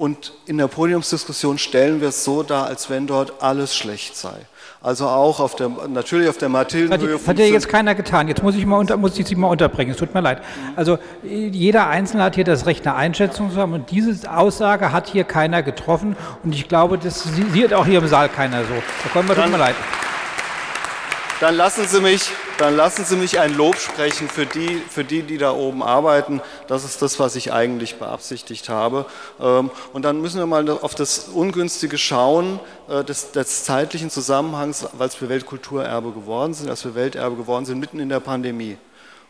Und 0.00 0.32
in 0.46 0.56
der 0.56 0.66
Podiumsdiskussion 0.66 1.58
stellen 1.58 2.00
wir 2.00 2.08
es 2.08 2.24
so 2.24 2.42
dar, 2.42 2.64
als 2.64 2.88
wenn 2.88 3.06
dort 3.06 3.42
alles 3.42 3.76
schlecht 3.76 4.16
sei. 4.16 4.32
Also 4.80 5.06
auch 5.06 5.40
auf 5.40 5.56
der, 5.56 5.68
natürlich 5.88 6.26
auf 6.26 6.38
der 6.38 6.48
Mathildenhöhe. 6.48 7.18
Hat, 7.18 7.26
hat 7.26 7.38
ja 7.38 7.44
jetzt 7.44 7.68
keiner 7.68 7.94
getan. 7.94 8.26
Jetzt 8.26 8.42
muss 8.42 8.54
ich, 8.54 8.64
mal 8.64 8.78
unter, 8.78 8.96
muss 8.96 9.18
ich 9.18 9.26
Sie 9.26 9.34
mal 9.34 9.48
unterbringen. 9.48 9.92
Es 9.92 9.98
tut 9.98 10.14
mir 10.14 10.22
leid. 10.22 10.40
Also 10.74 10.96
jeder 11.22 11.86
Einzelne 11.88 12.22
hat 12.22 12.34
hier 12.34 12.44
das 12.44 12.64
Recht, 12.64 12.86
eine 12.86 12.96
Einschätzung 12.96 13.52
zu 13.52 13.58
haben. 13.58 13.74
Und 13.74 13.90
diese 13.90 14.32
Aussage 14.34 14.90
hat 14.90 15.06
hier 15.06 15.24
keiner 15.24 15.62
getroffen. 15.62 16.16
Und 16.42 16.54
ich 16.54 16.66
glaube, 16.66 16.96
das 16.96 17.24
sieht 17.52 17.74
auch 17.74 17.84
hier 17.84 17.98
im 17.98 18.08
Saal 18.08 18.30
keiner 18.30 18.62
so. 18.62 18.72
Da 19.02 19.10
kommen 19.12 19.28
wir, 19.28 19.36
tut 19.36 19.50
mir 19.50 19.58
leid. 19.58 19.74
Dann 21.40 21.56
lassen 21.56 21.86
Sie 21.88 22.02
mich, 22.02 22.28
dann 22.58 22.76
lassen 22.76 23.06
Sie 23.06 23.16
mich 23.16 23.40
ein 23.40 23.56
Lob 23.56 23.76
sprechen 23.76 24.28
für 24.28 24.44
die, 24.44 24.76
für 24.76 25.04
die, 25.04 25.22
die 25.22 25.38
da 25.38 25.52
oben 25.52 25.82
arbeiten. 25.82 26.42
Das 26.66 26.84
ist 26.84 27.00
das, 27.00 27.18
was 27.18 27.34
ich 27.34 27.50
eigentlich 27.50 27.94
beabsichtigt 27.98 28.68
habe. 28.68 29.06
Ähm, 29.40 29.70
und 29.94 30.02
dann 30.02 30.20
müssen 30.20 30.38
wir 30.38 30.44
mal 30.44 30.68
auf 30.68 30.94
das 30.94 31.28
Ungünstige 31.28 31.96
schauen, 31.96 32.60
äh, 32.90 33.02
des, 33.04 33.32
des 33.32 33.64
zeitlichen 33.64 34.10
Zusammenhangs, 34.10 34.86
weil 34.92 35.08
wir 35.18 35.30
Weltkulturerbe 35.30 36.12
geworden 36.12 36.52
sind, 36.52 36.68
als 36.68 36.84
wir 36.84 36.94
Welterbe 36.94 37.36
geworden 37.36 37.64
sind, 37.64 37.80
mitten 37.80 38.00
in 38.00 38.10
der 38.10 38.20
Pandemie 38.20 38.76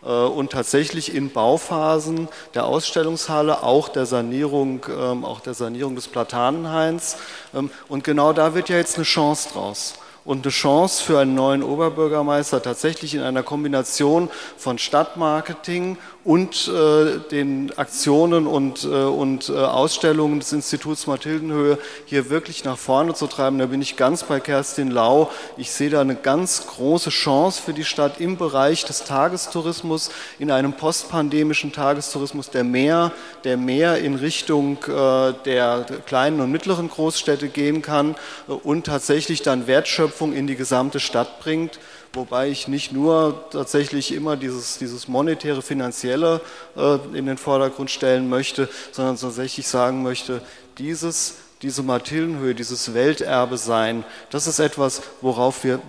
äh, 0.03 0.09
und 0.09 0.51
tatsächlich 0.51 1.15
in 1.15 1.31
Bauphasen 1.31 2.27
der 2.55 2.67
Ausstellungshalle, 2.67 3.63
auch 3.63 3.89
der 3.89 4.07
Sanierung, 4.07 4.85
ähm, 4.89 5.25
auch 5.25 5.39
der 5.39 5.55
Sanierung 5.55 5.95
des 5.95 6.09
Platanenhains. 6.09 7.19
Ähm, 7.55 7.71
und 7.87 8.03
genau 8.03 8.33
da 8.33 8.53
wird 8.57 8.69
ja 8.69 8.79
jetzt 8.79 8.97
eine 8.97 9.05
Chance 9.05 9.51
draus 9.53 9.95
und 10.25 10.45
eine 10.45 10.53
Chance 10.53 11.03
für 11.03 11.19
einen 11.19 11.35
neuen 11.35 11.63
Oberbürgermeister 11.63 12.63
tatsächlich 12.63 13.15
in 13.15 13.23
einer 13.23 13.43
Kombination 13.43 14.31
von 14.57 14.79
Stadtmarketing 14.79 15.97
und 16.23 16.69
äh, 16.69 17.19
den 17.31 17.73
Aktionen 17.79 18.47
und, 18.47 18.85
äh, 18.85 18.89
und 18.89 19.49
äh, 19.49 19.53
Ausstellungen 19.53 20.39
des 20.39 20.53
Instituts 20.53 21.07
Mathildenhöhe 21.07 21.79
hier 22.05 22.29
wirklich 22.29 22.65
nach 22.65 22.77
vorne 22.77 23.15
zu 23.15 23.27
treiben. 23.27 23.59
Da 23.59 23.67
bin 23.67 23.81
ich 23.81 23.97
ganz 23.97 24.25
bei 24.25 24.39
Kerstin 24.39 24.91
Lau. 24.91 25.31
Ich 25.57 25.71
sehe 25.71 25.89
da 25.89 26.03
eine 26.03 26.17
ganz 26.17 26.67
große 26.67 27.09
Chance 27.09 27.63
für 27.63 27.73
die 27.73 27.85
Stadt 27.85 28.21
im 28.21 28.37
Bereich 28.37 28.85
des 28.85 29.05
Tagestourismus, 29.05 30.11
in 30.39 30.51
einem 30.51 30.75
postpandemischen 30.75 31.73
Tagestourismus, 31.73 32.51
der 32.51 32.65
mehr, 32.65 33.13
der 33.45 33.57
mehr 33.57 33.99
in 33.99 34.17
Richtung 34.17 34.77
äh, 34.85 35.33
der 35.47 35.87
kleinen 36.05 36.41
und 36.41 36.53
mittleren 36.53 36.91
Großstädte 36.91 37.49
gehen 37.49 37.81
kann 37.81 38.15
äh, 38.47 38.53
und 38.53 38.85
tatsächlich 38.85 39.41
dann 39.41 39.67
Wertschöpfung 39.67 40.35
in 40.35 40.47
die 40.47 40.57
gesamte 40.57 41.01
Stadt 41.01 41.41
bringt 41.41 41.79
wobei 42.13 42.49
ich 42.49 42.69
nicht 42.69 42.93
nur 42.93 43.45
tatsächlich 43.51 44.13
immer 44.13 44.37
dieses, 44.37 44.79
dieses 44.79 45.09
monetäre, 45.09 45.63
finanzielle 45.63 46.41
äh, 46.77 46.99
in 47.17 47.27
den 47.27 47.39
Vordergrund 47.39 47.91
stellen 47.91 48.29
möchte, 48.29 48.69
sondern 48.93 49.17
tatsächlich 49.17 49.67
sagen 49.69 50.03
möchte, 50.03 50.43
dieses 50.79 51.37
diese 51.63 51.83
Mathildenhöhe, 51.83 52.55
dieses 52.55 52.95
Welterbe 52.95 53.59
sein, 53.59 54.05
das 54.31 54.47
ist 54.47 54.61
etwas, 54.61 55.03
worauf 55.21 55.63
wir 55.63 55.81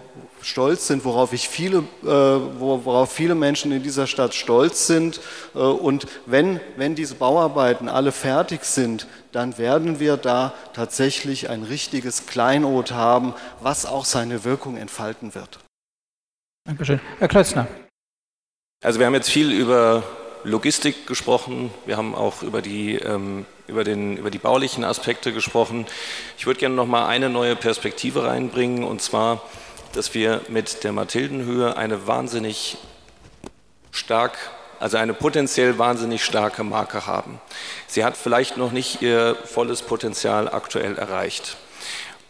stolz 0.41 0.87
sind, 0.87 1.05
worauf, 1.05 1.33
ich 1.33 1.47
viele, 1.47 1.79
äh, 2.03 2.05
worauf 2.05 3.11
viele 3.11 3.35
Menschen 3.35 3.71
in 3.71 3.83
dieser 3.83 4.07
Stadt 4.07 4.33
stolz 4.33 4.87
sind. 4.87 5.21
Äh, 5.55 5.59
und 5.59 6.07
wenn, 6.25 6.59
wenn 6.77 6.95
diese 6.95 7.15
Bauarbeiten 7.15 7.87
alle 7.87 8.11
fertig 8.11 8.65
sind, 8.65 9.07
dann 9.31 9.57
werden 9.57 9.99
wir 9.99 10.17
da 10.17 10.53
tatsächlich 10.73 11.49
ein 11.49 11.63
richtiges 11.63 12.25
Kleinod 12.25 12.91
haben, 12.91 13.33
was 13.61 13.85
auch 13.85 14.03
seine 14.03 14.43
Wirkung 14.43 14.77
entfalten 14.77 15.35
wird. 15.35 15.59
Dankeschön. 16.63 17.01
Herr 17.17 17.27
Klötzner. 17.27 17.67
Also 18.83 18.99
wir 18.99 19.07
haben 19.07 19.15
jetzt 19.15 19.31
viel 19.31 19.51
über 19.51 20.03
Logistik 20.43 21.07
gesprochen, 21.07 21.71
wir 21.85 21.97
haben 21.97 22.13
auch 22.13 22.43
über 22.43 22.61
die, 22.61 22.95
ähm, 22.95 23.45
über, 23.67 23.83
den, 23.83 24.17
über 24.17 24.29
die 24.29 24.37
baulichen 24.37 24.83
Aspekte 24.83 25.33
gesprochen. 25.33 25.85
Ich 26.37 26.45
würde 26.45 26.59
gerne 26.59 26.75
noch 26.75 26.85
mal 26.85 27.07
eine 27.07 27.29
neue 27.29 27.55
Perspektive 27.55 28.25
reinbringen, 28.25 28.83
und 28.83 29.01
zwar, 29.01 29.41
dass 29.93 30.13
wir 30.13 30.41
mit 30.49 30.83
der 30.83 30.93
Mathildenhöhe 30.93 31.77
eine 31.77 32.07
wahnsinnig 32.07 32.77
stark, 33.91 34.37
also 34.79 34.97
eine 34.97 35.13
potenziell 35.13 35.77
wahnsinnig 35.77 36.23
starke 36.23 36.63
Marke 36.63 37.07
haben. 37.07 37.39
Sie 37.87 38.03
hat 38.03 38.17
vielleicht 38.17 38.57
noch 38.57 38.71
nicht 38.71 39.01
ihr 39.01 39.35
volles 39.45 39.81
Potenzial 39.81 40.47
aktuell 40.47 40.97
erreicht. 40.97 41.57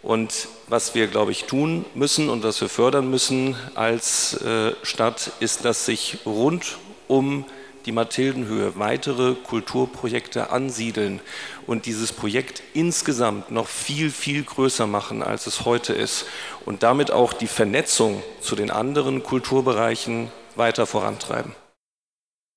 Und 0.01 0.47
was 0.71 0.95
wir, 0.95 1.07
glaube 1.07 1.31
ich, 1.31 1.43
tun 1.43 1.85
müssen 1.95 2.29
und 2.29 2.43
was 2.43 2.61
wir 2.61 2.69
fördern 2.69 3.09
müssen 3.09 3.57
als 3.75 4.41
äh, 4.41 4.71
Stadt, 4.83 5.33
ist, 5.41 5.65
dass 5.65 5.85
sich 5.85 6.19
rund 6.25 6.77
um 7.09 7.45
die 7.85 7.91
Mathildenhöhe 7.91 8.77
weitere 8.77 9.33
Kulturprojekte 9.35 10.49
ansiedeln 10.49 11.19
und 11.67 11.87
dieses 11.87 12.13
Projekt 12.13 12.63
insgesamt 12.73 13.51
noch 13.51 13.67
viel, 13.67 14.11
viel 14.11 14.43
größer 14.43 14.87
machen, 14.87 15.23
als 15.23 15.45
es 15.45 15.65
heute 15.65 15.91
ist 15.91 16.25
und 16.65 16.83
damit 16.83 17.11
auch 17.11 17.33
die 17.33 17.47
Vernetzung 17.47 18.23
zu 18.39 18.55
den 18.55 18.71
anderen 18.71 19.23
Kulturbereichen 19.23 20.31
weiter 20.55 20.85
vorantreiben. 20.85 21.53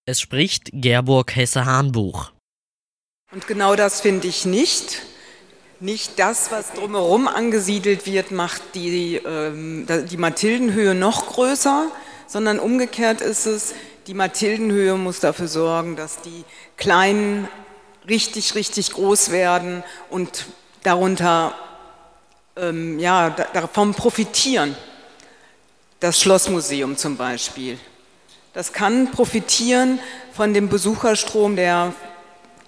Es 0.06 0.20
spricht 0.20 0.70
Gerburg 0.72 1.34
Hesse-Hahnbuch. 1.34 2.30
Und 3.32 3.48
genau 3.48 3.74
das 3.74 4.02
finde 4.02 4.28
ich 4.28 4.44
nicht. 4.44 5.02
Nicht 5.84 6.18
das, 6.18 6.50
was 6.50 6.72
drumherum 6.72 7.28
angesiedelt 7.28 8.06
wird, 8.06 8.30
macht 8.30 8.62
die, 8.74 9.16
ähm, 9.16 9.86
die 10.08 10.16
Mathildenhöhe 10.16 10.94
noch 10.94 11.26
größer, 11.26 11.88
sondern 12.26 12.58
umgekehrt 12.58 13.20
ist 13.20 13.44
es, 13.44 13.74
die 14.06 14.14
Mathildenhöhe 14.14 14.94
muss 14.94 15.20
dafür 15.20 15.46
sorgen, 15.46 15.94
dass 15.94 16.22
die 16.22 16.46
Kleinen 16.78 17.48
richtig, 18.08 18.54
richtig 18.54 18.94
groß 18.94 19.30
werden 19.30 19.84
und 20.08 20.46
darunter 20.84 21.54
ähm, 22.56 22.98
ja, 22.98 23.28
davon 23.28 23.92
profitieren. 23.92 24.74
Das 26.00 26.18
Schlossmuseum 26.18 26.96
zum 26.96 27.18
Beispiel. 27.18 27.78
Das 28.54 28.72
kann 28.72 29.10
profitieren 29.10 29.98
von 30.32 30.54
dem 30.54 30.70
Besucherstrom, 30.70 31.56
der 31.56 31.92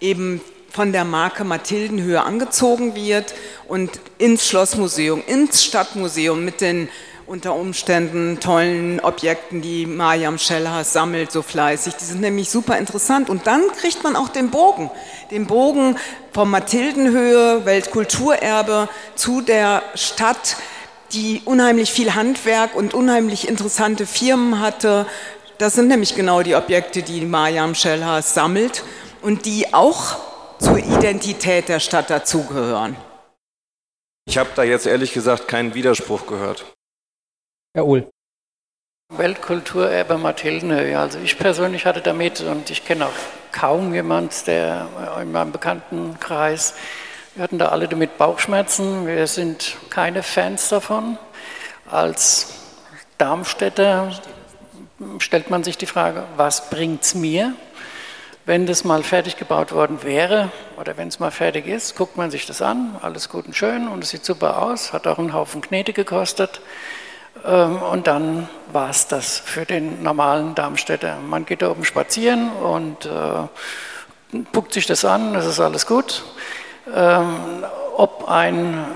eben 0.00 0.42
von 0.70 0.92
der 0.92 1.04
Marke 1.04 1.44
Mathildenhöhe 1.44 2.22
angezogen 2.22 2.94
wird 2.94 3.34
und 3.68 4.00
ins 4.18 4.46
Schlossmuseum, 4.46 5.22
ins 5.26 5.64
Stadtmuseum 5.64 6.44
mit 6.44 6.60
den 6.60 6.88
unter 7.26 7.56
Umständen 7.56 8.38
tollen 8.38 9.00
Objekten, 9.00 9.60
die 9.60 9.84
Mariam 9.84 10.38
Schellhaas 10.38 10.92
sammelt 10.92 11.32
so 11.32 11.42
fleißig. 11.42 11.94
Die 11.94 12.04
sind 12.04 12.20
nämlich 12.20 12.50
super 12.50 12.78
interessant. 12.78 13.28
Und 13.28 13.48
dann 13.48 13.62
kriegt 13.80 14.04
man 14.04 14.14
auch 14.14 14.28
den 14.28 14.50
Bogen, 14.50 14.90
den 15.32 15.46
Bogen 15.46 15.96
vom 16.32 16.50
Mathildenhöhe, 16.50 17.64
Weltkulturerbe, 17.64 18.88
zu 19.16 19.40
der 19.40 19.82
Stadt, 19.94 20.56
die 21.12 21.42
unheimlich 21.44 21.90
viel 21.90 22.14
Handwerk 22.14 22.76
und 22.76 22.94
unheimlich 22.94 23.48
interessante 23.48 24.06
Firmen 24.06 24.60
hatte. 24.60 25.06
Das 25.58 25.74
sind 25.74 25.88
nämlich 25.88 26.14
genau 26.14 26.42
die 26.42 26.54
Objekte, 26.54 27.02
die 27.02 27.22
Mariam 27.22 27.74
Schellhaas 27.74 28.34
sammelt 28.34 28.84
und 29.22 29.46
die 29.46 29.74
auch 29.74 30.18
zur 30.58 30.78
Identität 30.78 31.68
der 31.68 31.80
Stadt 31.80 32.10
dazugehören. 32.10 32.96
Ich 34.28 34.38
habe 34.38 34.50
da 34.54 34.64
jetzt 34.64 34.86
ehrlich 34.86 35.12
gesagt 35.12 35.48
keinen 35.48 35.74
Widerspruch 35.74 36.26
gehört. 36.26 36.64
Herr 37.74 37.86
Uhl. 37.86 38.10
Weltkulturerbe 39.08 40.18
Mathildenhöhe. 40.18 40.98
Also 40.98 41.18
ich 41.20 41.38
persönlich 41.38 41.86
hatte 41.86 42.00
damit 42.00 42.40
und 42.40 42.70
ich 42.70 42.84
kenne 42.84 43.06
auch 43.06 43.12
kaum 43.52 43.94
jemand, 43.94 44.46
der 44.48 44.88
in 45.22 45.30
meinem 45.30 45.52
Bekanntenkreis, 45.52 46.74
wir 47.34 47.42
hatten 47.42 47.58
da 47.58 47.68
alle 47.68 47.86
damit 47.86 48.18
Bauchschmerzen. 48.18 49.06
Wir 49.06 49.26
sind 49.26 49.76
keine 49.90 50.22
Fans 50.22 50.70
davon. 50.70 51.18
Als 51.88 52.54
Darmstädter 53.18 54.10
stellt 55.18 55.50
man 55.50 55.62
sich 55.62 55.78
die 55.78 55.86
Frage, 55.86 56.24
was 56.36 56.70
bringt 56.70 57.02
es 57.02 57.14
mir? 57.14 57.54
Wenn 58.46 58.64
das 58.64 58.84
mal 58.84 59.02
fertig 59.02 59.36
gebaut 59.36 59.72
worden 59.72 60.04
wäre 60.04 60.52
oder 60.78 60.96
wenn 60.96 61.08
es 61.08 61.18
mal 61.18 61.32
fertig 61.32 61.66
ist, 61.66 61.96
guckt 61.96 62.16
man 62.16 62.30
sich 62.30 62.46
das 62.46 62.62
an, 62.62 62.94
alles 63.02 63.28
gut 63.28 63.46
und 63.46 63.56
schön 63.56 63.88
und 63.88 64.04
es 64.04 64.10
sieht 64.10 64.24
super 64.24 64.62
aus, 64.62 64.92
hat 64.92 65.08
auch 65.08 65.18
einen 65.18 65.34
Haufen 65.34 65.62
Knete 65.62 65.92
gekostet. 65.92 66.60
Ähm, 67.44 67.82
und 67.82 68.06
dann 68.06 68.48
war 68.70 68.88
es 68.88 69.08
das 69.08 69.40
für 69.40 69.64
den 69.64 70.00
normalen 70.04 70.54
Darmstädter. 70.54 71.16
Man 71.28 71.44
geht 71.44 71.60
da 71.60 71.72
oben 71.72 71.84
spazieren 71.84 72.52
und 72.52 73.06
äh, 73.06 74.38
guckt 74.52 74.72
sich 74.72 74.86
das 74.86 75.04
an, 75.04 75.34
das 75.34 75.44
ist 75.44 75.58
alles 75.58 75.84
gut. 75.84 76.22
Ähm, 76.94 77.64
ob 77.96 78.28
ein 78.28 78.86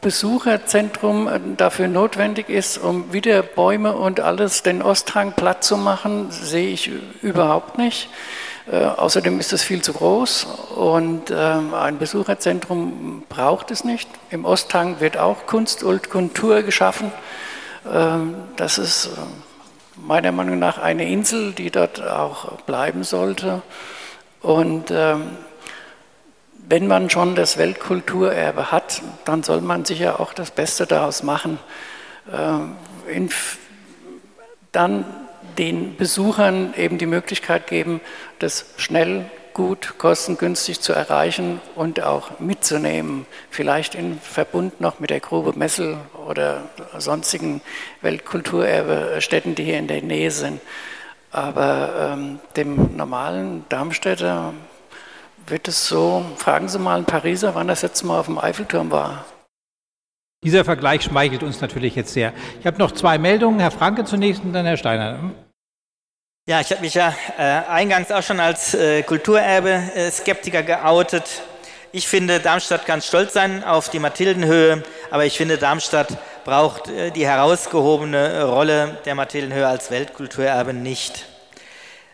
Besucherzentrum 0.00 1.28
äh, 1.28 1.38
dafür 1.58 1.88
notwendig 1.88 2.48
ist, 2.48 2.78
um 2.78 3.12
wieder 3.12 3.42
Bäume 3.42 3.94
und 3.94 4.20
alles 4.20 4.62
den 4.62 4.80
Osthang 4.80 5.32
platt 5.32 5.64
zu 5.64 5.76
machen, 5.76 6.30
sehe 6.30 6.70
ich 6.70 6.90
überhaupt 7.20 7.76
nicht. 7.76 8.08
Äh, 8.70 8.84
außerdem 8.84 9.38
ist 9.38 9.52
es 9.52 9.62
viel 9.62 9.80
zu 9.80 9.92
groß 9.92 10.46
und 10.74 11.30
äh, 11.30 11.34
ein 11.34 11.98
Besucherzentrum 11.98 13.22
braucht 13.28 13.70
es 13.70 13.84
nicht. 13.84 14.08
Im 14.30 14.44
Osthang 14.44 14.98
wird 14.98 15.16
auch 15.16 15.46
Kunst 15.46 15.84
und 15.84 16.10
Kultur 16.10 16.62
geschaffen. 16.62 17.12
Ähm, 17.92 18.34
das 18.56 18.78
ist 18.78 19.06
ähm, 19.06 20.02
meiner 20.04 20.32
Meinung 20.32 20.58
nach 20.58 20.78
eine 20.78 21.08
Insel, 21.08 21.52
die 21.52 21.70
dort 21.70 22.04
auch 22.04 22.60
bleiben 22.62 23.04
sollte. 23.04 23.62
Und 24.42 24.90
ähm, 24.90 25.30
wenn 26.68 26.88
man 26.88 27.08
schon 27.08 27.36
das 27.36 27.58
Weltkulturerbe 27.58 28.72
hat, 28.72 29.00
dann 29.24 29.44
soll 29.44 29.60
man 29.60 29.84
sicher 29.84 30.18
auch 30.18 30.32
das 30.32 30.50
Beste 30.50 30.84
daraus 30.86 31.22
machen. 31.22 31.60
dann 34.72 35.04
den 35.56 35.96
Besuchern 35.96 36.74
eben 36.76 36.98
die 36.98 37.06
Möglichkeit 37.06 37.66
geben, 37.66 38.00
das 38.38 38.66
schnell 38.76 39.26
gut, 39.56 39.94
kostengünstig 39.96 40.80
zu 40.82 40.92
erreichen 40.92 41.62
und 41.74 42.02
auch 42.02 42.40
mitzunehmen. 42.40 43.24
Vielleicht 43.48 43.94
in 43.94 44.20
Verbund 44.20 44.82
noch 44.82 45.00
mit 45.00 45.08
der 45.08 45.20
Grube 45.20 45.58
Messel 45.58 45.96
oder 46.28 46.64
sonstigen 46.98 47.62
Weltkulturerbestätten, 48.02 49.54
die 49.54 49.64
hier 49.64 49.78
in 49.78 49.86
der 49.86 50.02
Nähe 50.02 50.30
sind. 50.30 50.60
Aber 51.30 52.12
ähm, 52.12 52.38
dem 52.56 52.96
normalen 52.96 53.64
Darmstädter 53.70 54.52
wird 55.46 55.68
es 55.68 55.88
so, 55.88 56.24
fragen 56.36 56.68
Sie 56.68 56.78
mal 56.78 56.96
einen 56.96 57.06
Pariser, 57.06 57.54
wann 57.54 57.68
das 57.68 57.80
jetzt 57.80 58.02
mal 58.02 58.20
auf 58.20 58.26
dem 58.26 58.38
Eiffelturm 58.38 58.90
war. 58.90 59.24
Dieser 60.44 60.66
Vergleich 60.66 61.02
schmeichelt 61.02 61.42
uns 61.42 61.62
natürlich 61.62 61.94
jetzt 61.94 62.12
sehr. 62.12 62.34
Ich 62.60 62.66
habe 62.66 62.78
noch 62.78 62.92
zwei 62.92 63.16
Meldungen, 63.16 63.58
Herr 63.58 63.70
Franke 63.70 64.04
zunächst 64.04 64.44
und 64.44 64.52
dann 64.52 64.66
Herr 64.66 64.76
Steiner. 64.76 65.32
Ja, 66.48 66.60
ich 66.60 66.70
habe 66.70 66.80
mich 66.80 66.94
ja 66.94 67.12
äh, 67.38 67.42
eingangs 67.42 68.12
auch 68.12 68.22
schon 68.22 68.38
als 68.38 68.72
äh, 68.72 69.02
Kulturerbe-Skeptiker 69.02 70.62
geoutet. 70.62 71.42
Ich 71.90 72.06
finde, 72.06 72.38
Darmstadt 72.38 72.86
kann 72.86 73.02
stolz 73.02 73.32
sein 73.32 73.64
auf 73.64 73.88
die 73.88 73.98
Mathildenhöhe, 73.98 74.84
aber 75.10 75.24
ich 75.24 75.36
finde, 75.36 75.58
Darmstadt 75.58 76.16
braucht 76.44 76.88
äh, 76.88 77.10
die 77.10 77.26
herausgehobene 77.26 78.44
Rolle 78.44 78.96
der 79.06 79.16
Mathildenhöhe 79.16 79.66
als 79.66 79.90
Weltkulturerbe 79.90 80.72
nicht. 80.72 81.26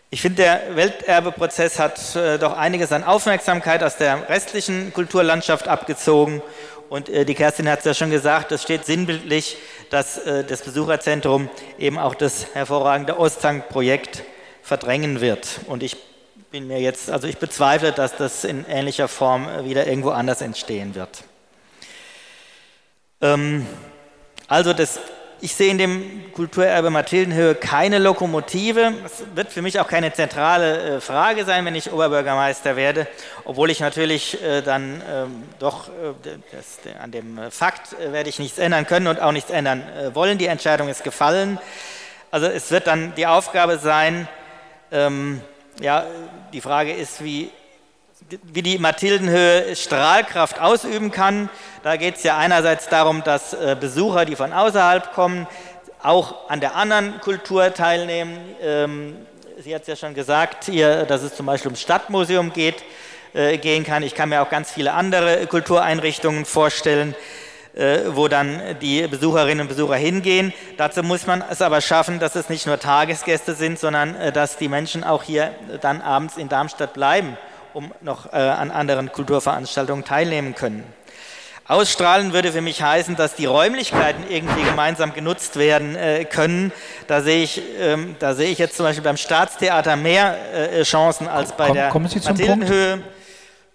Ich 0.09 0.21
finde, 0.23 0.41
der 0.41 0.75
Welterbeprozess 0.75 1.77
hat 1.77 2.15
äh, 2.15 2.39
doch 2.39 2.57
einiges 2.57 2.91
an 2.91 3.03
Aufmerksamkeit 3.03 3.83
aus 3.83 3.97
der 3.97 4.29
restlichen 4.29 4.93
Kulturlandschaft 4.93 5.67
abgezogen. 5.67 6.41
Und 6.89 7.09
äh, 7.09 7.25
die 7.25 7.35
Kerstin 7.35 7.69
hat 7.69 7.79
es 7.79 7.85
ja 7.85 7.93
schon 7.93 8.11
gesagt, 8.11 8.51
es 8.51 8.63
steht 8.63 8.85
sinnbildlich 8.85 9.57
dass 9.93 10.17
äh, 10.17 10.43
das 10.43 10.63
Besucherzentrum 10.63 11.49
eben 11.77 11.99
auch 11.99 12.15
das 12.15 12.47
hervorragende 12.55 13.19
Osthang-Projekt 13.19 14.23
verdrängen 14.63 15.21
wird. 15.21 15.59
Und 15.67 15.83
ich 15.83 15.95
bin 16.49 16.65
mir 16.65 16.81
jetzt, 16.81 17.11
also 17.11 17.27
ich 17.27 17.37
bezweifle, 17.37 17.91
dass 17.91 18.15
das 18.15 18.43
in 18.43 18.65
ähnlicher 18.67 19.07
Form 19.07 19.47
wieder 19.65 19.85
irgendwo 19.85 20.09
anders 20.09 20.41
entstehen 20.41 20.95
wird. 20.95 21.23
Ähm, 23.21 23.67
also 24.47 24.73
das 24.73 24.99
ich 25.43 25.55
sehe 25.55 25.71
in 25.71 25.77
dem 25.77 26.31
Kulturerbe 26.31 26.89
Mathildenhöhe 26.89 27.53
keine 27.53 27.99
Lokomotive. 27.99 28.93
Es 29.05 29.23
wird 29.35 29.51
für 29.51 29.61
mich 29.61 29.77
auch 29.77 29.89
keine 29.89 30.13
zentrale 30.13 30.95
äh, 30.95 31.01
Frage 31.01 31.43
sein, 31.43 31.65
wenn 31.65 31.75
ich 31.75 31.91
Oberbürgermeister 31.91 32.77
werde, 32.77 33.07
obwohl 33.43 33.69
ich 33.69 33.81
natürlich 33.81 34.41
äh, 34.41 34.61
dann 34.61 35.01
ähm, 35.11 35.43
doch 35.59 35.89
das, 36.53 36.79
an 36.97 37.11
dem 37.11 37.39
Fakt 37.51 37.93
werde 37.99 38.29
ich 38.29 38.39
nichts 38.39 38.57
ändern 38.57 38.87
können 38.87 39.07
und 39.07 39.21
auch 39.21 39.33
nichts 39.33 39.51
ändern 39.51 39.83
wollen. 40.13 40.37
Die 40.37 40.45
Entscheidung 40.45 40.87
ist 40.87 41.03
gefallen. 41.03 41.59
Also 42.31 42.47
es 42.47 42.71
wird 42.71 42.87
dann 42.87 43.13
die 43.15 43.27
Aufgabe 43.27 43.79
sein, 43.79 44.29
ähm, 44.93 45.41
ja, 45.81 46.05
die 46.53 46.61
Frage 46.61 46.93
ist, 46.93 47.21
wie 47.21 47.51
wie 48.51 48.61
die 48.61 48.77
Mathildenhöhe 48.77 49.75
Strahlkraft 49.75 50.59
ausüben 50.59 51.11
kann. 51.11 51.49
Da 51.83 51.97
geht 51.97 52.15
es 52.17 52.23
ja 52.23 52.37
einerseits 52.37 52.87
darum, 52.87 53.23
dass 53.23 53.53
äh, 53.53 53.75
Besucher, 53.79 54.25
die 54.25 54.35
von 54.35 54.53
außerhalb 54.53 55.13
kommen, 55.13 55.47
auch 56.01 56.49
an 56.49 56.59
der 56.59 56.75
anderen 56.75 57.19
Kultur 57.21 57.73
teilnehmen. 57.73 58.37
Ähm, 58.61 59.15
sie 59.63 59.73
hat 59.73 59.83
es 59.83 59.87
ja 59.87 59.95
schon 59.95 60.13
gesagt, 60.13 60.65
hier, 60.65 61.03
dass 61.05 61.23
es 61.23 61.35
zum 61.35 61.45
Beispiel 61.45 61.69
ums 61.69 61.81
Stadtmuseum 61.81 62.53
geht, 62.53 62.83
äh, 63.33 63.57
gehen 63.57 63.83
kann. 63.83 64.03
Ich 64.03 64.15
kann 64.15 64.29
mir 64.29 64.41
auch 64.41 64.49
ganz 64.49 64.71
viele 64.71 64.93
andere 64.93 65.47
Kultureinrichtungen 65.47 66.45
vorstellen, 66.45 67.15
äh, 67.75 67.99
wo 68.07 68.27
dann 68.27 68.61
die 68.81 69.07
Besucherinnen 69.07 69.61
und 69.61 69.67
Besucher 69.67 69.95
hingehen. 69.95 70.53
Dazu 70.77 71.03
muss 71.03 71.25
man 71.25 71.43
es 71.49 71.61
aber 71.61 71.81
schaffen, 71.81 72.19
dass 72.19 72.35
es 72.35 72.49
nicht 72.49 72.67
nur 72.67 72.79
Tagesgäste 72.79 73.53
sind, 73.55 73.79
sondern 73.79 74.15
dass 74.33 74.57
die 74.57 74.67
Menschen 74.67 75.03
auch 75.03 75.23
hier 75.23 75.55
dann 75.81 76.01
abends 76.01 76.37
in 76.37 76.49
Darmstadt 76.49 76.93
bleiben 76.93 77.37
um 77.73 77.91
noch 78.01 78.31
äh, 78.31 78.37
an 78.37 78.71
anderen 78.71 79.11
Kulturveranstaltungen 79.11 80.05
teilnehmen 80.05 80.55
können. 80.55 80.83
Ausstrahlen 81.65 82.33
würde 82.33 82.51
für 82.51 82.61
mich 82.61 82.81
heißen, 82.81 83.15
dass 83.15 83.35
die 83.35 83.45
Räumlichkeiten 83.45 84.25
irgendwie 84.29 84.63
gemeinsam 84.63 85.13
genutzt 85.13 85.55
werden 85.55 85.95
äh, 85.95 86.25
können. 86.25 86.73
Da 87.07 87.21
sehe, 87.21 87.43
ich, 87.43 87.61
ähm, 87.79 88.17
da 88.19 88.35
sehe 88.35 88.49
ich 88.49 88.57
jetzt 88.57 88.75
zum 88.75 88.85
Beispiel 88.85 89.03
beim 89.03 89.15
Staatstheater 89.15 89.95
mehr 89.95 90.35
äh, 90.53 90.83
Chancen 90.83 91.27
als 91.27 91.55
bei 91.55 91.89
Komm, 91.89 92.09
der 92.09 92.21
Mathildenhöhe. 92.21 93.01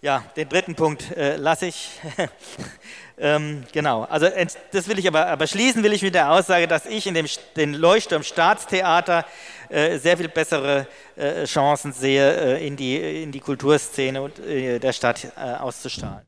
Ja, 0.03 0.23
den 0.37 0.49
dritten 0.49 0.75
Punkt 0.75 1.17
äh, 1.17 1.37
lasse 1.37 1.67
ich. 1.67 1.91
ähm, 3.19 3.65
genau, 3.73 4.05
also 4.05 4.29
das 4.71 4.87
will 4.87 4.99
ich 4.99 5.09
aber, 5.09 5.27
aber 5.27 5.47
schließen 5.47 5.83
will 5.83 5.93
ich 5.93 6.03
mit 6.03 6.15
der 6.15 6.31
Aussage, 6.31 6.69
dass 6.69 6.85
ich 6.87 7.07
in 7.07 7.15
dem 7.15 7.27
den 7.57 7.73
Leuchtturm 7.73 8.23
Staatstheater 8.23 9.25
sehr 9.71 10.17
viel 10.17 10.29
bessere 10.29 10.87
äh, 11.17 11.45
Chancen 11.45 11.93
sehe, 11.93 12.57
äh, 12.57 12.67
in, 12.67 12.77
die, 12.77 13.23
in 13.23 13.33
die 13.33 13.41
Kulturszene 13.41 14.23
und, 14.23 14.39
der 14.39 14.93
Stadt 14.93 15.33
auszustrahlen. 15.37 16.27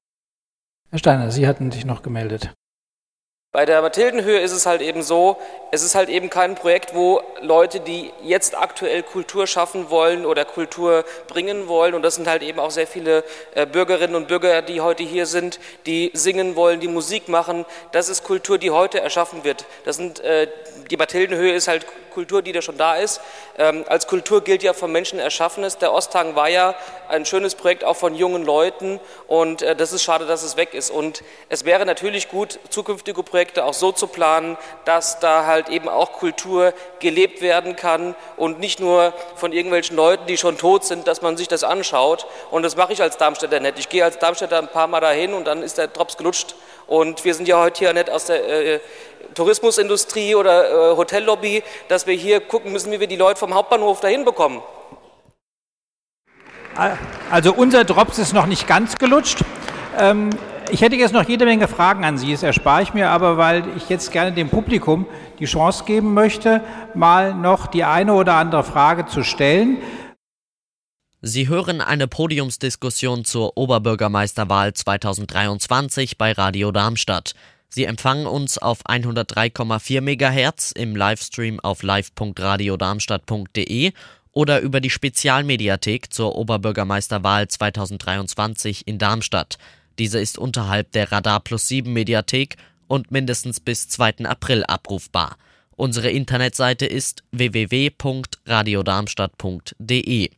Herr 0.91 0.99
Steiner, 0.99 1.31
Sie 1.31 1.47
hatten 1.47 1.71
sich 1.71 1.85
noch 1.85 2.03
gemeldet. 2.03 2.53
Bei 3.53 3.67
der 3.67 3.83
Mathildenhöhe 3.83 4.39
ist 4.39 4.53
es 4.53 4.65
halt 4.65 4.81
eben 4.81 5.03
so, 5.03 5.37
es 5.73 5.83
ist 5.83 5.97
halt 5.97 6.09
eben 6.09 6.31
kein 6.31 6.55
Projekt, 6.55 6.95
wo 6.95 7.21
Leute, 7.41 7.81
die 7.81 8.12
jetzt 8.23 8.57
aktuell 8.57 9.03
Kultur 9.03 9.49
schaffen 9.49 9.91
wollen 9.91 10.25
oder 10.25 10.45
Kultur 10.45 11.05
bringen 11.27 11.67
wollen, 11.67 11.95
und 11.95 12.03
das 12.03 12.15
sind 12.15 12.29
halt 12.29 12.43
eben 12.43 12.61
auch 12.61 12.71
sehr 12.71 12.87
viele 12.87 13.25
Bürgerinnen 13.73 14.15
und 14.15 14.29
Bürger, 14.29 14.62
die 14.62 14.81
heute 14.81 15.03
hier 15.03 15.27
sind, 15.27 15.59
die 15.87 16.12
singen 16.15 16.55
wollen, 16.55 16.79
die 16.79 16.87
Musik 16.87 17.29
machen, 17.29 17.65
das 17.91 18.09
ist 18.09 18.23
Kultur, 18.23 18.57
die 18.57 18.71
heute 18.71 19.01
erschaffen 19.01 19.43
wird. 19.43 19.67
Das 19.85 19.97
sind, 19.97 20.23
die 20.89 20.97
Mathildenhöhe 20.97 21.53
ist 21.53 21.67
halt 21.67 21.87
Kultur, 22.11 22.43
die 22.43 22.53
da 22.53 22.62
schon 22.62 22.77
da 22.77 22.97
ist. 22.97 23.20
Ähm, 23.59 23.85
als 23.89 24.07
Kultur 24.07 24.43
gilt 24.43 24.62
ja 24.62 24.73
vom 24.73 24.93
Menschen 24.93 25.19
Erschaffenes. 25.19 25.78
Der 25.78 25.93
Osthang 25.93 26.35
war 26.35 26.49
ja 26.49 26.74
ein 27.09 27.24
schönes 27.24 27.55
Projekt 27.55 27.85
auch 27.85 27.97
von 27.97 28.15
jungen 28.15 28.45
Leuten 28.45 29.01
und 29.27 29.62
äh, 29.62 29.74
das 29.74 29.93
ist 29.93 30.03
schade, 30.03 30.27
dass 30.27 30.43
es 30.43 30.57
weg 30.57 30.74
ist. 30.74 30.91
Und 30.91 31.23
es 31.49 31.65
wäre 31.65 31.87
natürlich 31.87 32.28
gut, 32.28 32.59
zukünftige 32.69 33.23
Projekte 33.23 33.65
auch 33.65 33.74
so 33.74 33.93
zu 33.93 34.07
planen, 34.07 34.57
dass 34.85 35.20
da 35.20 35.47
halt 35.47 35.69
eben 35.69 35.89
auch 35.89 36.12
Kultur 36.12 36.73
gelebt 36.99 37.41
werden 37.41 37.77
kann 37.77 38.15
und 38.37 38.61
nicht 38.61 38.81
nur 38.81 39.12
von 39.37 39.53
irgendwelchen 39.53 39.97
Leuten, 39.97 40.27
die 40.27 40.37
schon 40.37 40.59
tot 40.59 40.85
sind, 40.85 41.07
dass 41.07 41.23
man 41.23 41.37
sich 41.37 41.49
das 41.49 41.65
anschaut. 41.65 42.27
Und 42.51 42.62
das 42.62 42.77
mache 42.77 42.93
ich 42.93 43.03
als 43.03 43.16
Darmstädter 43.16 43.61
nicht. 43.61 43.78
Ich 43.78 43.89
gehe 43.89 44.05
als 44.05 44.19
Darmstädter 44.19 44.59
ein 44.59 44.69
paar 44.69 44.87
Mal 44.87 45.01
dahin 45.01 45.35
und 45.35 45.47
dann 45.47 45.62
ist 45.62 45.78
der 45.78 45.89
Drops 45.89 46.16
gelutscht. 46.16 46.55
Und 46.87 47.24
wir 47.24 47.35
sind 47.35 47.47
ja 47.47 47.61
heute 47.61 47.78
hier 47.78 47.93
nicht 47.93 48.11
aus 48.11 48.24
der 48.24 48.49
äh, 48.49 48.81
Tourismusindustrie 49.35 50.35
oder 50.35 50.93
äh, 50.93 50.97
Hotellobby, 50.97 51.62
dass 51.89 52.07
wir 52.07 52.15
hier 52.15 52.40
gucken 52.40 52.73
müssen, 52.73 52.93
wie 52.93 53.01
wir 53.01 53.07
die 53.07 53.16
Leute 53.16 53.39
vom 53.39 53.55
Hauptbahnhof 53.55 54.01
dahin 54.01 54.24
bekommen. 54.24 54.62
Also 57.31 57.52
unser 57.52 57.85
Drops 57.85 58.19
ist 58.19 58.32
noch 58.32 58.47
nicht 58.47 58.66
ganz 58.66 58.97
gelutscht. 58.97 59.40
Ähm, 59.98 60.31
ich 60.70 60.82
hätte 60.82 60.97
jetzt 60.97 61.12
noch 61.12 61.28
jede 61.28 61.44
Menge 61.44 61.66
Fragen 61.66 62.05
an 62.05 62.16
Sie, 62.16 62.32
das 62.32 62.43
erspare 62.43 62.82
ich 62.82 62.94
mir 62.94 63.11
aber, 63.11 63.36
weil 63.36 63.65
ich 63.77 63.89
jetzt 63.89 64.12
gerne 64.12 64.32
dem 64.32 64.48
Publikum 64.48 65.07
die 65.40 65.47
Chance 65.47 65.85
geben 65.85 66.15
möchte, 66.15 66.62
mal 66.94 67.35
noch 67.35 67.66
die 67.66 67.85
eine 67.85 68.15
oder 68.15 68.35
andere 68.35 68.62
Frage 68.62 69.07
zu 69.07 69.24
stellen. 69.24 69.78
Sie 71.23 71.48
hören 71.48 71.81
eine 71.81 72.09
Podiumsdiskussion 72.09 73.24
zur 73.24 73.57
Oberbürgermeisterwahl 73.57 74.73
2023 74.73 76.16
bei 76.16 76.32
Radio 76.32 76.73
Darmstadt. 76.73 77.35
Sie 77.71 77.85
empfangen 77.85 78.27
uns 78.27 78.59
auf 78.59 78.85
103,4 78.85 80.01
MHz 80.01 80.73
im 80.73 80.97
Livestream 80.97 81.61
auf 81.61 81.83
live.radiodarmstadt.de 81.83 83.93
oder 84.33 84.61
über 84.61 84.81
die 84.81 84.91
Spezialmediathek 84.91 86.13
zur 86.13 86.37
Oberbürgermeisterwahl 86.37 87.49
2023 87.49 88.87
in 88.87 88.99
Darmstadt. 88.99 89.57
Diese 89.99 90.21
ist 90.21 90.37
unterhalb 90.37 90.93
der 90.93 91.11
Radar 91.13 91.41
Plus 91.41 91.69
7 91.69 91.91
Mediathek 91.93 92.57
und 92.89 93.11
mindestens 93.11 93.61
bis 93.61 93.89
2. 93.89 94.25
April 94.25 94.65
abrufbar. 94.65 95.37
Unsere 95.77 96.11
Internetseite 96.11 96.85
ist 96.87 97.23
www.radiodarmstadt.de. 97.33 100.31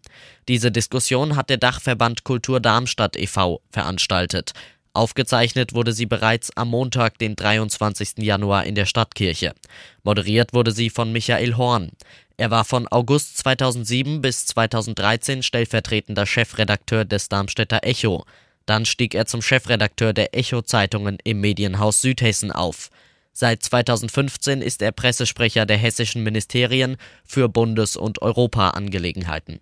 Diese 0.48 0.70
Diskussion 0.70 1.34
hat 1.34 1.50
der 1.50 1.56
Dachverband 1.56 2.22
Kultur 2.24 2.60
Darmstadt 2.60 3.16
e.V. 3.16 3.60
veranstaltet. 3.70 4.52
Aufgezeichnet 4.94 5.72
wurde 5.72 5.92
sie 5.92 6.04
bereits 6.04 6.54
am 6.54 6.68
Montag, 6.68 7.18
den 7.18 7.34
23. 7.34 8.18
Januar 8.18 8.64
in 8.64 8.74
der 8.74 8.84
Stadtkirche. 8.84 9.54
Moderiert 10.02 10.52
wurde 10.52 10.70
sie 10.70 10.90
von 10.90 11.12
Michael 11.12 11.56
Horn. 11.56 11.92
Er 12.36 12.50
war 12.50 12.64
von 12.64 12.86
August 12.88 13.38
2007 13.38 14.20
bis 14.20 14.46
2013 14.46 15.42
stellvertretender 15.42 16.26
Chefredakteur 16.26 17.06
des 17.06 17.28
Darmstädter 17.30 17.80
Echo. 17.84 18.24
Dann 18.66 18.84
stieg 18.84 19.14
er 19.14 19.26
zum 19.26 19.40
Chefredakteur 19.40 20.12
der 20.12 20.36
Echo-Zeitungen 20.36 21.18
im 21.24 21.40
Medienhaus 21.40 22.02
Südhessen 22.02 22.52
auf. 22.52 22.90
Seit 23.32 23.62
2015 23.62 24.60
ist 24.60 24.82
er 24.82 24.92
Pressesprecher 24.92 25.64
der 25.64 25.78
hessischen 25.78 26.22
Ministerien 26.22 26.96
für 27.24 27.48
Bundes- 27.48 27.96
und 27.96 28.20
Europaangelegenheiten. 28.20 29.60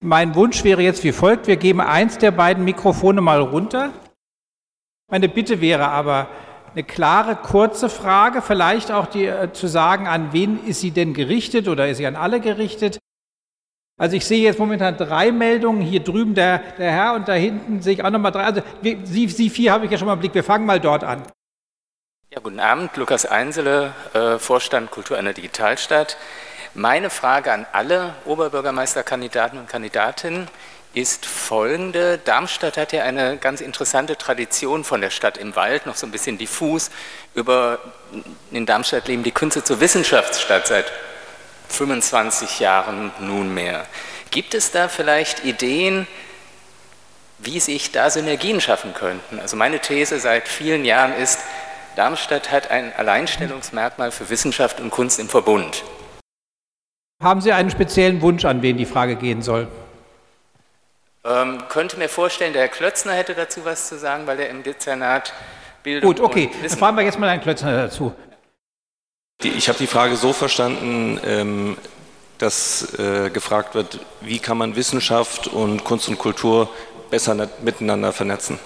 Mein 0.00 0.34
Wunsch 0.34 0.62
wäre 0.62 0.82
jetzt 0.82 1.04
wie 1.04 1.12
folgt: 1.12 1.46
Wir 1.46 1.56
geben 1.56 1.80
eins 1.80 2.18
der 2.18 2.32
beiden 2.32 2.64
Mikrofone 2.64 3.22
mal 3.22 3.40
runter. 3.40 3.94
Meine 5.08 5.28
Bitte 5.28 5.60
wäre 5.60 5.88
aber 5.88 6.28
eine 6.72 6.84
klare, 6.84 7.36
kurze 7.36 7.88
Frage, 7.88 8.42
vielleicht 8.42 8.90
auch 8.90 9.06
die, 9.06 9.26
äh, 9.26 9.52
zu 9.52 9.66
sagen, 9.66 10.08
an 10.08 10.32
wen 10.32 10.64
ist 10.66 10.80
sie 10.80 10.90
denn 10.90 11.14
gerichtet 11.14 11.68
oder 11.68 11.88
ist 11.88 11.98
sie 11.98 12.06
an 12.06 12.16
alle 12.16 12.40
gerichtet? 12.40 12.98
Also 13.98 14.16
ich 14.16 14.26
sehe 14.26 14.42
jetzt 14.42 14.58
momentan 14.58 14.98
drei 14.98 15.32
Meldungen, 15.32 15.80
hier 15.80 16.00
drüben 16.00 16.34
der, 16.34 16.58
der 16.58 16.92
Herr 16.92 17.14
und 17.14 17.28
da 17.28 17.32
hinten 17.32 17.80
sehe 17.80 17.94
ich 17.94 18.04
auch 18.04 18.10
nochmal 18.10 18.32
drei. 18.32 18.42
Also 18.42 18.60
Sie, 18.82 19.28
Sie 19.28 19.48
vier 19.48 19.72
habe 19.72 19.86
ich 19.86 19.90
ja 19.90 19.96
schon 19.96 20.06
mal 20.06 20.14
im 20.14 20.20
Blick, 20.20 20.34
wir 20.34 20.44
fangen 20.44 20.66
mal 20.66 20.80
dort 20.80 21.02
an. 21.02 21.22
Ja, 22.30 22.40
guten 22.42 22.60
Abend, 22.60 22.94
Lukas 22.98 23.24
Einsele, 23.24 23.94
äh, 24.12 24.38
Vorstand 24.38 24.90
Kultur 24.90 25.16
einer 25.16 25.32
Digitalstadt. 25.32 26.18
Meine 26.74 27.08
Frage 27.08 27.52
an 27.52 27.64
alle 27.72 28.12
Oberbürgermeisterkandidaten 28.26 29.58
und 29.58 29.66
Kandidatinnen 29.66 30.48
ist 30.96 31.26
folgende. 31.26 32.16
Darmstadt 32.16 32.78
hat 32.78 32.92
ja 32.94 33.02
eine 33.02 33.36
ganz 33.36 33.60
interessante 33.60 34.16
Tradition 34.16 34.82
von 34.82 35.02
der 35.02 35.10
Stadt 35.10 35.36
im 35.36 35.54
Wald, 35.54 35.84
noch 35.84 35.94
so 35.94 36.06
ein 36.06 36.10
bisschen 36.10 36.38
diffus. 36.38 36.90
Über, 37.34 37.78
in 38.50 38.64
Darmstadt 38.64 39.06
leben 39.06 39.22
die 39.22 39.30
Künste 39.30 39.62
zur 39.62 39.80
Wissenschaftsstadt 39.80 40.66
seit 40.66 40.90
25 41.68 42.60
Jahren 42.60 43.12
nunmehr. 43.20 43.84
Gibt 44.30 44.54
es 44.54 44.70
da 44.70 44.88
vielleicht 44.88 45.44
Ideen, 45.44 46.06
wie 47.38 47.60
sich 47.60 47.92
da 47.92 48.08
Synergien 48.08 48.62
schaffen 48.62 48.94
könnten? 48.94 49.38
Also 49.38 49.54
meine 49.54 49.80
These 49.80 50.18
seit 50.18 50.48
vielen 50.48 50.86
Jahren 50.86 51.12
ist, 51.12 51.40
Darmstadt 51.96 52.50
hat 52.50 52.70
ein 52.70 52.94
Alleinstellungsmerkmal 52.96 54.12
für 54.12 54.30
Wissenschaft 54.30 54.80
und 54.80 54.90
Kunst 54.90 55.18
im 55.20 55.28
Verbund. 55.28 55.84
Haben 57.22 57.42
Sie 57.42 57.52
einen 57.52 57.70
speziellen 57.70 58.22
Wunsch, 58.22 58.46
an 58.46 58.62
wen 58.62 58.78
die 58.78 58.86
Frage 58.86 59.16
gehen 59.16 59.42
soll? 59.42 59.68
Ähm, 61.28 61.62
könnte 61.68 61.98
mir 61.98 62.08
vorstellen, 62.08 62.52
der 62.52 62.62
Herr 62.62 62.68
Klötzner 62.68 63.12
hätte 63.12 63.34
dazu 63.34 63.64
was 63.64 63.88
zu 63.88 63.98
sagen, 63.98 64.26
weil 64.26 64.38
er 64.38 64.48
im 64.48 64.62
Dezernat 64.62 65.32
Bildung 65.82 66.14
Gut, 66.14 66.20
okay, 66.20 66.50
dann 66.60 66.70
fragen 66.70 66.96
wir 66.96 67.04
jetzt 67.04 67.18
mal 67.18 67.28
Herrn 67.28 67.40
Klötzner 67.40 67.76
dazu. 67.76 68.12
Ich 69.42 69.68
habe 69.68 69.78
die 69.78 69.86
Frage 69.86 70.16
so 70.16 70.32
verstanden, 70.32 71.20
ähm, 71.24 71.76
dass 72.38 72.98
äh, 72.98 73.30
gefragt 73.30 73.74
wird, 73.74 74.00
wie 74.20 74.38
kann 74.38 74.58
man 74.58 74.76
Wissenschaft 74.76 75.48
und 75.48 75.84
Kunst 75.84 76.08
und 76.08 76.18
Kultur 76.18 76.68
besser 77.10 77.48
miteinander 77.62 78.12
vernetzen? 78.12 78.58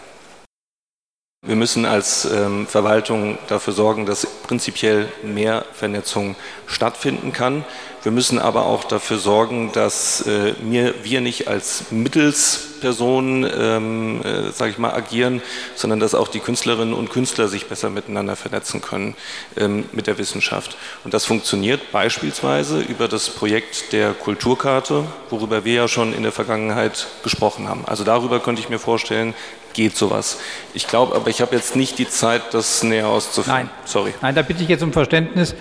Wir 1.43 1.57
müssen 1.57 1.87
als 1.87 2.27
ähm, 2.27 2.67
Verwaltung 2.67 3.39
dafür 3.49 3.73
sorgen, 3.73 4.05
dass 4.05 4.27
prinzipiell 4.27 5.09
mehr 5.23 5.65
Vernetzung 5.73 6.37
stattfinden 6.67 7.33
kann. 7.33 7.65
Wir 8.03 8.13
müssen 8.13 8.39
aber 8.39 8.67
auch 8.67 8.85
dafür 8.85 9.17
sorgen, 9.17 9.73
dass 9.73 10.27
äh, 10.27 10.55
wir, 10.61 10.95
wir 11.03 11.23
nicht 11.23 11.49
als 11.49 11.91
Mittelspersonen, 11.91 13.51
ähm, 13.59 14.23
äh, 14.23 14.53
sage 14.53 14.73
ich 14.73 14.79
mal, 14.79 14.93
agieren, 14.93 15.41
sondern 15.75 15.99
dass 15.99 16.15
auch 16.15 16.29
die 16.29 16.41
Künstlerinnen 16.41 16.93
und 16.93 17.09
Künstler 17.09 17.49
sich 17.49 17.69
besser 17.69 17.89
miteinander 17.89 18.37
vernetzen 18.37 18.83
können 18.83 19.17
ähm, 19.57 19.87
mit 19.93 20.09
der 20.09 20.19
Wissenschaft. 20.19 20.77
Und 21.05 21.15
das 21.15 21.25
funktioniert 21.25 21.91
beispielsweise 21.91 22.81
über 22.81 23.09
das 23.09 23.31
Projekt 23.31 23.93
der 23.93 24.13
Kulturkarte, 24.13 25.05
worüber 25.31 25.65
wir 25.65 25.75
ja 25.75 25.89
schon 25.89 26.13
in 26.15 26.23
der 26.23 26.33
Vergangenheit 26.33 27.07
gesprochen 27.23 27.67
haben. 27.67 27.85
Also 27.87 28.05
darüber 28.05 28.41
könnte 28.41 28.61
ich 28.61 28.69
mir 28.69 28.79
vorstellen, 28.79 29.35
geht 29.73 29.97
sowas. 29.97 30.39
Ich 30.75 30.87
glaube 30.87 31.15
aber, 31.15 31.29
ich 31.31 31.41
habe 31.41 31.57
jetzt 31.57 31.77
nicht 31.77 31.99
die 31.99 32.09
Zeit, 32.09 32.55
das 32.55 32.83
näher 32.83 33.09
auszuführen. 33.09 33.67
Nein, 33.67 33.71
sorry. 33.85 34.15
Nein, 34.21 34.35
da 34.35 34.43
bitte 34.43 34.63
ich 34.63 34.69
jetzt 34.69 34.83
um 34.83 34.93
Verständnis. 34.93 35.55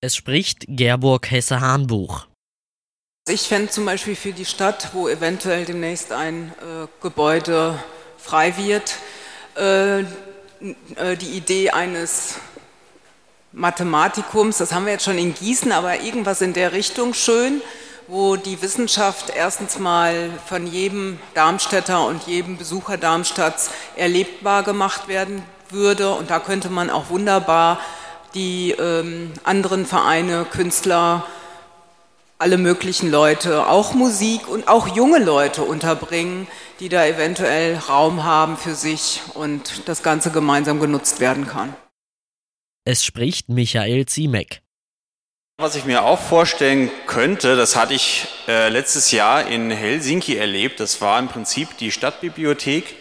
Es 0.00 0.16
spricht 0.16 0.64
Gerburg 0.68 1.30
Hesse-Hahnbuch. 1.30 2.26
Ich 3.28 3.42
fände 3.42 3.70
zum 3.70 3.84
Beispiel 3.84 4.16
für 4.16 4.32
die 4.32 4.44
Stadt, 4.44 4.90
wo 4.94 5.08
eventuell 5.08 5.64
demnächst 5.64 6.10
ein 6.10 6.52
äh, 6.60 6.88
Gebäude 7.00 7.78
frei 8.18 8.56
wird, 8.56 8.96
äh, 9.56 10.00
äh, 10.00 11.16
die 11.20 11.36
Idee 11.36 11.70
eines 11.70 12.40
Mathematikums, 13.52 14.58
das 14.58 14.72
haben 14.72 14.86
wir 14.86 14.92
jetzt 14.92 15.04
schon 15.04 15.18
in 15.18 15.34
Gießen, 15.34 15.70
aber 15.72 16.00
irgendwas 16.00 16.40
in 16.40 16.52
der 16.52 16.72
Richtung 16.72 17.14
schön, 17.14 17.60
wo 18.12 18.36
die 18.36 18.60
Wissenschaft 18.60 19.30
erstens 19.34 19.78
mal 19.78 20.28
von 20.44 20.66
jedem 20.66 21.18
Darmstädter 21.32 22.06
und 22.06 22.26
jedem 22.26 22.58
Besucher 22.58 22.98
Darmstadts 22.98 23.70
erlebbar 23.96 24.64
gemacht 24.64 25.08
werden 25.08 25.42
würde. 25.70 26.10
Und 26.10 26.28
da 26.28 26.38
könnte 26.38 26.68
man 26.68 26.90
auch 26.90 27.08
wunderbar 27.08 27.80
die 28.34 28.72
ähm, 28.72 29.32
anderen 29.44 29.86
Vereine, 29.86 30.44
Künstler, 30.44 31.26
alle 32.36 32.58
möglichen 32.58 33.10
Leute, 33.10 33.66
auch 33.66 33.94
Musik 33.94 34.46
und 34.46 34.68
auch 34.68 34.94
junge 34.94 35.18
Leute 35.18 35.62
unterbringen, 35.62 36.46
die 36.80 36.90
da 36.90 37.06
eventuell 37.06 37.78
Raum 37.78 38.24
haben 38.24 38.58
für 38.58 38.74
sich 38.74 39.22
und 39.32 39.88
das 39.88 40.02
Ganze 40.02 40.30
gemeinsam 40.30 40.80
genutzt 40.80 41.20
werden 41.20 41.46
kann. 41.46 41.74
Es 42.84 43.06
spricht 43.06 43.48
Michael 43.48 44.04
Ziemek. 44.04 44.60
Was 45.62 45.76
ich 45.76 45.84
mir 45.84 46.02
auch 46.02 46.18
vorstellen 46.18 46.90
könnte, 47.06 47.54
das 47.54 47.76
hatte 47.76 47.94
ich 47.94 48.26
äh, 48.48 48.68
letztes 48.68 49.12
Jahr 49.12 49.46
in 49.46 49.70
Helsinki 49.70 50.36
erlebt, 50.36 50.80
das 50.80 51.00
war 51.00 51.20
im 51.20 51.28
Prinzip 51.28 51.78
die 51.78 51.92
Stadtbibliothek 51.92 52.96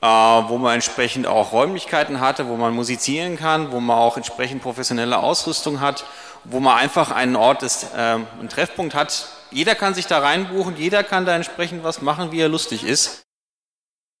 äh, 0.00 0.06
wo 0.06 0.56
man 0.56 0.76
entsprechend 0.76 1.26
auch 1.26 1.52
Räumlichkeiten 1.52 2.18
hatte, 2.18 2.48
wo 2.48 2.56
man 2.56 2.72
musizieren 2.72 3.36
kann, 3.36 3.72
wo 3.72 3.80
man 3.80 3.98
auch 3.98 4.16
entsprechend 4.16 4.62
professionelle 4.62 5.18
Ausrüstung 5.18 5.82
hat, 5.82 6.06
wo 6.44 6.60
man 6.60 6.78
einfach 6.78 7.10
einen 7.10 7.36
Ort, 7.36 7.60
des, 7.60 7.82
äh, 7.82 7.96
einen 7.96 8.48
Treffpunkt 8.48 8.94
hat. 8.94 9.26
Jeder 9.50 9.74
kann 9.74 9.92
sich 9.92 10.06
da 10.06 10.20
reinbuchen, 10.20 10.78
jeder 10.78 11.04
kann 11.04 11.26
da 11.26 11.36
entsprechend 11.36 11.84
was 11.84 12.00
machen, 12.00 12.32
wie 12.32 12.40
er 12.40 12.48
lustig 12.48 12.84
ist. 12.84 13.26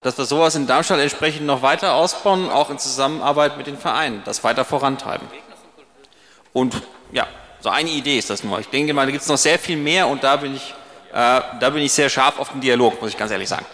Dass 0.02 0.18
wir 0.18 0.26
sowas 0.26 0.54
in 0.56 0.66
Darmstadt 0.66 1.00
entsprechend 1.00 1.46
noch 1.46 1.62
weiter 1.62 1.94
ausbauen, 1.94 2.50
auch 2.50 2.68
in 2.68 2.78
Zusammenarbeit 2.78 3.56
mit 3.56 3.66
den 3.66 3.78
Vereinen, 3.78 4.20
das 4.26 4.44
weiter 4.44 4.66
vorantreiben. 4.66 5.26
Und 6.52 6.82
ja, 7.12 7.26
so 7.60 7.70
eine 7.70 7.90
Idee 7.90 8.18
ist 8.18 8.30
das 8.30 8.44
nur. 8.44 8.58
Ich 8.60 8.68
denke 8.68 8.94
mal, 8.94 9.06
da 9.06 9.10
gibt 9.10 9.22
es 9.22 9.28
noch 9.28 9.38
sehr 9.38 9.58
viel 9.58 9.76
mehr 9.76 10.06
und 10.06 10.22
da 10.22 10.36
bin 10.36 10.54
ich, 10.54 10.74
äh, 11.12 11.40
da 11.60 11.70
bin 11.70 11.82
ich 11.82 11.92
sehr 11.92 12.08
scharf 12.08 12.38
auf 12.38 12.50
den 12.50 12.60
Dialog, 12.60 13.00
muss 13.00 13.10
ich 13.10 13.16
ganz 13.16 13.30
ehrlich 13.32 13.48
sagen. 13.48 13.66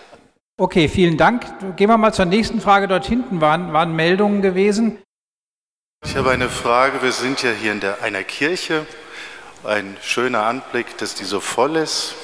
Okay, 0.56 0.89
vielen 0.89 1.16
Dank. 1.16 1.77
Gehen 1.77 1.89
wir 1.89 1.98
mal 1.98 2.15
zur 2.15 2.27
nächsten 2.27 2.61
Frage. 2.61 2.86
Dort 2.86 3.06
hinten 3.06 3.40
waren, 3.40 3.73
waren 3.73 3.94
Meldungen 3.94 4.40
gewesen. 4.40 4.98
Ich 6.05 6.16
habe 6.16 6.31
eine 6.31 6.48
Frage. 6.48 7.02
Wir 7.02 7.12
sind 7.12 7.43
ja 7.43 7.51
hier 7.51 7.73
in 7.73 7.81
der, 7.81 8.02
einer 8.02 8.23
Kirche. 8.23 8.86
Ein 9.65 9.97
schöner 10.01 10.44
Anblick, 10.44 10.97
dass 10.98 11.15
die 11.15 11.24
so 11.24 11.40
voll 11.40 11.77
ist. 11.77 12.15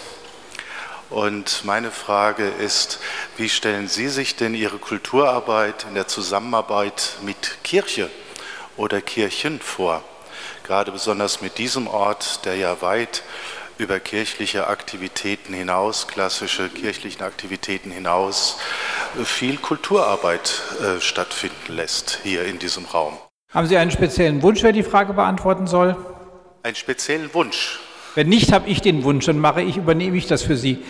Und 1.09 1.65
meine 1.65 1.91
Frage 1.91 2.47
ist, 2.47 3.01
wie 3.37 3.49
stellen 3.49 3.89
Sie 3.89 4.07
sich 4.07 4.37
denn 4.37 4.55
Ihre 4.55 4.79
Kulturarbeit 4.79 5.87
in 5.89 5.97
der 5.97 6.07
Zusammenarbeit 6.07 7.17
mit 7.23 7.65
Kirche 7.65 8.09
oder 8.77 9.01
Kirchen 9.01 9.61
vor? 9.61 10.05
Gerade 10.71 10.93
besonders 10.93 11.43
mit 11.43 11.59
diesem 11.59 11.89
Ort, 11.89 12.45
der 12.45 12.55
ja 12.55 12.81
weit 12.81 13.25
über 13.79 13.99
kirchliche 13.99 14.69
Aktivitäten 14.69 15.53
hinaus, 15.53 16.07
klassische 16.07 16.69
kirchlichen 16.69 17.25
Aktivitäten 17.25 17.91
hinaus, 17.91 18.57
viel 19.25 19.57
Kulturarbeit 19.57 20.63
äh, 20.81 21.01
stattfinden 21.01 21.75
lässt 21.75 22.21
hier 22.23 22.45
in 22.45 22.61
diesem 22.61 22.85
Raum. 22.85 23.15
Haben 23.53 23.67
Sie 23.67 23.77
einen 23.77 23.91
speziellen 23.91 24.43
Wunsch, 24.43 24.63
wer 24.63 24.71
die 24.71 24.85
Frage 24.85 25.13
beantworten 25.13 25.67
soll? 25.67 25.97
Einen 26.63 26.77
speziellen 26.77 27.35
Wunsch? 27.35 27.81
Wenn 28.15 28.29
nicht, 28.29 28.53
habe 28.53 28.69
ich 28.69 28.81
den 28.81 29.03
Wunsch 29.03 29.27
und 29.27 29.41
mache 29.41 29.63
ich, 29.63 29.77
übernehme 29.77 30.17
ich 30.17 30.29
das 30.29 30.45
für 30.45 30.57
Sie. 30.57 30.85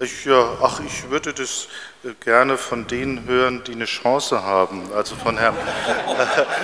Ich, 0.00 0.24
ja, 0.24 0.56
ach, 0.60 0.80
ich 0.80 1.08
würde 1.10 1.32
das 1.32 1.68
äh, 2.02 2.08
gerne 2.24 2.56
von 2.56 2.86
denen 2.86 3.24
hören, 3.26 3.62
die 3.66 3.72
eine 3.72 3.84
Chance 3.84 4.42
haben. 4.42 4.90
Also 4.96 5.14
von 5.14 5.38
Herrn. 5.38 5.54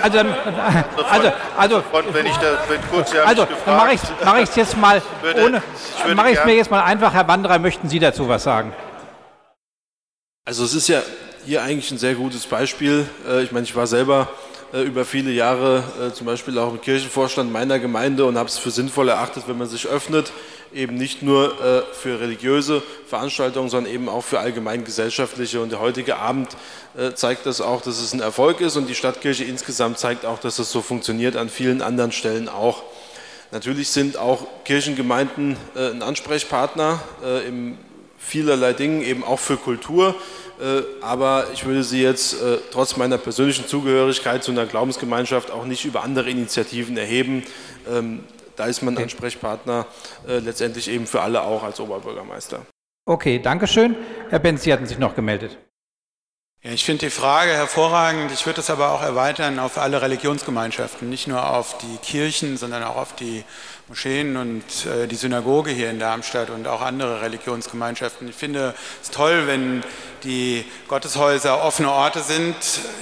Also, 0.01 0.19
also, 0.19 1.03
also, 1.09 1.31
also 1.57 1.81
von, 1.81 2.13
wenn 2.13 2.25
ich 2.25 2.35
da, 2.37 2.57
wenn 2.67 2.81
kurz 2.89 3.11
Sie 3.11 3.19
also, 3.19 3.47
dann 3.65 3.77
mache 3.77 3.93
ich 3.93 4.01
es 4.01 4.09
mach 4.25 4.55
jetzt 4.55 4.77
mal 4.77 5.01
würde, 5.21 5.45
ohne. 5.45 5.63
Mache 6.15 6.31
ich 6.31 6.39
es 6.39 6.45
mir 6.45 6.55
jetzt 6.55 6.71
mal 6.71 6.81
einfach, 6.81 7.13
Herr 7.13 7.27
Wanderer, 7.27 7.59
möchten 7.59 7.87
Sie 7.87 7.99
dazu 7.99 8.27
was 8.27 8.43
sagen? 8.43 8.73
Also 10.45 10.63
es 10.63 10.73
ist 10.73 10.87
ja 10.87 11.01
hier 11.45 11.61
eigentlich 11.61 11.91
ein 11.91 11.97
sehr 11.97 12.15
gutes 12.15 12.45
Beispiel. 12.45 13.07
Äh, 13.27 13.43
ich 13.43 13.51
meine, 13.51 13.65
ich 13.65 13.75
war 13.75 13.87
selber 13.87 14.27
äh, 14.31 14.58
über 14.73 15.03
viele 15.03 15.31
Jahre 15.31 16.11
zum 16.13 16.27
Beispiel 16.27 16.57
auch 16.59 16.71
im 16.71 16.79
Kirchenvorstand 16.81 17.51
meiner 17.51 17.79
Gemeinde 17.79 18.25
und 18.25 18.37
habe 18.37 18.49
es 18.49 18.57
für 18.57 18.71
sinnvoll 18.71 19.09
erachtet, 19.09 19.43
wenn 19.47 19.57
man 19.57 19.67
sich 19.67 19.87
öffnet 19.87 20.31
eben 20.73 20.95
nicht 20.95 21.23
nur 21.23 21.59
äh, 21.61 21.81
für 21.93 22.19
religiöse 22.19 22.81
Veranstaltungen, 23.07 23.69
sondern 23.69 23.91
eben 23.91 24.09
auch 24.09 24.23
für 24.23 24.39
allgemein 24.39 24.83
gesellschaftliche. 24.83 25.61
Und 25.61 25.71
der 25.71 25.79
heutige 25.79 26.17
Abend 26.17 26.55
äh, 26.97 27.13
zeigt 27.13 27.45
das 27.45 27.61
auch, 27.61 27.81
dass 27.81 27.99
es 27.99 28.13
ein 28.13 28.19
Erfolg 28.19 28.61
ist 28.61 28.75
und 28.75 28.87
die 28.87 28.95
Stadtkirche 28.95 29.43
insgesamt 29.43 29.97
zeigt 29.97 30.25
auch, 30.25 30.39
dass 30.39 30.59
es 30.59 30.71
so 30.71 30.81
funktioniert, 30.81 31.35
an 31.35 31.49
vielen 31.49 31.81
anderen 31.81 32.11
Stellen 32.11 32.49
auch. 32.49 32.83
Natürlich 33.51 33.89
sind 33.89 34.17
auch 34.17 34.45
Kirchengemeinden 34.63 35.57
äh, 35.75 35.89
ein 35.89 36.03
Ansprechpartner 36.03 37.01
in 37.47 37.77
vielerlei 38.17 38.73
Dingen, 38.73 39.01
eben 39.01 39.23
auch 39.23 39.39
für 39.39 39.57
Kultur. 39.57 40.15
Aber 41.01 41.47
ich 41.53 41.65
würde 41.65 41.83
sie 41.83 42.01
jetzt 42.01 42.35
trotz 42.71 42.97
meiner 42.97 43.17
persönlichen 43.17 43.67
Zugehörigkeit 43.67 44.43
zu 44.43 44.51
einer 44.51 44.65
Glaubensgemeinschaft 44.65 45.51
auch 45.51 45.65
nicht 45.65 45.85
über 45.85 46.03
andere 46.03 46.29
Initiativen 46.29 46.97
erheben. 46.97 47.43
Ähm, 47.89 48.23
da 48.59 48.65
ist 48.65 48.81
man 48.81 48.97
Ansprechpartner 48.97 49.85
äh, 50.27 50.39
letztendlich 50.39 50.89
eben 50.89 51.07
für 51.07 51.21
alle 51.21 51.43
auch 51.43 51.63
als 51.63 51.79
Oberbürgermeister. 51.79 52.65
Okay, 53.05 53.39
danke 53.39 53.67
schön. 53.67 53.95
Herr 54.29 54.39
Benz, 54.39 54.63
Sie 54.63 54.73
hatten 54.73 54.85
sich 54.85 54.99
noch 54.99 55.15
gemeldet. 55.15 55.57
Ja, 56.61 56.71
ich 56.71 56.83
finde 56.83 57.05
die 57.05 57.09
Frage 57.09 57.51
hervorragend. 57.51 58.33
Ich 58.33 58.45
würde 58.45 58.59
es 58.59 58.69
aber 58.69 58.91
auch 58.91 59.01
erweitern 59.01 59.59
auf 59.59 59.77
alle 59.77 60.01
Religionsgemeinschaften, 60.01 61.09
nicht 61.09 61.25
nur 61.25 61.49
auf 61.49 61.77
die 61.77 61.97
Kirchen, 62.05 62.57
sondern 62.57 62.83
auch 62.83 62.97
auf 62.97 63.15
die 63.15 63.45
Moscheen 63.89 64.37
und 64.37 64.63
äh, 64.85 65.07
die 65.07 65.15
Synagoge 65.15 65.71
hier 65.71 65.89
in 65.89 65.97
Darmstadt 65.97 66.51
und 66.51 66.67
auch 66.67 66.81
andere 66.81 67.21
Religionsgemeinschaften. 67.21 68.27
Ich 68.29 68.35
finde 68.35 68.75
es 69.01 69.09
toll, 69.09 69.47
wenn 69.47 69.83
die 70.23 70.63
Gotteshäuser 70.87 71.63
offene 71.63 71.89
Orte 71.91 72.21
sind, 72.21 72.55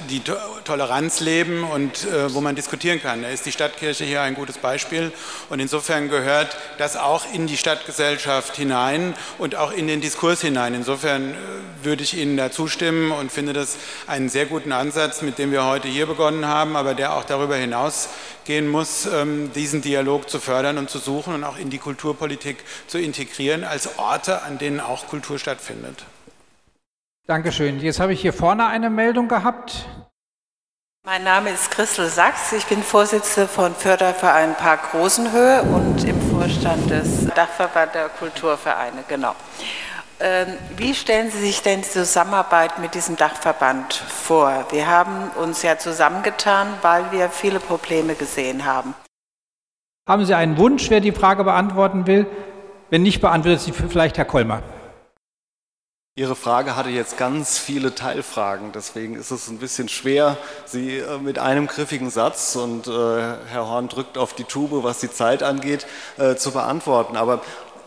die 0.10 0.22
Toleranz 0.64 1.20
leben 1.20 1.66
und 1.66 2.06
äh, 2.06 2.34
wo 2.34 2.40
man 2.40 2.56
diskutieren 2.56 3.02
kann. 3.02 3.24
Da 3.24 3.30
ist 3.30 3.46
die 3.46 3.52
Stadtkirche 3.52 4.06
hier 4.06 4.22
ein 4.22 4.34
gutes 4.34 4.60
Beispiel 4.60 5.12
und 5.50 5.60
insofern 5.60 6.08
gehört 6.08 6.56
das 6.78 6.96
auch 6.96 7.26
in 7.34 7.48
die 7.48 7.58
Stadtgesellschaft 7.58 8.56
hinein 8.56 9.14
und 9.40 9.56
auch 9.56 9.74
in 9.74 9.88
den 9.88 10.00
Diskurs 10.00 10.40
hinein. 10.40 10.74
Insofern 10.74 11.32
äh, 11.32 11.36
würde 11.84 12.04
ich 12.04 12.18
Ihnen 12.18 12.38
da 12.38 12.50
zustimmen 12.50 13.12
und 13.12 13.30
finde 13.30 13.52
das 13.52 13.76
einen 14.08 14.30
sehr 14.30 14.46
guten 14.46 14.72
Ansatz, 14.72 15.22
mit 15.22 15.38
dem 15.38 15.52
wir 15.52 15.66
heute 15.66 15.90
hier 15.90 16.06
begonnen 16.06 16.48
haben, 16.48 16.78
aber 16.78 16.94
der 16.94 17.14
auch 17.14 17.26
darüber 17.26 17.58
hinaus 17.58 18.08
gehen 18.48 18.68
muss, 18.68 19.06
ähm, 19.06 19.52
diesen 19.54 19.82
Dialog 19.82 20.30
zu 20.30 20.40
fördern 20.40 20.77
und 20.78 20.90
zu 20.90 21.00
suchen 21.00 21.34
und 21.34 21.44
auch 21.44 21.58
in 21.58 21.70
die 21.70 21.78
Kulturpolitik 21.78 22.58
zu 22.88 22.98
integrieren 23.00 23.64
als 23.64 23.98
Orte, 23.98 24.44
an 24.44 24.58
denen 24.58 24.80
auch 24.80 25.08
Kultur 25.08 25.40
stattfindet. 25.40 26.06
Dankeschön. 27.28 27.80
Jetzt 27.80 28.00
habe 28.00 28.14
ich 28.14 28.22
hier 28.22 28.34
vorne 28.34 28.68
eine 28.68 28.90
Meldung 28.90 29.28
gehabt. 29.28 29.86
Mein 31.06 31.24
Name 31.24 31.52
ist 31.52 31.72
Christel 31.72 32.10
Sachs. 32.10 32.52
Ich 32.52 32.66
bin 32.66 32.84
Vorsitzende 32.84 33.48
von 33.48 33.74
Förderverein 33.74 34.56
Park 34.56 34.94
Rosenhöhe 34.94 35.62
und 35.64 36.04
im 36.04 36.22
Vorstand 36.32 36.90
des 36.90 37.26
Dachverband 37.34 37.96
der 37.96 38.10
Kulturvereine. 38.10 39.06
Genau. 39.08 39.34
Ähm, 40.20 40.58
wie 40.76 40.96
stellen 40.96 41.32
Sie 41.32 41.40
sich 41.40 41.62
denn 41.62 41.82
die 41.82 41.88
Zusammenarbeit 41.90 42.80
mit 42.80 42.94
diesem 42.96 43.16
Dachverband 43.16 43.94
vor? 43.94 44.66
Wir 44.72 44.88
haben 44.88 45.30
uns 45.36 45.62
ja 45.62 45.78
zusammengetan, 45.78 46.68
weil 46.82 47.12
wir 47.12 47.30
viele 47.30 47.60
Probleme 47.60 48.16
gesehen 48.16 48.66
haben. 48.66 48.96
Haben 50.08 50.26
Sie 50.26 50.34
einen 50.34 50.58
Wunsch, 50.58 50.90
wer 50.90 51.02
die 51.02 51.12
Frage 51.12 51.44
beantworten 51.44 52.08
will? 52.08 52.26
Wenn 52.90 53.04
nicht, 53.04 53.20
beantwortet 53.20 53.60
sie 53.60 53.74
vielleicht 53.74 54.18
Herr 54.18 54.24
Kolmer. 54.24 54.64
Ihre 56.16 56.36
Frage 56.36 56.78
hatte 56.78 56.90
jetzt 56.90 57.18
ganz 57.18 57.60
viele 57.60 57.94
Teilfragen, 57.94 58.72
deswegen 58.72 59.16
ist 59.16 59.32
es 59.32 59.50
ein 59.50 59.60
bisschen 59.60 59.90
schwer, 59.90 60.38
sie 60.66 60.98
äh, 60.98 61.20
mit 61.20 61.38
einem 61.38 61.68
griffigen 61.68 62.10
Satz 62.10 62.56
und 62.56 62.88
äh, 62.88 62.92
Herr 62.92 63.68
Horn 63.68 63.90
drückt 63.90 64.18
auf 64.18 64.34
die 64.34 64.46
Tube, 64.46 64.82
was 64.84 65.00
die 65.00 65.12
Zeit 65.12 65.44
angeht, 65.44 65.86
äh, 66.18 66.36
zu 66.36 66.52
beantworten. 66.52 67.18
Aber 67.18 67.42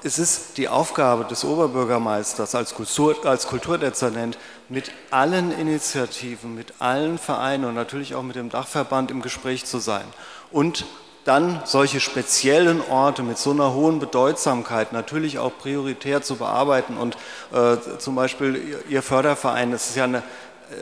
es 0.04 0.18
ist 0.18 0.58
die 0.58 0.68
Aufgabe 0.68 1.24
des 1.24 1.44
Oberbürgermeisters 1.44 2.54
als, 2.54 2.74
Kultur, 2.74 3.16
als 3.24 3.46
Kulturdezernent, 3.48 4.36
mit 4.68 4.92
allen 5.10 5.58
Initiativen, 5.58 6.54
mit 6.54 6.74
allen 6.80 7.16
Vereinen 7.16 7.64
und 7.64 7.74
natürlich 7.74 8.14
auch 8.14 8.22
mit 8.22 8.36
dem 8.36 8.50
Dachverband 8.50 9.10
im 9.10 9.22
Gespräch 9.22 9.64
zu 9.64 9.78
sein 9.78 10.04
und 10.52 10.84
dann 11.30 11.62
solche 11.64 12.00
speziellen 12.00 12.82
Orte 12.90 13.22
mit 13.22 13.38
so 13.38 13.52
einer 13.52 13.72
hohen 13.72 14.00
Bedeutsamkeit 14.00 14.92
natürlich 14.92 15.38
auch 15.38 15.52
prioritär 15.56 16.22
zu 16.22 16.34
bearbeiten. 16.34 16.96
Und 16.96 17.16
äh, 17.54 17.76
zum 17.98 18.16
Beispiel 18.16 18.82
Ihr 18.88 19.00
Förderverein, 19.00 19.70
das 19.70 19.90
ist 19.90 19.96
ja 19.96 20.04
eine, 20.04 20.24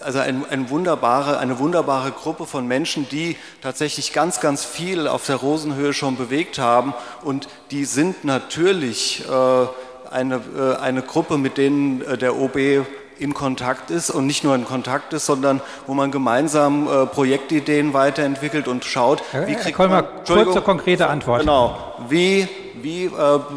also 0.00 0.20
ein, 0.20 0.46
ein 0.48 0.70
wunderbare, 0.70 1.38
eine 1.38 1.58
wunderbare 1.58 2.12
Gruppe 2.12 2.46
von 2.46 2.66
Menschen, 2.66 3.06
die 3.10 3.36
tatsächlich 3.60 4.14
ganz, 4.14 4.40
ganz 4.40 4.64
viel 4.64 5.06
auf 5.06 5.26
der 5.26 5.36
Rosenhöhe 5.36 5.92
schon 5.92 6.16
bewegt 6.16 6.58
haben. 6.58 6.94
Und 7.22 7.46
die 7.70 7.84
sind 7.84 8.24
natürlich 8.24 9.26
äh, 9.28 9.66
eine, 10.10 10.40
äh, 10.56 10.76
eine 10.80 11.02
Gruppe, 11.02 11.36
mit 11.36 11.58
denen 11.58 12.00
äh, 12.00 12.16
der 12.16 12.34
OB 12.36 12.86
in 13.18 13.34
Kontakt 13.34 13.90
ist 13.90 14.10
und 14.10 14.26
nicht 14.26 14.44
nur 14.44 14.54
in 14.54 14.64
Kontakt 14.64 15.12
ist, 15.12 15.26
sondern 15.26 15.60
wo 15.86 15.94
man 15.94 16.10
gemeinsam 16.10 16.86
äh, 16.86 17.06
Projektideen 17.06 17.92
weiterentwickelt 17.92 18.68
und 18.68 18.84
schaut, 18.84 19.22
wie 19.32 19.54
kriegt 19.54 19.64
Herr 19.64 19.72
Kolmer, 19.72 20.02
man 20.02 20.24
kurze 20.44 20.60
konkrete 20.60 21.08
Antwort. 21.08 21.40
Genau, 21.40 21.76
wie 22.08 22.48
wie 22.82 23.06
äh, 23.06 23.10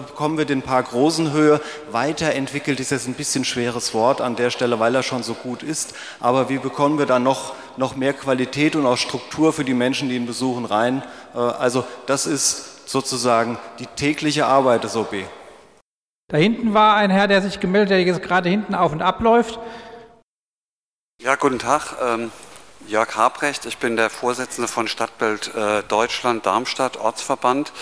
bekommen 0.07 0.37
wir 0.37 0.45
den 0.45 0.61
Park 0.61 0.93
Rosenhöhe 0.93 1.61
weiterentwickelt, 1.91 2.79
ist 2.79 2.91
jetzt 2.91 3.07
ein 3.07 3.13
bisschen 3.13 3.45
schweres 3.45 3.93
Wort 3.93 4.21
an 4.21 4.35
der 4.35 4.49
Stelle, 4.49 4.79
weil 4.79 4.95
er 4.95 5.03
schon 5.03 5.23
so 5.23 5.33
gut 5.33 5.63
ist, 5.63 5.93
aber 6.19 6.49
wie 6.49 6.57
bekommen 6.57 6.97
wir 6.97 7.05
da 7.05 7.19
noch, 7.19 7.53
noch 7.77 7.95
mehr 7.95 8.13
Qualität 8.13 8.75
und 8.75 8.85
auch 8.85 8.97
Struktur 8.97 9.53
für 9.53 9.63
die 9.63 9.73
Menschen, 9.73 10.09
die 10.09 10.15
ihn 10.15 10.25
besuchen, 10.25 10.65
rein? 10.65 11.03
Äh, 11.35 11.39
also 11.39 11.83
das 12.07 12.25
ist 12.25 12.89
sozusagen 12.89 13.57
die 13.79 13.85
tägliche 13.85 14.45
Arbeit 14.45 14.83
des 14.83 14.95
OB. 14.95 15.15
Da 16.31 16.37
hinten 16.37 16.73
war 16.73 16.95
ein 16.95 17.09
Herr, 17.09 17.27
der 17.27 17.41
sich 17.41 17.59
gemeldet 17.59 17.89
hat, 17.89 17.97
der 17.97 18.05
jetzt 18.05 18.23
gerade 18.23 18.47
hinten 18.47 18.73
auf 18.73 18.93
und 18.93 19.01
ab 19.01 19.19
läuft. 19.19 19.59
Ja, 21.21 21.35
guten 21.35 21.59
Tag. 21.59 21.97
Ähm, 22.01 22.31
Jörg 22.87 23.17
Habrecht, 23.17 23.65
ich 23.65 23.77
bin 23.79 23.97
der 23.97 24.09
Vorsitzende 24.09 24.69
von 24.69 24.87
Stadtbild 24.87 25.53
äh, 25.53 25.83
Deutschland 25.83 26.45
Darmstadt 26.45 26.95
Ortsverband. 26.95 27.73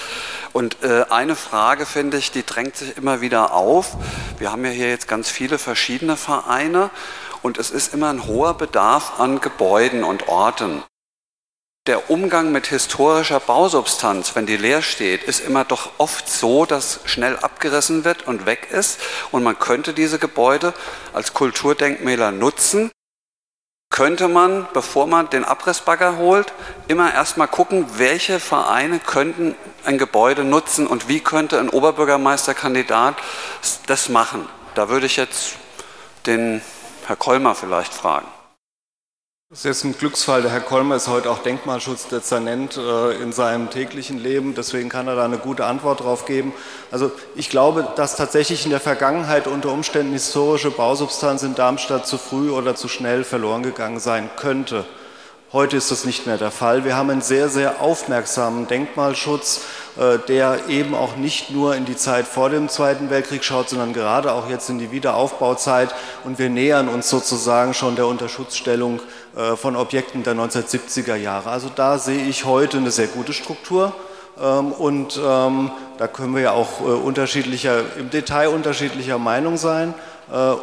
Und 0.51 0.83
äh, 0.83 1.05
eine 1.11 1.35
Frage, 1.35 1.85
finde 1.85 2.17
ich, 2.17 2.31
die 2.31 2.43
drängt 2.43 2.75
sich 2.75 2.97
immer 2.97 3.21
wieder 3.21 3.53
auf. 3.53 3.95
Wir 4.39 4.51
haben 4.51 4.65
ja 4.65 4.71
hier 4.71 4.89
jetzt 4.89 5.07
ganz 5.07 5.29
viele 5.29 5.59
verschiedene 5.59 6.17
Vereine 6.17 6.89
und 7.43 7.59
es 7.59 7.69
ist 7.69 7.93
immer 7.93 8.09
ein 8.09 8.25
hoher 8.25 8.55
Bedarf 8.55 9.19
an 9.19 9.41
Gebäuden 9.41 10.03
und 10.03 10.27
Orten 10.27 10.83
der 11.89 12.11
Umgang 12.11 12.51
mit 12.51 12.67
historischer 12.67 13.39
Bausubstanz, 13.39 14.35
wenn 14.35 14.45
die 14.45 14.57
leer 14.57 14.83
steht, 14.83 15.23
ist 15.23 15.39
immer 15.39 15.65
doch 15.65 15.89
oft 15.97 16.29
so, 16.29 16.67
dass 16.67 16.99
schnell 17.05 17.35
abgerissen 17.37 18.05
wird 18.05 18.27
und 18.27 18.45
weg 18.45 18.67
ist. 18.71 18.99
Und 19.31 19.41
man 19.41 19.57
könnte 19.57 19.93
diese 19.93 20.19
Gebäude 20.19 20.75
als 21.13 21.33
Kulturdenkmäler 21.33 22.31
nutzen. 22.31 22.91
Könnte 23.91 24.27
man, 24.27 24.67
bevor 24.71 25.07
man 25.07 25.31
den 25.31 25.43
Abrissbagger 25.43 26.17
holt, 26.17 26.53
immer 26.87 27.11
erstmal 27.11 27.47
gucken, 27.47 27.87
welche 27.97 28.39
Vereine 28.39 28.99
könnten 28.99 29.55
ein 29.83 29.97
Gebäude 29.97 30.43
nutzen 30.43 30.85
und 30.85 31.07
wie 31.07 31.21
könnte 31.21 31.57
ein 31.59 31.69
Oberbürgermeisterkandidat 31.69 33.15
das 33.87 34.09
machen. 34.09 34.47
Da 34.75 34.89
würde 34.89 35.07
ich 35.07 35.15
jetzt 35.15 35.55
den 36.27 36.61
Herr 37.07 37.15
Kolmer 37.15 37.55
vielleicht 37.55 37.95
fragen. 37.95 38.27
Das 39.51 39.61
ist 39.61 39.65
jetzt 39.65 39.83
ein 39.83 39.97
Glücksfall. 39.97 40.43
Der 40.43 40.51
Herr 40.51 40.61
Kolmer 40.61 40.95
ist 40.95 41.07
heute 41.07 41.31
auch 41.31 41.39
Denkmalschutzdezernent 41.39 42.77
äh, 42.77 43.13
in 43.19 43.31
seinem 43.31 43.71
täglichen 43.71 44.19
Leben. 44.19 44.53
Deswegen 44.53 44.89
kann 44.89 45.07
er 45.07 45.15
da 45.15 45.25
eine 45.25 45.39
gute 45.39 45.65
Antwort 45.65 46.01
drauf 46.01 46.25
geben. 46.25 46.53
Also 46.91 47.11
ich 47.33 47.49
glaube, 47.49 47.87
dass 47.95 48.15
tatsächlich 48.15 48.65
in 48.65 48.69
der 48.69 48.79
Vergangenheit 48.79 49.47
unter 49.47 49.71
Umständen 49.71 50.13
historische 50.13 50.69
Bausubstanz 50.69 51.41
in 51.41 51.55
Darmstadt 51.55 52.05
zu 52.05 52.19
früh 52.19 52.51
oder 52.51 52.75
zu 52.75 52.87
schnell 52.87 53.23
verloren 53.23 53.63
gegangen 53.63 53.99
sein 53.99 54.29
könnte. 54.35 54.85
Heute 55.51 55.77
ist 55.77 55.89
das 55.89 56.05
nicht 56.05 56.27
mehr 56.27 56.37
der 56.37 56.51
Fall. 56.51 56.85
Wir 56.85 56.95
haben 56.95 57.09
einen 57.09 57.23
sehr, 57.23 57.49
sehr 57.49 57.81
aufmerksamen 57.81 58.67
Denkmalschutz, 58.67 59.61
äh, 59.97 60.19
der 60.27 60.69
eben 60.69 60.93
auch 60.93 61.15
nicht 61.15 61.49
nur 61.49 61.75
in 61.75 61.85
die 61.85 61.95
Zeit 61.95 62.27
vor 62.27 62.51
dem 62.51 62.69
Zweiten 62.69 63.09
Weltkrieg 63.09 63.43
schaut, 63.43 63.67
sondern 63.67 63.93
gerade 63.93 64.31
auch 64.31 64.47
jetzt 64.47 64.69
in 64.69 64.77
die 64.77 64.91
Wiederaufbauzeit. 64.91 65.89
Und 66.23 66.37
wir 66.37 66.51
nähern 66.51 66.87
uns 66.87 67.09
sozusagen 67.09 67.73
schon 67.73 67.95
der 67.95 68.05
Unterschutzstellung 68.05 68.99
von 69.55 69.75
Objekten 69.75 70.23
der 70.23 70.35
1970er 70.35 71.15
Jahre. 71.15 71.49
Also 71.49 71.69
da 71.73 71.97
sehe 71.97 72.25
ich 72.25 72.45
heute 72.45 72.77
eine 72.77 72.91
sehr 72.91 73.07
gute 73.07 73.33
Struktur. 73.33 73.93
Ähm, 74.41 74.71
und 74.71 75.19
ähm, 75.23 75.71
da 75.97 76.07
können 76.07 76.33
wir 76.33 76.41
ja 76.41 76.51
auch 76.51 76.81
äh, 76.81 76.83
unterschiedlicher, 76.83 77.83
im 77.97 78.09
Detail 78.09 78.49
unterschiedlicher 78.49 79.17
Meinung 79.17 79.57
sein. 79.57 79.93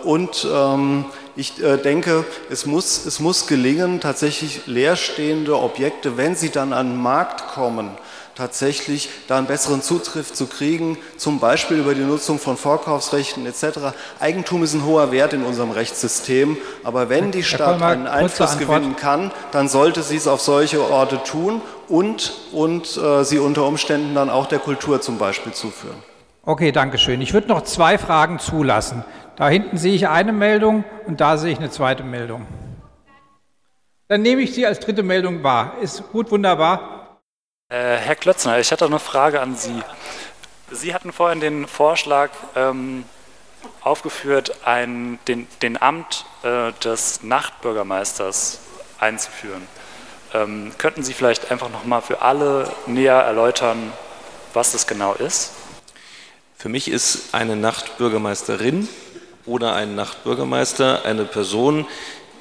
Und 0.05 0.47
ähm, 0.48 1.07
ich 1.35 1.61
äh, 1.61 1.77
denke, 1.77 2.24
es 2.51 2.66
muss, 2.66 3.05
es 3.05 3.19
muss 3.19 3.48
gelingen, 3.48 4.01
tatsächlich 4.01 4.69
leerstehende 4.69 5.59
Objekte, 5.59 6.16
wenn 6.16 6.36
sie 6.36 6.51
dann 6.51 6.73
an 6.73 6.90
den 6.90 7.03
Markt 7.03 7.48
kommen, 7.48 7.90
tatsächlich 8.36 9.08
da 9.26 9.38
einen 9.38 9.46
besseren 9.46 9.82
Zutritt 9.82 10.36
zu 10.36 10.46
kriegen, 10.46 10.98
zum 11.16 11.40
Beispiel 11.40 11.78
über 11.78 11.94
die 11.94 12.02
Nutzung 12.02 12.38
von 12.38 12.56
Vorkaufsrechten 12.56 13.46
etc. 13.46 13.94
Eigentum 14.20 14.62
ist 14.62 14.74
ein 14.74 14.84
hoher 14.84 15.10
Wert 15.10 15.32
in 15.32 15.42
unserem 15.42 15.70
Rechtssystem, 15.70 16.56
aber 16.84 17.08
wenn 17.08 17.32
die 17.32 17.42
Stadt 17.42 17.82
einen 17.82 18.06
Einfluss 18.06 18.58
gewinnen 18.58 18.94
kann, 18.96 19.32
dann 19.52 19.68
sollte 19.68 20.02
sie 20.02 20.16
es 20.16 20.28
auf 20.28 20.40
solche 20.40 20.88
Orte 20.88 21.22
tun 21.24 21.60
und, 21.88 22.32
und 22.52 22.96
äh, 22.96 23.24
sie 23.24 23.38
unter 23.38 23.66
Umständen 23.66 24.14
dann 24.14 24.30
auch 24.30 24.46
der 24.46 24.58
Kultur 24.58 25.00
zum 25.00 25.18
Beispiel 25.18 25.52
zuführen. 25.52 25.96
Okay, 26.42 26.70
danke 26.70 26.98
schön. 26.98 27.20
Ich 27.22 27.34
würde 27.34 27.48
noch 27.48 27.62
zwei 27.62 27.98
Fragen 27.98 28.38
zulassen. 28.38 29.04
Da 29.34 29.48
hinten 29.48 29.78
sehe 29.78 29.94
ich 29.94 30.08
eine 30.08 30.32
Meldung 30.32 30.84
und 31.06 31.20
da 31.20 31.38
sehe 31.38 31.52
ich 31.52 31.58
eine 31.58 31.70
zweite 31.70 32.04
Meldung. 32.04 32.46
Dann 34.08 34.22
nehme 34.22 34.42
ich 34.42 34.54
sie 34.54 34.64
als 34.64 34.78
dritte 34.78 35.02
Meldung 35.02 35.42
wahr. 35.42 35.74
Ist 35.82 36.04
gut, 36.12 36.30
wunderbar. 36.30 36.95
Äh, 37.68 37.97
Herr 37.97 38.14
Klötzner, 38.14 38.60
ich 38.60 38.70
hatte 38.70 38.84
eine 38.84 39.01
Frage 39.01 39.40
an 39.40 39.56
Sie. 39.56 39.82
Sie 40.70 40.94
hatten 40.94 41.12
vorhin 41.12 41.40
den 41.40 41.66
Vorschlag 41.66 42.30
ähm, 42.55 43.05
aufgeführt, 43.80 44.64
ein, 44.64 45.18
den, 45.26 45.48
den 45.62 45.82
Amt 45.82 46.26
äh, 46.44 46.70
des 46.84 47.24
Nachtbürgermeisters 47.24 48.60
einzuführen. 49.01 49.66
Ähm, 50.32 50.70
könnten 50.78 51.02
Sie 51.02 51.12
vielleicht 51.12 51.51
einfach 51.51 51.68
nochmal 51.68 52.02
für 52.02 52.22
alle 52.22 52.72
näher 52.86 53.16
erläutern, 53.16 53.93
was 54.55 54.70
das 54.70 54.86
genau 54.86 55.14
ist? 55.14 55.51
Für 56.56 56.68
mich 56.68 56.86
ist 56.86 57.34
eine 57.34 57.56
Nachtbürgermeisterin 57.56 58.88
oder 59.44 59.74
ein 59.74 59.97
Nachtbürgermeister 59.97 61.05
eine 61.05 61.24
Person, 61.24 61.84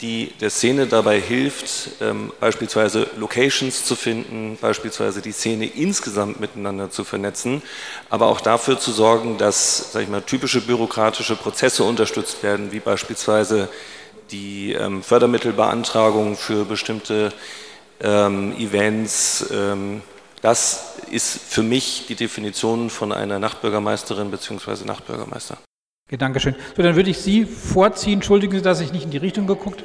die 0.01 0.33
der 0.41 0.49
Szene 0.49 0.87
dabei 0.87 1.19
hilft, 1.19 2.01
ähm, 2.01 2.31
beispielsweise 2.39 3.07
Locations 3.17 3.85
zu 3.85 3.95
finden, 3.95 4.57
beispielsweise 4.59 5.21
die 5.21 5.31
Szene 5.31 5.65
insgesamt 5.65 6.39
miteinander 6.39 6.89
zu 6.91 7.03
vernetzen, 7.03 7.61
aber 8.09 8.27
auch 8.27 8.41
dafür 8.41 8.79
zu 8.79 8.91
sorgen, 8.91 9.37
dass 9.37 9.91
sag 9.91 10.03
ich 10.03 10.09
mal, 10.09 10.21
typische 10.21 10.61
bürokratische 10.61 11.35
Prozesse 11.35 11.83
unterstützt 11.83 12.43
werden, 12.43 12.71
wie 12.71 12.79
beispielsweise 12.79 13.69
die 14.31 14.73
ähm, 14.73 15.03
Fördermittelbeantragung 15.03 16.35
für 16.35 16.65
bestimmte 16.65 17.31
ähm, 18.01 18.53
Events. 18.57 19.45
Ähm, 19.51 20.01
das 20.41 20.95
ist 21.09 21.39
für 21.41 21.63
mich 21.63 22.05
die 22.07 22.15
Definition 22.15 22.89
von 22.89 23.11
einer 23.11 23.39
Nachtbürgermeisterin 23.39 24.31
bzw. 24.31 24.85
Nachtbürgermeister. 24.85 25.57
Okay, 26.07 26.17
Dankeschön. 26.17 26.55
So, 26.75 26.83
dann 26.83 26.95
würde 26.95 27.09
ich 27.09 27.17
Sie 27.17 27.45
vorziehen. 27.45 28.15
Entschuldigen 28.15 28.55
Sie, 28.55 28.61
dass 28.61 28.79
ich 28.79 28.91
nicht 28.91 29.05
in 29.05 29.11
die 29.11 29.17
Richtung 29.17 29.47
geguckt 29.47 29.83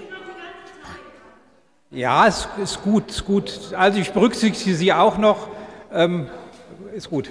Ja, 1.90 2.26
ist, 2.26 2.46
ist 2.62 2.82
gut, 2.82 3.08
ist 3.08 3.24
gut. 3.24 3.72
Also 3.74 3.98
ich 3.98 4.12
berücksichtige 4.12 4.76
Sie 4.76 4.92
auch 4.92 5.16
noch. 5.16 5.48
Ähm, 5.90 6.28
ist 6.94 7.08
gut. 7.08 7.30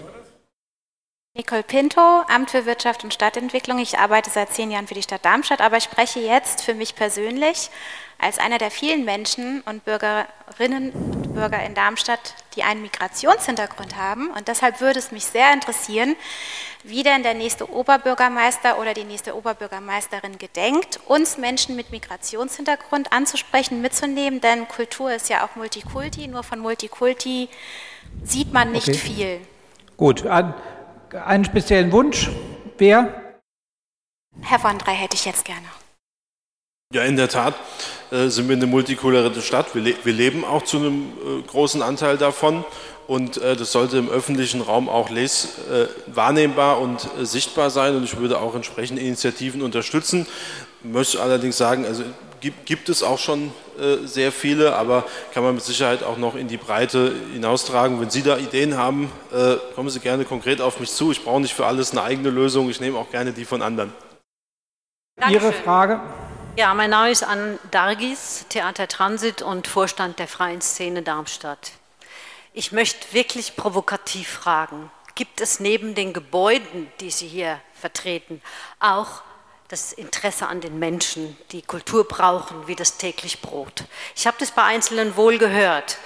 Nicole 1.36 1.61
Pinto, 1.61 2.02
Amt 2.28 2.49
für 2.49 2.66
Wirtschaft 2.66 3.03
und 3.03 3.14
Stadtentwicklung. 3.14 3.78
Ich 3.78 3.99
arbeite 3.99 4.32
seit 4.32 4.52
zehn 4.52 4.72
Jahren 4.72 4.88
für 4.88 4.95
die 4.95 5.03
Stadt 5.03 5.24
Darmstadt, 5.24 5.61
aber 5.61 5.78
ich 5.78 5.84
spreche 5.84 6.20
jetzt 6.20 6.64
für 6.64 6.74
mich 6.74 6.95
persönlich 6.95 7.70
als 8.18 8.40
einer 8.40 8.57
der 8.57 8.72
vielen 8.72 9.06
Menschen 9.06 9.61
und 9.61 9.86
Bürgerinnen 9.86 10.91
und 10.91 11.34
Bürger 11.34 11.64
in 11.64 11.76
Darmstadt, 11.76 12.34
die 12.56 12.64
einen 12.64 12.82
Migrationshintergrund 12.82 13.95
haben. 13.95 14.32
Und 14.32 14.48
deshalb 14.48 14.82
würde 14.82 14.99
es 14.99 15.11
mich 15.11 15.26
sehr 15.26 15.53
interessieren, 15.53 16.16
wie 16.84 17.03
denn 17.03 17.23
der 17.23 17.34
nächste 17.34 17.69
Oberbürgermeister 17.69 18.80
oder 18.80 18.93
die 18.93 19.03
nächste 19.03 19.35
Oberbürgermeisterin 19.35 20.38
gedenkt, 20.38 20.99
uns 21.07 21.38
Menschen 21.38 21.76
mit 21.76 21.91
Migrationshintergrund 21.91 23.11
anzusprechen, 23.11 23.81
mitzunehmen, 23.81 24.41
denn 24.41 24.68
Kultur 24.68 25.11
ist 25.11 25.30
ja 25.30 25.45
auch 25.45 25.56
Multikulti, 25.56 26.27
nur 26.27 26.43
von 26.43 26.60
Multikulti 26.60 27.49
sieht 28.23 28.53
man 28.53 28.72
nicht 28.72 28.89
okay. 28.89 28.97
viel. 28.97 29.41
Gut, 29.97 30.26
einen 30.26 31.45
speziellen 31.45 31.91
Wunsch? 31.91 32.30
Wer? 32.77 33.35
Herr 34.41 34.64
Wandrei 34.64 34.93
hätte 34.93 35.15
ich 35.15 35.26
jetzt 35.26 35.43
gerne. 35.43 35.68
Ja, 36.93 37.03
in 37.03 37.18
der 37.18 37.30
Tat 37.30 37.53
äh, 38.10 38.30
sind 38.30 38.49
wir 38.49 38.56
eine 38.56 38.65
multikulturelle 38.65 39.41
Stadt. 39.41 39.76
Wir, 39.76 39.81
le 39.81 39.95
wir, 40.03 40.14
leben 40.14 40.43
auch 40.43 40.64
zu 40.64 40.77
einem 40.77 41.14
äh, 41.23 41.41
großen 41.43 41.84
Anteil 41.84 42.18
davon. 42.18 42.65
Und 43.10 43.38
äh, 43.41 43.56
das 43.56 43.72
sollte 43.72 43.98
im 43.98 44.07
öffentlichen 44.07 44.61
Raum 44.61 44.88
auch 44.88 45.10
les 45.10 45.57
äh, 45.68 45.88
wahrnehmbar 46.06 46.80
und 46.80 47.10
äh, 47.19 47.26
sichtbar 47.26 47.72
sein. 47.72 47.95
Und 47.95 48.03
ich 48.03 48.18
würde 48.18 48.40
auch 48.40 48.53
entsprechende 48.53 49.02
Initiativen 49.02 49.64
unterstützen. 49.64 50.27
Ich 50.84 50.91
möchte 50.91 51.19
allerdings 51.19 51.57
sagen, 51.57 51.88
also 51.88 52.03
gibt, 52.40 52.68
gibt 52.68 52.88
es 52.88 53.02
auch 53.02 53.18
schon 53.18 53.52
äh, 53.80 54.06
sehr 54.06 54.31
viele, 54.31 54.76
aber 54.76 55.06
kann 55.34 55.41
man 55.41 55.56
mit 55.56 55.64
Sicherheit 55.64 56.03
auch 56.03 56.18
noch 56.18 56.36
in 56.36 56.48
die 56.48 56.57
Breite 56.57 57.11
hinaustragen. 57.34 57.99
Wenn 57.99 58.11
Sie 58.11 58.22
da 58.22 58.38
Ideen 58.38 58.77
haben, 58.77 59.11
kommen 59.73 59.90
Sie 59.90 59.99
gerne 60.02 60.23
konkret 60.23 60.61
auf 60.61 60.80
mich 60.80 60.91
zu. 60.91 61.11
Ich 61.11 61.23
brauche 61.23 61.41
nicht 61.41 61.56
für 61.56 61.65
alles 61.65 61.91
eine 61.91 62.03
eigene 62.03 62.30
Lösung. 62.30 62.69
Ich 62.69 62.80
nehme 62.80 62.99
auch 62.99 63.10
gerne 63.10 63.31
die 63.31 63.44
von 63.44 63.64
anderen. 63.64 63.91
Dankeschön. 65.15 65.41
Ihre 65.41 65.53
Frage? 65.64 65.99
Ja, 66.57 66.76
mein 66.76 66.91
Name 66.91 67.10
ist 67.10 67.23
Ann 67.23 67.57
Dargis, 67.72 68.45
Theater 68.49 68.88
Transit 68.88 69.41
und 69.41 69.68
Vorstand 69.68 70.19
der 70.19 70.27
Freien 70.27 70.61
Szene 70.61 71.02
Darmstadt. 71.02 71.78
Ich 72.54 72.72
möchte 72.72 73.14
wirklich 73.14 73.56
provokativ 73.56 74.28
fragen, 74.28 74.92
gibt 75.14 75.40
es 75.40 75.60
neben 75.60 75.94
den 75.94 76.14
Gebäuden, 76.14 76.92
die 77.00 77.12
Sie 77.12 77.28
hier 77.28 77.62
vertreten, 77.74 78.42
auch 78.80 79.22
das 79.68 79.94
Interesse 79.94 80.48
an 80.48 80.62
den 80.62 80.80
Menschen, 80.80 81.38
die 81.52 81.62
Kultur 81.62 82.08
brauchen, 82.08 82.68
wie 82.68 82.76
das 82.76 82.98
täglich 82.98 83.42
Brot? 83.42 83.84
Ich 84.16 84.26
habe 84.26 84.38
das 84.40 84.50
bei 84.50 84.64
Einzelnen 84.64 85.16
wohl 85.16 85.38
gehört, 85.38 86.00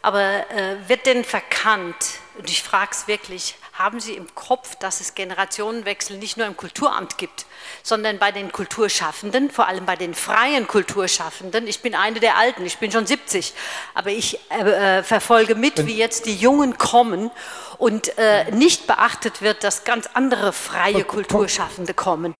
aber 0.00 0.48
äh, 0.50 0.76
wird 0.88 1.06
denn 1.06 1.24
verkannt, 1.24 2.20
und 2.38 2.48
ich 2.48 2.62
frage 2.62 2.92
es 2.92 3.08
wirklich, 3.08 3.56
haben 3.82 4.00
Sie 4.00 4.14
im 4.14 4.34
Kopf, 4.34 4.76
dass 4.76 5.00
es 5.00 5.14
Generationenwechsel 5.14 6.18
nicht 6.18 6.36
nur 6.36 6.46
im 6.46 6.56
Kulturamt 6.56 7.18
gibt, 7.18 7.46
sondern 7.82 8.18
bei 8.18 8.32
den 8.32 8.52
Kulturschaffenden, 8.52 9.50
vor 9.50 9.66
allem 9.66 9.86
bei 9.86 9.96
den 9.96 10.14
freien 10.14 10.66
Kulturschaffenden. 10.66 11.66
Ich 11.66 11.80
bin 11.80 11.94
eine 11.94 12.20
der 12.20 12.36
Alten, 12.36 12.66
ich 12.66 12.78
bin 12.78 12.92
schon 12.92 13.06
70, 13.06 13.54
aber 13.94 14.10
ich 14.10 14.38
äh, 14.50 14.98
äh, 14.98 15.02
verfolge 15.02 15.54
mit, 15.54 15.86
wie 15.86 15.96
jetzt 15.96 16.26
die 16.26 16.36
Jungen 16.36 16.78
kommen 16.78 17.30
und 17.78 18.16
äh, 18.18 18.50
nicht 18.50 18.86
beachtet 18.86 19.40
wird, 19.40 19.64
dass 19.64 19.84
ganz 19.84 20.08
andere 20.12 20.52
freie 20.52 21.04
Kulturschaffende 21.04 21.94
kommen. 21.94 22.34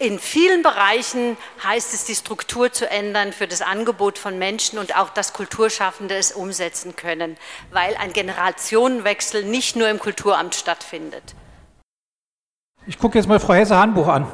In 0.00 0.18
vielen 0.18 0.64
Bereichen 0.64 1.36
heißt 1.62 1.94
es, 1.94 2.04
die 2.04 2.16
Struktur 2.16 2.72
zu 2.72 2.90
ändern 2.90 3.32
für 3.32 3.46
das 3.46 3.62
Angebot 3.62 4.18
von 4.18 4.38
Menschen 4.38 4.80
und 4.80 4.96
auch, 4.96 5.10
dass 5.10 5.32
Kulturschaffende 5.32 6.16
es 6.16 6.32
umsetzen 6.32 6.96
können, 6.96 7.36
weil 7.70 7.96
ein 7.96 8.12
Generationenwechsel 8.12 9.44
nicht 9.44 9.76
nur 9.76 9.88
im 9.88 10.00
Kulturamt 10.00 10.56
stattfindet. 10.56 11.36
Ich 12.86 12.98
gucke 12.98 13.18
jetzt 13.18 13.28
mal 13.28 13.38
Frau 13.38 13.54
Hesse-Hanbuch 13.54 14.08
an. 14.08 14.26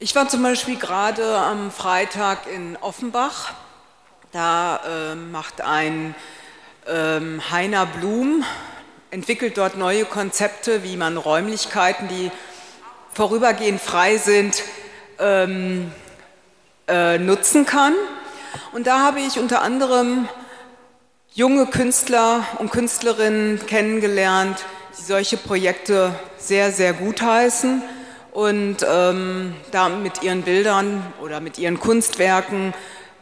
Ich 0.00 0.16
war 0.16 0.28
zum 0.28 0.42
Beispiel 0.42 0.76
gerade 0.76 1.38
am 1.38 1.70
Freitag 1.70 2.48
in 2.48 2.76
Offenbach. 2.78 3.54
Da 4.32 5.12
äh, 5.12 5.14
macht 5.14 5.60
ein 5.60 6.16
ähm, 6.88 7.40
Heiner 7.52 7.86
Blum, 7.86 8.42
entwickelt 9.12 9.58
dort 9.58 9.76
neue 9.76 10.04
Konzepte, 10.06 10.82
wie 10.82 10.96
man 10.96 11.16
Räumlichkeiten, 11.16 12.08
die 12.08 12.32
vorübergehend 13.12 13.80
frei 13.80 14.16
sind, 14.16 14.62
ähm, 15.18 15.92
äh, 16.88 17.18
nutzen 17.18 17.66
kann. 17.66 17.94
Und 18.72 18.86
da 18.86 19.00
habe 19.00 19.20
ich 19.20 19.38
unter 19.38 19.62
anderem 19.62 20.28
junge 21.32 21.66
Künstler 21.66 22.44
und 22.58 22.72
Künstlerinnen 22.72 23.64
kennengelernt, 23.66 24.64
die 24.98 25.02
solche 25.02 25.36
Projekte 25.36 26.14
sehr, 26.36 26.72
sehr 26.72 26.92
gut 26.92 27.22
heißen 27.22 27.82
und 28.32 28.78
ähm, 28.88 29.54
da 29.70 29.88
mit 29.88 30.22
ihren 30.22 30.42
Bildern 30.42 31.04
oder 31.22 31.40
mit 31.40 31.58
ihren 31.58 31.78
Kunstwerken 31.78 32.74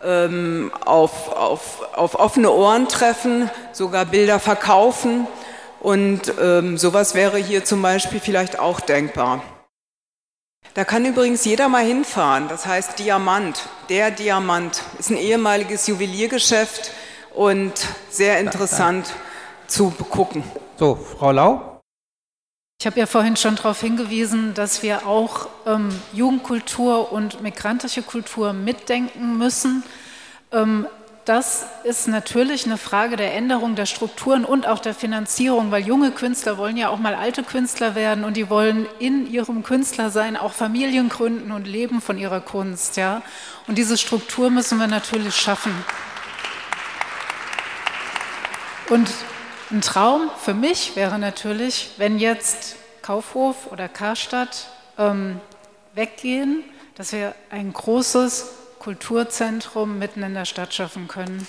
ähm, 0.02 0.70
auf, 0.84 1.32
auf, 1.32 1.82
auf 1.94 2.14
offene 2.14 2.50
Ohren 2.50 2.88
treffen, 2.88 3.50
sogar 3.72 4.04
Bilder 4.04 4.38
verkaufen. 4.38 5.26
Und 5.80 6.32
ähm, 6.40 6.76
sowas 6.76 7.14
wäre 7.14 7.38
hier 7.38 7.64
zum 7.64 7.82
Beispiel 7.82 8.20
vielleicht 8.20 8.58
auch 8.58 8.80
denkbar. 8.80 9.42
Da 10.74 10.84
kann 10.84 11.04
übrigens 11.04 11.44
jeder 11.44 11.68
mal 11.68 11.84
hinfahren. 11.84 12.48
Das 12.48 12.66
heißt 12.66 12.98
Diamant. 12.98 13.68
Der 13.88 14.10
Diamant 14.10 14.82
ist 14.98 15.10
ein 15.10 15.16
ehemaliges 15.16 15.86
Juweliergeschäft 15.86 16.92
und 17.34 17.72
sehr 18.10 18.38
interessant 18.40 19.12
zu 19.66 19.90
gucken. 19.90 20.42
So, 20.76 20.94
Frau 20.94 21.32
Lau. 21.32 21.80
Ich 22.80 22.86
habe 22.86 23.00
ja 23.00 23.06
vorhin 23.06 23.36
schon 23.36 23.56
darauf 23.56 23.80
hingewiesen, 23.80 24.54
dass 24.54 24.84
wir 24.84 25.04
auch 25.04 25.48
ähm, 25.66 25.88
Jugendkultur 26.12 27.10
und 27.12 27.42
migrantische 27.42 28.02
Kultur 28.02 28.52
mitdenken 28.52 29.36
müssen. 29.36 29.82
Ähm, 30.52 30.86
das 31.28 31.66
ist 31.84 32.08
natürlich 32.08 32.64
eine 32.64 32.78
Frage 32.78 33.16
der 33.16 33.34
Änderung 33.34 33.74
der 33.74 33.84
Strukturen 33.84 34.46
und 34.46 34.66
auch 34.66 34.78
der 34.78 34.94
Finanzierung, 34.94 35.70
weil 35.70 35.86
junge 35.86 36.10
Künstler 36.10 36.56
wollen 36.56 36.78
ja 36.78 36.88
auch 36.88 36.98
mal 36.98 37.14
alte 37.14 37.42
Künstler 37.42 37.94
werden 37.94 38.24
und 38.24 38.38
die 38.38 38.48
wollen 38.48 38.86
in 38.98 39.30
ihrem 39.30 39.62
Künstlersein 39.62 40.38
auch 40.38 40.54
Familien 40.54 41.10
gründen 41.10 41.52
und 41.52 41.66
leben 41.66 42.00
von 42.00 42.16
ihrer 42.16 42.40
Kunst. 42.40 42.96
Ja? 42.96 43.20
Und 43.66 43.76
diese 43.76 43.98
Struktur 43.98 44.48
müssen 44.48 44.78
wir 44.78 44.86
natürlich 44.86 45.36
schaffen. 45.36 45.72
Und 48.88 49.10
ein 49.70 49.82
Traum 49.82 50.30
für 50.42 50.54
mich 50.54 50.96
wäre 50.96 51.18
natürlich, 51.18 51.90
wenn 51.98 52.18
jetzt 52.18 52.76
Kaufhof 53.02 53.70
oder 53.70 53.86
Karstadt 53.86 54.68
ähm, 54.96 55.40
weggehen, 55.94 56.64
dass 56.94 57.12
wir 57.12 57.34
ein 57.50 57.70
großes 57.74 58.46
Kulturzentrum 58.78 59.98
mitten 59.98 60.22
in 60.22 60.34
der 60.34 60.44
Stadt 60.44 60.72
schaffen 60.72 61.08
können. 61.08 61.46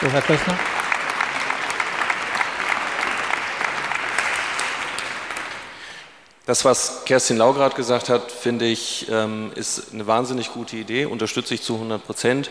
So, 0.00 0.08
Herr 0.08 0.22
Köstner. 0.22 0.58
Das, 6.44 6.64
was 6.64 7.04
Kerstin 7.04 7.36
Lau 7.36 7.52
gerade 7.52 7.76
gesagt 7.76 8.08
hat, 8.08 8.32
finde 8.32 8.64
ich, 8.64 9.06
ähm, 9.10 9.52
ist 9.54 9.92
eine 9.92 10.06
wahnsinnig 10.08 10.52
gute 10.52 10.76
Idee, 10.76 11.04
unterstütze 11.04 11.54
ich 11.54 11.62
zu 11.62 11.74
100 11.74 12.04
Prozent. 12.04 12.50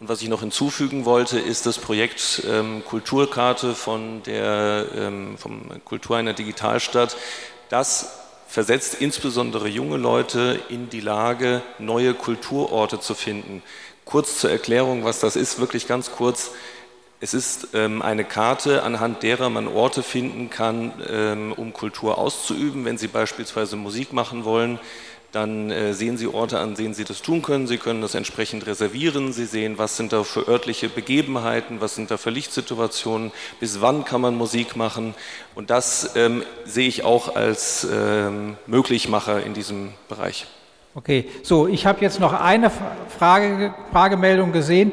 Und 0.00 0.08
was 0.08 0.22
ich 0.22 0.28
noch 0.28 0.40
hinzufügen 0.40 1.04
wollte, 1.04 1.38
ist 1.38 1.66
das 1.66 1.78
Projekt 1.78 2.42
ähm, 2.48 2.84
Kulturkarte 2.84 3.74
von 3.74 4.22
der, 4.24 4.86
ähm, 4.94 5.38
vom 5.38 5.84
Kultur 5.84 6.16
einer 6.16 6.34
Digitalstadt. 6.34 7.16
Das 7.68 8.17
versetzt 8.48 8.96
insbesondere 9.00 9.68
junge 9.68 9.98
Leute 9.98 10.58
in 10.70 10.88
die 10.88 11.00
Lage, 11.00 11.62
neue 11.78 12.14
Kulturorte 12.14 12.98
zu 12.98 13.14
finden. 13.14 13.62
Kurz 14.06 14.40
zur 14.40 14.50
Erklärung, 14.50 15.04
was 15.04 15.20
das 15.20 15.36
ist, 15.36 15.60
wirklich 15.60 15.86
ganz 15.86 16.10
kurz. 16.10 16.52
Es 17.20 17.34
ist 17.34 17.68
ähm, 17.74 18.00
eine 18.00 18.24
Karte, 18.24 18.84
anhand 18.84 19.22
derer 19.22 19.50
man 19.50 19.68
Orte 19.68 20.02
finden 20.02 20.48
kann, 20.48 20.92
ähm, 21.08 21.52
um 21.52 21.74
Kultur 21.74 22.16
auszuüben. 22.16 22.86
Wenn 22.86 22.96
Sie 22.96 23.08
beispielsweise 23.08 23.76
Musik 23.76 24.14
machen 24.14 24.44
wollen, 24.44 24.78
dann 25.32 25.70
äh, 25.70 25.92
sehen 25.92 26.16
Sie 26.16 26.26
Orte 26.26 26.58
an, 26.58 26.74
denen 26.74 26.94
Sie 26.94 27.04
das 27.04 27.20
tun 27.20 27.42
können. 27.42 27.66
Sie 27.66 27.76
können 27.76 28.00
das 28.00 28.14
entsprechend 28.14 28.66
reservieren. 28.66 29.32
Sie 29.32 29.44
sehen, 29.44 29.76
was 29.76 29.96
sind 29.96 30.12
da 30.12 30.24
für 30.24 30.48
örtliche 30.48 30.88
Begebenheiten, 30.88 31.80
was 31.80 31.94
sind 31.94 32.10
da 32.10 32.16
für 32.16 32.30
Lichtsituationen, 32.30 33.30
bis 33.60 33.80
wann 33.80 34.04
kann 34.04 34.22
man 34.22 34.36
Musik 34.36 34.76
machen. 34.76 35.14
Und 35.54 35.70
das 35.70 36.16
ähm, 36.16 36.42
sehe 36.64 36.88
ich 36.88 37.04
auch 37.04 37.36
als 37.36 37.86
ähm, 37.92 38.56
Möglichmacher 38.66 39.44
in 39.44 39.52
diesem 39.52 39.90
Bereich. 40.08 40.46
Okay, 40.94 41.26
so, 41.42 41.68
ich 41.68 41.84
habe 41.84 42.00
jetzt 42.00 42.18
noch 42.18 42.32
eine 42.32 42.72
Frage, 43.18 43.74
Fragemeldung 43.92 44.52
gesehen. 44.52 44.92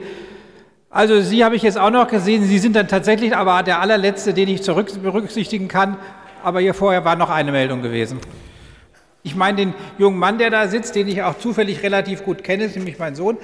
Also 0.89 1.21
Sie 1.21 1.43
habe 1.43 1.55
ich 1.55 1.61
jetzt 1.61 1.77
auch 1.77 1.89
noch 1.89 2.07
gesehen. 2.07 2.43
Sie 2.45 2.59
sind 2.59 2.75
dann 2.75 2.87
tatsächlich 2.87 3.35
aber 3.35 3.63
der 3.63 3.79
allerletzte, 3.81 4.33
den 4.33 4.49
ich 4.49 4.63
zurück 4.63 4.91
berücksichtigen 5.01 5.67
kann. 5.67 5.97
Aber 6.43 6.59
hier 6.59 6.73
vorher 6.73 7.03
war 7.05 7.15
noch 7.15 7.29
eine 7.29 7.51
Meldung 7.51 7.81
gewesen. 7.81 8.19
Ich 9.25 9.35
meine 9.35 9.57
den 9.57 9.73
jungen 9.97 10.19
Mann, 10.19 10.37
der 10.37 10.51
da 10.51 10.67
sitzt, 10.67 10.93
den 10.93 11.07
ich 11.07 11.23
auch 11.23 11.39
zufällig 11.39 11.81
relativ 11.81 12.23
gut 12.23 12.43
kenne, 12.43 12.65
ist 12.65 12.75
nämlich 12.75 12.99
mein 12.99 13.15
Sohn, 13.15 13.39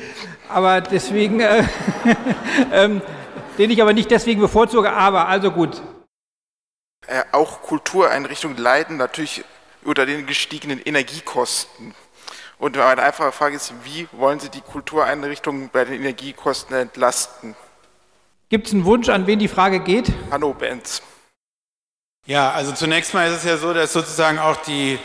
aber 0.47 0.79
deswegen, 0.79 1.39
äh, 1.39 1.63
ähm, 2.71 3.01
den 3.57 3.71
ich 3.71 3.81
aber 3.81 3.91
nicht 3.91 4.11
deswegen 4.11 4.41
bevorzuge, 4.41 4.93
aber 4.93 5.27
also 5.27 5.49
gut. 5.49 5.81
Äh, 7.07 7.23
auch 7.31 7.63
Kultureinrichtungen 7.63 8.57
leiden 8.57 8.97
natürlich 8.97 9.43
unter 9.83 10.05
den 10.05 10.27
gestiegenen 10.27 10.79
Energiekosten. 10.79 11.95
Und 12.59 12.75
meine 12.75 13.01
einfache 13.01 13.31
Frage 13.31 13.55
ist, 13.55 13.73
wie 13.83 14.07
wollen 14.11 14.39
Sie 14.39 14.49
die 14.49 14.61
Kultureinrichtungen 14.61 15.71
bei 15.73 15.83
den 15.83 15.95
Energiekosten 15.95 16.75
entlasten? 16.75 17.55
Gibt 18.49 18.67
es 18.67 18.73
einen 18.73 18.85
Wunsch, 18.85 19.09
an 19.09 19.25
wen 19.25 19.39
die 19.39 19.47
Frage 19.47 19.79
geht? 19.79 20.13
Hanno 20.29 20.53
Benz. 20.53 21.01
Ja, 22.27 22.51
also 22.51 22.71
zunächst 22.71 23.15
mal 23.15 23.27
ist 23.31 23.37
es 23.37 23.45
ja 23.45 23.57
so, 23.57 23.73
dass 23.73 23.93
sozusagen 23.93 24.37
auch 24.37 24.57
die 24.57 24.99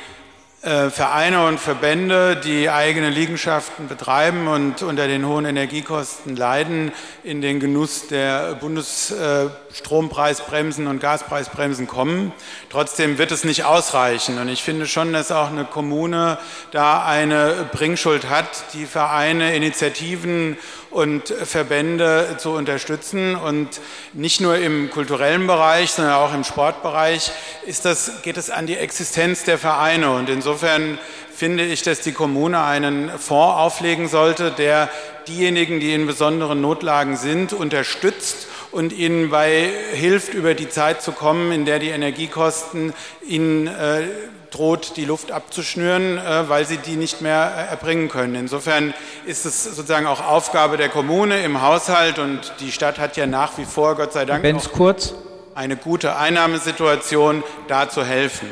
Vereine 0.67 1.47
und 1.47 1.61
Verbände, 1.61 2.35
die 2.35 2.69
eigene 2.69 3.09
Liegenschaften 3.09 3.87
betreiben 3.87 4.49
und 4.49 4.83
unter 4.83 5.07
den 5.07 5.25
hohen 5.25 5.45
Energiekosten 5.45 6.35
leiden, 6.35 6.91
in 7.23 7.41
den 7.41 7.61
Genuss 7.61 8.09
der 8.09 8.57
Bundesstrompreisbremsen 8.57 10.89
und 10.89 10.99
Gaspreisbremsen 10.99 11.87
kommen. 11.87 12.33
Trotzdem 12.77 13.17
wird 13.17 13.33
es 13.33 13.43
nicht 13.43 13.65
ausreichen. 13.65 14.37
Und 14.37 14.51
ich 14.51 14.63
finde 14.63 14.87
schon, 14.87 15.15
dass 15.15 15.33
auch 15.33 15.49
eine 15.49 15.65
Kommune 15.65 16.37
da 16.73 17.03
eine 17.07 17.67
Bringschuld 17.73 18.29
hat, 18.29 18.51
die 18.75 18.85
Vereine, 18.85 19.57
Initiativen 19.57 20.59
und 20.91 21.29
Verbände 21.29 22.37
zu 22.37 22.51
unterstützen. 22.51 23.35
Und 23.35 23.81
nicht 24.13 24.43
nur 24.43 24.59
im 24.59 24.91
kulturellen 24.91 25.47
Bereich, 25.47 25.93
sondern 25.93 26.17
auch 26.17 26.35
im 26.35 26.45
Sportbereich 26.45 27.31
ist 27.65 27.87
das, 27.87 28.21
geht 28.21 28.37
es 28.37 28.51
an 28.51 28.67
die 28.67 28.77
Existenz 28.77 29.45
der 29.45 29.57
Vereine. 29.57 30.11
Und 30.11 30.29
insofern 30.29 30.99
finde 31.37 31.65
ich, 31.65 31.83
dass 31.83 32.01
die 32.01 32.13
Kommune 32.13 32.63
einen 32.63 33.11
Fonds 33.11 33.59
auflegen 33.59 34.09
sollte, 34.09 34.51
der 34.51 34.89
diejenigen, 35.29 35.81
die 35.81 35.93
in 35.93 36.07
besonderen 36.07 36.61
Notlagen 36.61 37.17
sind, 37.17 37.53
unterstützt 37.53 38.49
und 38.71 38.93
ihnen 38.93 39.31
bei 39.31 39.71
hilft, 39.93 40.33
über 40.33 40.55
die 40.55 40.69
Zeit 40.69 41.03
zu 41.03 41.13
kommen, 41.13 41.53
in 41.53 41.65
der 41.65 41.79
die 41.79 41.89
Energiekosten 41.89 42.95
ihnen 43.27 43.67
äh, 43.67 44.03
droht, 44.51 44.97
die 44.97 45.05
Luft 45.05 45.33
abzuschnüren, 45.33 46.19
äh, 46.19 46.49
weil 46.49 46.65
sie 46.65 46.79
die 46.79 46.97
nicht 46.97 47.21
mehr 47.21 47.53
äh, 47.57 47.71
erbringen 47.71 48.09
können. 48.09 48.35
Insofern 48.35 48.95
ist 49.27 49.45
es 49.45 49.65
sozusagen 49.65 50.07
auch 50.07 50.27
Aufgabe 50.27 50.77
der 50.77 50.89
Kommune 50.89 51.43
im 51.43 51.61
Haushalt 51.61 52.19
und 52.19 52.55
die 52.61 52.73
Stadt 52.73 52.99
hat 52.99 53.17
ja 53.17 53.27
nach 53.27 53.59
wie 53.59 53.65
vor, 53.65 53.95
Gott 53.95 54.13
sei 54.13 54.25
Dank, 54.25 54.45
kurz. 54.73 55.15
eine 55.55 55.77
gute 55.77 56.17
Einnahmesituation, 56.17 57.43
da 57.69 57.89
zu 57.89 58.05
helfen. 58.05 58.49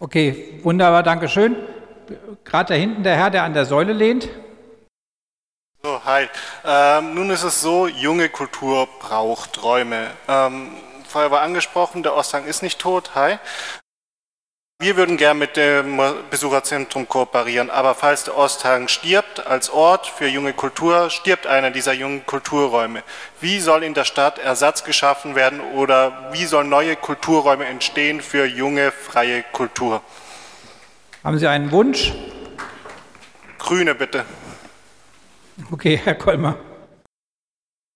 Okay, 0.00 0.58
wunderbar, 0.62 1.02
danke 1.02 1.28
schön. 1.28 1.56
Gerade 2.44 2.74
da 2.74 2.78
hinten 2.78 3.02
der 3.02 3.16
Herr, 3.16 3.30
der 3.30 3.44
an 3.44 3.54
der 3.54 3.64
Säule 3.64 3.92
lehnt. 3.92 4.28
So, 5.82 6.04
hi. 6.04 6.28
Ähm, 6.64 7.14
nun 7.14 7.30
ist 7.30 7.42
es 7.42 7.60
so, 7.60 7.88
junge 7.88 8.28
Kultur 8.28 8.88
braucht 9.00 9.62
Räume. 9.62 10.10
Ähm, 10.28 10.76
vorher 11.08 11.30
war 11.30 11.40
angesprochen, 11.40 12.02
der 12.02 12.14
Osthang 12.14 12.44
ist 12.44 12.62
nicht 12.62 12.78
tot. 12.78 13.14
Hi. 13.14 13.38
Wir 14.82 14.96
würden 14.96 15.16
gern 15.16 15.38
mit 15.38 15.56
dem 15.56 16.00
Besucherzentrum 16.28 17.08
kooperieren, 17.08 17.70
aber 17.70 17.94
falls 17.94 18.24
der 18.24 18.36
Osthang 18.36 18.88
stirbt 18.88 19.46
als 19.46 19.70
Ort 19.70 20.08
für 20.08 20.26
junge 20.26 20.54
Kultur, 20.54 21.08
stirbt 21.08 21.46
einer 21.46 21.70
dieser 21.70 21.92
jungen 21.92 22.26
Kulturräume. 22.26 23.04
Wie 23.40 23.60
soll 23.60 23.84
in 23.84 23.94
der 23.94 24.02
Stadt 24.02 24.38
Ersatz 24.38 24.82
geschaffen 24.82 25.36
werden 25.36 25.60
oder 25.60 26.32
wie 26.32 26.46
sollen 26.46 26.68
neue 26.68 26.96
Kulturräume 26.96 27.64
entstehen 27.66 28.20
für 28.20 28.44
junge, 28.44 28.90
freie 28.90 29.44
Kultur? 29.52 30.02
Haben 31.24 31.38
Sie 31.38 31.46
einen 31.46 31.70
Wunsch? 31.70 32.12
Grüne 33.58 33.94
bitte. 33.94 34.24
Okay, 35.70 36.00
Herr 36.02 36.16
Kolmer. 36.16 36.58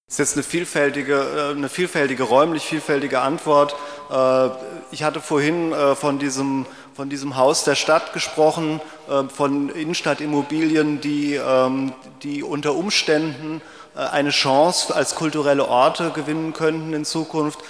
Das 0.07 0.15
ist 0.15 0.19
jetzt 0.19 0.35
eine 0.35 0.43
vielfältige, 0.45 1.15
äh, 1.15 1.51
eine 1.51 1.69
vielfältige, 1.69 2.23
räumlich 2.23 2.63
vielfältige 2.63 3.19
Antwort. 3.19 3.75
Äh, 4.13 4.51
ich 4.93 5.03
hatte 5.03 5.21
vorhin 5.21 5.73
äh, 5.73 5.97
von 5.97 6.21
diesem, 6.21 6.67
von 6.95 7.09
diesem 7.09 7.37
Haus 7.37 7.65
der 7.65 7.75
Stadt 7.75 8.13
gesprochen, 8.13 8.81
von 9.29 9.69
Innenstadtimmobilien, 9.71 11.01
die, 11.01 11.35
ähm, 11.35 11.93
die 12.23 12.43
unter 12.43 12.75
Umständen 12.75 13.61
eine 13.97 14.31
Chance 14.31 14.95
als 14.95 15.15
kulturelle 15.15 15.67
Orte 15.67 16.11
gewinnen 16.11 16.53
könnten 16.53 16.93
in 16.93 17.05
Zukunft. 17.05 17.61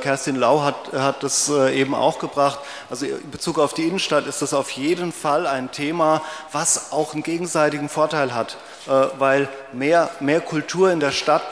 Kerstin 0.00 0.36
Lau 0.36 0.62
hat, 0.62 0.92
hat 0.92 1.22
das 1.22 1.50
eben 1.50 1.94
auch 1.94 2.18
gebracht. 2.18 2.58
Also 2.90 3.06
in 3.06 3.30
Bezug 3.30 3.58
auf 3.58 3.74
die 3.74 3.86
Innenstadt 3.86 4.26
ist 4.26 4.42
das 4.42 4.54
auf 4.54 4.70
jeden 4.70 5.12
Fall 5.12 5.46
ein 5.46 5.70
Thema, 5.70 6.22
was 6.50 6.90
auch 6.90 7.14
einen 7.14 7.22
gegenseitigen 7.22 7.88
Vorteil 7.88 8.34
hat, 8.34 8.56
weil 9.18 9.48
mehr, 9.72 10.10
mehr 10.20 10.40
Kultur 10.40 10.90
in 10.90 10.98
der 10.98 11.12
Stadt 11.12 11.42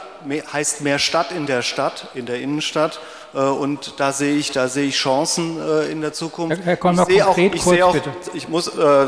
heißt 0.53 0.81
mehr 0.81 0.99
Stadt 0.99 1.33
in 1.33 1.47
der 1.47 1.63
Stadt, 1.63 2.09
in 2.15 2.27
der 2.27 2.41
Innenstadt. 2.41 3.01
Äh, 3.35 3.39
und 3.39 3.95
da 3.99 4.13
sehe 4.13 4.35
ich, 4.37 4.53
da 4.53 4.69
sehe 4.69 4.87
ich 4.87 4.97
Chancen 4.97 5.59
äh, 5.61 5.91
in 5.91 6.01
der 6.01 6.13
Zukunft. 6.13 6.63
Herr 6.65 6.77
Kolmer, 6.77 7.03
ich 7.09 7.15
sehe 7.15 7.27
auch, 7.27 7.39
ich 7.39 7.63
sehe 7.63 7.87
auch, 7.87 7.93
bitte. 7.93 8.11
ich 8.35 8.49
muss 8.49 8.69
äh, 8.69 9.07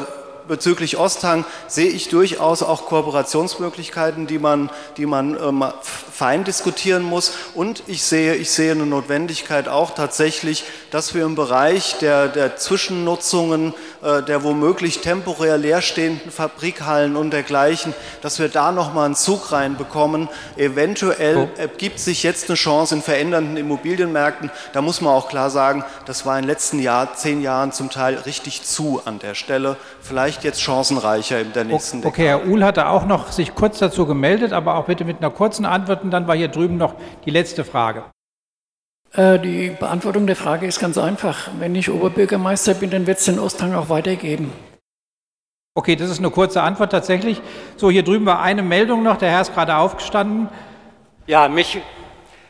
bezüglich 0.49 0.97
Osthang 0.97 1.45
sehe 1.67 1.91
ich 1.91 2.09
durchaus 2.09 2.63
auch 2.63 2.87
Kooperationsmöglichkeiten, 2.87 4.27
die 4.27 4.39
man, 4.39 4.71
die 4.97 5.07
man 5.07 5.39
ähm, 5.41 5.65
fein 5.83 6.45
diskutieren 6.45 7.03
muss. 7.03 7.33
Und 7.55 7.83
ich 7.87 8.03
sehe, 8.03 8.35
ich 8.35 8.51
sehe 8.51 8.73
eine 8.73 8.87
Notwendigkeit 8.87 9.69
auch 9.69 9.95
tatsächlich, 9.95 10.65
dass 10.91 11.15
wir 11.15 11.25
im 11.25 11.35
Bereich 11.35 11.99
der, 11.99 12.29
der 12.29 12.57
Zwischennutzungen, 12.57 13.75
äh, 13.98 13.98
der 14.03 14.45
womöglich 14.45 15.01
temporär 15.01 15.59
leerstehenden 15.59 16.31
Fabrikhallen 16.31 17.17
und 17.17 17.31
dergleichen, 17.33 17.95
dass 18.23 18.39
wir 18.39 18.49
da 18.49 18.73
nochmal 18.73 19.07
einen 19.07 19.15
Zug 19.15 19.53
reinbekommen. 19.53 20.29
Eventuell 20.57 21.35
so. 21.35 21.49
ergibt 21.61 21.99
sich 21.99 22.23
jetzt 22.23 22.49
eine 22.49 22.57
Chance 22.57 22.95
in 22.95 23.03
verändernden 23.03 23.57
Immobilienmärkten. 23.57 24.51
Da 24.73 24.83
muss 24.83 25.01
man 25.01 25.13
auch 25.13 25.29
klar 25.29 25.51
sagen, 25.51 25.85
das 26.07 26.27
war 26.27 26.39
in 26.39 26.45
den 26.45 26.49
letzten 26.49 26.81
Jahr, 26.81 27.15
zehn 27.15 27.43
Jahren 27.43 27.73
zum 27.73 27.91
Teil 27.91 28.15
richtig 28.15 28.63
zu 28.63 29.01
an 29.05 29.19
der 29.19 29.35
Stelle. 29.35 29.77
Vielleicht 30.01 30.45
jetzt 30.45 30.63
chancenreicher 30.63 31.41
in 31.41 31.53
der 31.53 31.65
nächsten 31.65 32.05
Okay, 32.05 32.27
Herr 32.27 32.47
Uhl 32.47 32.65
hatte 32.65 32.89
auch 32.89 33.07
noch 33.07 33.33
sich 33.33 33.55
kurz 33.55 33.79
dazu 33.79 34.07
gemeldet, 34.07 34.53
aber 34.53 34.77
auch 34.77 34.87
bitte 34.87 35.05
mit 35.05 35.19
einer 35.19 35.31
kurzen 35.31 35.65
Antwort. 35.65 36.03
Und 36.03 36.11
dann 36.11 36.27
war 36.27 36.37
hier 36.37 36.49
drüben 36.49 36.77
noch 36.77 36.95
die 37.25 37.31
letzte 37.31 37.65
Frage. 37.65 38.05
Äh, 39.13 39.39
Die 39.39 39.71
Beantwortung 39.71 40.27
der 40.27 40.37
Frage 40.37 40.67
ist 40.67 40.81
ganz 40.81 40.99
einfach. 40.99 41.51
Wenn 41.59 41.75
ich 41.75 41.91
Oberbürgermeister 41.91 42.75
bin, 42.75 42.91
dann 42.91 43.07
wird 43.07 43.19
es 43.19 43.25
den 43.25 43.39
Osthang 43.39 43.75
auch 43.75 43.89
weitergeben. 43.89 44.53
Okay, 45.75 45.95
das 45.97 46.11
ist 46.11 46.19
eine 46.19 46.31
kurze 46.31 46.63
Antwort 46.63 46.91
tatsächlich. 46.91 47.41
So, 47.77 47.91
hier 47.91 48.03
drüben 48.03 48.27
war 48.27 48.43
eine 48.43 48.63
Meldung 48.63 49.03
noch. 49.03 49.17
Der 49.17 49.31
Herr 49.31 49.43
ist 49.43 49.55
gerade 49.55 49.77
aufgestanden. 49.77 50.49
Ja, 51.27 51.49
mich, 51.49 51.79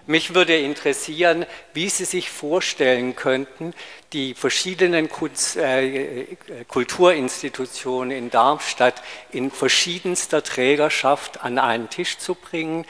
mich 0.07 0.35
würde 0.35 0.57
interessieren, 0.57 1.45
wie 1.75 1.91
Sie 1.91 2.07
sich 2.07 2.31
vorstellen 2.31 3.15
könnten, 3.15 3.75
die 4.15 4.33
verschiedenen 4.33 5.11
Kunst, 5.11 5.59
äh, 5.59 6.25
Kulturinstitutionen 6.69 8.17
in 8.17 8.31
Darmstadt 8.31 9.03
in 9.31 9.51
verschiedenster 9.51 10.43
Trägerschaft 10.43 11.45
an 11.45 11.59
einen 11.59 11.91
Tisch 11.91 12.17
zu 12.17 12.35
bringen, 12.35 12.87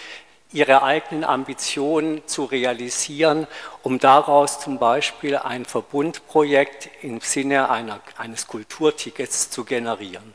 ihre 0.53 0.83
eigenen 0.83 1.25
Ambitionen 1.25 2.23
zu 2.27 2.45
realisieren, 2.45 3.47
um 3.83 3.99
daraus 3.99 4.61
zum 4.61 4.79
Beispiel 4.79 5.37
ein 5.37 5.65
Verbundprojekt 5.65 6.89
im 7.03 7.21
Sinne 7.21 7.71
einer, 7.71 8.01
eines 8.17 8.47
Kulturtickets 8.47 9.51
zu 9.51 9.65
generieren. 9.65 10.35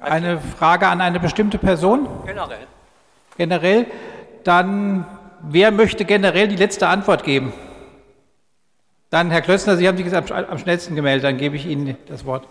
Eine 0.00 0.40
Frage 0.40 0.86
an 0.86 1.00
eine 1.00 1.20
bestimmte 1.20 1.58
Person? 1.58 2.08
Generell. 2.24 2.66
Generell? 3.36 3.86
Dann, 4.44 5.04
wer 5.40 5.70
möchte 5.70 6.04
generell 6.04 6.48
die 6.48 6.56
letzte 6.56 6.88
Antwort 6.88 7.24
geben? 7.24 7.52
Dann, 9.10 9.30
Herr 9.30 9.42
Klötzner, 9.42 9.76
Sie 9.76 9.86
haben 9.88 9.98
sich 9.98 10.14
am, 10.14 10.24
am 10.30 10.58
schnellsten 10.58 10.94
gemeldet, 10.94 11.24
dann 11.24 11.36
gebe 11.36 11.56
ich 11.56 11.66
Ihnen 11.66 11.96
das 12.06 12.24
Wort. 12.24 12.46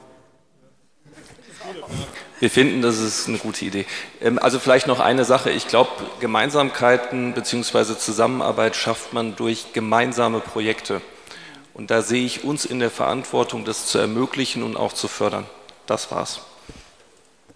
Wir 2.40 2.50
finden, 2.50 2.82
das 2.82 3.00
ist 3.00 3.28
eine 3.28 3.38
gute 3.38 3.66
Idee. 3.66 3.86
Ähm, 4.22 4.40
also 4.40 4.60
vielleicht 4.60 4.88
noch 4.88 5.00
eine 5.00 5.26
Sache. 5.26 5.50
Ich 5.50 5.68
glaube, 5.68 5.92
Gemeinsamkeiten 6.20 7.34
bzw. 7.34 7.98
Zusammenarbeit 7.98 8.76
schafft 8.76 9.14
man 9.14 9.36
durch 9.36 9.74
gemeinsame 9.74 10.40
Projekte. 10.40 11.02
Und 11.74 11.92
da 11.92 12.02
sehe 12.02 12.26
ich 12.26 12.44
uns 12.44 12.66
in 12.66 12.80
der 12.80 12.90
Verantwortung, 12.90 13.66
das 13.66 13.88
zu 13.88 14.00
ermöglichen 14.00 14.64
und 14.64 14.78
auch 14.78 14.94
zu 14.94 15.08
fördern. 15.08 15.46
Das 15.86 16.12
war's. 16.12 16.42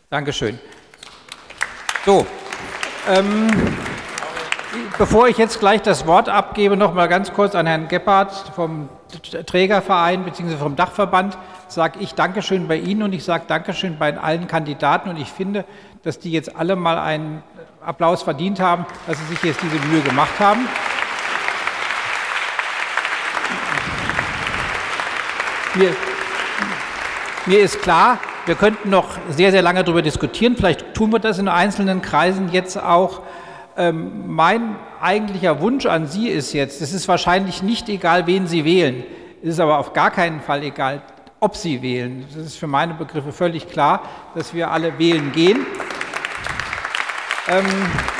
Dankeschön. 0.09 0.59
So, 2.05 2.25
ähm, 3.09 3.47
bevor 4.97 5.27
ich 5.27 5.37
jetzt 5.37 5.59
gleich 5.59 5.81
das 5.81 6.05
Wort 6.05 6.29
abgebe, 6.29 6.77
noch 6.77 6.93
mal 6.93 7.07
ganz 7.07 7.33
kurz 7.33 7.55
an 7.55 7.65
Herrn 7.65 7.87
Gebhardt 7.87 8.51
vom 8.55 8.89
Trägerverein 9.45 10.23
bzw. 10.23 10.57
vom 10.57 10.75
Dachverband, 10.75 11.37
sage 11.73 11.99
ich 11.99 12.13
Dankeschön 12.13 12.67
bei 12.67 12.77
Ihnen 12.77 13.03
und 13.03 13.13
ich 13.13 13.23
sage 13.23 13.45
Dankeschön 13.47 13.97
bei 13.97 14.17
allen 14.17 14.47
Kandidaten 14.47 15.09
und 15.09 15.17
ich 15.17 15.29
finde, 15.29 15.65
dass 16.03 16.19
die 16.19 16.31
jetzt 16.31 16.55
alle 16.55 16.75
mal 16.75 16.97
einen 16.97 17.43
Applaus 17.81 18.23
verdient 18.23 18.59
haben, 18.59 18.85
dass 19.07 19.17
sie 19.17 19.25
sich 19.25 19.43
jetzt 19.43 19.61
diese 19.61 19.79
Mühe 19.87 20.01
gemacht 20.01 20.39
haben. 20.39 20.67
Mir, 25.75 25.95
mir 27.45 27.59
ist 27.59 27.81
klar, 27.81 28.19
wir 28.45 28.55
könnten 28.55 28.89
noch 28.89 29.17
sehr, 29.29 29.51
sehr 29.51 29.61
lange 29.61 29.83
darüber 29.83 30.01
diskutieren. 30.01 30.55
Vielleicht 30.55 30.93
tun 30.93 31.11
wir 31.11 31.19
das 31.19 31.39
in 31.39 31.47
einzelnen 31.47 32.01
Kreisen 32.01 32.51
jetzt 32.51 32.77
auch. 32.77 33.21
Ähm, 33.75 34.27
mein 34.27 34.75
eigentlicher 35.01 35.61
Wunsch 35.61 35.85
an 35.85 36.07
Sie 36.07 36.27
ist 36.27 36.53
jetzt, 36.53 36.81
es 36.81 36.93
ist 36.93 37.07
wahrscheinlich 37.07 37.63
nicht 37.63 37.89
egal, 37.89 38.27
wen 38.27 38.45
Sie 38.45 38.65
wählen. 38.65 39.03
Es 39.41 39.49
ist 39.49 39.59
aber 39.59 39.79
auf 39.79 39.93
gar 39.93 40.11
keinen 40.11 40.41
Fall 40.41 40.63
egal, 40.63 41.01
ob 41.43 41.57
Sie 41.57 41.81
wählen. 41.81 42.25
Das 42.33 42.45
ist 42.45 42.55
für 42.55 42.67
meine 42.67 42.93
Begriffe 42.93 43.33
völlig 43.33 43.67
klar, 43.67 44.01
dass 44.33 44.53
wir 44.53 44.71
alle 44.71 44.97
wählen 44.97 45.33
gehen. 45.33 45.65
Ähm, 47.49 47.65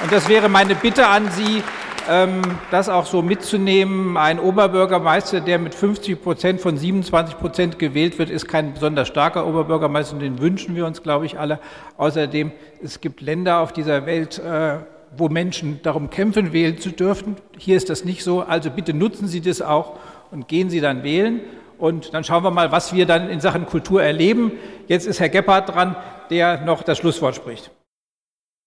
und 0.03 0.11
das 0.11 0.27
wäre 0.27 0.49
meine 0.49 0.75
Bitte 0.75 1.07
an 1.07 1.31
Sie, 1.31 1.63
ähm, 2.09 2.41
das 2.69 2.89
auch 2.89 3.05
so 3.05 3.21
mitzunehmen. 3.21 4.17
Ein 4.17 4.39
Oberbürgermeister, 4.39 5.39
der 5.39 5.57
mit 5.57 5.73
50 5.73 6.21
Prozent 6.21 6.59
von 6.59 6.75
27 6.75 7.37
Prozent 7.37 7.79
gewählt 7.79 8.19
wird, 8.19 8.29
ist 8.29 8.49
kein 8.49 8.73
besonders 8.73 9.07
starker 9.07 9.47
Oberbürgermeister 9.47 10.15
und 10.15 10.19
den 10.19 10.41
wünschen 10.41 10.75
wir 10.75 10.85
uns, 10.85 11.01
glaube 11.01 11.25
ich, 11.25 11.39
alle. 11.39 11.59
Außerdem, 11.95 12.51
es 12.83 12.99
gibt 12.99 13.21
Länder 13.21 13.59
auf 13.59 13.71
dieser 13.71 14.05
Welt, 14.05 14.39
äh, 14.39 14.79
wo 15.15 15.29
Menschen 15.29 15.79
darum 15.81 16.09
kämpfen, 16.09 16.51
wählen 16.51 16.77
zu 16.77 16.89
dürfen. 16.89 17.37
Hier 17.57 17.77
ist 17.77 17.89
das 17.89 18.03
nicht 18.03 18.21
so. 18.25 18.41
Also 18.41 18.69
bitte 18.69 18.93
nutzen 18.93 19.29
Sie 19.29 19.39
das 19.39 19.61
auch 19.61 19.97
und 20.29 20.49
gehen 20.49 20.69
Sie 20.69 20.81
dann 20.81 21.03
wählen. 21.03 21.39
Und 21.77 22.13
dann 22.13 22.23
schauen 22.23 22.43
wir 22.43 22.51
mal, 22.51 22.71
was 22.71 22.93
wir 22.93 23.05
dann 23.05 23.29
in 23.29 23.39
Sachen 23.39 23.65
Kultur 23.65 24.01
erleben. 24.03 24.51
Jetzt 24.87 25.05
ist 25.05 25.19
Herr 25.19 25.29
Gebhardt 25.29 25.69
dran, 25.69 25.95
der 26.29 26.61
noch 26.61 26.83
das 26.83 26.97
Schlusswort 26.97 27.35
spricht. 27.35 27.71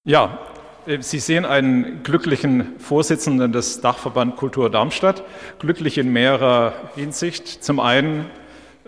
Ja, 0.04 0.38
äh, 0.86 1.00
Sie 1.00 1.18
sehen 1.18 1.44
einen 1.44 2.02
glücklichen 2.02 2.78
Vorsitzenden 2.78 3.52
des 3.52 3.80
Dachverband 3.80 4.36
Kultur 4.36 4.70
Darmstadt, 4.70 5.22
glücklich 5.58 5.98
in 5.98 6.12
mehrerer 6.12 6.74
Hinsicht. 6.94 7.48
Zum 7.64 7.80
einen 7.80 8.26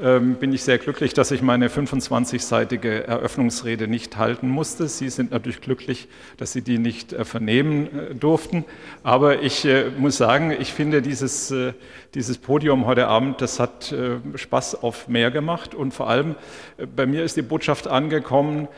bin 0.01 0.53
ich 0.53 0.63
sehr 0.63 0.79
glücklich, 0.79 1.13
dass 1.13 1.33
ich 1.33 1.43
meine 1.43 1.69
25-seitige 1.69 3.03
Eröffnungsrede 3.03 3.89
nicht 3.89 4.17
halten 4.17 4.49
musste. 4.49 4.87
Sie 4.87 5.09
sind 5.09 5.33
natürlich 5.33 5.61
glücklich, 5.61 6.07
dass 6.37 6.53
Sie 6.53 6.63
die 6.63 6.79
nicht 6.79 7.13
äh, 7.13 7.25
vernehmen 7.25 7.89
äh, 7.99 8.15
durften. 8.15 8.65
Aber 9.03 9.43
ich 9.43 9.67
muss 9.99 10.17
sagen, 10.17 10.53
ich 10.53 10.73
finde 10.73 11.03
dieses, 11.03 11.53
dieses 12.15 12.39
Podium 12.39 12.87
heute 12.87 13.09
Abend, 13.09 13.41
das 13.41 13.59
hat 13.59 13.95
Spaß 14.35 14.83
auf 14.83 15.09
mehr 15.09 15.31
gemacht. 15.31 15.75
Und 15.75 15.93
vor 15.93 16.09
allem 16.09 16.37
bei 16.95 17.07
mir 17.07 17.25
ist 17.25 17.37
die 17.37 17.43
Botschaft 17.43 17.89
angekommen, 17.89 18.69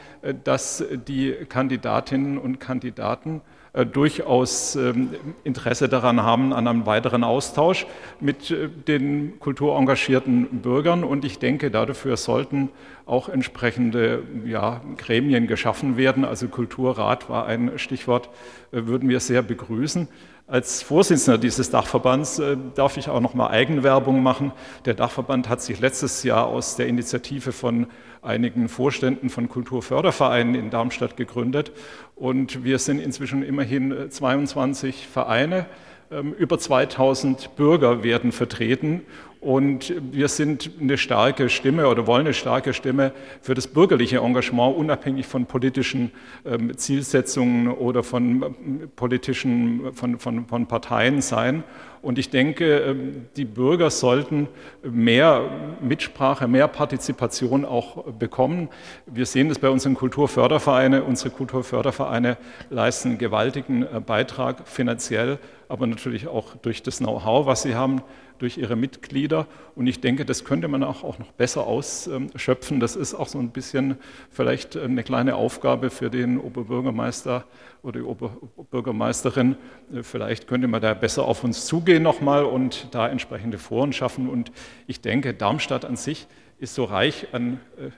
dass 0.45 0.85
die 1.09 1.33
Kandidatinnen 1.49 2.39
und 2.39 2.61
Kandidaten 2.61 3.39
äh, 3.39 3.60
durchaus 3.73 4.75
ähm, 4.75 5.11
Interesse 5.45 5.89
daran 5.89 6.23
haben, 6.23 6.53
an 6.53 6.67
einem 6.67 6.87
weiteren 6.87 7.23
Austausch 7.23 7.87
mit 8.19 8.51
äh, 8.51 8.69
den 8.69 9.39
kulturengagierten 9.39 10.61
Bürgern. 10.61 11.05
Und 11.05 11.25
ich 11.25 11.39
denke, 11.39 11.71
dafür 11.71 12.17
sollten 12.17 12.71
auch 13.07 13.29
entsprechende 13.29 14.23
ja, 14.45 14.81
Gremien 14.97 15.47
geschaffen 15.47 15.97
werden. 15.97 16.25
Also 16.25 16.49
Kulturrat 16.49 17.29
war 17.29 17.47
ein 17.47 17.79
Stichwort, 17.79 18.29
äh, 18.73 18.87
würden 18.87 19.09
wir 19.09 19.21
sehr 19.21 19.43
begrüßen. 19.43 20.09
Als 20.51 20.83
Vorsitzender 20.83 21.39
dieses 21.39 21.71
Dachverbands 21.71 22.41
äh, 22.41 22.57
darf 22.75 22.97
ich 22.97 23.09
auch 23.09 23.21
noch 23.21 23.35
mal 23.35 23.51
Eigenwerbung 23.51 24.21
machen. 24.21 24.51
Der 24.85 24.95
Dachverband 24.95 25.49
hat 25.49 25.63
sich 25.63 25.79
letztes 25.79 26.25
Jahr 26.25 26.47
aus 26.47 26.75
der 26.75 26.89
Initiative 26.89 27.53
von 27.53 27.87
einigen 28.21 28.69
Vorständen 28.69 29.31
von 29.31 29.49
Kulturfördervereinen 29.49 30.57
in 30.57 30.71
Darmstadt 30.71 31.17
gegründet 31.17 31.71
und 32.17 32.65
wir 32.65 32.81
sind 32.81 32.99
inzwischen 32.99 33.45
immerhin 33.45 34.11
22 34.11 34.89
äh, 34.91 35.07
Vereine. 35.07 35.67
Ähm, 36.11 36.33
über 36.33 36.59
2000 36.59 37.55
Bürger 37.55 38.03
werden 38.03 38.33
vertreten 38.33 39.03
und 39.41 39.95
wir 40.13 40.29
sind 40.29 40.71
eine 40.79 40.99
starke 40.99 41.49
Stimme 41.49 41.89
oder 41.89 42.07
wollen 42.07 42.27
eine 42.27 42.35
starke 42.35 42.75
Stimme 42.75 43.13
für 43.41 43.55
das 43.55 43.69
bürgerliche 43.69 44.19
Engagement, 44.19 44.77
unabhängig 44.77 45.27
von 45.27 45.47
politischen 45.47 46.13
ähm, 46.45 46.77
Zielsetzungen 46.77 47.69
oder 47.69 48.03
von 48.03 48.43
ähm, 48.43 48.91
politischen, 48.97 49.95
von, 49.95 50.19
von, 50.19 50.47
von 50.47 50.67
Parteien 50.67 51.23
sein. 51.23 51.65
Und 52.03 52.19
ich 52.19 52.29
denke, 52.29 52.81
ähm, 52.81 53.27
die 53.37 53.47
Bürger 53.47 53.89
sollten 53.89 54.47
mehr 54.83 55.77
Mitsprache, 55.81 56.47
mehr 56.47 56.69
Partizipation 56.69 57.65
auch 57.65 58.05
bekommen. 58.13 58.69
Wir 59.07 59.25
sehen 59.25 59.49
das 59.49 59.59
bei 59.59 59.71
unseren 59.71 59.95
Kulturfördervereinen. 59.95 61.03
Unsere 61.03 61.31
Kulturfördervereine 61.31 62.37
leisten 62.69 63.09
einen 63.09 63.19
gewaltigen 63.19 63.85
äh, 63.85 64.01
Beitrag 64.01 64.69
finanziell, 64.69 65.39
aber 65.69 65.87
natürlich 65.87 66.29
auch 66.29 66.57
durch 66.57 66.83
das 66.83 66.99
Know-how, 66.99 67.47
was 67.47 67.63
sie 67.63 67.75
haben, 67.75 68.03
durch 68.41 68.59
ihre 68.59 68.75
Mitglieder. 68.75 69.47
Und 69.75 69.87
ich 69.87 70.01
denke, 70.01 70.25
das 70.25 70.45
könnte 70.45 70.69
man 70.69 70.83
auch, 70.83 71.05
auch 71.05 71.19
noch 71.19 71.33
besser 71.33 71.67
ausschöpfen. 71.67 72.81
Das 72.81 72.97
ist 72.97 73.15
auch 73.15 73.29
so 73.29 73.39
ein 73.39 73.51
bisschen 73.51 73.97
vielleicht 74.31 74.77
eine 74.77 75.03
kleine 75.03 75.37
Aufgabe 75.37 75.91
für 75.91 76.11
den 76.11 76.39
Oberbürgermeister 76.39 77.45
oder 77.83 78.01
die 78.01 78.07
Oberbürgermeisterin. 78.07 79.57
Vielleicht 80.03 80.47
könnte 80.49 80.69
man 80.69 80.81
da 80.81 80.95
besser 80.95 81.25
auf 81.25 81.45
uns 81.45 81.67
zugehen 81.67 82.03
nochmal 82.03 82.45
und 82.45 82.89
da 82.93 83.09
entsprechende 83.09 83.59
Foren 83.59 83.93
schaffen. 83.93 84.29
Und 84.29 84.53
ich 84.87 85.01
denke, 85.01 85.35
Darmstadt 85.35 85.85
an 85.85 85.97
sich 85.97 86.27
ist 86.59 86.75
so 86.75 86.85
reich 86.85 87.29
an 87.33 87.61
äh, 87.79 87.91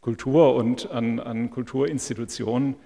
Kultur 0.00 0.54
und 0.54 0.90
an, 0.92 1.18
an 1.18 1.50
Kulturinstitutionen, 1.50 2.76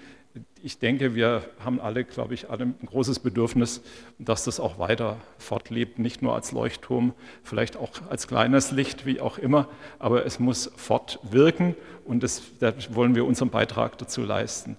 ich 0.62 0.78
denke, 0.78 1.14
wir 1.14 1.42
haben 1.64 1.80
alle, 1.80 2.04
glaube 2.04 2.34
ich, 2.34 2.50
alle 2.50 2.64
ein 2.64 2.86
großes 2.86 3.18
Bedürfnis, 3.18 3.82
dass 4.18 4.44
das 4.44 4.60
auch 4.60 4.78
weiter 4.78 5.16
fortlebt, 5.38 5.98
nicht 5.98 6.22
nur 6.22 6.34
als 6.34 6.52
Leuchtturm, 6.52 7.14
vielleicht 7.42 7.76
auch 7.76 7.90
als 8.08 8.28
kleines 8.28 8.70
Licht, 8.70 9.06
wie 9.06 9.20
auch 9.20 9.38
immer, 9.38 9.68
aber 9.98 10.26
es 10.26 10.38
muss 10.38 10.70
fortwirken 10.76 11.74
und 12.04 12.22
das, 12.22 12.42
da 12.60 12.72
wollen 12.90 13.14
wir 13.14 13.24
unseren 13.24 13.50
Beitrag 13.50 13.98
dazu 13.98 14.22
leisten. 14.22 14.76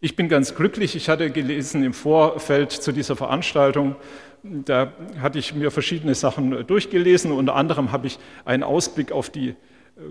Ich 0.00 0.16
bin 0.16 0.28
ganz 0.28 0.54
glücklich, 0.54 0.96
ich 0.96 1.08
hatte 1.08 1.30
gelesen 1.30 1.82
im 1.82 1.92
Vorfeld 1.92 2.72
zu 2.72 2.92
dieser 2.92 3.16
Veranstaltung, 3.16 3.96
da 4.42 4.92
hatte 5.20 5.38
ich 5.38 5.54
mir 5.54 5.70
verschiedene 5.70 6.14
Sachen 6.14 6.66
durchgelesen, 6.66 7.32
unter 7.32 7.56
anderem 7.56 7.92
habe 7.92 8.06
ich 8.06 8.18
einen 8.44 8.62
Ausblick 8.62 9.12
auf 9.12 9.30
die 9.30 9.56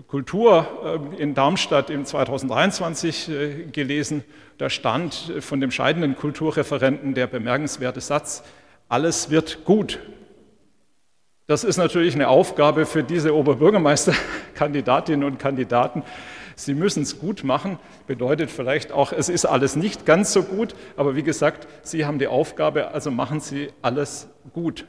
Kultur 0.06 1.10
äh, 1.16 1.22
in 1.22 1.34
Darmstadt 1.34 1.90
im 1.90 2.04
2023 2.04 3.28
äh, 3.28 3.64
gelesen. 3.72 4.24
Da 4.58 4.70
stand 4.70 5.32
von 5.40 5.60
dem 5.60 5.70
scheidenden 5.70 6.16
Kulturreferenten 6.16 7.14
der 7.14 7.26
bemerkenswerte 7.26 8.00
Satz, 8.00 8.44
alles 8.88 9.30
wird 9.30 9.64
gut. 9.64 9.98
Das 11.46 11.64
ist 11.64 11.78
natürlich 11.78 12.14
eine 12.14 12.28
Aufgabe 12.28 12.86
für 12.86 13.02
diese 13.02 13.34
Oberbürgermeisterkandidatinnen 13.34 15.24
und 15.24 15.38
Kandidaten. 15.38 16.04
Sie 16.54 16.74
müssen 16.74 17.02
es 17.02 17.18
gut 17.18 17.42
machen, 17.42 17.78
bedeutet 18.06 18.50
vielleicht 18.50 18.92
auch, 18.92 19.12
es 19.12 19.28
ist 19.28 19.46
alles 19.46 19.76
nicht 19.76 20.04
ganz 20.04 20.32
so 20.32 20.42
gut, 20.42 20.74
aber 20.96 21.16
wie 21.16 21.22
gesagt, 21.22 21.66
Sie 21.82 22.04
haben 22.04 22.18
die 22.18 22.26
Aufgabe, 22.26 22.88
also 22.88 23.10
machen 23.10 23.40
Sie 23.40 23.70
alles 23.82 24.28
gut 24.52 24.84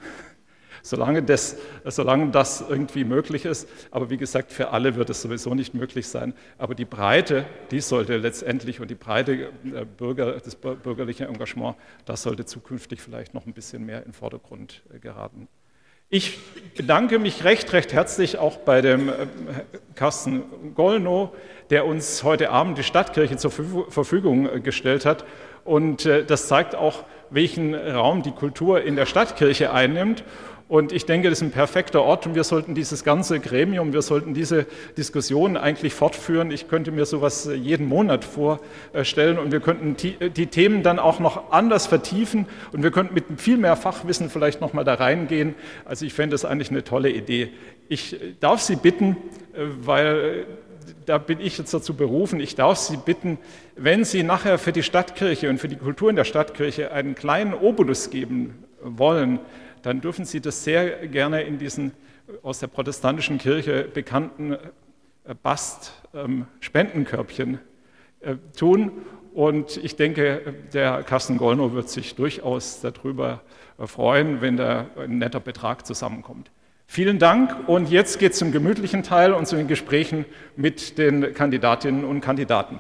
solange 0.82 1.24
das, 1.24 1.58
solange 1.86 2.32
das 2.32 2.64
irgendwie 2.68 3.04
möglich 3.04 3.46
ist. 3.46 3.68
Aber 3.92 4.10
wie 4.10 4.18
gesagt, 4.18 4.52
für 4.52 4.70
alle 4.70 4.96
wird 4.96 5.10
es 5.10 5.22
sowieso 5.22 5.54
nicht 5.54 5.74
möglich 5.74 6.08
sein. 6.08 6.34
Aber 6.58 6.76
die 6.76 6.86
Breite, 6.86 7.46
die 7.72 7.82
sollte 7.82 8.18
letztendlich 8.18 8.80
und 8.80 8.90
die 8.90 8.96
Breite 8.96 9.50
äh, 9.64 9.86
Bürger, 9.86 10.34
das 10.34 10.56
bürgerliche 10.56 11.26
Engagement, 11.26 11.76
das 12.06 12.24
sollte 12.24 12.46
zukünftig 12.46 13.02
vielleicht 13.02 13.34
noch 13.34 13.46
ein 13.46 13.54
bisschen 13.54 13.86
mehr 13.86 14.00
in 14.00 14.06
den 14.06 14.14
Vordergrund 14.14 14.82
äh, 14.94 15.00
geraten. 15.00 15.48
Ich 16.14 16.38
bedanke 16.76 17.20
mich 17.20 17.46
recht, 17.46 17.72
recht 17.72 17.94
herzlich 17.94 18.38
auch 18.38 18.58
bei 18.58 18.82
dem 18.82 19.08
äh, 19.08 19.14
Carsten 19.96 20.74
Gollnow, 20.76 21.30
der 21.70 21.86
uns 21.86 22.24
heute 22.24 22.50
Abend 22.50 22.78
die 22.78 22.84
Stadtkirche 22.84 23.38
zur 23.38 23.52
Verfügung 23.52 24.62
gestellt 24.62 25.06
hat. 25.06 25.24
Und 25.64 26.06
das 26.06 26.48
zeigt 26.48 26.74
auch, 26.74 27.06
welchen 27.30 27.74
Raum 27.76 28.24
die 28.24 28.32
Kultur 28.32 28.82
in 28.82 28.96
der 28.96 29.06
Stadtkirche 29.06 29.72
einnimmt. 29.72 30.24
Und 30.72 30.94
ich 30.94 31.06
denke, 31.06 31.30
das 31.30 31.40
ist 31.40 31.42
ein 31.42 31.52
perfekter 31.52 32.02
Ort 32.02 32.26
und 32.26 32.34
wir 32.34 32.46
sollten 32.46 32.76
dieses 32.76 33.04
ganze 33.04 33.42
Gremium, 33.42 33.92
wir 33.92 34.02
sollten 34.02 34.34
diese 34.34 34.66
Diskussion 34.96 35.58
eigentlich 35.58 35.94
fortführen. 35.94 36.50
Ich 36.50 36.70
könnte 36.70 36.94
mir 36.94 37.06
sowas 37.06 37.50
jeden 37.54 37.88
Monat 37.88 38.24
vorstellen 38.24 39.38
und 39.38 39.52
wir 39.52 39.60
könnten 39.60 39.98
die, 39.98 40.48
Themen 40.48 40.82
dann 40.82 40.98
auch 40.98 41.20
noch 41.20 41.52
anders 41.52 41.88
vertiefen 41.88 42.46
und 42.72 42.84
wir 42.84 42.92
könnten 42.92 43.14
mit 43.14 43.26
viel 43.36 43.58
mehr 43.58 43.76
Fachwissen 43.76 44.30
vielleicht 44.30 44.62
noch 44.62 44.72
mal 44.72 44.86
da 44.86 44.94
reingehen. 44.94 45.56
Also 45.84 46.06
ich 46.06 46.14
fände 46.14 46.36
das 46.36 46.46
eigentlich 46.46 46.72
eine 46.72 46.86
tolle 46.86 47.10
Idee. 47.10 47.50
Ich 47.90 48.16
darf 48.40 48.62
Sie 48.62 48.78
bitten, 48.78 49.18
weil 49.54 50.46
da 51.06 51.18
bin 51.18 51.42
ich 51.42 51.58
jetzt 51.58 51.74
dazu 51.74 51.96
berufen, 51.96 52.40
ich 52.40 52.56
darf 52.56 52.78
Sie 52.78 52.96
bitten, 52.96 53.40
wenn 53.76 54.06
Sie 54.06 54.24
nachher 54.24 54.58
für 54.58 54.72
die 54.72 54.84
Stadtkirche 54.84 55.50
und 55.50 55.58
für 55.58 55.68
die 55.68 55.76
Kultur 55.76 56.10
in 56.10 56.16
der 56.16 56.24
Stadtkirche 56.24 56.94
einen 56.94 57.14
kleinen 57.14 57.54
Obolus 57.54 58.10
geben 58.10 58.64
wollen, 58.82 59.40
dann 59.84 60.02
dürfen 60.02 60.26
Sie 60.26 60.42
das 60.42 60.64
sehr 60.64 61.08
gerne 61.08 61.44
in 61.44 61.58
diesen 61.58 61.94
aus 62.44 62.60
der 62.60 62.68
protestantischen 62.68 63.38
Kirche 63.38 63.84
bekannten 63.84 64.54
äh, 64.54 64.58
Bast-Spendenkörbchen 65.42 67.50
ähm, 67.50 67.60
äh, 68.22 68.36
tun. 68.58 68.92
Und 69.34 69.78
ich 69.78 69.96
denke, 69.96 70.42
der 70.74 71.04
Carsten 71.04 71.38
Gollnow 71.38 71.72
wird 71.74 71.90
sich 71.90 72.16
durchaus 72.16 72.82
darüber 72.82 73.42
äh, 73.78 73.88
freuen, 73.88 74.42
wenn 74.42 74.58
da 74.58 74.88
ein 74.98 75.20
netter 75.20 75.40
Betrag 75.40 75.86
zusammenkommt. 75.86 76.52
Vielen 76.88 77.20
Dank 77.20 77.70
und 77.70 77.90
jetzt 77.90 78.20
geht 78.20 78.34
es 78.34 78.40
zum 78.40 78.52
gemütlichen 78.52 79.04
Teil 79.04 79.32
und 79.32 79.48
zu 79.48 79.56
den 79.56 79.70
Gesprächen 79.70 80.26
mit 80.58 80.98
den 80.98 81.34
Kandidatinnen 81.34 82.04
und 82.04 82.20
Kandidaten. 82.20 82.80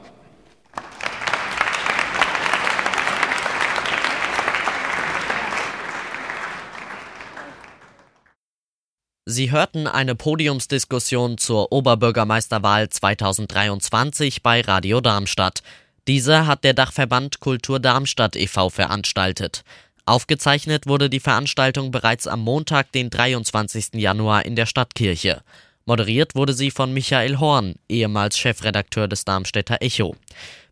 Sie 9.31 9.49
hörten 9.49 9.87
eine 9.87 10.13
Podiumsdiskussion 10.13 11.37
zur 11.37 11.71
Oberbürgermeisterwahl 11.71 12.89
2023 12.89 14.43
bei 14.43 14.59
Radio 14.59 14.99
Darmstadt. 14.99 15.63
Diese 16.05 16.47
hat 16.47 16.65
der 16.65 16.73
Dachverband 16.73 17.39
Kultur 17.39 17.79
Darmstadt 17.79 18.35
e.V. 18.35 18.69
veranstaltet. 18.69 19.63
Aufgezeichnet 20.05 20.85
wurde 20.85 21.09
die 21.09 21.21
Veranstaltung 21.21 21.91
bereits 21.91 22.27
am 22.27 22.41
Montag, 22.41 22.91
den 22.91 23.09
23. 23.09 23.93
Januar 23.93 24.45
in 24.45 24.57
der 24.57 24.65
Stadtkirche. 24.65 25.43
Moderiert 25.85 26.35
wurde 26.35 26.51
sie 26.51 26.69
von 26.69 26.93
Michael 26.93 27.39
Horn, 27.39 27.75
ehemals 27.87 28.37
Chefredakteur 28.37 29.07
des 29.07 29.23
Darmstädter 29.23 29.77
Echo. 29.79 30.17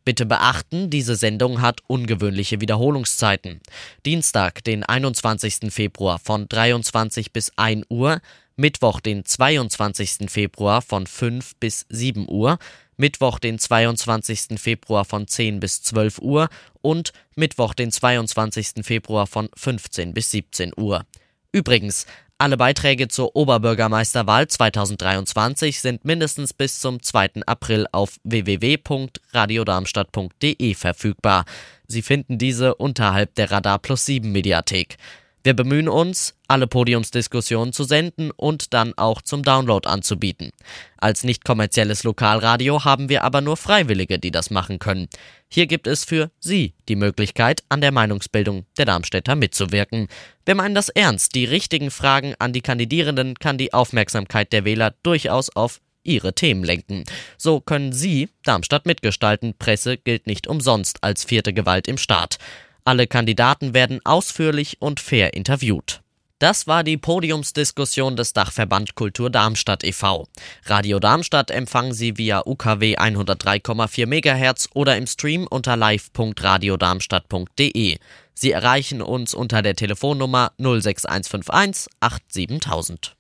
Bitte 0.04 0.26
beachten, 0.26 0.90
diese 0.90 1.16
Sendung 1.16 1.62
hat 1.62 1.80
ungewöhnliche 1.88 2.60
Wiederholungszeiten. 2.60 3.62
Dienstag, 4.06 4.64
den 4.66 4.84
21. 4.84 5.72
Februar 5.72 6.20
von 6.20 6.50
23 6.50 7.32
bis 7.32 7.52
1 7.58 7.86
Uhr, 7.90 8.20
Mittwoch, 8.60 9.00
den 9.00 9.24
22. 9.24 10.30
Februar 10.30 10.82
von 10.82 11.08
5 11.08 11.56
bis 11.62 11.86
7 11.88 12.28
Uhr, 12.30 12.60
Mittwoch, 12.98 13.40
den 13.40 13.58
22. 13.58 14.60
Februar 14.60 15.06
von 15.06 15.30
10 15.30 15.62
bis 15.62 15.82
12 15.82 16.20
Uhr 16.20 16.50
und 16.82 17.14
Mittwoch, 17.38 17.74
den 17.74 17.90
22. 17.90 18.84
Februar 18.84 19.28
von 19.28 19.48
15 19.56 20.14
bis 20.14 20.32
17 20.32 20.74
Uhr. 20.76 21.06
Übrigens, 21.54 22.06
alle 22.38 22.58
Beiträge 22.58 23.08
zur 23.08 23.34
Oberbürgermeisterwahl 23.38 24.50
2023 24.50 25.80
sind 25.80 26.04
mindestens 26.04 26.54
bis 26.54 26.82
zum 26.82 27.02
2. 27.02 27.44
April 27.46 27.88
auf 27.94 28.18
www.radiodarmstadt.de 28.26 30.74
verfügbar. 30.74 31.46
Sie 31.88 32.02
finden 32.02 32.38
diese 32.38 32.76
unterhalb 32.76 33.36
der 33.36 33.52
Radar 33.52 33.80
Plus 33.80 34.06
7 34.06 34.30
Mediathek. 34.30 34.98
Wir 35.50 35.56
bemühen 35.56 35.90
uns, 35.90 36.36
alle 36.48 36.68
Podiumsdiskussionen 36.68 37.74
zu 37.74 37.84
senden 37.84 38.30
und 38.30 38.72
dann 38.76 38.96
auch 38.96 39.20
zum 39.24 39.42
Download 39.42 39.90
anzubieten. 39.90 40.52
Als 40.98 41.24
nicht 41.24 41.44
kommerzielles 41.44 42.04
Lokalradio 42.04 42.86
haben 42.86 43.10
wir 43.10 43.24
aber 43.24 43.42
nur 43.42 43.58
Freiwillige, 43.58 44.20
die 44.20 44.30
das 44.30 44.52
machen 44.52 44.78
können. 44.78 45.08
Hier 45.48 45.66
gibt 45.66 45.88
es 45.88 46.06
für 46.06 46.30
Sie 46.40 46.76
die 46.88 46.96
Möglichkeit, 46.96 47.64
an 47.68 47.82
der 47.82 47.92
Meinungsbildung 47.92 48.68
der 48.78 48.86
Darmstädter 48.86 49.34
mitzuwirken. 49.34 50.08
Wir 50.46 50.54
meinen 50.54 50.76
das 50.76 50.90
ernst. 50.90 51.34
Die 51.34 51.46
richtigen 51.46 51.90
Fragen 51.90 52.36
an 52.38 52.54
die 52.54 52.62
Kandidierenden 52.62 53.34
kann 53.34 53.58
die 53.58 53.74
Aufmerksamkeit 53.74 54.54
der 54.54 54.66
Wähler 54.66 54.94
durchaus 55.02 55.50
auf 55.56 55.82
ihre 56.04 56.34
Themen 56.34 56.64
lenken. 56.64 57.06
So 57.40 57.60
können 57.60 57.92
Sie 57.92 58.30
Darmstadt 58.44 58.86
mitgestalten. 58.86 59.56
Presse 59.58 59.98
gilt 59.98 60.28
nicht 60.28 60.46
umsonst 60.46 61.04
als 61.04 61.24
vierte 61.24 61.54
Gewalt 61.54 61.88
im 61.88 61.98
Staat. 61.98 62.38
Alle 62.86 63.08
Kandidaten 63.08 63.74
werden 63.74 64.00
ausführlich 64.04 64.78
und 64.80 65.00
fair 65.00 65.34
interviewt. 65.34 66.02
Das 66.40 66.68
war 66.68 66.84
die 66.86 66.98
Podiumsdiskussion 66.98 68.16
des 68.16 68.32
Dachverband 68.32 68.96
Kultur 68.96 69.30
Darmstadt 69.30 69.84
e.V. 69.84 70.30
Radio 70.66 71.00
Darmstadt 71.00 71.52
empfangen 71.52 71.92
Sie 71.92 72.18
via 72.18 72.44
UKW 72.46 72.98
103,4 72.98 74.06
MHz 74.06 74.70
oder 74.74 74.96
im 74.96 75.06
Stream 75.06 75.46
unter 75.48 75.76
live.radiodarmstadt.de. 75.76 77.98
Sie 78.34 78.52
erreichen 78.54 79.02
uns 79.02 79.34
unter 79.34 79.62
der 79.62 79.76
Telefonnummer 79.76 80.54
06151 80.58 81.92
87000. 82.00 83.18